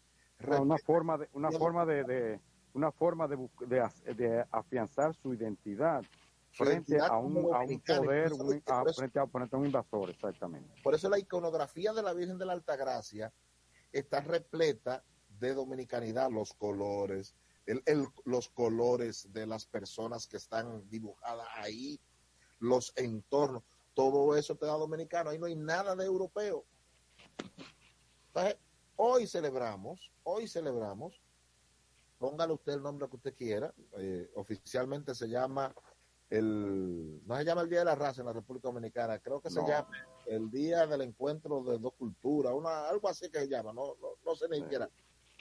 Una, 0.47 0.61
una 0.61 0.79
forma 0.79 1.19
de, 1.19 1.29
una 1.33 1.51
forma 1.53 1.87
de, 1.87 2.05
de- 2.05 2.41
una 2.73 2.93
forma 2.93 3.27
de, 3.27 3.37
de, 3.67 4.15
de 4.15 4.45
afianzar 4.53 5.15
su 5.15 5.35
identidad 5.35 6.03
frente 6.53 6.99
a 7.01 7.17
un, 7.19 7.53
a 7.53 7.61
un 7.61 7.81
poder, 7.81 8.33
un- 8.33 8.53
a- 8.67 8.83
eso- 8.83 8.95
frente, 8.95 9.19
a, 9.19 9.27
frente 9.27 9.57
a 9.57 9.59
un 9.59 9.67
invasor, 9.67 10.11
exactamente. 10.11 10.81
Por 10.83 10.95
eso 10.95 11.09
la 11.09 11.19
iconografía 11.19 11.93
de 11.93 12.03
la 12.03 12.13
Virgen 12.13 12.39
de 12.39 12.47
la 12.47 12.53
Altagracia 12.53 13.33
está 13.93 14.21
repleta 14.21 15.03
de 15.41 15.53
dominicanidad, 15.55 16.31
los 16.31 16.53
colores, 16.55 17.35
el- 17.67 17.83
el- 17.87 18.07
los 18.25 18.49
colores 18.49 19.33
de 19.33 19.47
las 19.47 19.67
personas 19.67 20.27
que 20.27 20.37
están 20.37 20.89
dibujadas 20.89 21.47
ahí, 21.55 22.01
los 22.59 22.93
entornos, 22.97 23.63
todo 23.95 24.37
eso 24.37 24.57
te 24.57 24.67
da 24.67 24.73
dominicano, 24.73 25.31
ahí 25.31 25.39
no 25.39 25.47
hay 25.47 25.57
nada 25.57 25.95
de 25.97 26.05
europeo. 26.05 26.65
Entonces, 28.29 28.57
hoy 28.97 29.27
celebramos, 29.27 30.11
hoy 30.23 30.47
celebramos, 30.49 31.21
póngale 32.19 32.53
usted 32.53 32.75
el 32.75 32.83
nombre 32.83 33.09
que 33.09 33.17
usted 33.17 33.35
quiera, 33.35 33.73
eh, 33.99 34.31
oficialmente 34.37 35.15
se 35.15 35.29
llama 35.29 35.75
el, 36.29 37.21
no 37.27 37.37
se 37.37 37.45
llama 37.45 37.63
el 37.63 37.69
Día 37.69 37.81
de 37.81 37.87
la 37.87 37.95
Raza 37.97 38.21
en 38.21 38.27
la 38.27 38.33
República 38.33 38.69
Dominicana, 38.69 39.19
creo 39.19 39.41
que 39.41 39.51
se 39.51 39.61
llama 39.69 39.91
el 40.27 40.51
Día 40.51 40.87
del 40.87 41.01
Encuentro 41.03 41.63
de 41.65 41.79
Dos 41.79 41.95
Culturas, 41.95 42.53
una, 42.55 42.89
algo 42.89 43.09
así 43.09 43.29
que 43.31 43.41
se 43.41 43.49
llama, 43.49 43.73
no, 43.73 43.97
no, 44.01 44.09
no 44.25 44.37
sé 44.37 44.49
ni 44.49 44.59
siquiera. 44.59 44.89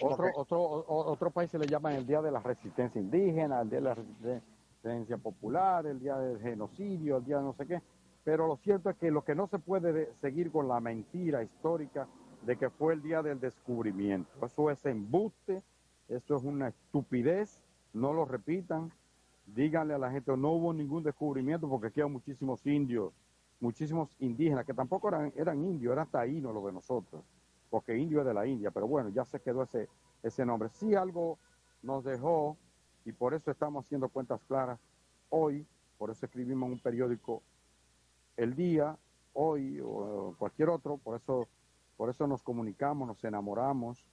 Otro, 0.02 0.26
que- 0.26 0.32
otro, 0.36 0.86
otro 0.88 1.32
país 1.32 1.52
se 1.52 1.60
le 1.60 1.68
llama 1.68 1.96
el 1.96 2.06
Día 2.06 2.22
de 2.22 2.32
la 2.32 2.40
Resistencia 2.40 3.00
Indígena, 3.02 3.62
el 3.62 3.70
Día 3.70 3.80
de 3.80 3.86
la 3.86 3.96
Resistencia 3.96 5.18
Popular, 5.18 5.86
el 5.86 6.00
Día 6.00 6.18
del 6.18 6.40
Genocidio, 6.40 7.18
el 7.18 7.26
Día 7.26 7.38
de 7.38 7.44
no 7.44 7.54
sé 7.54 7.66
qué. 7.66 7.82
Pero 8.24 8.48
lo 8.48 8.58
cierto 8.58 8.90
es 8.90 8.98
que 8.98 9.12
lo 9.12 9.24
que 9.24 9.36
no 9.36 9.48
se 9.48 9.60
puede 9.60 9.92
de- 9.92 10.14
seguir 10.22 10.52
con 10.52 10.68
la 10.68 10.80
mentira 10.80 11.44
histórica 11.44 12.08
de 12.46 12.58
que 12.58 12.70
fue 12.70 12.94
el 12.94 13.02
Día 13.02 13.22
del 13.22 13.40
Descubrimiento. 13.40 14.30
Eso 14.46 14.70
es 14.70 14.86
embuste, 14.86 15.62
eso 16.08 16.36
es 16.36 16.44
una 16.44 16.70
estupidez, 16.70 17.62
no 17.94 18.14
lo 18.14 18.26
repitan. 18.26 18.92
Díganle 19.48 19.96
a 19.96 19.98
la 19.98 20.12
gente, 20.12 20.36
no 20.38 20.52
hubo 20.52 20.74
ningún 20.74 21.04
descubrimiento 21.04 21.68
porque 21.68 21.88
aquí 21.88 22.02
hay 22.02 22.10
muchísimos 22.10 22.66
indios, 22.68 23.12
muchísimos 23.60 24.10
indígenas, 24.20 24.64
que 24.66 24.74
tampoco 24.76 25.08
eran, 25.10 25.34
eran 25.36 25.64
indios, 25.66 25.92
eran 25.92 26.08
taínos 26.08 26.54
los 26.54 26.64
de 26.66 26.72
nosotros 26.72 27.24
porque 27.70 27.98
indio 27.98 28.22
es 28.22 28.26
de 28.26 28.34
la 28.34 28.46
India, 28.46 28.72
pero 28.72 28.88
bueno, 28.88 29.10
ya 29.10 29.26
se 29.26 29.40
quedó 29.40 29.64
ese, 29.64 29.88
ese 30.24 30.46
nombre. 30.46 30.70
Sí 30.70 30.96
algo 30.96 31.38
nos 31.82 32.04
dejó, 32.04 32.58
y 33.06 33.12
por 33.12 33.34
eso 33.34 33.52
estamos 33.52 33.86
haciendo 33.86 34.10
cuentas 34.10 34.42
claras 34.48 34.80
hoy, 35.30 35.66
por 35.98 36.12
eso 36.12 36.26
escribimos 36.26 36.68
en 36.68 36.74
un 36.74 36.80
periódico 36.80 37.42
El 38.38 38.56
Día, 38.56 38.98
hoy 39.34 39.80
o 39.84 40.36
cualquier 40.38 40.70
otro, 40.70 40.98
por 40.98 41.16
eso, 41.16 41.48
por 41.98 42.10
eso 42.10 42.28
nos 42.28 42.44
comunicamos, 42.44 43.08
nos 43.08 43.24
enamoramos, 43.24 44.06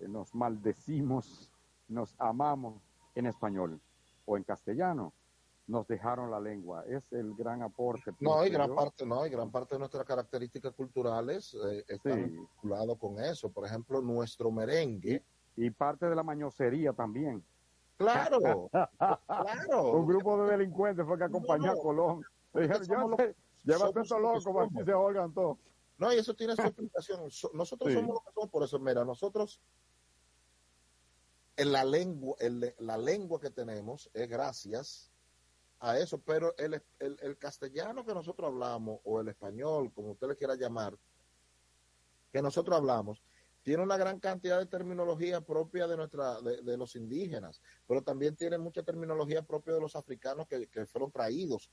eh, 0.00 0.08
nos 0.08 0.34
maldecimos, 0.34 1.50
nos 1.88 2.14
amamos 2.18 2.80
en 3.14 3.26
español 3.26 3.80
o 4.26 4.36
en 4.36 4.44
castellano. 4.44 5.12
Nos 5.66 5.86
dejaron 5.88 6.30
la 6.30 6.38
lengua, 6.40 6.84
es 6.86 7.02
el 7.12 7.34
gran 7.34 7.62
aporte. 7.62 8.12
No, 8.20 8.34
hay 8.34 8.50
pienso 8.50 8.58
gran 8.58 8.68
yo. 8.68 8.74
parte, 8.76 9.06
no, 9.06 9.22
hay 9.22 9.30
gran 9.30 9.50
parte 9.50 9.74
de 9.76 9.78
nuestras 9.78 10.04
características 10.04 10.74
culturales 10.74 11.54
eh, 11.54 11.84
están 11.88 12.24
Sí. 12.24 12.30
vinculados 12.32 12.98
con 12.98 13.18
eso. 13.18 13.50
Por 13.50 13.64
ejemplo, 13.66 14.02
nuestro 14.02 14.50
merengue. 14.50 15.22
Y 15.56 15.70
parte 15.70 16.06
de 16.06 16.14
la 16.14 16.22
mañosería 16.22 16.92
también. 16.92 17.42
Claro, 17.96 18.40
claro. 18.40 18.80
Un 19.92 20.06
grupo 20.06 20.44
de 20.44 20.50
delincuentes 20.56 21.06
fue 21.06 21.16
que 21.16 21.24
acompañó 21.24 21.70
a 21.70 21.76
Colón. 21.80 22.22
Dijeron, 22.52 22.82
llévate, 23.64 24.00
esto 24.02 24.18
loco, 24.18 24.40
se 24.84 24.92
ahogan 24.92 25.32
todos. 25.32 25.56
No, 25.96 26.12
y 26.12 26.16
eso 26.18 26.34
tiene 26.34 26.56
su 26.56 26.62
explicación. 26.62 27.30
So- 27.30 27.52
Nosotros 27.54 27.88
Sí. 27.90 27.94
somos 27.98 28.14
lo 28.16 28.20
que 28.20 28.32
somos 28.34 28.50
por 28.50 28.64
eso. 28.64 28.78
Mira, 28.80 29.04
nosotros, 29.04 29.60
en 31.56 31.72
la 31.72 31.84
lengua, 31.84 32.36
el- 32.40 32.74
la 32.80 32.98
lengua 32.98 33.40
que 33.40 33.50
tenemos 33.50 34.10
es 34.12 34.28
gracias 34.28 35.10
a 35.84 35.98
eso, 35.98 36.18
pero 36.18 36.54
el, 36.56 36.82
el- 36.98 37.18
el 37.20 37.36
castellano 37.38 38.04
que 38.04 38.14
nosotros 38.14 38.48
hablamos, 38.48 39.00
o 39.04 39.20
el 39.20 39.28
español, 39.28 39.92
como 39.92 40.12
usted 40.12 40.28
le 40.28 40.36
quiera 40.36 40.54
llamar, 40.54 40.96
que 42.32 42.40
nosotros 42.42 42.76
hablamos, 42.76 43.22
tiene 43.62 43.82
una 43.82 43.96
gran 43.96 44.18
cantidad 44.18 44.58
de 44.58 44.66
terminología 44.66 45.40
propia 45.40 45.86
de 45.86 45.96
nuestra, 45.96 46.40
de, 46.40 46.62
de 46.62 46.76
los 46.76 46.96
indígenas, 46.96 47.60
pero 47.86 48.02
también 48.02 48.34
tiene 48.36 48.58
mucha 48.58 48.82
terminología 48.82 49.42
propia 49.42 49.74
de 49.74 49.80
los 49.80 49.94
africanos 49.96 50.46
que, 50.46 50.66
que 50.68 50.86
fueron 50.86 51.10
traídos 51.10 51.70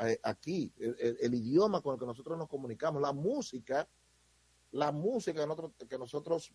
eh, 0.00 0.18
aquí, 0.22 0.72
el 0.78 1.34
idioma 1.34 1.80
con 1.80 1.94
el 1.94 2.00
que 2.00 2.06
nosotros 2.06 2.36
nos 2.38 2.48
comunicamos, 2.48 3.00
la 3.00 3.12
música, 3.12 3.88
la 4.72 4.92
música 4.92 5.40
que 5.40 5.46
nosotros, 5.46 5.72
que 5.88 5.98
nosotros 5.98 6.52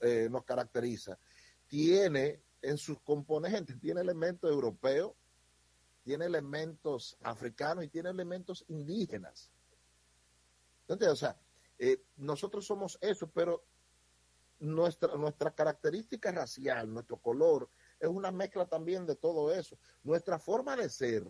eh, 0.00 0.28
nos 0.30 0.44
caracteriza, 0.44 1.18
tiene 1.66 2.42
en 2.60 2.76
sus 2.76 3.00
componentes, 3.00 3.78
tiene 3.80 4.02
elementos 4.02 4.50
europeos, 4.50 5.12
tiene 6.02 6.26
elementos 6.26 7.16
africanos 7.22 7.84
y 7.84 7.88
tiene 7.88 8.10
elementos 8.10 8.64
indígenas. 8.68 9.50
¿Entiendes? 10.88 11.12
O 11.12 11.16
sea, 11.16 11.36
eh, 11.78 12.02
nosotros 12.16 12.66
somos 12.66 12.98
eso, 13.00 13.30
pero 13.30 13.64
nuestra, 14.60 15.16
nuestra 15.16 15.52
característica 15.52 16.30
racial, 16.32 16.92
nuestro 16.92 17.16
color, 17.16 17.68
es 17.98 18.08
una 18.08 18.30
mezcla 18.30 18.66
también 18.66 19.06
de 19.06 19.16
todo 19.16 19.52
eso. 19.52 19.78
Nuestra 20.02 20.38
forma 20.38 20.76
de 20.76 20.88
ser, 20.88 21.24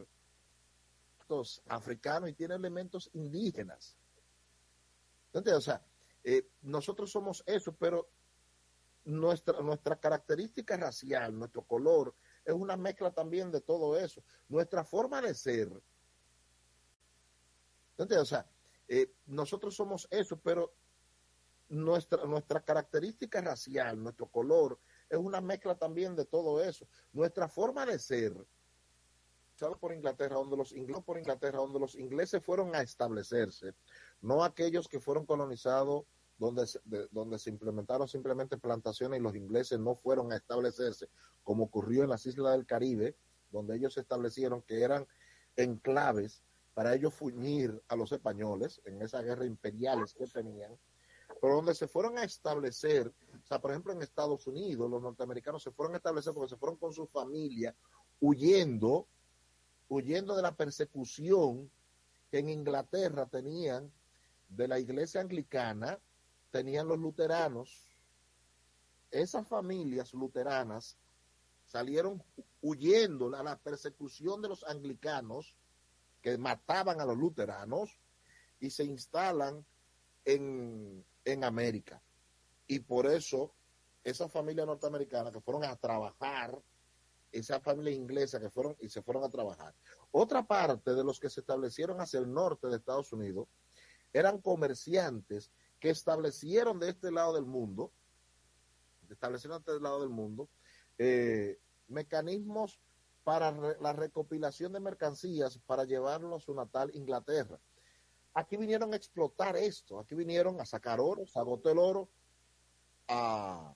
africanos 1.69 2.31
y 2.31 2.35
tiene 2.35 2.55
elementos 2.55 3.09
indígenas. 3.15 3.97
¿Entiendes? 5.33 5.55
O 5.55 5.61
sea, 5.61 5.83
eh, 6.25 6.47
nosotros 6.63 7.11
somos 7.11 7.43
eso, 7.47 7.75
pero 7.75 8.09
nuestra, 9.05 9.61
nuestra 9.61 9.97
característica 9.97 10.77
racial, 10.77 11.39
nuestro 11.39 11.63
color, 11.63 12.15
es 12.45 12.55
una 12.55 12.77
mezcla 12.77 13.11
también 13.11 13.51
de 13.51 13.61
todo 13.61 13.97
eso. 13.99 14.23
Nuestra 14.49 14.85
forma 14.85 15.21
de 15.21 15.35
ser. 15.35 15.71
O 17.97 18.25
sea, 18.25 18.47
eh, 18.89 19.13
nosotros 19.27 19.75
somos 19.75 20.09
eso, 20.11 20.39
pero 20.41 20.75
nuestra, 21.69 22.61
característica 22.61 23.41
racial, 23.41 24.03
nuestro 24.03 24.27
color, 24.27 24.79
es 25.09 25.19
una 25.19 25.41
mezcla 25.41 25.75
también 25.75 26.15
de 26.17 26.25
todo 26.25 26.63
eso. 26.63 26.87
Nuestra 27.13 27.49
forma 27.49 27.87
de 27.87 27.99
ser, 27.99 28.35
por 29.81 29.93
Inglaterra, 29.93 30.35
donde 30.35 30.57
los 30.57 30.73
ingleses, 30.73 31.05
por 31.05 31.19
Inglaterra, 31.19 31.59
donde 31.59 31.79
los 31.79 31.95
ingleses 31.95 32.43
fueron 32.45 32.75
a 32.75 32.83
establecerse, 32.83 33.75
no 34.21 34.43
aquellos 34.43 34.89
que 34.89 34.99
fueron 34.99 35.25
colonizados 35.25 36.05
donde 36.43 36.67
se, 36.67 36.81
de, 36.85 37.07
donde 37.13 37.39
se 37.39 37.51
implementaron 37.51 38.09
simplemente 38.09 38.59
plantaciones 38.59 39.21
y 39.21 39.23
los 39.23 39.37
ingleses 39.37 39.79
no 39.79 39.95
fueron 39.95 40.33
a 40.33 40.37
establecerse, 40.37 41.09
como 41.45 41.65
ocurrió 41.65 42.03
en 42.03 42.11
las 42.11 42.27
islas 42.27 42.53
del 42.53 42.67
Caribe, 42.67 43.15
donde 43.53 43.77
ellos 43.77 43.95
se 43.95 44.01
establecieron 44.01 44.61
que 44.63 44.83
eran 44.83 45.07
enclaves 45.55 46.43
para 46.75 46.95
ellos 46.95 47.15
fuñir 47.15 47.81
a 47.87 47.95
los 47.95 48.11
españoles 48.11 48.81
en 48.87 49.01
esa 49.03 49.23
guerra 49.23 49.47
imperiales 49.47 50.15
que 50.15 50.27
tenían, 50.27 50.77
pero 51.41 51.55
donde 51.57 51.75
se 51.75 51.87
fueron 51.87 52.19
a 52.19 52.25
establecer, 52.25 53.07
o 53.07 53.47
sea, 53.47 53.61
por 53.61 53.71
ejemplo, 53.71 53.93
en 53.93 54.03
Estados 54.03 54.45
Unidos, 54.49 54.91
los 54.91 55.01
norteamericanos 55.01 55.63
se 55.63 55.71
fueron 55.71 55.95
a 55.95 55.99
establecer 55.99 56.35
porque 56.35 56.51
se 56.51 56.57
fueron 56.57 56.77
con 56.77 56.93
su 56.93 57.07
familia 57.07 57.73
huyendo, 58.21 59.07
huyendo 59.89 60.35
de 60.35 60.43
la 60.43 60.57
persecución 60.57 61.71
que 62.33 62.39
en 62.41 62.49
Inglaterra 62.49 63.27
tenían 63.27 63.93
de 64.49 64.67
la 64.67 64.81
iglesia 64.81 65.21
anglicana, 65.21 66.01
tenían 66.53 66.87
los 66.87 66.99
luteranos. 66.99 67.89
Esas 69.11 69.49
familias 69.49 70.15
luteranas 70.15 70.97
salieron 71.67 72.23
huyendo 72.61 73.35
a 73.35 73.43
la 73.43 73.59
persecución 73.59 74.41
de 74.41 74.49
los 74.49 74.63
anglicanos 74.65 75.57
que 76.21 76.39
mataban 76.39 77.01
a 77.01 77.07
los 77.07 77.17
luteranos 77.17 77.99
y 78.61 78.71
se 78.71 78.85
instalan 78.85 79.67
en, 80.25 81.05
en 81.25 81.45
América. 81.45 82.01
Y 82.69 82.79
por 82.81 83.07
eso 83.07 83.53
esa 84.05 84.29
familia 84.29 84.67
norteamericana 84.67 85.33
que 85.33 85.41
fueron 85.41 85.65
a 85.65 85.75
trabajar, 85.77 86.61
esa 87.33 87.61
familia 87.61 87.93
inglesa 87.93 88.39
que 88.39 88.51
fueron 88.51 88.77
y 88.81 88.89
se 88.89 89.03
fueron 89.03 89.25
a 89.25 89.31
trabajar. 89.31 89.75
Otra 90.11 90.47
parte 90.47 90.95
de 90.95 91.03
los 91.03 91.19
que 91.19 91.31
se 91.31 91.41
establecieron 91.41 92.01
hacia 92.01 92.21
el 92.21 92.33
norte 92.33 92.69
de 92.69 92.77
Estados 92.77 93.13
Unidos 93.13 93.49
eran 94.13 94.41
comerciantes 94.41 95.51
que 95.83 95.91
establecieron 95.91 96.79
de 96.79 96.91
este 96.91 97.11
lado 97.11 97.35
del 97.35 97.45
mundo, 97.45 97.91
establecieron 99.11 99.61
de 99.61 99.73
este 99.73 99.83
lado 99.83 100.01
del 100.01 100.11
mundo, 100.11 100.49
eh, 100.97 101.59
mecanismos 101.89 102.79
para 103.25 103.51
la 103.51 103.93
recopilación 103.93 104.73
de 104.73 104.79
mercancías 104.79 105.59
para 105.67 105.83
llevarlo 105.83 106.37
a 106.37 106.41
su 106.41 106.55
natal 106.55 106.93
Inglaterra. 106.95 107.59
Aquí 108.33 108.57
vinieron 108.57 108.93
a 108.93 108.97
explotar 108.97 109.57
esto, 109.57 109.99
aquí 109.99 110.15
vinieron 110.15 110.61
a 110.61 110.67
sacar 110.67 111.01
oro, 111.01 111.27
se 111.27 111.41
agotó 111.41 111.73
el 111.73 111.79
oro 111.79 112.09
a, 113.09 113.75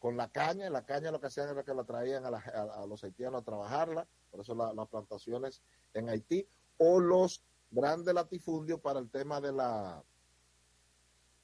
con 0.00 0.18
la 0.18 0.28
caña, 0.30 0.68
la 0.68 0.84
caña 0.84 1.10
lo 1.10 1.18
que 1.18 1.28
hacían 1.28 1.48
era 1.48 1.64
que 1.64 1.72
la 1.72 1.84
traían 1.84 2.26
a, 2.26 2.28
a, 2.28 2.86
los 2.86 3.02
haitianos 3.04 3.40
a 3.40 3.44
trabajarla, 3.44 4.06
por 4.30 4.40
eso 4.40 4.54
las 4.54 4.74
la 4.74 4.84
plantaciones 4.84 5.62
en 5.94 6.10
Haití, 6.10 6.46
o 6.76 7.00
los 7.00 7.42
grandes 7.70 8.12
latifundios 8.12 8.80
para 8.80 8.98
el 8.98 9.08
tema 9.10 9.40
de 9.40 9.52
la 9.52 10.04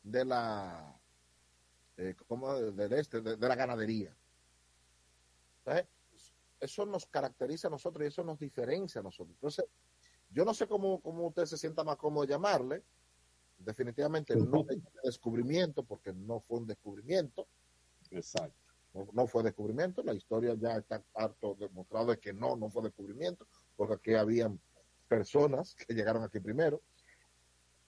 de 0.02 0.24
la 0.24 1.00
eh, 1.96 2.14
como 2.26 2.54
del 2.54 2.92
este, 2.92 3.20
de, 3.20 3.36
de 3.36 3.48
la 3.48 3.56
ganadería. 3.56 4.16
Entonces, 5.58 5.86
eso 6.60 6.86
nos 6.86 7.06
caracteriza 7.06 7.68
a 7.68 7.70
nosotros 7.70 8.04
y 8.04 8.08
eso 8.08 8.24
nos 8.24 8.38
diferencia 8.38 9.00
a 9.00 9.04
nosotros. 9.04 9.34
Entonces, 9.34 9.66
yo 10.30 10.44
no 10.44 10.54
sé 10.54 10.66
cómo, 10.66 11.00
cómo 11.00 11.28
usted 11.28 11.46
se 11.46 11.56
sienta 11.56 11.84
más 11.84 11.96
cómodo 11.96 12.24
llamarle. 12.24 12.82
Definitivamente 13.58 14.36
no 14.36 14.64
es 14.68 14.78
descubrimiento, 15.02 15.82
porque 15.82 16.12
no 16.12 16.40
fue 16.40 16.58
un 16.58 16.66
descubrimiento. 16.66 17.48
Exacto. 18.10 18.56
No, 18.94 19.08
no, 19.12 19.26
fue 19.26 19.42
descubrimiento. 19.42 20.02
La 20.02 20.14
historia 20.14 20.54
ya 20.54 20.76
está 20.76 21.02
harto 21.14 21.56
demostrado 21.58 22.06
de 22.06 22.18
que 22.18 22.32
no, 22.32 22.56
no 22.56 22.70
fue 22.70 22.82
descubrimiento, 22.82 23.46
porque 23.76 23.94
aquí 23.94 24.14
habían 24.14 24.60
personas 25.08 25.74
que 25.74 25.94
llegaron 25.94 26.22
aquí 26.22 26.40
primero. 26.40 26.80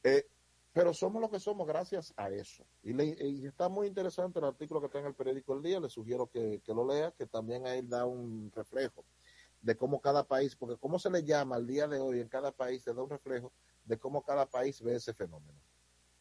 Eh, 0.02 0.26
pero 0.72 0.94
somos 0.94 1.20
lo 1.20 1.30
que 1.30 1.40
somos 1.40 1.66
gracias 1.66 2.14
a 2.16 2.30
eso. 2.30 2.64
Y, 2.82 2.92
le, 2.92 3.06
y, 3.06 3.46
está 3.46 3.68
muy 3.68 3.86
interesante 3.86 4.38
el 4.38 4.44
artículo 4.44 4.80
que 4.80 4.86
está 4.86 5.00
en 5.00 5.06
el 5.06 5.14
periódico 5.14 5.54
El 5.54 5.62
Día, 5.62 5.80
le 5.80 5.88
sugiero 5.88 6.26
que, 6.28 6.60
que 6.64 6.74
lo 6.74 6.86
lea, 6.86 7.12
que 7.12 7.26
también 7.26 7.66
ahí 7.66 7.82
da 7.82 8.06
un 8.06 8.52
reflejo 8.54 9.04
de 9.62 9.76
cómo 9.76 10.00
cada 10.00 10.24
país, 10.24 10.56
porque 10.56 10.76
cómo 10.78 10.98
se 10.98 11.10
le 11.10 11.24
llama 11.24 11.56
al 11.56 11.66
día 11.66 11.86
de 11.86 12.00
hoy 12.00 12.20
en 12.20 12.28
cada 12.28 12.52
país, 12.52 12.84
te 12.84 12.94
da 12.94 13.02
un 13.02 13.10
reflejo 13.10 13.52
de 13.84 13.98
cómo 13.98 14.22
cada 14.22 14.46
país 14.46 14.80
ve 14.82 14.94
ese 14.94 15.12
fenómeno. 15.12 15.58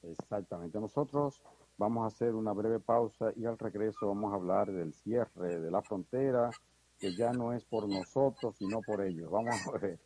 Exactamente. 0.01 0.79
Nosotros 0.79 1.43
vamos 1.77 2.03
a 2.03 2.07
hacer 2.07 2.33
una 2.33 2.51
breve 2.51 2.79
pausa 2.79 3.31
y 3.35 3.45
al 3.45 3.57
regreso 3.57 4.07
vamos 4.07 4.31
a 4.33 4.35
hablar 4.35 4.71
del 4.71 4.93
cierre 4.93 5.59
de 5.59 5.71
la 5.71 5.81
frontera, 5.81 6.49
que 6.97 7.15
ya 7.15 7.31
no 7.31 7.53
es 7.53 7.63
por 7.63 7.87
nosotros, 7.87 8.57
sino 8.57 8.81
por 8.81 9.01
ellos. 9.05 9.29
Vamos 9.29 9.55
a 9.67 9.77
ver. 9.77 9.99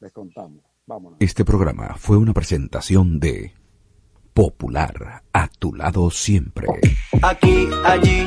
Les 0.00 0.12
contamos. 0.12 0.62
Vámonos. 0.88 1.18
Este 1.20 1.44
programa 1.44 1.96
fue 1.98 2.16
una 2.16 2.32
presentación 2.32 3.20
de 3.20 3.52
Popular, 4.32 5.22
a 5.34 5.48
tu 5.48 5.74
lado 5.74 6.10
siempre. 6.10 6.66
Aquí, 7.20 7.68
allí, 7.84 8.26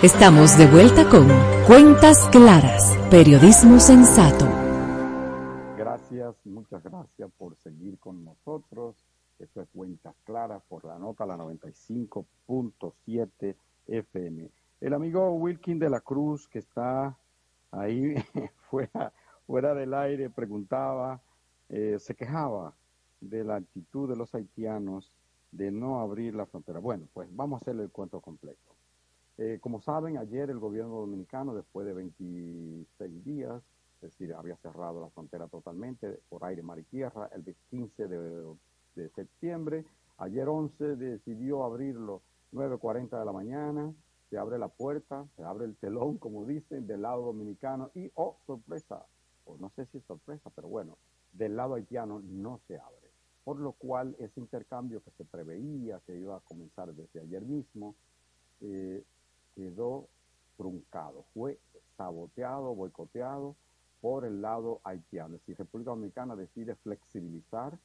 Estamos 0.00 0.56
de 0.56 0.68
vuelta 0.68 1.10
con 1.10 1.26
Cuentas 1.66 2.28
Claras, 2.30 2.96
Periodismo 3.10 3.80
Sensato. 3.80 4.46
Gracias, 5.76 6.36
muchas 6.46 6.84
gracias 6.84 7.28
por 7.36 7.56
seguir 7.56 7.98
con 7.98 8.24
nosotros. 8.24 8.94
Esto 9.40 9.60
es 9.60 9.66
Cuentas 9.74 10.14
Claras 10.22 10.62
por 10.68 10.84
la 10.84 11.00
nota 11.00 11.26
la 11.26 11.36
95.7 11.36 13.56
FM. 13.88 14.48
El 14.80 14.94
amigo 14.94 15.32
Wilkin 15.32 15.80
de 15.80 15.90
la 15.90 16.00
Cruz, 16.00 16.46
que 16.46 16.60
está 16.60 17.18
ahí 17.72 18.14
fuera, 18.70 19.12
fuera 19.48 19.74
del 19.74 19.94
aire, 19.94 20.30
preguntaba, 20.30 21.20
eh, 21.70 21.96
se 21.98 22.14
quejaba 22.14 22.72
de 23.20 23.42
la 23.42 23.56
actitud 23.56 24.08
de 24.08 24.14
los 24.14 24.32
haitianos 24.32 25.10
de 25.50 25.72
no 25.72 25.98
abrir 25.98 26.36
la 26.36 26.46
frontera. 26.46 26.78
Bueno, 26.78 27.08
pues 27.12 27.28
vamos 27.34 27.60
a 27.60 27.62
hacerle 27.62 27.82
el 27.82 27.90
cuento 27.90 28.20
completo. 28.20 28.77
Eh, 29.38 29.58
como 29.60 29.80
saben, 29.80 30.18
ayer 30.18 30.50
el 30.50 30.58
gobierno 30.58 30.96
dominicano, 31.00 31.54
después 31.54 31.86
de 31.86 31.92
26 31.94 33.24
días, 33.24 33.62
es 34.02 34.10
decir, 34.10 34.34
había 34.34 34.56
cerrado 34.56 35.00
la 35.00 35.10
frontera 35.10 35.46
totalmente 35.46 36.20
por 36.28 36.44
aire, 36.44 36.62
mar 36.62 36.78
y 36.80 36.82
tierra, 36.84 37.30
el 37.32 37.44
15 37.70 38.08
de, 38.08 38.54
de 38.96 39.08
septiembre, 39.10 39.84
ayer 40.18 40.48
11 40.48 40.96
decidió 40.96 41.62
abrirlo 41.62 42.22
9.40 42.52 43.16
de 43.16 43.24
la 43.24 43.32
mañana, 43.32 43.94
se 44.28 44.38
abre 44.38 44.58
la 44.58 44.68
puerta, 44.68 45.26
se 45.36 45.44
abre 45.44 45.66
el 45.66 45.76
telón, 45.76 46.18
como 46.18 46.44
dicen, 46.44 46.86
del 46.88 47.02
lado 47.02 47.26
dominicano 47.26 47.92
y, 47.94 48.10
oh, 48.14 48.38
sorpresa, 48.44 49.06
o 49.44 49.56
no 49.56 49.70
sé 49.76 49.86
si 49.86 49.98
es 49.98 50.04
sorpresa, 50.04 50.50
pero 50.54 50.66
bueno, 50.66 50.98
del 51.32 51.54
lado 51.56 51.74
haitiano 51.74 52.20
no 52.24 52.60
se 52.66 52.76
abre. 52.76 53.12
Por 53.44 53.60
lo 53.60 53.72
cual 53.72 54.16
ese 54.18 54.40
intercambio 54.40 55.00
que 55.02 55.10
se 55.12 55.24
preveía 55.24 56.00
que 56.06 56.18
iba 56.18 56.36
a 56.36 56.40
comenzar 56.40 56.92
desde 56.92 57.20
ayer 57.20 57.42
mismo, 57.42 57.94
eh, 58.60 59.02
quedó 59.58 60.08
truncado, 60.56 61.24
fue 61.34 61.58
saboteado, 61.96 62.74
boicoteado 62.76 63.56
por 64.00 64.24
el 64.24 64.40
lado 64.40 64.80
haitiano. 64.84 65.34
Es 65.34 65.40
decir, 65.40 65.58
República 65.58 65.90
Dominicana 65.90 66.36
decide 66.36 66.76
flexibilizar 66.76 67.76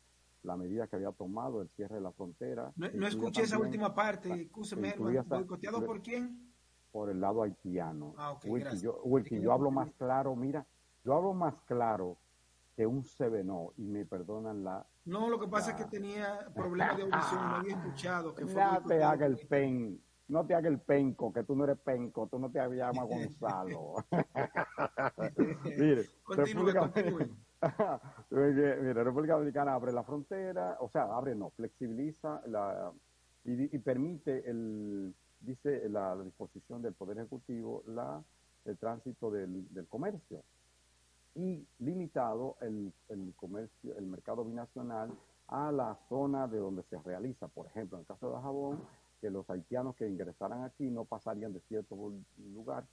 la 0.44 0.56
medida 0.56 0.86
que 0.88 0.98
había 0.98 1.12
tomado 1.12 1.62
el 1.62 1.70
cierre 1.70 1.96
de 1.96 2.02
la 2.02 2.12
frontera. 2.12 2.72
No, 2.76 3.08
escuché 3.08 3.42
esa 3.42 3.58
última 3.58 3.96
parte, 3.96 4.32
escúcheme, 4.44 4.94
¿boicoteado 4.98 5.84
por 5.84 6.02
quién? 6.02 6.54
Por 6.92 7.10
el 7.10 7.20
lado 7.20 7.42
haitiano. 7.42 8.14
Ah, 8.18 8.34
ok, 8.34 8.46
yo, 8.80 9.02
yo 9.20 9.52
hablo 9.52 9.72
más 9.72 9.90
claro, 9.94 10.36
mira, 10.36 10.64
yo 11.04 11.16
hablo 11.16 11.34
más 11.34 11.56
claro 11.66 12.18
que 12.76 12.86
un 12.86 13.04
no 13.46 13.74
y 13.78 13.84
me 13.84 14.06
perdonan 14.06 14.64
la... 14.64 14.86
No, 15.06 15.28
lo 15.30 15.40
que 15.40 15.48
pasa 15.48 15.72
es 15.72 15.78
que 15.78 15.86
tenía 15.86 16.48
problemas 16.54 16.98
de 16.98 17.04
audición, 17.04 17.50
no 17.50 17.56
había 17.56 17.76
escuchado 17.76 18.36
que 18.36 18.46
fue... 18.46 18.62
Te 18.88 19.04
haga 19.04 19.26
el 19.26 19.38
pen, 19.48 20.00
no 20.28 20.46
te 20.46 20.56
haga 20.56 20.70
el 20.70 20.80
penco, 20.80 21.34
que 21.34 21.44
tú 21.44 21.56
no 21.56 21.66
eres 21.66 21.78
penco, 21.80 22.28
tú 22.28 22.40
no 22.40 22.50
te 22.50 22.60
llamas 22.60 23.08
Gonzalo. 23.08 23.96
Mire, 25.78 26.06
continúe, 26.24 26.74
continúe. 26.74 27.30
Mira, 28.32 29.04
República 29.04 29.34
Dominicana 29.34 29.74
abre 29.74 29.92
la 29.92 30.04
frontera, 30.04 30.78
o 30.80 30.90
sea, 30.90 31.04
abre 31.04 31.36
no, 31.36 31.50
flexibiliza 31.52 32.42
la, 32.48 32.92
y, 33.46 33.78
permite 33.80 34.50
el, 34.50 35.14
dice 35.42 35.88
la, 35.90 36.16
disposición 36.24 36.82
del 36.82 36.94
Poder 36.94 37.18
Ejecutivo, 37.18 37.84
la, 37.88 38.22
el 38.66 38.78
tránsito 38.78 39.30
del, 39.30 39.72
del 39.74 39.88
comercio 39.88 40.44
y 41.36 41.66
limitado 41.80 42.58
el, 42.62 42.94
el, 43.10 43.34
comercio, 43.36 43.96
el 43.98 44.06
mercado 44.06 44.46
binacional 44.46 45.12
a 45.48 45.72
la 45.72 45.98
zona 46.10 46.48
de 46.48 46.58
donde 46.58 46.84
se 46.84 46.98
realiza. 47.00 47.48
Por 47.48 47.68
ejemplo, 47.68 47.98
en 47.98 48.02
el 48.02 48.08
caso 48.08 48.30
de 48.30 48.42
Jabón, 48.42 48.84
que 49.24 49.30
los 49.30 49.50
haitianos 49.50 49.96
que 49.96 50.06
ingresaran 50.06 50.64
aquí 50.64 50.84
no 50.92 51.06
pasarían 51.06 51.54
de 51.54 51.62
cierto 51.62 51.96
lugar, 52.54 52.86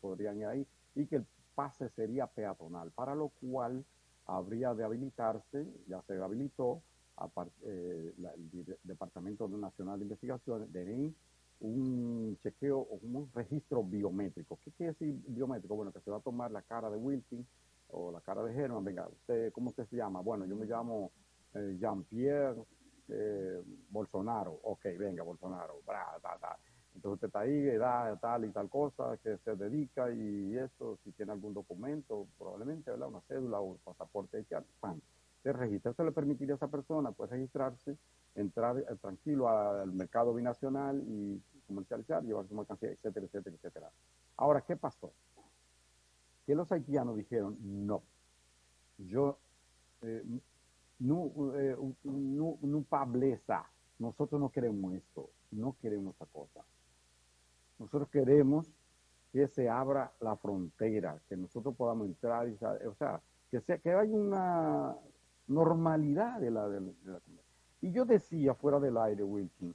podrían 0.00 0.38
ir 0.38 0.46
ahí, 0.46 0.66
y 0.94 1.04
que 1.04 1.16
el 1.16 1.26
pase 1.54 1.90
sería 1.90 2.26
peatonal, 2.26 2.90
para 2.92 3.14
lo 3.14 3.28
cual 3.28 3.84
habría 4.24 4.72
de 4.72 4.82
habilitarse, 4.82 5.66
ya 5.86 6.00
se 6.06 6.16
habilitó, 6.16 6.80
eh, 7.66 8.14
el 8.16 8.78
Departamento 8.82 9.46
Nacional 9.46 9.98
de 9.98 10.04
Investigaciones, 10.06 10.72
DNI, 10.72 11.14
un 11.60 12.38
chequeo 12.42 12.78
o 12.78 12.98
un 13.02 13.30
registro 13.34 13.84
biométrico. 13.84 14.58
¿Qué 14.64 14.70
quiere 14.70 14.92
decir 14.92 15.14
biométrico? 15.28 15.76
Bueno, 15.76 15.92
que 15.92 16.00
se 16.00 16.10
va 16.10 16.16
a 16.16 16.20
tomar 16.20 16.50
la 16.50 16.62
cara 16.62 16.88
de 16.88 16.96
Wilkin 16.96 17.46
o 17.88 18.10
la 18.10 18.22
cara 18.22 18.42
de 18.42 18.54
Germán. 18.54 18.84
Venga, 18.84 19.06
usted, 19.06 19.52
¿cómo 19.52 19.68
usted 19.68 19.86
se 19.90 19.96
llama? 19.96 20.22
Bueno, 20.22 20.46
yo 20.46 20.56
me 20.56 20.64
llamo 20.64 21.12
eh, 21.52 21.76
Jean-Pierre 21.78 22.56
eh, 23.08 23.62
Bolsonaro. 23.90 24.60
Ok, 24.64 24.84
venga, 24.98 25.22
Bolsonaro. 25.22 25.80
Entonces 26.94 27.14
usted 27.14 27.26
está 27.26 27.40
ahí, 27.40 27.68
edad 27.68 28.18
tal 28.20 28.44
y 28.44 28.50
tal 28.50 28.68
cosa, 28.68 29.16
que 29.22 29.36
se 29.38 29.56
dedica 29.56 30.12
y 30.12 30.56
eso, 30.56 30.96
si 31.02 31.10
tiene 31.12 31.32
algún 31.32 31.52
documento, 31.52 32.26
probablemente, 32.38 32.90
¿verdad? 32.90 33.08
Una 33.08 33.20
cédula 33.22 33.58
o 33.60 33.72
un 33.72 33.78
pasaporte, 33.78 34.44
pan, 34.80 35.02
se 35.42 35.52
registra. 35.52 35.90
Eso 35.90 36.04
le 36.04 36.12
permitiría 36.12 36.54
a 36.54 36.56
esa 36.56 36.68
persona, 36.68 37.10
pues, 37.12 37.30
registrarse, 37.30 37.96
entrar 38.36 38.78
eh, 38.78 38.96
tranquilo 39.00 39.48
al 39.48 39.92
mercado 39.92 40.34
binacional 40.34 41.02
y 41.06 41.42
comercializar, 41.66 42.22
llevar 42.22 42.46
su 42.46 42.54
mercancía, 42.54 42.90
etcétera, 42.90 43.26
etcétera, 43.26 43.56
etcétera. 43.56 43.90
Ahora, 44.36 44.60
¿qué 44.60 44.76
pasó? 44.76 45.12
Que 46.46 46.54
los 46.54 46.70
haitianos 46.70 47.16
dijeron, 47.16 47.56
no, 47.60 48.02
yo, 48.98 49.38
eh, 50.02 50.22
no, 51.04 51.30
no, 52.04 52.58
no 52.62 52.82
pableza, 52.82 53.64
nosotros 53.98 54.40
no 54.40 54.48
queremos 54.48 54.94
esto, 54.94 55.28
no 55.50 55.76
queremos 55.80 56.14
esa 56.14 56.26
cosa. 56.26 56.64
Nosotros 57.78 58.08
queremos 58.08 58.72
que 59.32 59.46
se 59.48 59.68
abra 59.68 60.12
la 60.20 60.36
frontera, 60.36 61.18
que 61.28 61.36
nosotros 61.36 61.74
podamos 61.76 62.06
entrar, 62.06 62.48
y, 62.48 62.52
o 62.86 62.94
sea, 62.94 63.20
que, 63.50 63.60
sea, 63.60 63.78
que 63.78 63.92
haya 63.92 64.14
una 64.14 64.96
normalidad 65.46 66.40
de 66.40 66.50
la, 66.50 66.68
de, 66.68 66.80
la 66.80 67.20
Y 67.82 67.90
yo 67.90 68.04
decía 68.04 68.54
fuera 68.54 68.80
del 68.80 68.96
aire, 68.96 69.24
Wilkin, 69.24 69.74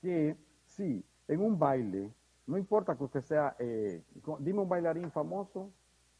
que 0.00 0.36
sí, 0.66 1.04
en 1.26 1.40
un 1.40 1.58
baile, 1.58 2.12
no 2.46 2.58
importa 2.58 2.96
que 2.96 3.04
usted 3.04 3.22
sea, 3.22 3.56
eh, 3.58 4.02
dime 4.38 4.60
un 4.60 4.68
bailarín 4.68 5.10
famoso, 5.10 5.70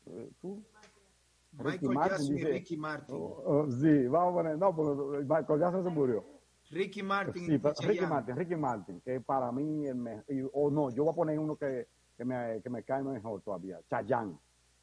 eh, 0.06 0.31
tú. 0.40 0.60
Ricky 1.52 1.89
Martin, 1.89 2.39
y 2.39 2.44
Ricky 2.44 2.77
Martin. 2.77 3.16
Oh, 3.16 3.43
oh, 3.44 3.70
sí, 3.70 4.06
vamos 4.06 4.32
a 4.32 4.35
poner, 4.35 4.59
no, 4.59 4.74
porque 4.74 5.24
Michael 5.24 5.60
Jackson 5.60 5.85
se 5.85 5.90
murió. 5.90 6.24
Ricky 6.70 7.02
Martin. 7.02 7.47
Sí, 7.47 7.86
Ricky 7.86 8.06
Martin, 8.06 8.36
Ricky 8.36 8.56
Martin, 8.56 9.01
que 9.01 9.20
para 9.20 9.51
mí, 9.51 9.86
el 9.86 9.97
mejor, 9.97 10.24
o 10.52 10.70
no, 10.70 10.90
yo 10.90 11.05
voy 11.05 11.12
a 11.12 11.16
poner 11.16 11.39
uno 11.39 11.56
que, 11.56 11.89
que, 12.16 12.24
me, 12.24 12.60
que 12.62 12.70
me 12.70 12.85
cae 12.85 13.02
mejor 13.02 13.43
todavía, 13.43 13.81
Chayanne. 13.89 14.39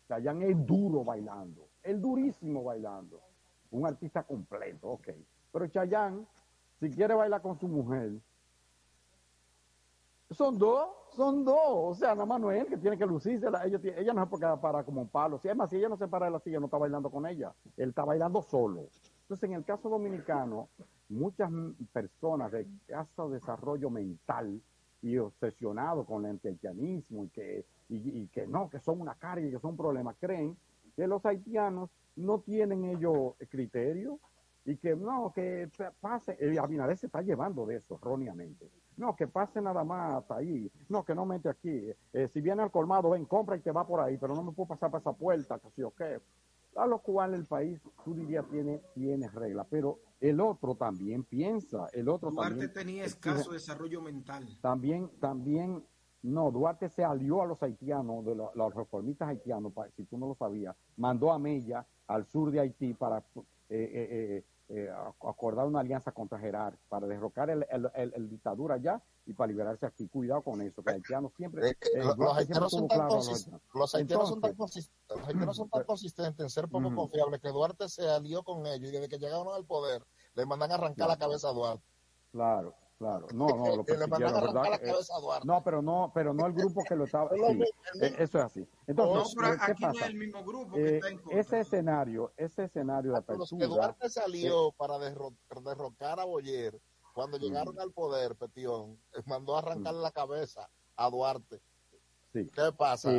Chayanne 0.08 0.50
es 0.52 0.66
duro 0.66 1.04
bailando, 1.04 1.70
es 1.82 2.00
durísimo 2.02 2.64
bailando. 2.64 3.22
Un 3.72 3.86
artista 3.86 4.24
completo, 4.24 4.90
ok. 4.90 5.10
Pero 5.52 5.68
Chayanne, 5.68 6.26
si 6.80 6.90
quiere 6.90 7.14
bailar 7.14 7.42
con 7.42 7.58
su 7.58 7.68
mujer, 7.68 8.12
son 10.32 10.58
dos, 10.58 10.90
son 11.18 11.44
dos. 11.44 11.56
O 11.58 11.94
sea, 11.96 12.14
nada 12.14 12.26
más 12.26 12.40
no 12.40 12.52
es 12.52 12.62
él 12.62 12.68
que 12.68 12.78
tiene 12.78 12.98
que 12.98 13.06
lucirse. 13.06 13.48
Ella, 13.48 13.80
ella 13.98 14.14
no 14.14 14.30
se 14.30 14.38
parar 14.62 14.86
como 14.86 15.02
un 15.02 15.10
palo. 15.10 15.40
Si 15.40 15.50
es 15.50 15.56
más, 15.56 15.70
si 15.70 15.76
ella 15.76 15.90
no 15.90 15.98
se 15.98 16.08
para 16.08 16.28
de 16.28 16.32
la 16.32 16.40
silla, 16.40 16.60
no 16.60 16.68
está 16.68 16.78
bailando 16.78 17.10
con 17.10 17.26
ella. 17.26 17.54
Él 17.76 17.90
está 17.90 18.06
bailando 18.06 18.42
solo. 18.42 18.88
Entonces, 19.24 19.50
en 19.50 19.56
el 19.56 19.66
caso 19.66 19.90
dominicano, 19.90 20.70
muchas 21.10 21.52
personas 21.92 22.52
de 22.52 22.66
caso 22.86 23.30
desarrollo 23.30 23.90
mental 23.90 24.62
y 25.02 25.18
obsesionados 25.18 26.06
con 26.08 26.26
el 26.26 26.40
haitianismo 26.44 27.26
y 27.26 27.30
que, 27.30 27.66
y, 27.90 28.28
que 28.28 28.48
no, 28.48 28.70
que 28.70 28.80
son 28.80 29.02
una 29.02 29.16
carga 29.16 29.46
y 29.46 29.52
que 29.52 29.60
son 29.60 29.76
problemas, 29.76 30.16
creen 30.20 30.58
que 30.96 31.08
los 31.08 31.26
haitianos 31.26 31.90
no 32.16 32.40
tienen 32.40 32.86
ellos 32.86 33.34
criterio 33.50 34.20
y 34.66 34.78
que 34.78 34.96
no, 34.96 35.32
que 35.34 35.70
pase, 36.02 36.36
el 36.40 36.58
Abinader 36.58 36.98
se 36.98 37.06
está 37.06 37.22
llevando 37.22 37.66
de 37.66 37.78
eso 37.78 38.00
erróneamente. 38.02 38.70
No, 38.98 39.16
que 39.16 39.28
pase 39.28 39.62
nada 39.62 39.84
más 39.84 40.16
hasta 40.16 40.38
ahí. 40.38 40.72
No, 40.90 41.06
que 41.06 41.14
no 41.14 41.26
mete 41.26 41.50
aquí. 41.50 41.92
Eh, 42.14 42.28
si 42.28 42.42
viene 42.42 42.64
al 42.64 42.72
colmado, 42.72 43.12
ven, 43.12 43.26
compra 43.26 43.56
y 43.56 43.62
te 43.62 43.72
va 43.72 43.86
por 43.86 44.00
ahí, 44.00 44.18
pero 44.18 44.36
no 44.36 44.44
me 44.44 44.52
puedo 44.52 44.70
pasar 44.70 44.90
por 44.90 45.00
esa 45.00 45.14
puerta, 45.14 45.60
que 45.60 45.70
sí 45.72 45.84
o 45.84 45.92
qué. 45.92 46.20
A 46.76 46.86
lo 46.86 47.00
cual 47.00 47.34
el 47.34 47.46
país, 47.46 47.80
tú 48.04 48.14
dirías, 48.14 48.46
tiene, 48.50 48.82
tiene 48.94 49.28
regla, 49.30 49.66
pero 49.70 50.00
el 50.20 50.40
otro 50.40 50.76
también 50.76 51.24
piensa, 51.24 51.88
el 51.94 52.08
otro 52.08 52.32
Duarte 52.32 52.68
tenía 52.68 53.04
escaso 53.04 53.52
desarrollo 53.52 54.02
mental. 54.02 54.48
También, 54.62 55.10
también, 55.20 55.84
no, 56.22 56.52
Duarte 56.52 56.90
se 56.90 57.04
alió 57.04 57.42
a 57.42 57.46
los 57.48 57.62
haitianos, 57.64 58.26
de 58.26 58.36
los, 58.36 58.76
reformistas 58.76 59.30
haitianos, 59.30 59.74
si 59.96 60.06
tú 60.06 60.18
no 60.18 60.28
lo 60.28 60.36
sabías, 60.36 60.76
mandó 60.98 61.32
a 61.32 61.40
Mella 61.40 61.86
al 62.08 62.26
sur 62.26 62.52
de 62.52 62.60
Haití 62.60 62.94
para 62.94 63.20
eh, 63.20 63.24
eh, 63.70 64.44
eh, 64.70 64.90
acordar 65.22 65.66
una 65.66 65.80
alianza 65.80 66.12
contra 66.12 66.38
Gerard 66.40 66.76
para 66.90 67.08
derrocar 67.08 67.50
el, 67.50 67.66
el, 67.96 68.30
dictadura 68.30 68.76
allá 68.76 69.02
y 69.26 69.34
para 69.34 69.48
liberarse 69.48 69.86
aquí. 69.86 70.08
Cuidado 70.10 70.42
con 70.42 70.62
eso, 70.62 70.84
que 70.84 70.92
haitianos 70.92 71.32
siempre... 71.36 71.70
Eh, 71.70 71.78
eh, 71.96 72.04
los, 72.18 72.38
haitianos 72.38 72.72
son 72.72 72.88
tan 72.88 73.08
los 73.08 73.96
haitianos 73.96 74.30
son 74.30 75.70
tan 75.70 75.84
consistentes 75.86 76.44
en 76.44 76.50
ser 76.50 76.68
poco 76.68 76.94
confiables 76.94 77.40
que 77.40 77.50
Duarte 77.50 77.88
se 77.88 78.10
alió 78.10 78.44
con 78.44 78.66
ellos 78.68 78.90
y 78.90 78.92
desde 78.92 79.08
que 79.08 79.18
llegaron 79.18 79.48
al 79.56 79.66
poder 79.66 80.04
le 80.36 80.46
mandan 80.46 80.72
a 80.72 80.76
arrancar 80.76 81.08
la 81.08 81.18
cabeza 81.18 81.50
a 81.50 81.54
Duarte. 81.54 81.86
Claro. 82.32 82.76
Claro, 82.98 83.28
no, 83.34 83.48
no, 83.48 83.76
lo 83.76 83.84
¿verdad? 83.84 85.44
no, 85.44 85.64
pero 85.64 85.82
no, 85.82 86.12
pero 86.14 86.34
no 86.34 86.48
el 86.48 86.54
grupo 86.54 86.84
que 86.84 86.96
lo 86.96 87.04
estaba. 87.06 87.30
eso 87.96 88.20
es 88.20 88.36
así. 88.36 88.68
Entonces, 88.88 89.36
¿qué 89.66 89.76
pasa? 89.80 90.08
el 90.08 90.16
mismo 90.16 90.44
grupo 90.44 90.74
que 90.76 90.96
está 90.96 91.10
en 91.10 91.22
ese 91.30 91.60
escenario, 91.60 92.34
ese 92.38 92.64
escenario 92.64 93.12
de 93.12 93.18
apertura. 93.20 93.60
Que 93.60 93.68
Duarte 93.68 94.10
salió 94.10 94.72
para 94.72 94.98
derrocar 94.98 96.20
a 96.20 96.26
Boyer 96.26 96.80
cuando 97.14 97.38
llegaron 97.38 97.80
al 97.80 97.92
poder, 97.92 98.36
Petión, 98.36 99.00
mandó 99.26 99.56
a 99.56 99.60
arrancar 99.60 99.96
la 99.96 100.12
cabeza 100.12 100.70
a 100.96 101.10
Duarte. 101.10 101.62
Sí. 102.32 102.48
¿Qué 102.54 102.72
pasa? 102.78 103.12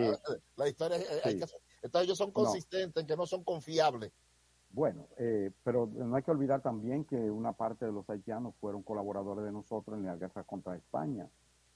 La 0.55 0.69
historia 0.69 0.99
es, 0.99 1.27
hay 1.27 1.39
que, 1.39 1.47
entonces 1.83 2.07
ellos 2.07 2.19
son 2.19 2.31
consistentes 2.31 3.01
en 3.01 3.07
que 3.07 3.17
no 3.17 3.27
son 3.27 3.43
confiables. 3.43 4.13
Bueno, 4.71 5.07
eh, 5.17 5.51
pero 5.65 5.87
no 5.87 6.15
hay 6.15 6.23
que 6.23 6.31
olvidar 6.31 6.61
también 6.61 7.05
que 7.05 7.17
una 7.31 7.53
parte 7.53 7.87
de 7.87 7.93
los 7.93 8.09
haitianos 8.11 8.55
fueron 8.61 8.83
colaboradores 8.83 9.45
de 9.45 9.53
nosotros 9.53 9.99
en 9.99 10.05
la 10.05 10.17
guerra 10.17 10.45
contra 10.45 10.77
España, 10.77 11.27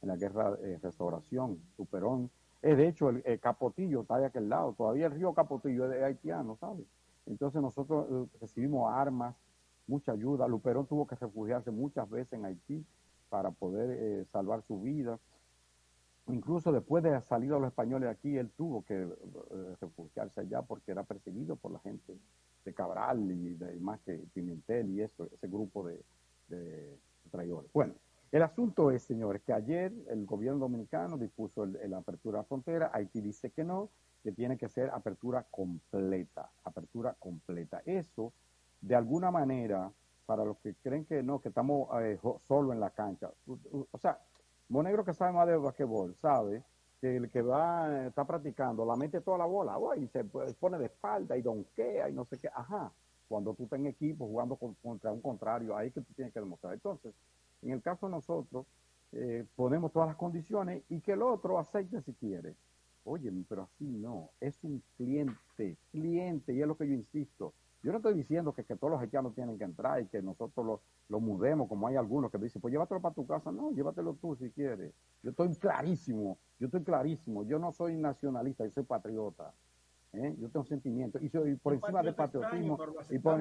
en 0.03 0.09
la 0.09 0.17
guerra 0.17 0.53
de 0.57 0.79
restauración, 0.79 1.59
Superón. 1.77 2.31
Eh, 2.61 2.77
de 2.77 2.89
hecho, 2.89 3.09
el, 3.09 3.41
Capotillo 3.41 4.03
está 4.03 4.19
de 4.19 4.27
aquel 4.27 4.49
lado, 4.49 4.75
todavía 4.75 5.07
el 5.07 5.13
río 5.13 5.33
Capotillo 5.33 5.91
es 5.91 6.03
haitiano, 6.03 6.57
¿sabes? 6.57 6.87
Entonces 7.27 7.63
nosotros 7.63 8.07
eh, 8.11 8.39
recibimos 8.41 8.93
armas, 8.93 9.35
mucha 9.87 10.13
ayuda. 10.13 10.47
Luperón 10.47 10.87
tuvo 10.87 11.07
que 11.07 11.17
refugiarse 11.17 11.71
muchas 11.71 12.09
veces 12.09 12.35
en 12.35 12.45
Haití 12.45 12.85
para 13.31 13.51
poder 13.51 14.27
salvar 14.27 14.63
su 14.63 14.81
vida. 14.81 15.19
Incluso 16.29 16.71
después 16.71 17.03
de 17.03 17.21
salir 17.23 17.53
a 17.53 17.59
los 17.59 17.69
españoles 17.69 18.07
de 18.07 18.11
aquí, 18.11 18.37
él 18.37 18.51
tuvo 18.51 18.85
que 18.85 19.09
refugiarse 19.81 20.43
allá 20.43 20.63
porque 20.63 20.93
era 20.93 21.03
perseguido 21.03 21.57
por 21.57 21.73
la 21.73 21.79
gente 21.81 22.17
de 22.65 22.75
Cabral 22.75 23.31
y 23.31 23.55
de, 23.55 23.79
más 23.81 24.01
que 24.01 24.15
Pimentel 24.33 24.91
y 24.91 25.03
eso, 25.03 25.29
ese 25.33 25.49
grupo 25.49 25.87
de, 25.87 26.01
traidores. 27.31 27.73
Bueno, 27.73 27.95
el 28.31 28.43
asunto 28.43 28.91
es, 28.91 29.03
señores, 29.03 29.41
que 29.43 29.55
ayer 29.55 29.93
el 30.09 30.27
gobierno 30.27 30.59
dominicano 30.59 31.17
dispuso 31.17 31.65
la 31.65 31.99
apertura 31.99 32.39
de 32.39 32.43
la 32.43 32.49
frontera, 32.49 32.91
Haití 32.93 33.23
dice 33.23 33.51
que 33.51 33.65
no, 33.65 33.89
que 34.23 34.33
tiene 34.33 34.59
que 34.59 34.69
ser 34.69 34.91
apertura 34.91 35.47
completa, 35.51 36.51
apertura 36.65 37.15
completa. 37.19 37.81
Eso, 37.87 38.35
de 38.83 38.95
alguna 38.95 39.31
manera, 39.31 39.91
para 40.27 40.45
los 40.45 40.59
que 40.59 40.75
creen 40.75 41.07
que 41.07 41.23
no, 41.23 41.41
que 41.41 41.49
estamos 41.49 41.89
eh, 42.03 42.19
solo 42.47 42.73
en 42.73 42.81
la 42.81 42.91
cancha, 42.91 43.31
o 43.47 43.99
sea, 43.99 44.19
Monegro 44.69 45.05
que 45.05 45.13
sabe 45.13 45.33
más 45.33 45.47
de 45.47 45.57
basquetbol, 45.57 46.15
sabe 46.17 46.63
que 47.03 47.17
el 47.17 47.29
que 47.31 47.43
va, 47.43 48.07
está 48.07 48.25
practicando, 48.25 48.87
la 48.87 48.95
mete 48.95 49.21
toda 49.21 49.39
la 49.39 49.45
bola, 49.45 49.77
y 49.97 50.07
se 50.07 50.23
pone 50.23 50.79
de 50.79 50.85
espalda 50.85 51.37
y 51.37 51.43
donquea 51.43 52.09
y 52.09 52.13
no 52.13 52.25
sé 52.25 52.39
qué. 52.39 52.49
Ajá, 52.55 52.93
cuando 53.27 53.55
tú 53.55 53.65
estás 53.65 53.81
en 53.81 53.89
equipo 53.89 54.29
jugando 54.29 54.55
contra 54.55 55.11
un 55.11 55.21
contrario, 55.21 55.77
ahí 55.77 55.91
que 55.91 56.01
tú 56.01 56.13
tienes 56.15 56.33
que 56.33 56.39
demostrar. 56.39 56.75
Entonces, 56.75 57.13
en 57.63 57.73
el 57.73 57.83
caso 57.83 58.07
de 58.07 58.13
nosotros, 58.13 58.67
eh, 59.11 59.45
ponemos 59.57 59.93
todas 59.93 60.11
las 60.11 60.17
condiciones 60.17 60.85
y 60.91 61.01
que 61.01 61.13
el 61.13 61.23
otro 61.23 61.59
acepte 61.59 62.01
si 62.03 62.13
quiere. 62.15 62.55
Oye, 63.05 63.33
pero 63.49 63.63
así 63.63 63.85
no, 63.85 64.31
es 64.39 64.63
un 64.63 64.81
cliente, 64.97 65.77
cliente, 65.91 66.55
y 66.55 66.63
es 66.63 66.69
lo 66.69 66.77
que 66.77 66.87
yo 66.87 66.95
insisto. 66.95 67.53
Yo 67.83 67.91
no 67.91 67.99
estoy 67.99 68.15
diciendo 68.15 68.53
que, 68.53 68.63
todos 68.63 68.93
los 68.93 69.01
haitianos 69.01 69.35
tienen 69.35 69.59
que 69.59 69.65
entrar 69.65 70.01
y 70.01 70.07
que 70.07 70.23
nosotros 70.23 70.79
lo, 71.13 71.21
mudemos, 71.21 71.69
como 71.69 71.87
hay 71.87 71.97
algunos 71.97 72.31
que 72.31 72.39
dicen, 72.39 72.61
pues 72.61 72.73
llévatelo 72.73 73.01
para 73.01 73.15
tu 73.15 73.27
casa. 73.27 73.53
No, 73.53 73.71
llévatelo 73.73 74.15
tú 74.15 74.35
si 74.37 74.51
quieres. 74.51 74.93
Yo 75.23 75.31
estoy 75.31 75.55
clarísimo, 75.57 76.39
yo 76.59 76.67
estoy 76.67 76.83
clarísimo. 76.83 77.45
Yo 77.45 77.59
no 77.59 77.73
soy 77.73 77.97
nacionalista, 77.97 78.65
yo 78.65 78.71
soy 78.71 78.85
patriota. 78.85 79.53
¿eh? 80.13 80.35
Yo 80.39 80.49
tengo 80.49 80.65
sentimientos. 80.65 81.23
Y 81.23 81.29
soy 81.29 81.57
por 81.57 81.75
encima 81.75 82.03
del 82.03 82.15
patriotismo. 82.15 82.79
y 83.11 83.19
por 83.19 83.41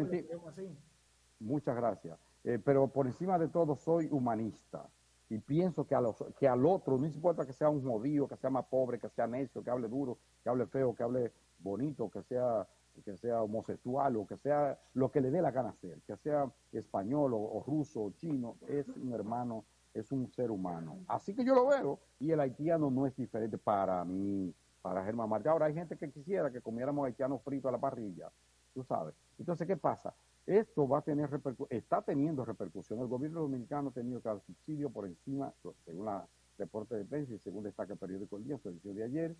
muchas 1.39 1.75
gracias. 1.75 2.19
Eh, 2.43 2.59
pero 2.63 2.87
por 2.87 3.07
encima 3.07 3.39
de 3.39 3.47
todo 3.47 3.75
soy 3.75 4.07
humanista. 4.11 4.87
Y 5.29 5.37
pienso 5.37 5.87
que, 5.87 5.95
a 5.95 6.01
los, 6.01 6.21
que 6.37 6.47
al 6.47 6.65
otro, 6.65 6.97
no 6.97 7.05
importa 7.05 7.45
que 7.45 7.53
sea 7.53 7.69
un 7.69 7.81
jodido, 7.81 8.27
que 8.27 8.35
sea 8.35 8.49
más 8.49 8.65
pobre, 8.65 8.99
que 8.99 9.07
sea 9.09 9.27
necio, 9.27 9.63
que 9.63 9.69
hable 9.69 9.87
duro, 9.87 10.17
que 10.43 10.49
hable 10.49 10.65
feo, 10.65 10.93
que 10.93 11.03
hable 11.03 11.31
bonito, 11.59 12.09
que 12.09 12.21
sea 12.23 12.67
que 13.03 13.17
sea 13.17 13.41
homosexual 13.41 14.15
o 14.17 14.27
que 14.27 14.37
sea 14.37 14.79
lo 14.93 15.11
que 15.11 15.21
le 15.21 15.31
dé 15.31 15.41
la 15.41 15.51
gana 15.51 15.69
hacer, 15.69 16.01
que 16.05 16.15
sea 16.17 16.51
español 16.71 17.33
o, 17.33 17.63
ruso 17.65 18.03
o 18.03 18.11
chino, 18.11 18.57
es 18.67 18.87
un 18.89 19.13
hermano, 19.13 19.65
es 19.93 20.11
un 20.11 20.27
ser 20.31 20.51
humano. 20.51 20.99
Así 21.07 21.33
que 21.33 21.43
yo 21.43 21.55
lo 21.55 21.67
veo 21.67 21.99
y 22.19 22.31
el 22.31 22.39
haitiano 22.39 22.91
no 22.91 23.07
es 23.07 23.15
diferente 23.15 23.57
para 23.57 24.03
mí, 24.05 24.53
para 24.81 25.03
Germán 25.03 25.29
Martí. 25.29 25.47
Ahora 25.47 25.67
hay 25.67 25.73
gente 25.73 25.97
que 25.97 26.11
quisiera 26.11 26.51
que 26.51 26.61
comiéramos 26.61 27.05
haitiano 27.05 27.39
frito 27.39 27.69
a 27.69 27.71
la 27.71 27.79
parrilla, 27.79 28.31
tú 28.73 28.83
sabes. 28.83 29.15
Entonces, 29.39 29.67
¿qué 29.67 29.77
pasa? 29.77 30.13
Esto 30.45 30.87
va 30.87 30.99
a 30.99 31.01
tener 31.01 31.29
está 31.69 32.01
teniendo 32.01 32.43
repercusión. 32.43 32.99
El 32.99 33.07
gobierno 33.07 33.41
dominicano 33.41 33.89
ha 33.89 33.93
tenido 33.93 34.21
que 34.21 34.29
dar 34.29 34.41
subsidio 34.41 34.89
por 34.89 35.05
encima, 35.05 35.53
según 35.85 36.05
la 36.05 36.27
reporte 36.57 36.95
de 36.95 37.05
prensa 37.05 37.33
y 37.33 37.39
según 37.39 37.63
destaca 37.63 37.93
el 37.93 37.99
periódico 37.99 38.37
El 38.37 38.43
Día, 38.43 38.57
su 38.57 38.69
edición 38.69 38.95
de 38.95 39.03
ayer, 39.03 39.35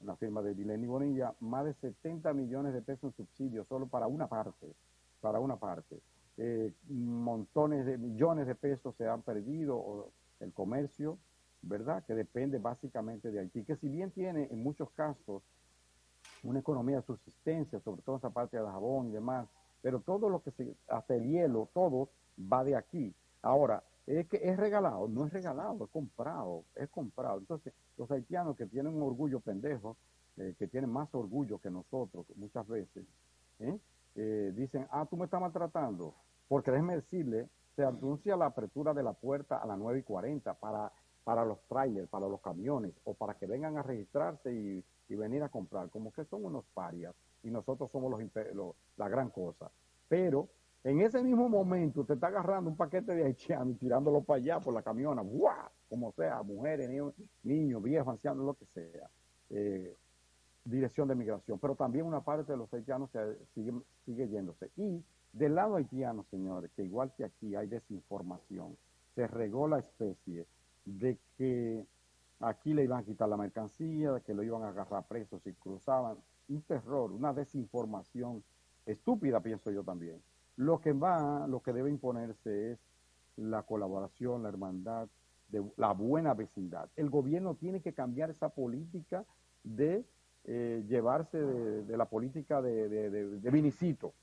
la 0.00 0.16
firma 0.16 0.42
de 0.42 0.54
Dileni 0.54 0.86
Bonilla, 0.86 1.34
más 1.40 1.64
de 1.64 1.74
70 1.74 2.32
millones 2.32 2.74
de 2.74 2.82
pesos 2.82 3.04
en 3.04 3.12
subsidios 3.12 3.66
solo 3.68 3.86
para 3.86 4.06
una 4.06 4.26
parte, 4.26 4.74
para 5.20 5.40
una 5.40 5.56
parte. 5.56 6.00
Eh, 6.36 6.72
montones 6.88 7.86
de 7.86 7.96
millones 7.96 8.46
de 8.46 8.54
pesos 8.54 8.94
se 8.96 9.06
han 9.06 9.22
perdido 9.22 10.10
el 10.40 10.52
comercio, 10.52 11.18
¿verdad? 11.62 12.04
Que 12.04 12.14
depende 12.14 12.58
básicamente 12.58 13.30
de 13.30 13.40
Haití, 13.40 13.64
que 13.64 13.76
si 13.76 13.88
bien 13.88 14.10
tiene 14.10 14.48
en 14.50 14.62
muchos 14.62 14.90
casos 14.90 15.42
una 16.42 16.58
economía 16.58 16.96
de 16.96 17.02
subsistencia, 17.02 17.80
sobre 17.80 18.02
todo 18.02 18.16
esa 18.16 18.30
parte 18.30 18.56
del 18.56 18.66
jabón 18.66 19.08
y 19.08 19.12
demás, 19.12 19.48
pero 19.80 20.00
todo 20.00 20.28
lo 20.28 20.42
que 20.42 20.50
se, 20.52 20.74
hasta 20.88 21.14
el 21.14 21.24
hielo, 21.24 21.68
todo 21.72 22.10
va 22.38 22.64
de 22.64 22.76
aquí. 22.76 23.14
Ahora, 23.42 23.82
es 24.06 24.28
que 24.28 24.36
es 24.42 24.56
regalado, 24.56 25.08
no 25.08 25.26
es 25.26 25.32
regalado, 25.32 25.84
es 25.84 25.90
comprado, 25.90 26.64
es 26.74 26.88
comprado. 26.90 27.38
Entonces, 27.38 27.72
los 27.96 28.10
haitianos 28.10 28.56
que 28.56 28.66
tienen 28.66 28.94
un 28.94 29.02
orgullo 29.02 29.40
pendejo, 29.40 29.96
eh, 30.36 30.54
que 30.58 30.66
tienen 30.66 30.90
más 30.90 31.14
orgullo 31.14 31.58
que 31.58 31.70
nosotros 31.70 32.26
muchas 32.36 32.66
veces, 32.66 33.04
¿eh? 33.60 33.78
Eh, 34.16 34.52
dicen, 34.54 34.86
ah, 34.90 35.06
tú 35.08 35.16
me 35.16 35.24
estás 35.24 35.40
maltratando, 35.40 36.14
porque 36.48 36.70
déjeme 36.70 36.96
decirle, 36.96 37.48
se 37.74 37.84
anuncia 37.84 38.36
la 38.36 38.46
apertura 38.46 38.94
de 38.94 39.02
la 39.02 39.12
puerta 39.12 39.56
a 39.56 39.66
las 39.66 39.78
9 39.78 40.00
y 40.00 40.02
40 40.02 40.54
para, 40.54 40.92
para 41.24 41.44
los 41.44 41.58
trailers, 41.68 42.08
para 42.08 42.28
los 42.28 42.40
camiones, 42.40 42.92
o 43.04 43.14
para 43.14 43.34
que 43.34 43.46
vengan 43.46 43.76
a 43.76 43.82
registrarse 43.82 44.52
y, 44.52 44.84
venir 45.16 45.44
a 45.44 45.48
comprar, 45.48 45.90
como 45.90 46.12
que 46.12 46.24
son 46.24 46.44
unos 46.44 46.64
parias, 46.74 47.14
y 47.44 47.48
nosotros 47.48 47.88
somos 47.92 48.10
los, 48.10 48.74
la 48.96 49.08
gran 49.08 49.30
cosa. 49.30 49.70
Pero 50.08 50.48
en 50.84 51.00
ese 51.00 51.22
mismo 51.22 51.48
momento 51.48 52.04
te 52.04 52.12
está 52.12 52.26
agarrando 52.26 52.68
un 52.68 52.76
paquete 52.76 53.14
de 53.14 53.24
haitianos 53.24 53.74
y 53.74 53.78
tirándolo 53.78 54.22
para 54.22 54.36
allá 54.36 54.60
por 54.60 54.74
la 54.74 54.82
camiona, 54.82 55.22
¡buah! 55.22 55.70
como 55.88 56.12
sea, 56.12 56.42
mujeres, 56.42 56.90
niños, 57.42 57.82
viejos, 57.82 58.12
ancianos, 58.12 58.44
lo 58.44 58.54
que 58.54 58.66
sea. 58.66 59.10
Eh, 59.48 59.96
dirección 60.64 61.08
de 61.08 61.14
migración, 61.14 61.58
pero 61.58 61.74
también 61.74 62.04
una 62.04 62.22
parte 62.22 62.52
de 62.52 62.58
los 62.58 62.72
haitianos 62.72 63.10
sigue, 63.54 63.72
sigue 64.04 64.28
yéndose. 64.28 64.70
Y 64.76 65.02
del 65.32 65.54
lado 65.54 65.76
haitiano, 65.76 66.24
señores, 66.30 66.70
que 66.76 66.84
igual 66.84 67.12
que 67.16 67.24
aquí 67.24 67.54
hay 67.54 67.66
desinformación, 67.66 68.76
se 69.14 69.26
regó 69.26 69.66
la 69.68 69.78
especie 69.78 70.46
de 70.84 71.18
que 71.38 71.86
aquí 72.40 72.74
le 72.74 72.84
iban 72.84 73.00
a 73.00 73.04
quitar 73.04 73.28
la 73.28 73.36
mercancía, 73.36 74.12
de 74.12 74.20
que 74.20 74.34
lo 74.34 74.42
iban 74.42 74.62
a 74.62 74.68
agarrar 74.68 75.06
presos 75.06 75.42
si 75.42 75.52
cruzaban. 75.54 76.18
Un 76.48 76.60
terror, 76.62 77.10
una 77.10 77.32
desinformación 77.32 78.42
estúpida, 78.84 79.40
pienso 79.40 79.70
yo 79.70 79.82
también. 79.82 80.20
Lo 80.56 80.80
que 80.80 80.92
va, 80.92 81.46
lo 81.48 81.60
que 81.60 81.72
debe 81.72 81.90
imponerse 81.90 82.72
es 82.72 82.78
la 83.36 83.62
colaboración, 83.62 84.42
la 84.42 84.48
hermandad, 84.48 85.08
de 85.48 85.64
la 85.76 85.92
buena 85.92 86.34
vecindad. 86.34 86.88
El 86.96 87.10
gobierno 87.10 87.54
tiene 87.54 87.80
que 87.80 87.92
cambiar 87.92 88.30
esa 88.30 88.48
política 88.48 89.24
de 89.62 90.04
eh, 90.44 90.84
llevarse 90.88 91.38
de, 91.38 91.96
la 91.96 92.06
política 92.06 92.62
de, 92.62 92.88
de, 92.88 93.50
Vinicito, 93.50 94.14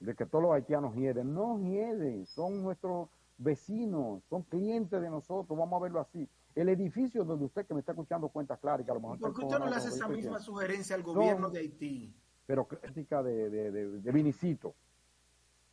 de 0.00 0.14
que 0.14 0.26
todos 0.26 0.42
los 0.42 0.52
haitianos 0.52 0.94
hieden. 0.94 1.34
No 1.34 1.58
hieden, 1.58 2.26
son 2.26 2.62
nuestros 2.62 3.08
vecinos, 3.38 4.22
son 4.28 4.42
clientes 4.42 5.00
de 5.00 5.08
nosotros, 5.08 5.58
vamos 5.58 5.80
a 5.80 5.82
verlo 5.82 6.00
así. 6.00 6.28
El 6.54 6.68
edificio 6.68 7.24
donde 7.24 7.46
usted 7.46 7.64
que 7.64 7.74
me 7.74 7.80
está 7.80 7.92
escuchando 7.92 8.28
cuenta 8.28 8.56
clara 8.56 8.82
y 8.82 8.84
que 8.84 8.90
a 8.90 8.94
lo 8.94 9.00
mejor... 9.00 9.18
¿Por 9.18 9.34
qué 9.34 9.44
usted 9.44 9.58
no 9.58 9.68
le 9.68 9.76
hace 9.76 9.88
esa 9.88 10.08
misma 10.08 10.38
sugerencia 10.40 10.96
al 10.96 11.02
gobierno 11.02 11.48
de 11.48 11.60
Haití? 11.60 12.14
Pero 12.46 12.66
crítica 12.66 13.22
de, 13.22 13.70
de 13.70 14.12
Vinicito 14.12 14.74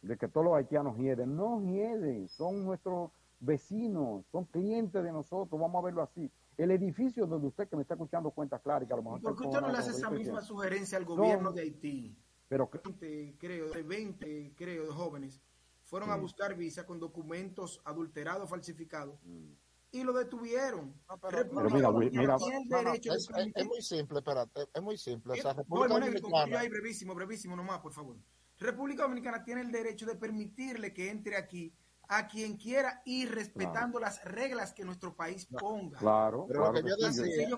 de 0.08 0.18
que 0.18 0.28
todos 0.28 0.46
los 0.46 0.56
haitianos 0.56 0.98
hieden. 0.98 1.36
No 1.36 1.62
hieden, 1.62 2.28
son 2.30 2.66
nuestros 2.66 3.12
vecinos, 3.40 4.26
son 4.32 4.46
clientes 4.46 5.04
de 5.04 5.12
nosotros, 5.12 5.60
vamos 5.60 5.82
a 5.82 5.86
verlo 5.86 6.02
así. 6.02 6.32
El 6.58 6.72
edificio 6.72 7.28
donde 7.28 7.48
usted 7.48 7.68
que 7.68 7.76
me 7.76 7.84
está 7.84 7.94
escuchando 7.94 8.32
cuenta 8.32 8.60
clara 8.60 8.84
y 8.84 8.88
que 8.88 8.94
a 8.94 8.98
lo 8.98 9.04
mejor... 9.04 9.22
¿Por 9.22 9.36
qué 9.36 9.48
usted 9.48 9.62
no 9.62 9.72
le 9.72 9.78
hace 9.78 9.92
esa 9.92 10.10
misma 10.10 10.42
sugerencia 10.42 10.98
al 10.98 11.06
gobierno 11.06 11.52
de 11.52 11.62
Haití? 11.62 12.18
Pero 12.48 12.70
20, 12.72 13.36
creo, 13.38 13.70
de 13.70 13.84
20, 13.84 14.54
creo, 14.56 14.86
de 14.86 14.92
jóvenes 14.92 15.42
fueron 15.84 16.12
a 16.12 16.16
buscar 16.16 16.56
visa 16.56 16.86
con 16.86 17.00
documentos 17.00 17.82
adulterados, 17.86 18.50
falsificados. 18.50 19.20
Mm. 19.24 19.52
Y 19.92 20.04
lo 20.04 20.12
detuvieron. 20.14 20.94
pero, 21.22 21.72
mira, 21.72 21.92
mira, 21.92 22.36
es, 22.36 23.66
muy 23.66 23.82
simple, 23.82 24.20
espérate, 24.20 24.68
es 24.74 24.82
muy 24.82 24.98
simple. 24.98 25.34
O 25.34 25.36
sea, 25.38 25.54
República 25.54 26.00
Dominicana... 26.00 26.64
brevísimo, 26.70 27.16
brevísimo 27.16 27.56
nomás, 27.56 27.80
por 27.80 27.94
favor. 27.94 28.18
República 28.60 29.04
Dominicana 29.04 29.44
tiene 29.44 29.62
el 29.62 29.72
derecho 29.72 30.06
de 30.06 30.16
permitirle 30.16 30.94
que 30.94 31.10
entre 31.10 31.38
aquí 31.38 31.74
a 32.10 32.28
quien 32.28 32.56
quiera 32.56 33.02
y 33.06 33.26
respetando 33.26 34.00
las 34.00 34.24
reglas 34.24 34.74
que 34.74 34.86
nuestro 34.86 35.16
país 35.16 35.46
ponga. 35.46 36.00
Claro, 36.00 36.46
pero 36.48 36.72
lo 36.72 36.82
que 36.82 36.90
yo 36.90 36.96
decía, 36.96 37.50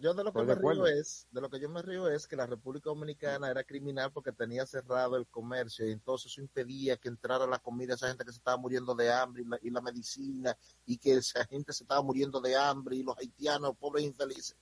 yo 0.00 0.14
de 0.14 0.24
lo 0.24 0.32
que 0.32 0.42
me 0.44 0.54
río 0.54 0.86
es, 0.86 1.26
de 1.30 1.40
lo 1.40 1.50
que 1.50 1.60
yo 1.60 1.68
me 1.68 1.82
río 1.82 2.08
es 2.08 2.28
que 2.28 2.36
la 2.36 2.46
República 2.46 2.90
Dominicana 2.90 3.50
era 3.50 3.64
criminal 3.64 4.12
porque 4.12 4.32
tenía 4.32 4.66
cerrado 4.66 5.16
el 5.16 5.26
comercio 5.26 5.86
y 5.86 5.92
entonces 5.92 6.30
eso 6.30 6.40
impedía 6.40 6.96
que 6.96 7.08
entrara 7.08 7.46
la 7.46 7.58
comida 7.58 7.94
a 7.94 7.96
esa 7.96 8.08
gente 8.08 8.24
que 8.24 8.30
se 8.30 8.38
estaba 8.38 8.56
muriendo 8.56 8.94
de 8.94 9.12
hambre 9.12 9.42
y 9.42 9.46
la, 9.46 9.58
y 9.62 9.70
la 9.70 9.80
medicina 9.80 10.56
y 10.86 10.98
que 10.98 11.14
esa 11.14 11.44
gente 11.46 11.72
se 11.72 11.82
estaba 11.82 12.02
muriendo 12.02 12.40
de 12.40 12.56
hambre 12.56 12.96
y 12.96 13.02
los 13.02 13.18
haitianos 13.18 13.76
pobres 13.76 14.04
infelices. 14.04 14.56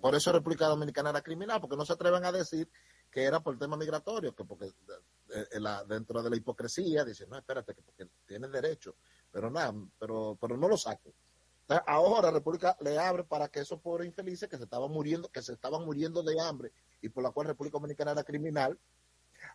Por 0.00 0.14
eso 0.14 0.32
República 0.32 0.66
Dominicana 0.66 1.10
era 1.10 1.22
criminal 1.22 1.60
porque 1.60 1.76
no 1.76 1.86
se 1.86 1.92
atreven 1.92 2.24
a 2.24 2.32
decir 2.32 2.68
que 3.12 3.22
era 3.22 3.40
por 3.40 3.52
el 3.52 3.60
tema 3.60 3.76
migratorio, 3.76 4.34
que 4.34 4.44
porque 4.44 4.64
eh, 4.64 5.46
eh, 5.52 5.60
la, 5.60 5.84
dentro 5.84 6.22
de 6.22 6.30
la 6.30 6.36
hipocresía 6.36 7.04
dicen, 7.04 7.28
no, 7.28 7.36
espérate, 7.36 7.74
que 7.74 7.82
porque 7.82 8.08
tienes 8.26 8.50
derecho, 8.50 8.96
pero 9.30 9.50
nada, 9.50 9.74
pero, 9.98 10.36
pero 10.40 10.56
no 10.56 10.66
lo 10.66 10.78
saco. 10.78 11.12
Entonces, 11.60 11.84
ahora 11.86 12.30
República 12.30 12.76
le 12.80 12.98
abre 12.98 13.24
para 13.24 13.48
que 13.48 13.60
esos 13.60 13.80
pobres 13.80 14.08
infelices 14.08 14.48
que 14.48 14.56
se 14.56 14.64
estaban 14.64 14.90
muriendo, 14.90 15.28
que 15.28 15.42
se 15.42 15.52
estaban 15.52 15.84
muriendo 15.84 16.22
de 16.22 16.40
hambre 16.40 16.72
y 17.02 17.10
por 17.10 17.22
la 17.22 17.30
cual 17.30 17.48
República 17.48 17.74
Dominicana 17.74 18.12
era 18.12 18.24
criminal, 18.24 18.78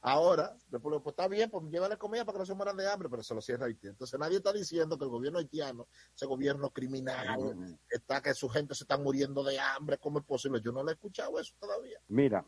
ahora 0.04 0.56
República, 0.70 1.04
pues 1.04 1.14
está 1.14 1.28
bien, 1.28 1.50
pues 1.50 1.66
llévale 1.66 1.98
comida 1.98 2.26
para 2.26 2.36
que 2.36 2.40
no 2.40 2.46
se 2.46 2.54
mueran 2.54 2.78
de 2.78 2.88
hambre, 2.88 3.10
pero 3.10 3.24
se 3.24 3.34
lo 3.34 3.42
cierra 3.42 3.66
Haití. 3.66 3.88
Entonces 3.88 4.20
nadie 4.20 4.38
está 4.38 4.54
diciendo 4.54 4.98
que 4.98 5.04
el 5.04 5.10
gobierno 5.10 5.40
haitiano, 5.40 5.88
ese 6.16 6.28
gobierno 6.28 6.70
criminal, 6.70 7.80
está 7.90 8.22
que 8.22 8.36
su 8.36 8.48
gente 8.50 8.76
se 8.76 8.84
está 8.84 8.98
muriendo 8.98 9.44
de 9.44 9.60
hambre, 9.60 9.98
¿cómo 9.98 10.20
es 10.20 10.26
posible? 10.26 10.62
Yo 10.62 10.72
no 10.72 10.84
le 10.84 10.92
he 10.92 10.94
escuchado 10.94 11.40
eso 11.40 11.56
todavía. 11.60 12.00
Mira, 12.08 12.46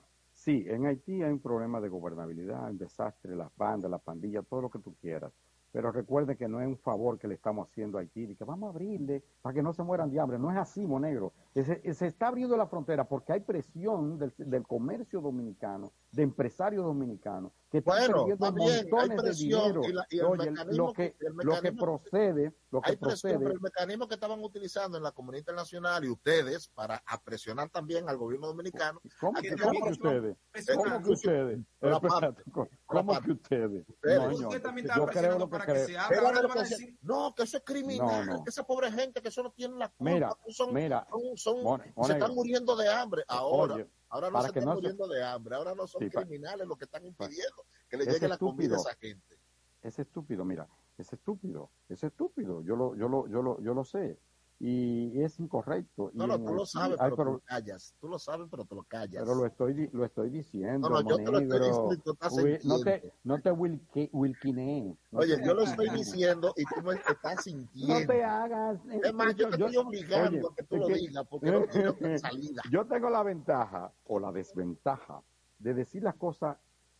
sí, 0.49 0.65
en 0.67 0.87
Haití 0.87 1.21
hay 1.21 1.31
un 1.31 1.39
problema 1.39 1.79
de 1.79 1.89
gobernabilidad, 1.89 2.71
un 2.71 2.77
desastre, 2.77 3.35
las 3.35 3.55
bandas, 3.55 3.91
las 3.91 4.01
pandillas, 4.01 4.45
todo 4.49 4.61
lo 4.61 4.69
que 4.69 4.79
tú 4.79 4.95
quieras. 4.99 5.31
Pero 5.71 5.91
recuerde 5.91 6.35
que 6.35 6.47
no 6.47 6.59
es 6.59 6.67
un 6.67 6.77
favor 6.77 7.19
que 7.19 7.27
le 7.27 7.35
estamos 7.35 7.69
haciendo 7.69 7.99
a 7.99 8.01
Haití, 8.01 8.35
que 8.35 8.43
vamos 8.43 8.67
a 8.67 8.69
abrirle 8.71 9.23
para 9.43 9.53
que 9.53 9.61
no 9.61 9.71
se 9.73 9.83
mueran 9.83 10.09
de 10.09 10.19
hambre. 10.19 10.39
No 10.39 10.49
es 10.49 10.57
así, 10.57 10.87
Monegro. 10.87 11.33
Se, 11.53 12.07
está 12.07 12.29
abriendo 12.29 12.57
la 12.57 12.65
frontera 12.65 13.03
porque 13.07 13.33
hay 13.33 13.41
presión 13.41 14.17
del 14.17 14.63
comercio 14.65 15.21
dominicano, 15.21 15.91
de 16.11 16.23
empresarios 16.23 16.83
dominicanos, 16.83 17.51
que 17.69 17.77
están 17.79 17.97
Bueno, 17.99 18.17
perdiendo 18.25 18.45
está 18.45 18.55
bien, 18.57 18.69
hay 18.69 18.83
montones 18.91 19.09
de 19.09 19.23
presión 19.23 19.61
dinero. 19.73 19.81
y 19.83 19.93
la- 19.93 20.07
y 20.09 20.17
el 20.19 20.25
Oye, 20.25 20.49
mecanismo 20.51 20.87
lo 20.87 20.93
que, 20.93 21.15
el 21.19 21.33
lo 21.35 21.61
que 21.61 21.71
procede, 21.73 22.53
lo 22.71 22.81
que 22.81 22.89
Hay 22.91 22.97
presión, 22.97 22.99
procede, 22.99 23.37
pero 23.37 23.51
el 23.51 23.61
mecanismo 23.61 24.07
que 24.07 24.13
estaban 24.15 24.43
utilizando 24.43 24.97
en 24.97 25.03
la 25.03 25.11
comunidad 25.11 25.39
internacional 25.41 26.03
y 26.03 26.09
ustedes 26.09 26.67
para 26.69 27.03
presionar 27.23 27.69
también 27.69 28.09
al 28.09 28.17
gobierno 28.17 28.47
dominicano. 28.47 28.99
¿Cómo 29.19 29.39
que, 29.39 29.49
tenemos 29.49 29.65
cómo 29.67 29.73
que 29.85 29.89
presión. 29.91 30.07
ustedes? 30.51 30.75
¿Cómo 30.77 31.03
que 31.03 31.11
ustedes? 31.11 31.59
¿Cómo 31.79 32.67
cómo 32.87 33.21
que 33.21 33.31
ustedes? 33.31 33.87
Ustedes. 33.87 34.39
No, 34.39 34.47
Usted 34.47 34.61
también 34.63 34.87
yo 34.95 35.05
creo 35.05 35.37
lo 35.37 35.45
que 35.45 35.51
para 35.51 35.65
que 35.67 35.79
se 35.85 35.97
abra. 35.97 36.21
Lo 36.41 36.49
que 36.49 36.95
no, 37.03 37.35
que 37.35 37.43
eso 37.43 37.57
es 37.57 37.63
criminal, 37.63 38.25
No, 38.25 38.37
no. 38.37 38.43
que 38.43 38.49
esa 38.49 38.63
pobre 38.63 38.91
gente, 38.91 39.21
que 39.21 39.27
eso 39.27 39.43
no 39.43 39.51
tiene 39.51 39.75
la 39.75 39.89
culpa, 39.89 40.11
Mira, 40.11 40.29
son, 40.47 40.73
mira, 40.73 41.07
son- 41.11 41.37
son- 41.37 41.63
Mon- 41.63 41.81
se 42.03 42.13
están 42.13 42.33
muriendo 42.33 42.75
de 42.75 42.89
hambre. 42.89 43.23
Ahora, 43.27 43.75
Oye, 43.75 43.87
ahora 44.09 44.29
no 44.29 44.41
se 44.41 44.47
están 44.47 44.65
no 44.65 44.71
se- 44.71 44.75
muriendo 44.75 45.07
de 45.07 45.23
hambre, 45.23 45.55
ahora 45.55 45.75
no 45.75 45.87
son 45.87 46.01
Sí, 46.03 46.09
criminales 46.09 46.67
los 46.67 46.77
que 46.77 46.85
están 46.85 47.05
impidiendo 47.05 47.65
que 47.87 47.97
le 47.97 48.03
Es 48.05 48.13
llegue 48.13 48.27
la 48.27 48.37
comida 48.37 48.75
a 48.75 48.77
estúpido. 48.77 48.89
esa 48.89 48.95
gente. 48.99 49.39
Es 49.81 49.99
estúpido, 49.99 50.43
mira, 50.45 50.67
es 50.97 51.13
estúpido, 51.13 51.71
es 51.87 52.03
estúpido, 52.03 52.61
yo 52.63 52.75
lo, 52.75 52.95
yo 52.95 53.07
lo, 53.07 53.27
yo 53.27 53.41
lo, 53.41 53.61
yo 53.61 53.73
lo 53.73 53.83
sé. 53.85 54.19
Y 54.61 55.21
es 55.21 55.39
incorrecto. 55.39 56.11
No, 56.13 56.25
y 56.25 56.27
no, 56.27 56.43
tú 56.43 56.53
lo 56.53 56.65
sabes, 56.65 56.97
pero 56.99 57.15
te 57.15 57.23
lo 57.23 57.39
callas. 57.39 57.95
Tú 58.01 58.09
lo 58.09 58.19
sabes, 58.19 58.47
pero 58.51 58.65
te 58.65 58.75
lo 58.75 58.83
callas. 58.83 59.23
pero 59.23 59.35
lo 59.35 59.45
estoy, 59.45 59.89
lo 59.93 60.03
estoy 60.03 60.29
diciendo, 60.29 60.89
No, 60.89 61.01
no, 61.01 61.09
yo 61.09 61.15
te 61.15 61.31
lo 61.31 61.39
estoy 61.39 61.59
diciendo 61.59 61.93
y 61.93 61.97
tú 61.99 62.11
estás 62.11 62.33
no 62.65 62.79
te, 62.81 63.13
no 63.23 63.41
te 63.41 63.51
wilquinees, 63.51 64.97
Oye, 65.11 65.37
yo 65.45 65.53
lo 65.53 65.63
estoy 65.63 65.89
diciendo 65.91 66.53
y 66.57 66.65
tú 66.65 66.81
me 66.85 66.95
estás 66.95 67.43
sintiendo. 67.43 67.99
No 67.99 68.05
te 68.05 68.23
hagas. 68.23 68.79
Es 69.01 69.13
más, 69.13 69.35
yo 69.35 69.49
te 69.49 69.55
estoy 69.55 69.77
obligando 69.77 70.49
a 70.49 70.55
que 70.55 70.63
tú 70.63 70.75
lo 70.75 70.87
digas 70.87 71.25
porque 71.29 71.51
no 71.51 71.65
tengo 71.65 71.97
salida. 72.17 72.61
Yo 72.69 72.85
tengo 72.85 73.09
la 73.09 73.23
ventaja 73.23 73.93
o 74.03 74.19
la 74.19 74.31
desventaja 74.33 75.21
de 75.57 75.73
decir 75.73 76.03
las 76.03 76.15
cosas. 76.15 76.57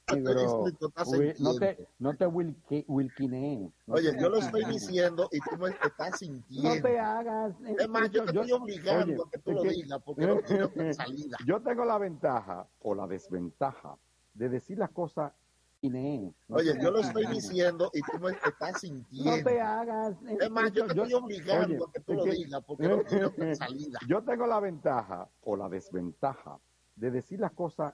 Tú 0.10 0.88
estás 0.88 1.08
Uy, 1.08 1.34
no 1.40 1.56
te, 1.56 1.88
no 2.00 2.14
te 2.16 2.26
wilquinees, 2.28 3.72
no 3.86 3.94
Oye, 3.96 4.12
te 4.12 4.20
yo 4.22 4.30
lo 4.30 4.38
estoy 4.38 4.66
diciendo 4.66 5.30
y 5.32 5.40
tú 5.40 5.58
me 5.58 5.70
estás 5.70 6.12
No 6.12 6.18
sintiendo. 6.18 6.82
te 6.88 7.00
hagas. 7.00 7.54
Es 7.78 7.90
más, 7.90 8.10
yo 8.12 8.26
te 8.26 8.34
Yo- 8.34 8.42
estoy 8.42 8.52
obligando 8.60 9.14
oye, 9.14 9.24
a 9.28 9.32
que 9.32 9.38
tú 9.40 9.52
lo 9.52 9.62
que- 9.64 9.70
digas 9.70 10.00
porque 10.04 10.26
no 10.26 10.40
tengo 10.40 10.94
salida. 10.94 11.38
Yo 11.48 11.62
tengo 11.62 11.86
la 11.86 11.98
ventaja 11.98 12.68
o 12.82 12.96
la 12.96 13.08
desventaja 13.08 13.96
de 14.34 14.50
decir 14.50 14.78
las 14.80 14.90
cosas. 14.92 15.32
no 15.82 16.34
Oye, 16.50 16.74
yo 16.82 16.92
lo 16.92 17.00
estoy 17.00 17.26
diciendo 17.28 17.90
y 17.94 18.02
tú 18.02 18.20
me 18.20 18.32
estás 18.32 18.74
No 18.74 18.80
sintiendo. 18.80 19.50
te 19.50 19.62
hagas. 19.62 20.14
Es 20.40 20.50
más, 20.52 20.72
yo 20.74 20.86
te 20.88 20.96
Yo- 20.96 21.04
estoy 21.04 21.14
obligando 21.14 21.88
a 21.88 21.92
que 21.94 22.00
tú 22.02 22.14
lo 22.16 22.24
que- 22.26 22.32
digas 22.32 22.64
porque 22.66 22.88
no 22.88 23.02
tengo 23.04 23.56
salida. 23.56 24.00
Yo 24.10 24.22
tengo 24.24 24.46
la 24.48 24.60
ventaja 24.60 25.30
o 25.44 25.56
la 25.56 25.70
desventaja 25.70 26.60
de 26.96 27.12
decir 27.12 27.40
las 27.40 27.52
cosas, 27.54 27.94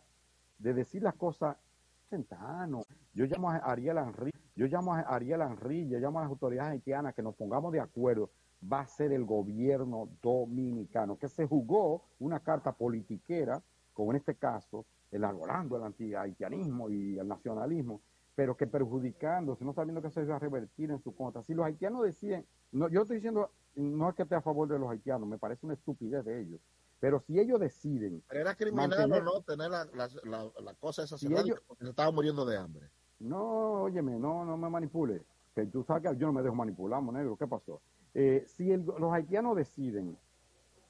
de 0.57 0.73
decir 0.73 1.03
las 1.03 1.13
cosas 1.15 1.57
centano. 2.05 2.83
Yo 3.13 3.25
llamo 3.25 3.49
a 3.49 3.57
Ariel 3.57 3.97
Henry, 3.97 4.31
yo 4.55 4.67
llamo 4.67 4.93
a 4.93 5.01
Ariel 5.01 5.41
Henry, 5.41 5.87
yo 5.87 5.99
llamo 5.99 6.19
a 6.19 6.23
las 6.23 6.31
autoridades 6.31 6.73
haitianas 6.73 7.13
que 7.13 7.21
nos 7.21 7.35
pongamos 7.35 7.71
de 7.71 7.79
acuerdo. 7.79 8.29
Va 8.71 8.81
a 8.81 8.87
ser 8.87 9.11
el 9.11 9.25
gobierno 9.25 10.09
dominicano, 10.21 11.17
que 11.17 11.27
se 11.27 11.45
jugó 11.45 12.03
una 12.19 12.39
carta 12.39 12.71
politiquera, 12.71 13.61
como 13.93 14.11
en 14.11 14.17
este 14.17 14.35
caso, 14.35 14.85
elaborando 15.11 15.77
el 15.77 15.83
anti-haitianismo 15.83 16.89
y 16.89 17.17
el 17.19 17.27
nacionalismo, 17.27 18.01
pero 18.33 18.57
que 18.57 18.67
perjudicándose, 18.67 19.63
no 19.63 19.73
sabiendo 19.73 20.01
que 20.01 20.09
se 20.09 20.25
va 20.25 20.35
a 20.35 20.39
revertir 20.39 20.91
en 20.91 20.99
su 20.99 21.15
contra. 21.15 21.41
Si 21.43 21.53
los 21.53 21.65
haitianos 21.65 22.03
deciden, 22.03 22.45
no, 22.71 22.89
yo 22.89 23.03
estoy 23.03 23.17
diciendo, 23.17 23.49
no 23.75 24.09
es 24.09 24.15
que 24.15 24.23
esté 24.23 24.35
a 24.35 24.41
favor 24.41 24.67
de 24.67 24.77
los 24.77 24.89
haitianos, 24.89 25.27
me 25.27 25.37
parece 25.37 25.65
una 25.65 25.75
estupidez 25.75 26.25
de 26.25 26.41
ellos, 26.41 26.59
pero 26.99 27.19
si 27.19 27.39
ellos 27.39 27.59
deciden 27.59 28.23
Pero 28.27 28.41
era 28.41 28.55
criminal 28.55 28.89
mantener- 28.89 29.21
o 29.21 29.23
no 29.23 29.41
tener 29.41 29.69
la, 29.69 29.85
la, 29.93 30.09
la, 30.23 30.51
la 30.61 30.73
cosa 30.75 31.03
esa 31.03 31.17
Si 31.17 31.27
ellos- 31.27 31.61
porque 31.67 31.83
se 31.83 31.89
estaba 31.91 32.11
muriendo 32.11 32.45
de 32.45 32.57
hambre. 32.57 32.89
No, 33.19 33.83
óyeme, 33.83 34.17
no, 34.19 34.43
no 34.45 34.57
me 34.57 34.69
manipule. 34.69 35.23
Que 35.53 35.65
tú 35.67 35.83
sabes 35.83 36.03
que 36.11 36.17
yo 36.17 36.27
no 36.27 36.33
me 36.33 36.41
dejo 36.41 36.55
manipular, 36.55 37.01
negro. 37.01 37.37
¿Qué 37.37 37.47
pasó? 37.47 37.81
Eh, 38.13 38.43
si 38.47 38.71
el- 38.71 38.85
los 38.85 39.13
haitianos 39.13 39.55
deciden, 39.55 40.17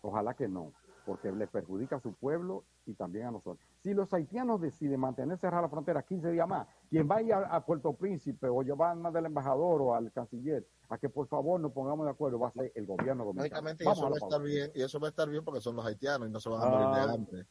ojalá 0.02 0.34
que 0.34 0.48
no, 0.48 0.72
porque 1.06 1.32
les 1.32 1.49
perjudica 1.49 1.98
a 1.98 1.99
su 1.99 2.14
pueblo 2.14 2.64
y 2.86 2.94
también 2.94 3.27
a 3.27 3.32
nosotros. 3.32 3.68
Si 3.86 3.94
los 3.94 4.12
haitianos 4.16 4.60
deciden 4.60 4.99
mantener 4.99 5.38
cerrada 5.38 5.62
la 5.62 5.70
frontera 5.70 6.02
15 6.02 6.32
días 6.32 6.48
más, 6.48 6.68
quien 6.90 7.07
vaya 7.07 7.38
a, 7.38 7.57
a 7.57 7.64
Puerto 7.64 7.94
Príncipe 7.94 8.48
o 8.48 8.64
llevar 8.64 8.95
más 8.98 9.14
del 9.14 9.28
embajador 9.28 9.80
o 9.80 9.94
al 9.94 10.12
canciller 10.12 10.66
a 10.90 10.98
que 10.98 11.07
por 11.07 11.28
favor 11.28 11.60
nos 11.62 11.72
pongamos 11.72 12.03
de 12.07 12.12
acuerdo, 12.12 12.40
va 12.40 12.48
a 12.48 12.52
ser 12.52 12.72
el 12.74 12.88
gobierno 12.88 13.26
dominicano. 13.26 13.70
Y 13.70 13.84
eso 13.88 14.02
va 14.10 14.16
a 14.16 14.18
estar 14.18 14.41
bien, 14.41 14.72
y 14.74 14.82
eso 14.82 14.99
va 14.99 15.06
a 15.06 15.10
estar 15.12 15.30
bien 15.30 15.45
porque 15.45 15.62
son 15.62 15.76
los 15.76 15.86
haitianos 15.86 16.28
y 16.28 16.32
no 16.32 16.40
se 16.40 16.49
van 16.49 16.64
a 16.64 16.66
morir 16.68 16.88
Ah, 16.90 16.95
de 17.06 17.14
hambre. 17.14 17.45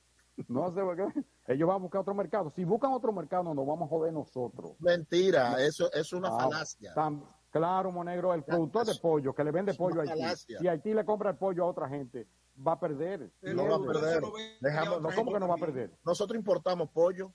No 0.48 0.74
sé 0.74 0.81
por 0.81 0.97
qué. 0.97 1.24
Ellos 1.47 1.69
van 1.69 1.77
a 1.77 1.78
buscar 1.78 2.01
otro 2.01 2.15
mercado. 2.15 2.51
Si 2.51 2.65
buscan 2.65 2.90
otro 2.90 3.12
mercado, 3.12 3.55
nos 3.55 3.65
vamos 3.65 3.86
a 3.86 3.89
joder 3.90 4.12
nosotros. 4.12 4.73
Mentira, 4.81 5.65
eso 5.65 5.89
es 5.93 6.12
una 6.12 6.31
Ah, 6.32 6.39
falacia. 6.40 6.94
tam- 6.97 7.23
claro, 7.52 7.93
Monegro, 7.93 8.35
el 8.35 8.43
productor 8.43 8.86
de 8.86 8.97
pollo 9.01 9.32
que 9.32 9.44
le 9.44 9.52
vende 9.52 9.73
pollo 9.74 10.01
a 10.01 10.02
Haití. 10.02 10.56
Si 10.59 10.66
Haití 10.66 10.93
le 10.94 11.05
compra 11.05 11.31
el 11.31 11.36
pollo 11.36 11.62
a 11.62 11.66
otra 11.69 11.89
gente, 11.89 12.27
va 12.56 12.72
a 12.72 12.81
perder. 12.81 13.31
No 13.43 13.66
va 13.68 13.76
a 13.76 13.81
perder. 13.93 14.22
Dejamos, 14.60 15.02
no, 15.02 15.09
¿Cómo 15.14 15.32
que 15.32 15.40
no 15.40 15.48
va 15.48 15.55
a 15.55 15.59
perder? 15.59 15.90
Nosotros 16.05 16.36
importamos 16.36 16.90
pollo, 16.90 17.32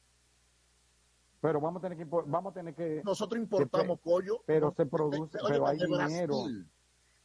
Pero 1.42 1.62
vamos 1.62 1.80
a 1.80 1.90
tener 1.90 1.98
que, 1.98 2.06
vamos 2.06 2.52
a 2.52 2.54
tener 2.54 2.76
que. 2.76 3.02
nosotros 3.06 3.42
importamos 3.42 3.98
que- 4.00 4.04
pollo. 4.04 4.42
Pero 4.46 4.74
se 4.76 4.86
produce, 4.86 5.38
pero 5.48 5.68
hay 5.68 5.78
de 5.78 5.86
dinero. 5.86 6.36
Brasil, 6.36 6.70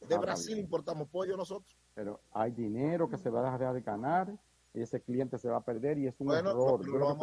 de 0.07 0.15
Ah, 0.15 0.19
Brasil 0.19 0.57
importamos 0.57 1.09
pollo 1.09 1.35
nosotros. 1.35 1.75
Pero 1.93 2.21
hay 2.31 2.51
dinero 2.51 3.09
que 3.09 3.17
se 3.17 3.29
va 3.29 3.41
a 3.41 3.51
dejar 3.57 3.73
de 3.73 3.81
ganar. 3.81 4.33
Y 4.73 4.81
ese 4.81 5.01
cliente 5.01 5.37
se 5.37 5.47
va 5.47 5.55
a 5.57 5.63
perder 5.63 5.97
y 5.99 6.07
es 6.07 6.15
un 6.19 6.27
Bueno, 6.27 6.49
error. 6.51 6.85
lo-. 6.85 7.15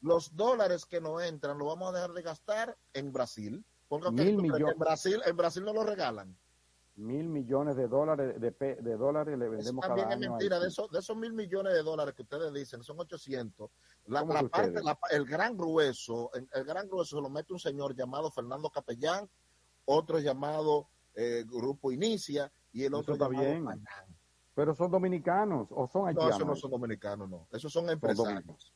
Los 0.00 0.34
dólares 0.34 0.86
que 0.86 1.02
no 1.02 1.20
entran 1.20 1.58
lo 1.58 1.66
vamos 1.66 1.90
a 1.90 1.92
dejar 1.92 2.12
de 2.12 2.22
gastar 2.22 2.76
en 2.94 3.12
Brasil. 3.12 3.62
Porque 3.88 4.10
Mil 4.10 4.38
millones. 4.40 4.72
en 4.72 4.78
Brasil, 4.78 5.20
en 5.26 5.36
Brasil 5.36 5.62
no 5.64 5.74
lo 5.74 5.84
regalan. 5.84 6.34
Mil 6.96 7.28
millones 7.28 7.76
de 7.76 7.88
dólares 7.88 8.40
de, 8.40 8.50
de 8.80 8.96
dólares 8.96 9.38
le 9.38 9.44
Eso 9.46 9.52
vendemos 9.56 9.86
también 9.86 10.06
cada 10.08 10.16
es 10.18 10.22
año. 10.22 10.30
mentira. 10.32 10.56
De 10.58 10.64
Haití. 10.64 10.72
esos, 10.72 10.90
de 10.90 10.98
esos 11.00 11.16
mil 11.16 11.32
millones 11.34 11.74
de 11.74 11.82
dólares 11.82 12.14
que 12.14 12.22
ustedes 12.22 12.52
dicen, 12.54 12.82
son 12.82 12.98
800. 12.98 13.70
La, 14.06 14.20
¿Cómo 14.20 14.32
la 14.32 14.42
parte, 14.48 14.82
la- 14.82 14.98
el 15.10 15.26
gran 15.26 15.56
grueso, 15.58 16.30
el, 16.32 16.48
el 16.54 16.64
gran 16.64 16.88
grueso 16.88 17.20
lo 17.20 17.28
mete 17.28 17.52
un 17.52 17.58
señor 17.58 17.94
llamado 17.94 18.30
Fernando 18.30 18.70
Capellán, 18.70 19.28
otro 19.84 20.18
llamado 20.20 20.88
eh, 21.14 21.44
Grupo 21.46 21.92
Inicia 21.92 22.50
y 22.72 22.80
el 22.84 22.92
Eso 22.94 22.98
otro 23.00 23.12
está 23.14 23.26
llamado 23.26 23.44
bien. 23.44 23.84
Pero 24.54 24.74
son 24.74 24.90
dominicanos 24.90 25.68
o 25.72 25.86
son 25.86 26.02
No, 26.02 26.08
haitianos. 26.08 26.36
esos 26.36 26.46
no 26.46 26.56
son 26.56 26.70
dominicanos, 26.70 27.28
no. 27.28 27.46
Esos 27.52 27.70
son 27.70 27.82
Son 27.84 27.90
empresarios. 27.92 28.74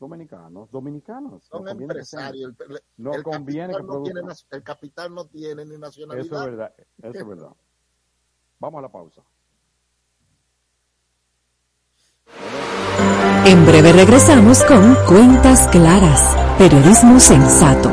Dominicanos, 0.00 0.70
dominicanos. 0.70 1.44
Son 1.44 1.62
conviene 1.62 1.76
sean. 2.04 2.24
empresarios. 2.34 2.52
El, 2.58 2.72
el- 2.76 2.82
No 2.96 3.14
el 3.14 3.22
conviene 3.22 3.74
capital 3.74 3.86
que 3.86 3.92
no 3.98 4.02
tiene, 4.02 4.20
el 4.50 4.62
capital 4.62 5.14
no 5.14 5.24
tiene 5.26 5.64
ni 5.66 5.70
Eso 5.72 5.78
nacionalidad. 5.78 6.24
es 6.24 6.50
verdad, 6.50 6.72
eso 7.02 7.18
es 7.18 7.26
verdad. 7.28 7.50
Vamos 8.58 8.78
a 8.78 8.82
la 8.82 8.88
pausa. 8.90 9.22
En 13.44 13.66
breve 13.66 13.92
regresamos 13.92 14.62
con 14.64 14.94
Cuentas 15.06 15.68
Claras, 15.68 16.36
periodismo 16.58 17.18
sensato. 17.20 17.90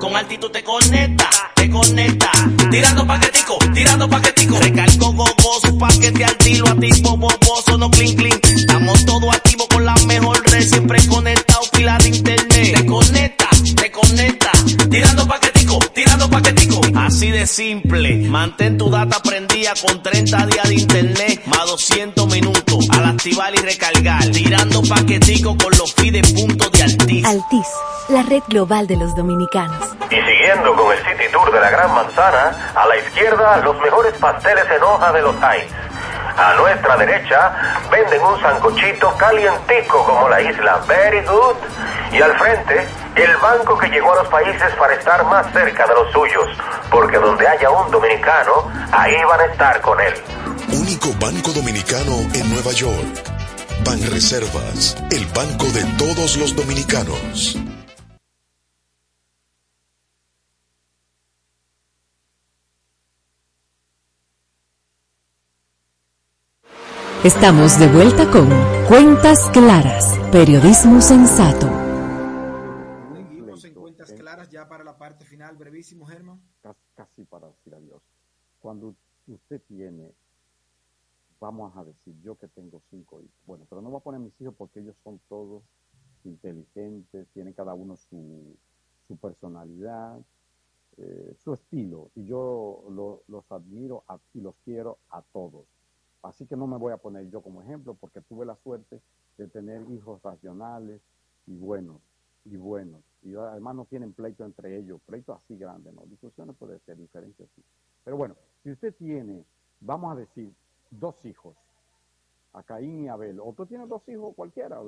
Con 0.00 0.14
altitud 0.16 0.50
te 0.50 0.62
conecta, 0.64 1.28
conecta. 1.74 2.30
Tirando 2.70 3.06
paquetico, 3.06 3.58
tirando 3.74 4.08
paquetico. 4.08 4.58
Recargo 4.58 5.12
gogoso, 5.12 5.76
paquete 5.76 6.24
al 6.24 6.36
tiro, 6.36 6.68
activo, 6.68 7.16
boboso, 7.16 7.76
no 7.76 7.90
clean 7.90 8.14
clean. 8.14 8.40
Estamos 8.56 9.04
todos 9.04 9.34
activos 9.34 9.66
con 9.68 9.84
la 9.84 9.94
mejor 10.06 10.40
red, 10.50 10.62
siempre 10.62 11.04
conectado, 11.08 11.62
pila 11.72 11.98
de 11.98 12.08
internet. 12.08 12.76
Te 12.76 12.86
conecta, 12.86 13.43
te 13.72 13.90
conecta. 13.90 14.50
Tirando 14.90 15.26
paquetico, 15.26 15.78
tirando 15.92 16.28
paquetico. 16.28 16.80
Así 16.96 17.30
de 17.30 17.46
simple. 17.46 18.16
Mantén 18.28 18.76
tu 18.76 18.90
data 18.90 19.20
prendida 19.20 19.72
con 19.86 20.02
30 20.02 20.46
días 20.46 20.68
de 20.68 20.74
internet, 20.74 21.42
más 21.46 21.66
200 21.66 22.26
minutos. 22.28 22.86
A 22.90 23.00
las 23.00 23.10
activar 23.10 23.54
y 23.54 23.58
recargar. 23.58 24.22
Tirando 24.32 24.82
paquetico 24.82 25.56
con 25.56 25.70
los 25.78 25.94
feeds 25.94 26.32
punto 26.32 26.68
de 26.70 26.82
Altis. 26.82 27.24
Altis, 27.24 27.66
la 28.08 28.22
red 28.22 28.42
global 28.48 28.86
de 28.86 28.96
los 28.96 29.14
dominicanos. 29.14 29.78
Y 30.10 30.16
siguiendo 30.16 30.74
con 30.74 30.92
el 30.92 30.98
City 30.98 31.24
Tour 31.32 31.52
de 31.52 31.60
la 31.60 31.70
Gran 31.70 31.94
Manzana, 31.94 32.72
a 32.74 32.86
la 32.86 32.96
izquierda 32.98 33.58
los 33.58 33.78
mejores 33.80 34.14
pasteles 34.18 34.64
en 34.76 34.82
hoja 34.82 35.12
de 35.12 35.22
los 35.22 35.34
Heights. 35.36 35.72
A 36.36 36.54
nuestra 36.54 36.96
derecha 36.96 37.52
venden 37.90 38.20
un 38.22 38.40
sancochito 38.40 39.14
calientico 39.16 40.04
como 40.04 40.28
la 40.28 40.42
isla 40.42 40.82
Very 40.88 41.24
Good. 41.24 41.56
Y 42.12 42.20
al 42.20 42.36
frente, 42.38 42.86
el 43.16 43.36
banco 43.36 43.78
que 43.78 43.88
llegó 43.88 44.12
a 44.12 44.22
los 44.22 44.28
países 44.28 44.72
para 44.78 44.94
estar 44.94 45.24
más 45.26 45.46
cerca 45.52 45.86
de 45.86 45.94
los 45.94 46.12
suyos. 46.12 46.48
Porque 46.90 47.16
donde 47.18 47.46
haya 47.46 47.70
un 47.70 47.90
dominicano, 47.90 48.70
ahí 48.92 49.16
van 49.24 49.40
a 49.40 49.44
estar 49.44 49.80
con 49.80 50.00
él. 50.00 50.14
Único 50.72 51.08
banco 51.20 51.52
dominicano 51.52 52.12
en 52.34 52.52
Nueva 52.52 52.72
York. 52.72 53.34
Banreservas, 53.84 54.96
el 55.10 55.26
banco 55.26 55.66
de 55.66 55.84
todos 55.98 56.36
los 56.36 56.56
dominicanos. 56.56 57.58
Estamos 67.22 67.78
de 67.78 67.88
vuelta 67.88 68.26
con 68.26 68.50
Cuentas 68.86 69.48
Claras, 69.50 70.18
periodismo 70.30 71.00
sensato. 71.00 71.83
Final, 75.54 75.56
brevísimo, 75.56 76.06
Germán. 76.06 76.40
Casi 76.94 77.24
para 77.24 77.48
decir 77.48 77.74
adiós. 77.74 78.02
Cuando 78.60 78.94
usted 79.26 79.60
tiene, 79.68 80.12
vamos 81.40 81.76
a 81.76 81.84
decir, 81.84 82.14
yo 82.22 82.36
que 82.36 82.48
tengo 82.48 82.82
cinco 82.90 83.20
hijos, 83.20 83.34
bueno, 83.46 83.66
pero 83.68 83.82
no 83.82 83.90
voy 83.90 83.98
a 83.98 84.02
poner 84.02 84.20
mis 84.20 84.38
hijos 84.40 84.54
porque 84.56 84.80
ellos 84.80 84.96
son 85.02 85.20
todos 85.28 85.62
inteligentes, 86.24 87.28
tienen 87.34 87.52
cada 87.52 87.74
uno 87.74 87.96
su, 87.96 88.56
personalidad, 89.20 90.20
eh, 90.96 91.34
su 91.36 91.52
estilo, 91.52 92.10
y 92.14 92.24
yo 92.24 92.84
lo, 92.90 93.22
los 93.28 93.50
admiro 93.52 94.04
y 94.32 94.40
los 94.40 94.54
quiero 94.64 94.98
a 95.10 95.22
todos 95.22 95.66
Así 96.24 96.46
que 96.46 96.56
no 96.56 96.66
me 96.66 96.78
voy 96.78 96.92
a 96.92 96.96
poner 96.96 97.28
yo 97.28 97.42
como 97.42 97.60
ejemplo 97.60 97.94
porque 97.94 98.22
tuve 98.22 98.46
la 98.46 98.56
suerte 98.56 99.02
de 99.36 99.46
tener 99.46 99.82
hijos 99.90 100.22
racionales 100.22 101.02
y 101.46 101.54
buenos, 101.54 102.00
y 102.46 102.56
buenos. 102.56 103.02
Y 103.24 103.34
además 103.34 103.74
no 103.74 103.84
tienen 103.86 104.12
pleito 104.12 104.44
entre 104.44 104.78
ellos, 104.78 105.00
pleito 105.06 105.32
así 105.32 105.56
grande, 105.56 105.92
¿no? 105.92 106.02
Discusiones 106.06 106.56
puede 106.56 106.78
ser, 106.80 106.96
diferencias 106.96 107.48
sí. 107.56 107.62
Pero 108.04 108.16
bueno, 108.16 108.36
si 108.62 108.70
usted 108.70 108.94
tiene, 108.94 109.44
vamos 109.80 110.12
a 110.12 110.20
decir, 110.20 110.52
dos 110.90 111.24
hijos, 111.24 111.56
a 112.52 112.62
Caín 112.62 113.04
y 113.04 113.08
Abel, 113.08 113.40
o 113.40 113.52
tú 113.54 113.66
dos 113.88 114.08
hijos 114.08 114.34
cualquiera, 114.36 114.78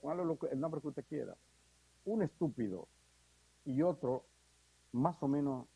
póngale 0.00 0.22
el 0.52 0.60
nombre 0.60 0.80
que 0.80 0.88
usted 0.88 1.04
quiera, 1.08 1.34
un 2.04 2.22
estúpido 2.22 2.86
y 3.64 3.82
otro 3.82 4.24
más 4.92 5.20
o 5.22 5.28
menos 5.28 5.66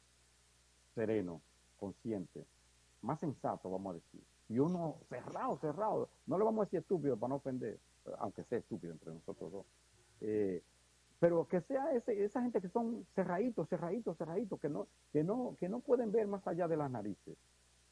sereno, 0.94 1.40
consciente, 1.78 2.46
más 3.02 3.18
sensato, 3.18 3.70
vamos 3.70 3.92
a 3.92 3.94
decir 3.94 4.22
y 4.50 4.58
uno 4.58 4.96
cerrado, 5.08 5.56
cerrado. 5.58 6.08
No 6.26 6.36
le 6.36 6.44
vamos 6.44 6.62
a 6.62 6.64
decir 6.64 6.80
estúpido 6.80 7.16
para 7.16 7.28
no 7.30 7.34
ofender, 7.36 7.78
aunque 8.18 8.42
sea 8.44 8.58
estúpido 8.58 8.92
entre 8.92 9.14
nosotros 9.14 9.52
dos. 9.52 9.66
Eh, 10.20 10.60
pero 11.20 11.46
que 11.46 11.60
sea 11.60 11.92
ese, 11.92 12.24
esa 12.24 12.42
gente 12.42 12.60
que 12.60 12.68
son 12.68 13.06
cerraditos, 13.14 13.68
cerraditos, 13.68 14.16
cerraditos, 14.16 14.58
que 14.58 14.68
no, 14.68 14.88
que 15.12 15.22
no, 15.22 15.56
que 15.60 15.68
no 15.68 15.80
pueden 15.80 16.10
ver 16.10 16.26
más 16.26 16.46
allá 16.46 16.66
de 16.66 16.76
las 16.76 16.90
narices. 16.90 17.36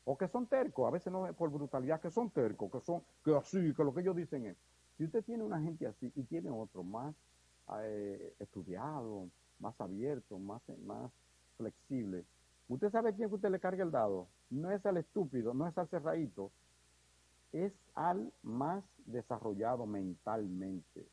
O 0.05 0.17
que 0.17 0.27
son 0.27 0.47
tercos, 0.47 0.89
a 0.89 0.91
veces 0.91 1.13
no 1.13 1.31
por 1.35 1.51
brutalidad, 1.51 2.01
que 2.01 2.11
son 2.11 2.31
tercos, 2.31 2.73
que 2.73 2.81
son, 2.81 3.03
que 3.25 3.37
así, 3.37 3.75
que 3.75 3.85
lo 3.85 3.95
que 3.95 4.01
ellos 4.01 4.17
dicen 4.17 4.47
es. 4.47 4.57
Si 4.97 5.05
usted 5.05 5.23
tiene 5.25 5.45
una 5.45 5.61
gente 5.61 5.87
así 5.87 6.11
y 6.17 6.23
tiene 6.25 6.51
otro 6.51 6.83
más 6.83 7.15
eh, 7.83 8.35
estudiado, 8.41 9.29
más 9.61 9.79
abierto, 9.81 10.39
más, 10.39 10.63
más 10.85 11.13
flexible, 11.57 12.25
Usted 12.69 12.91
sabe 12.91 13.15
quién 13.15 13.31
que 13.31 13.35
usted 13.35 13.51
le 13.51 13.61
carga 13.61 13.83
el 13.83 13.91
dado. 13.91 14.29
No 14.51 14.71
es 14.71 14.85
al 14.85 14.99
estúpido, 14.99 15.55
no 15.55 15.67
es 15.67 15.77
al 15.79 15.89
cerradito, 15.89 16.51
es 17.53 17.73
al 17.95 18.31
más 18.43 18.85
desarrollado 19.07 19.87
mentalmente. 19.87 21.07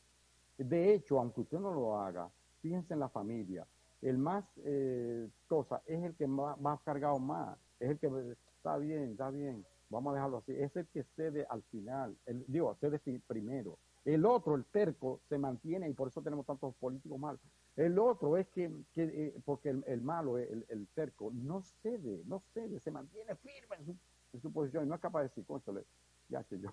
De 0.57 0.93
hecho, 0.93 1.19
aunque 1.19 1.41
usted 1.41 1.59
no 1.59 1.73
lo 1.73 1.97
haga, 1.99 2.29
fíjense 2.61 2.93
en 2.93 2.99
la 2.99 3.09
familia. 3.09 3.67
El 4.01 4.17
más 4.17 4.45
eh, 4.63 5.27
cosa 5.47 5.81
es 5.85 6.03
el 6.03 6.15
que 6.15 6.27
más, 6.27 6.79
cargado 6.81 7.19
más. 7.19 7.57
Es 7.79 7.91
el 7.91 7.99
que 7.99 8.35
está 8.57 8.77
bien, 8.77 9.11
está 9.11 9.29
bien, 9.31 9.65
vamos 9.89 10.11
a 10.11 10.15
dejarlo 10.15 10.37
así. 10.37 10.53
Es 10.53 10.75
el 10.75 10.87
que 10.87 11.03
cede 11.15 11.45
al 11.49 11.63
final. 11.63 12.15
El, 12.25 12.45
digo, 12.47 12.75
cede 12.75 12.99
primero. 13.27 13.77
El 14.05 14.25
otro, 14.25 14.55
el 14.55 14.65
terco, 14.65 15.21
se 15.27 15.37
mantiene 15.39 15.89
y 15.89 15.93
por 15.93 16.09
eso 16.09 16.21
tenemos 16.21 16.45
tantos 16.45 16.75
políticos 16.75 17.19
malos. 17.19 17.41
El 17.75 17.99
otro 17.99 18.37
es 18.37 18.47
que, 18.49 18.71
eh, 18.95 19.35
porque 19.43 19.69
el, 19.69 20.01
malo, 20.01 20.37
el, 20.37 20.65
el, 20.69 20.87
terco, 20.93 21.31
no 21.33 21.61
cede, 21.81 22.21
no 22.25 22.41
cede, 22.53 22.79
se 22.79 22.91
mantiene 22.91 23.35
firme 23.35 23.75
en 24.31 24.41
su, 24.41 24.51
posición 24.51 24.85
y 24.85 24.87
no 24.87 24.95
es 24.95 25.01
capaz 25.01 25.21
de 25.21 25.27
decir, 25.29 25.45
conchale, 25.45 25.85
ya 26.29 26.43
que 26.43 26.59
yo, 26.59 26.69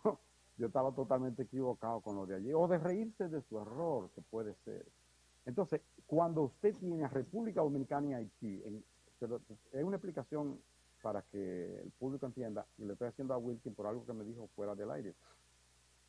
yo 0.58 0.66
estaba 0.66 0.92
totalmente 0.92 1.42
equivocado 1.42 2.00
con 2.00 2.16
lo 2.16 2.26
de 2.26 2.36
allí, 2.36 2.52
o 2.52 2.68
de 2.68 2.78
reírse 2.78 3.28
de 3.28 3.42
su 3.42 3.58
error, 3.58 4.10
que 4.14 4.20
puede 4.22 4.54
ser. 4.64 4.86
Entonces, 5.46 5.80
cuando 6.06 6.42
usted 6.42 6.74
tiene 6.76 7.04
a 7.04 7.08
República 7.08 7.62
Dominicana 7.62 8.08
y 8.08 8.14
Haití, 8.14 8.62
es 9.72 9.84
una 9.84 9.96
explicación 9.96 10.58
para 11.02 11.22
que 11.22 11.80
el 11.80 11.90
público 11.98 12.26
entienda, 12.26 12.64
y 12.78 12.84
le 12.84 12.92
estoy 12.92 13.08
haciendo 13.08 13.34
a 13.34 13.38
Wilkin 13.38 13.74
por 13.74 13.86
algo 13.86 14.06
que 14.06 14.12
me 14.12 14.24
dijo 14.24 14.48
fuera 14.54 14.74
del 14.74 14.90
aire. 14.90 15.14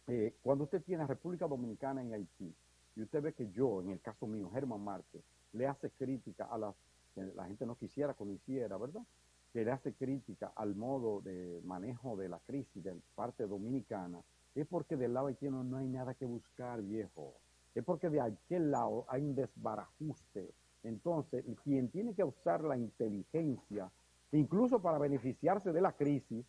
Eh, 0.08 0.36
cuando 0.44 0.66
usted 0.66 0.84
tiene 0.84 1.04
a 1.04 1.08
República 1.08 1.48
Dominicana 1.48 2.04
y 2.04 2.14
Haití, 2.14 2.54
y 2.96 3.02
usted 3.02 3.22
ve 3.24 3.34
que 3.34 3.50
yo, 3.50 3.82
en 3.82 3.90
el 3.90 4.02
caso 4.02 4.28
mío, 4.28 4.50
Germán 4.52 4.84
Márquez, 4.84 5.24
le 5.54 5.68
hace 5.68 5.90
crítica 5.92 6.46
a 6.46 6.58
las 6.58 6.76
que 7.16 7.24
la 7.36 7.46
gente 7.46 7.66
no 7.66 7.76
quisiera 7.76 8.14
que 8.14 8.26
lo 8.26 8.32
hiciera, 8.32 8.78
¿verdad? 8.78 9.04
Que 9.52 9.64
le 9.64 9.72
hace 9.72 9.94
crítica 9.94 10.52
al 10.56 10.76
modo 10.76 11.22
de 11.22 11.62
manejo 11.64 12.16
de 12.16 12.30
la 12.30 12.40
crisis 12.40 12.84
de 12.84 12.96
parte 13.16 13.48
dominicana, 13.48 14.22
es 14.56 14.68
porque 14.68 14.98
del 14.98 15.14
lado 15.14 15.28
haitiano 15.28 15.64
no 15.64 15.78
hay 15.78 15.88
nada 15.88 16.14
que 16.14 16.26
buscar, 16.26 16.82
viejo. 16.82 17.34
Es 17.74 17.84
porque 17.84 18.10
de 18.10 18.22
aquel 18.22 18.72
lado 18.72 19.06
hay 19.08 19.24
un 19.24 19.36
desbarajuste. 19.36 20.54
Entonces, 20.84 21.44
quien 21.64 21.90
tiene 21.90 22.14
que 22.14 22.24
usar 22.24 22.64
la 22.64 22.78
inteligencia, 22.78 23.90
incluso 24.32 24.82
para 24.82 24.98
beneficiarse 24.98 25.72
de 25.72 25.82
la 25.82 25.94
crisis, 25.94 26.46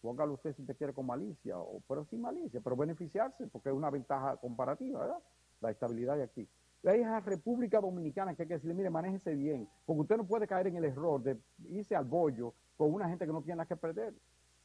póngalo 0.00 0.34
usted 0.34 0.54
si 0.54 0.62
te 0.64 0.74
quiere 0.74 0.92
con 0.92 1.06
malicia, 1.06 1.58
o, 1.58 1.80
pero 1.88 2.04
sin 2.04 2.20
malicia, 2.20 2.60
pero 2.62 2.76
beneficiarse, 2.76 3.46
porque 3.48 3.70
es 3.70 3.74
una 3.74 3.90
ventaja 3.90 4.36
comparativa, 4.36 5.00
¿verdad? 5.00 5.22
la 5.60 5.70
estabilidad 5.70 6.16
de 6.16 6.22
aquí. 6.24 6.48
Hay 6.84 7.02
a 7.02 7.18
República 7.20 7.80
Dominicana 7.80 8.34
que 8.34 8.42
hay 8.42 8.48
que 8.48 8.54
decirle, 8.54 8.74
mire, 8.74 8.90
manéjese 8.90 9.34
bien, 9.34 9.68
porque 9.84 10.02
usted 10.02 10.16
no 10.16 10.26
puede 10.26 10.46
caer 10.46 10.68
en 10.68 10.76
el 10.76 10.84
error 10.84 11.20
de 11.20 11.36
irse 11.70 11.96
al 11.96 12.04
bollo 12.04 12.54
con 12.76 12.94
una 12.94 13.08
gente 13.08 13.26
que 13.26 13.32
no 13.32 13.42
tiene 13.42 13.56
nada 13.56 13.66
que 13.66 13.76
perder. 13.76 14.14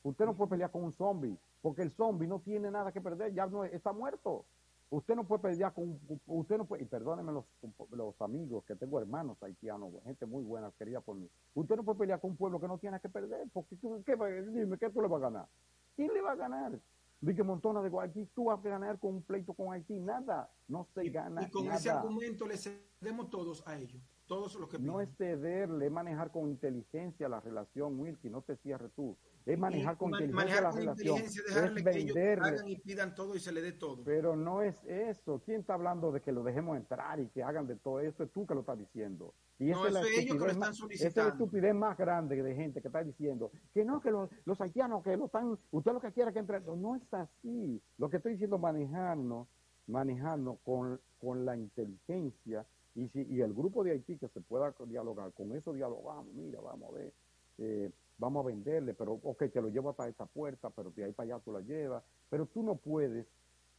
Usted 0.03 0.25
no 0.25 0.35
puede 0.35 0.51
pelear 0.51 0.69
con 0.69 0.83
un 0.83 0.91
zombie, 0.91 1.37
porque 1.61 1.81
el 1.81 1.91
zombie 1.91 2.27
no 2.27 2.39
tiene 2.39 2.69
nada 2.69 2.91
que 2.91 3.01
perder, 3.01 3.33
ya 3.33 3.47
no 3.47 3.63
está 3.63 3.93
muerto. 3.93 4.45
Usted 4.89 5.15
no 5.15 5.25
puede 5.25 5.41
pelear 5.41 5.73
con, 5.73 5.99
usted 6.27 6.57
no 6.57 6.65
puede, 6.65 6.83
y 6.83 6.85
perdónenme 6.85 7.31
los, 7.31 7.45
los 7.91 8.21
amigos, 8.21 8.63
que 8.65 8.75
tengo 8.75 8.99
hermanos 8.99 9.41
haitianos, 9.41 9.91
gente 10.03 10.25
muy 10.25 10.43
buena, 10.43 10.71
querida 10.77 11.01
por 11.01 11.15
mí. 11.15 11.27
Usted 11.55 11.77
no 11.77 11.83
puede 11.83 11.99
pelear 11.99 12.19
con 12.19 12.31
un 12.31 12.37
pueblo 12.37 12.59
que 12.59 12.67
no 12.67 12.77
tiene 12.77 12.91
nada 12.91 13.01
que 13.01 13.09
perder, 13.09 13.47
porque 13.51 13.75
¿qué, 14.05 14.15
dime, 14.51 14.77
¿qué 14.77 14.89
tú 14.91 15.01
le 15.01 15.07
vas 15.07 15.19
a 15.19 15.29
ganar? 15.29 15.47
¿Quién 15.95 16.13
le 16.13 16.21
va 16.21 16.33
a 16.33 16.35
ganar? 16.35 16.79
Que 17.25 17.41
Montona 17.41 17.81
de 17.81 17.89
Haití, 17.97 18.25
tú 18.35 18.45
vas 18.45 18.59
a 18.63 18.69
ganar 18.69 18.99
con 18.99 19.15
un 19.15 19.23
pleito 19.23 19.53
con 19.53 19.73
Haití, 19.73 19.97
nada, 19.97 20.51
no 20.67 20.85
se 20.93 21.09
gana. 21.09 21.41
Y 21.41 21.49
con 21.49 21.71
ese 21.71 21.89
argumento 21.89 22.45
le 22.45 22.57
cedemos 22.57 23.29
todos 23.29 23.65
a 23.65 23.79
ellos, 23.79 24.01
todos 24.27 24.53
los 24.55 24.69
que 24.69 24.77
No 24.77 24.99
es 24.99 25.09
cederle, 25.15 25.89
manejar 25.89 26.31
con 26.31 26.49
inteligencia 26.49 27.29
la 27.29 27.39
relación, 27.39 27.97
Wilkie, 27.97 28.29
no 28.29 28.41
te 28.41 28.57
cierres 28.57 28.91
tú. 28.91 29.17
Es 29.45 29.59
manejar 29.59 29.97
con 29.97 30.11
inteligencia 30.11 30.61
la 30.61 30.71
relación. 30.71 31.17
es 31.17 31.83
venderle. 31.83 32.63
y 32.65 32.77
pidan 32.77 33.13
todo 33.13 33.35
y 33.35 33.39
se 33.39 33.51
le 33.51 33.61
dé 33.61 33.73
todo. 33.73 34.03
Pero 34.03 34.35
no 34.35 34.61
es 34.61 34.75
eso. 34.85 35.41
¿Quién 35.45 35.61
está 35.61 35.73
hablando 35.73 36.11
de 36.11 36.21
que 36.21 36.31
lo 36.31 36.43
dejemos 36.43 36.77
entrar 36.77 37.19
y 37.19 37.27
que 37.27 37.43
hagan 37.43 37.67
de 37.67 37.75
todo 37.75 37.99
eso? 37.99 38.23
Es 38.23 38.31
tú 38.31 38.45
que 38.45 38.53
lo 38.53 38.61
estás 38.61 38.77
diciendo. 38.77 39.33
Y 39.59 39.71
no, 39.71 39.85
es, 39.85 39.95
ellos 40.17 40.37
que 40.37 40.45
lo 40.45 40.51
están 40.51 40.73
solicitando. 40.73 41.09
Esa 41.09 41.21
es 41.21 41.27
la 41.27 41.31
estupidez 41.33 41.75
más 41.75 41.97
grande 41.97 42.41
de 42.41 42.55
gente 42.55 42.81
que 42.81 42.87
está 42.87 43.03
diciendo 43.03 43.51
que 43.73 43.85
no, 43.85 44.01
que 44.01 44.11
los, 44.11 44.29
los 44.45 44.59
haitianos 44.59 45.03
que 45.03 45.15
lo 45.15 45.25
están, 45.25 45.57
usted 45.71 45.91
lo 45.91 45.99
que 45.99 46.11
quiera 46.11 46.31
que 46.31 46.39
entre. 46.39 46.59
No 46.61 46.95
es 46.95 47.13
así. 47.13 47.81
Lo 47.97 48.09
que 48.09 48.17
estoy 48.17 48.33
diciendo, 48.33 48.57
manejarnos, 48.57 49.47
manejarnos 49.87 50.59
con, 50.63 50.99
con 51.19 51.45
la 51.45 51.55
inteligencia 51.55 52.65
y, 52.95 53.07
si, 53.09 53.23
y 53.23 53.41
el 53.41 53.53
grupo 53.53 53.83
de 53.83 53.91
Haití 53.91 54.17
que 54.17 54.27
se 54.27 54.41
pueda 54.41 54.73
dialogar, 54.87 55.33
con 55.33 55.51
eso 55.55 55.73
dialogamos, 55.73 56.33
mira, 56.33 56.59
vamos 56.61 56.89
a 56.89 56.97
ver. 56.97 57.13
Eh, 57.57 57.91
vamos 58.17 58.43
a 58.43 58.47
venderle, 58.47 58.93
pero 58.93 59.19
ok, 59.23 59.43
te 59.51 59.61
lo 59.61 59.69
llevo 59.69 59.89
hasta 59.89 60.07
esta 60.07 60.25
puerta, 60.25 60.69
pero 60.69 60.91
de 60.91 61.05
ahí 61.05 61.11
para 61.11 61.35
allá 61.35 61.43
tú 61.43 61.51
la 61.51 61.61
llevas. 61.61 62.03
Pero 62.29 62.45
tú 62.45 62.63
no 62.63 62.75
puedes, 62.75 63.27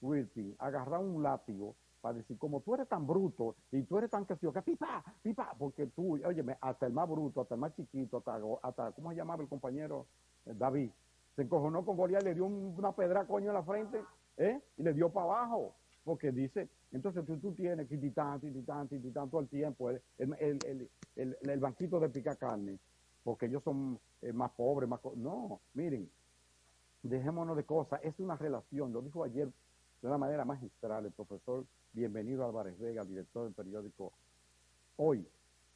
Wilson, 0.01 0.55
agarrar 0.59 1.01
un 1.01 1.23
látigo 1.23 1.75
para 2.01 2.19
decir, 2.19 2.37
como 2.37 2.61
tú 2.61 2.75
eres 2.75 2.87
tan 2.87 3.07
bruto 3.07 3.57
y 3.73 3.83
tú 3.83 3.97
eres 3.97 4.11
tan 4.11 4.27
que 4.27 4.37
que 4.37 4.63
pipa, 4.63 5.03
pipa, 5.23 5.55
porque 5.59 5.87
tú, 5.87 6.21
oye, 6.25 6.45
hasta 6.61 6.87
el 6.87 6.93
más 6.93 7.09
bruto, 7.09 7.41
hasta 7.41 7.55
el 7.55 7.61
más 7.61 7.75
chiquito, 7.75 8.19
hasta, 8.19 8.39
hasta 8.63 8.93
¿cómo 8.93 9.11
se 9.11 9.17
llamaba 9.17 9.43
el 9.43 9.49
compañero 9.49 10.07
eh, 10.45 10.53
David? 10.55 10.91
Se 11.35 11.43
encojonó 11.43 11.85
con 11.85 11.97
Goliat, 11.97 12.23
le 12.23 12.35
dio 12.35 12.45
una 12.45 12.93
pedra 12.93 13.27
coño 13.27 13.49
en 13.49 13.55
la 13.55 13.63
frente 13.63 14.01
¿eh? 14.37 14.61
Y 14.77 14.83
le 14.83 14.93
dio 14.93 15.11
para 15.11 15.27
abajo, 15.27 15.75
porque 16.05 16.33
dice, 16.33 16.69
entonces 16.93 17.25
tú, 17.25 17.39
tú 17.39 17.53
tienes 17.53 17.91
y 17.91 18.11
tanto, 18.11 18.47
y 18.47 19.11
tanto 19.11 19.39
al 19.39 19.49
tiempo, 19.49 19.91
el, 19.91 20.01
el, 20.19 20.59
el, 21.17 21.37
el, 21.41 21.61
banquito 21.61 21.99
de 22.01 22.09
pica 22.09 22.37
carne, 22.37 22.79
porque 23.25 23.47
ellos 23.47 23.63
son 23.65 23.99
eh, 24.23 24.33
más 24.33 24.53
pobres, 24.53 24.89
más... 24.89 25.01
No, 25.17 25.61
miren, 25.73 26.09
dejémonos 27.03 27.57
de 27.57 27.65
cosas, 27.65 28.01
es 28.05 28.19
una 28.21 28.37
relación, 28.37 28.93
lo 28.93 29.03
dijo 29.03 29.25
ayer 29.25 29.51
de 30.01 30.09
una 30.09 30.19
manera 30.19 30.45
magistral 30.45 31.07
el 31.07 31.13
profesor 31.13 31.65
Bienvenido 31.93 32.45
Álvarez 32.45 32.79
Vega, 32.79 33.05
director 33.05 33.45
del 33.45 33.55
periódico 33.55 34.13
Hoy, 34.97 35.27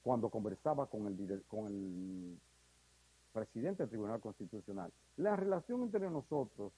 cuando 0.02 0.28
conversaba 0.28 0.86
con 0.86 1.06
el, 1.06 1.42
con 1.48 1.66
el 1.66 2.38
presidente 3.32 3.82
del 3.82 3.90
Tribunal 3.90 4.20
Constitucional. 4.20 4.92
La 5.16 5.34
relación 5.34 5.82
entre 5.82 6.08
nosotros, 6.10 6.72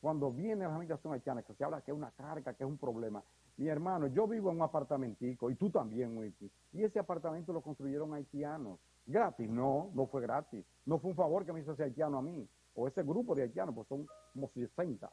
cuando 0.00 0.32
viene 0.32 0.64
la 0.64 0.78
migración 0.78 1.12
haitiana, 1.12 1.42
que 1.42 1.54
se 1.54 1.64
habla 1.64 1.80
que 1.80 1.92
es 1.92 1.96
una 1.96 2.10
carga, 2.10 2.54
que 2.54 2.64
es 2.64 2.68
un 2.68 2.76
problema. 2.76 3.22
Mi 3.56 3.68
hermano, 3.68 4.06
yo 4.08 4.26
vivo 4.26 4.50
en 4.50 4.56
un 4.56 4.62
apartamentico, 4.62 5.50
y 5.50 5.54
tú 5.54 5.70
también, 5.70 6.16
Wiki, 6.16 6.50
y 6.72 6.82
ese 6.82 6.98
apartamento 6.98 7.52
lo 7.52 7.60
construyeron 7.60 8.14
haitianos. 8.14 8.78
¿Gratis? 9.08 9.48
No, 9.48 9.90
no 9.94 10.06
fue 10.06 10.20
gratis. 10.20 10.64
No 10.84 10.98
fue 10.98 11.10
un 11.10 11.16
favor 11.16 11.44
que 11.44 11.52
me 11.52 11.60
hizo 11.60 11.72
ese 11.72 11.84
haitiano 11.84 12.18
a 12.18 12.22
mí, 12.22 12.46
o 12.74 12.86
ese 12.86 13.02
grupo 13.02 13.34
de 13.34 13.42
haitianos, 13.42 13.74
pues 13.74 13.88
son 13.88 14.06
como 14.34 14.48
60. 14.48 15.10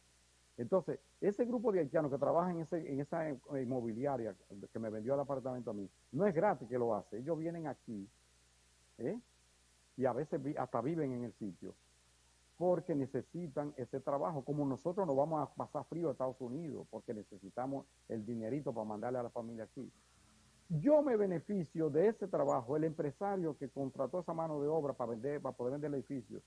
Entonces, 0.57 0.99
ese 1.21 1.45
grupo 1.45 1.71
de 1.71 1.79
haitianos 1.79 2.11
que 2.11 2.17
trabaja 2.17 2.51
en, 2.51 2.59
ese, 2.59 2.91
en 2.91 2.99
esa 2.99 3.29
inmobiliaria 3.29 4.35
que 4.71 4.79
me 4.79 4.89
vendió 4.89 5.13
el 5.13 5.21
apartamento 5.21 5.71
a 5.71 5.73
mí, 5.73 5.89
no 6.11 6.27
es 6.27 6.35
gratis 6.35 6.67
que 6.67 6.77
lo 6.77 6.93
hace. 6.93 7.19
Ellos 7.19 7.39
vienen 7.39 7.67
aquí, 7.67 8.07
¿eh? 8.97 9.17
y 9.95 10.05
a 10.05 10.11
veces 10.11 10.41
hasta 10.57 10.81
viven 10.81 11.13
en 11.13 11.23
el 11.23 11.33
sitio, 11.33 11.73
porque 12.57 12.95
necesitan 12.95 13.73
ese 13.77 14.01
trabajo, 14.01 14.43
como 14.43 14.65
nosotros 14.65 15.07
no 15.07 15.15
vamos 15.15 15.41
a 15.41 15.53
pasar 15.53 15.85
frío 15.85 16.09
a 16.09 16.11
Estados 16.11 16.39
Unidos, 16.41 16.85
porque 16.89 17.13
necesitamos 17.13 17.85
el 18.09 18.25
dinerito 18.25 18.73
para 18.73 18.85
mandarle 18.85 19.19
a 19.19 19.23
la 19.23 19.29
familia 19.29 19.63
aquí. 19.63 19.89
Yo 20.69 21.01
me 21.03 21.15
beneficio 21.15 21.89
de 21.89 22.07
ese 22.07 22.27
trabajo, 22.27 22.75
el 22.75 22.85
empresario 22.85 23.55
que 23.57 23.69
contrató 23.69 24.19
esa 24.19 24.33
mano 24.33 24.59
de 24.61 24.67
obra 24.67 24.93
para, 24.93 25.11
vender, 25.11 25.41
para 25.41 25.55
poder 25.55 25.73
vender 25.73 25.89
el 25.89 25.95
edificio, 25.95 26.41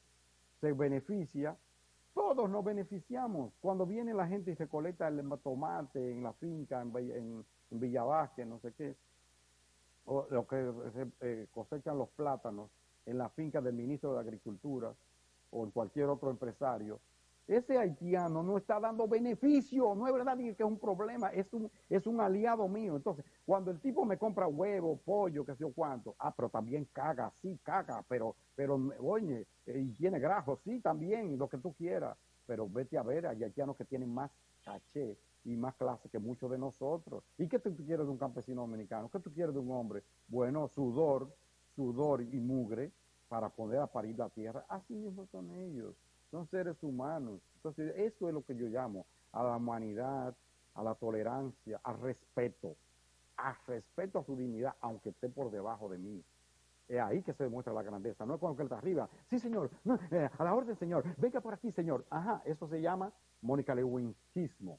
se 0.60 0.72
beneficia, 0.72 1.56
todos 2.14 2.50
nos 2.50 2.64
beneficiamos. 2.64 3.52
Cuando 3.60 3.86
viene 3.86 4.12
la 4.12 4.26
gente 4.26 4.50
y 4.50 4.54
recolecta 4.54 5.06
el 5.06 5.22
tomate 5.42 6.10
en 6.10 6.22
la 6.24 6.32
finca, 6.32 6.82
en, 6.82 6.92
en, 6.96 7.44
en 7.70 8.48
no 8.48 8.58
sé 8.58 8.72
qué, 8.72 8.96
o 10.06 10.26
lo 10.30 10.46
que 10.48 10.72
eh, 11.20 11.46
cosechan 11.52 11.96
los 11.96 12.08
plátanos, 12.08 12.70
en 13.06 13.18
la 13.18 13.28
finca 13.30 13.60
del 13.60 13.74
ministro 13.74 14.14
de 14.14 14.20
Agricultura 14.20 14.92
o 15.50 15.64
en 15.64 15.70
cualquier 15.70 16.06
otro 16.06 16.30
empresario, 16.30 17.00
ese 17.48 17.78
haitiano 17.78 18.42
no 18.42 18.58
está 18.58 18.78
dando 18.78 19.08
beneficio, 19.08 19.94
no 19.94 20.06
es 20.06 20.12
verdad 20.12 20.36
que 20.36 20.50
es 20.50 20.60
un 20.60 20.78
problema, 20.78 21.30
es 21.30 21.52
un, 21.52 21.70
es 21.88 22.06
un 22.06 22.20
aliado 22.20 22.68
mío. 22.68 22.96
Entonces, 22.96 23.24
cuando 23.46 23.70
el 23.70 23.80
tipo 23.80 24.04
me 24.04 24.18
compra 24.18 24.46
huevo, 24.46 24.98
pollo, 24.98 25.44
qué 25.44 25.52
sé 25.52 25.60
yo 25.60 25.72
cuánto, 25.72 26.14
ah, 26.18 26.32
pero 26.36 26.50
también 26.50 26.86
caga, 26.92 27.32
sí, 27.40 27.58
caga, 27.62 28.04
pero, 28.06 28.36
pero, 28.54 28.78
oye, 29.00 29.46
y 29.66 29.86
tiene 29.94 30.20
grajo, 30.20 30.58
sí, 30.62 30.78
también, 30.80 31.38
lo 31.38 31.48
que 31.48 31.56
tú 31.58 31.72
quieras, 31.72 32.16
pero 32.46 32.68
vete 32.68 32.98
a 32.98 33.02
ver, 33.02 33.26
hay 33.26 33.42
haitianos 33.42 33.76
que 33.76 33.84
tienen 33.86 34.12
más 34.12 34.30
caché 34.62 35.16
y 35.44 35.56
más 35.56 35.74
clase 35.76 36.08
que 36.10 36.18
muchos 36.18 36.50
de 36.50 36.58
nosotros. 36.58 37.24
¿Y 37.38 37.48
qué 37.48 37.58
tú 37.58 37.74
quieres 37.76 38.04
de 38.04 38.12
un 38.12 38.18
campesino 38.18 38.60
dominicano? 38.62 39.08
¿Qué 39.10 39.20
tú 39.20 39.32
quieres 39.32 39.54
de 39.54 39.60
un 39.60 39.70
hombre? 39.70 40.02
Bueno, 40.26 40.68
sudor, 40.68 41.34
sudor 41.74 42.22
y 42.22 42.40
mugre 42.40 42.92
para 43.28 43.48
poder 43.48 43.80
aparir 43.80 44.18
la 44.18 44.28
tierra. 44.28 44.64
Así 44.68 44.94
mismo 44.94 45.26
son 45.26 45.50
ellos, 45.54 45.94
son 46.30 46.46
seres 46.48 46.76
humanos. 46.82 47.40
Entonces, 47.56 47.94
eso 47.96 48.28
es 48.28 48.34
lo 48.34 48.42
que 48.42 48.56
yo 48.56 48.66
llamo 48.66 49.06
a 49.32 49.42
la 49.42 49.56
humanidad, 49.56 50.34
a 50.74 50.82
la 50.82 50.94
tolerancia, 50.94 51.80
al 51.82 52.00
respeto, 52.00 52.76
a 53.36 53.56
respeto 53.66 54.18
a 54.18 54.24
su 54.24 54.36
dignidad, 54.36 54.74
aunque 54.80 55.10
esté 55.10 55.28
por 55.28 55.50
debajo 55.50 55.88
de 55.88 55.98
mí. 55.98 56.24
Es 56.88 57.00
ahí 57.00 57.22
que 57.22 57.34
se 57.34 57.44
demuestra 57.44 57.74
la 57.74 57.82
grandeza, 57.82 58.24
no 58.24 58.34
es 58.34 58.40
cuando 58.40 58.62
él 58.62 58.66
está 58.66 58.78
arriba. 58.78 59.08
Sí, 59.28 59.38
señor, 59.38 59.70
eh, 60.10 60.30
a 60.38 60.44
la 60.44 60.54
orden, 60.54 60.76
señor, 60.76 61.04
venga 61.18 61.40
por 61.40 61.54
aquí, 61.54 61.70
señor. 61.72 62.06
Ajá, 62.08 62.42
eso 62.44 62.66
se 62.68 62.80
llama 62.80 63.12
Mónica 63.42 63.74
Lewinsismo. 63.74 64.78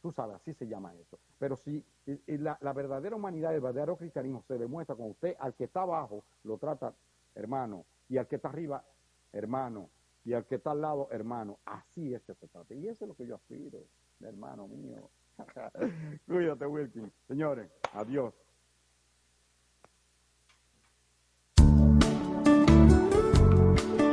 Tú 0.00 0.10
sabes, 0.10 0.34
así 0.34 0.52
se 0.54 0.66
llama 0.66 0.92
eso. 0.96 1.20
Pero 1.38 1.56
si 1.56 1.84
la, 2.26 2.72
verdadera 2.72 3.14
humanidad, 3.14 3.54
el 3.54 3.60
verdadero 3.60 3.96
cristianismo 3.96 4.42
se 4.48 4.58
demuestra 4.58 4.96
con 4.96 5.10
usted 5.10 5.36
al 5.38 5.54
que 5.54 5.64
está 5.64 5.82
abajo, 5.82 6.24
lo 6.42 6.58
trata 6.58 6.92
hermano, 7.34 7.84
y 8.08 8.18
al 8.18 8.26
que 8.26 8.36
está 8.36 8.48
arriba, 8.48 8.84
hermano, 9.32 9.88
y 10.24 10.34
al 10.34 10.44
que 10.46 10.56
está 10.56 10.72
al 10.72 10.80
lado, 10.80 11.06
hermano. 11.10 11.58
Así 11.64 12.12
es 12.14 12.22
que 12.22 12.34
se 12.34 12.48
trata. 12.48 12.74
Y 12.74 12.88
eso 12.88 13.04
es 13.04 13.08
lo 13.08 13.14
que 13.14 13.26
yo 13.26 13.36
aspiro, 13.36 13.84
hermano 14.20 14.68
mío. 14.68 15.10
Cuídate, 16.26 16.66
Wilkin. 16.66 17.10
Señores, 17.26 17.70
adiós. 17.92 18.34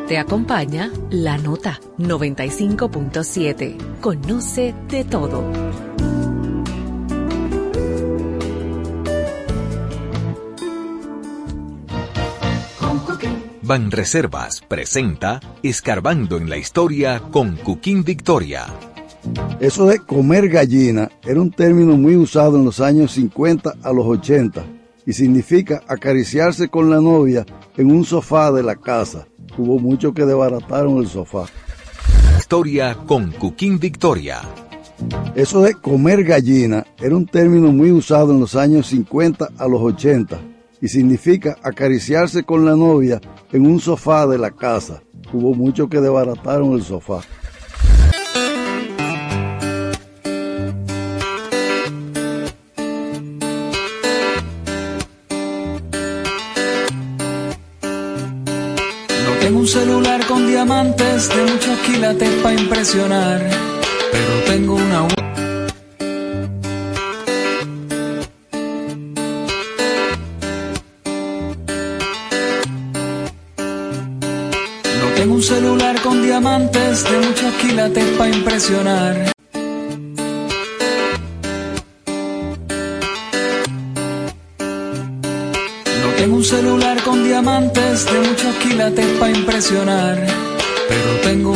Te 0.08 0.18
acompaña 0.18 0.90
la 1.12 1.38
nota 1.38 1.80
95.7. 2.00 4.00
Conoce 4.02 4.74
de 4.88 5.04
todo. 5.04 5.89
Banreservas 13.70 14.64
presenta 14.68 15.40
Escarbando 15.62 16.38
en 16.38 16.50
la 16.50 16.58
Historia 16.58 17.22
con 17.30 17.56
Cuquín 17.56 18.04
Victoria. 18.04 18.66
Eso 19.60 19.86
de 19.86 20.00
comer 20.00 20.50
gallina 20.50 21.12
era 21.24 21.40
un 21.40 21.52
término 21.52 21.96
muy 21.96 22.16
usado 22.16 22.58
en 22.58 22.66
los 22.66 22.80
años 22.80 23.12
50 23.12 23.76
a 23.84 23.94
los 23.94 24.08
80 24.08 24.66
y 25.06 25.14
significa 25.14 25.84
acariciarse 25.88 26.70
con 26.70 26.90
la 26.90 27.00
novia 27.00 27.46
en 27.78 27.92
un 27.92 28.06
sofá 28.06 28.52
de 28.52 28.64
la 28.64 28.76
casa. 28.76 29.28
Hubo 29.56 29.78
muchos 29.78 30.16
que 30.16 30.26
desbarataron 30.26 30.98
el 30.98 31.08
sofá. 31.08 31.46
Historia 32.40 32.96
con 33.06 33.30
Cuquín 33.34 33.78
Victoria. 33.78 34.42
Eso 35.36 35.62
de 35.62 35.76
comer 35.76 36.24
gallina 36.24 36.88
era 37.00 37.16
un 37.16 37.28
término 37.28 37.72
muy 37.72 37.92
usado 37.92 38.32
en 38.32 38.40
los 38.40 38.56
años 38.56 38.88
50 38.88 39.48
a 39.60 39.68
los 39.68 39.80
80 39.80 40.40
y 40.82 40.88
significa 40.88 41.58
acariciarse 41.64 42.44
con 42.44 42.66
la 42.66 42.76
novia 42.76 43.20
en 43.52 43.66
un 43.66 43.80
sofá 43.80 44.28
de 44.28 44.38
la 44.38 44.52
casa. 44.52 45.02
Hubo 45.34 45.54
muchos 45.54 45.90
que 45.90 46.00
desbarataron 46.00 46.74
el 46.74 46.84
sofá. 46.84 47.22
No 59.26 59.40
tengo 59.42 59.60
un 59.60 59.68
celular 59.68 60.26
con 60.28 60.48
diamantes 60.48 61.30
de 61.30 61.42
muchos 61.44 61.78
quilates 61.86 62.30
para 62.42 62.60
impresionar, 62.60 63.50
pero 64.12 64.44
tengo 64.48 64.76
una 64.76 65.08
impresionar. 77.88 79.32
No 86.02 86.10
tengo 86.18 86.36
un 86.36 86.44
celular 86.44 87.02
con 87.04 87.24
diamantes 87.24 88.06
de 88.06 88.20
muchos 88.20 88.56
quilates 88.58 89.06
para 89.20 89.32
impresionar, 89.32 90.18
pero 90.90 91.22
tengo 91.24 91.52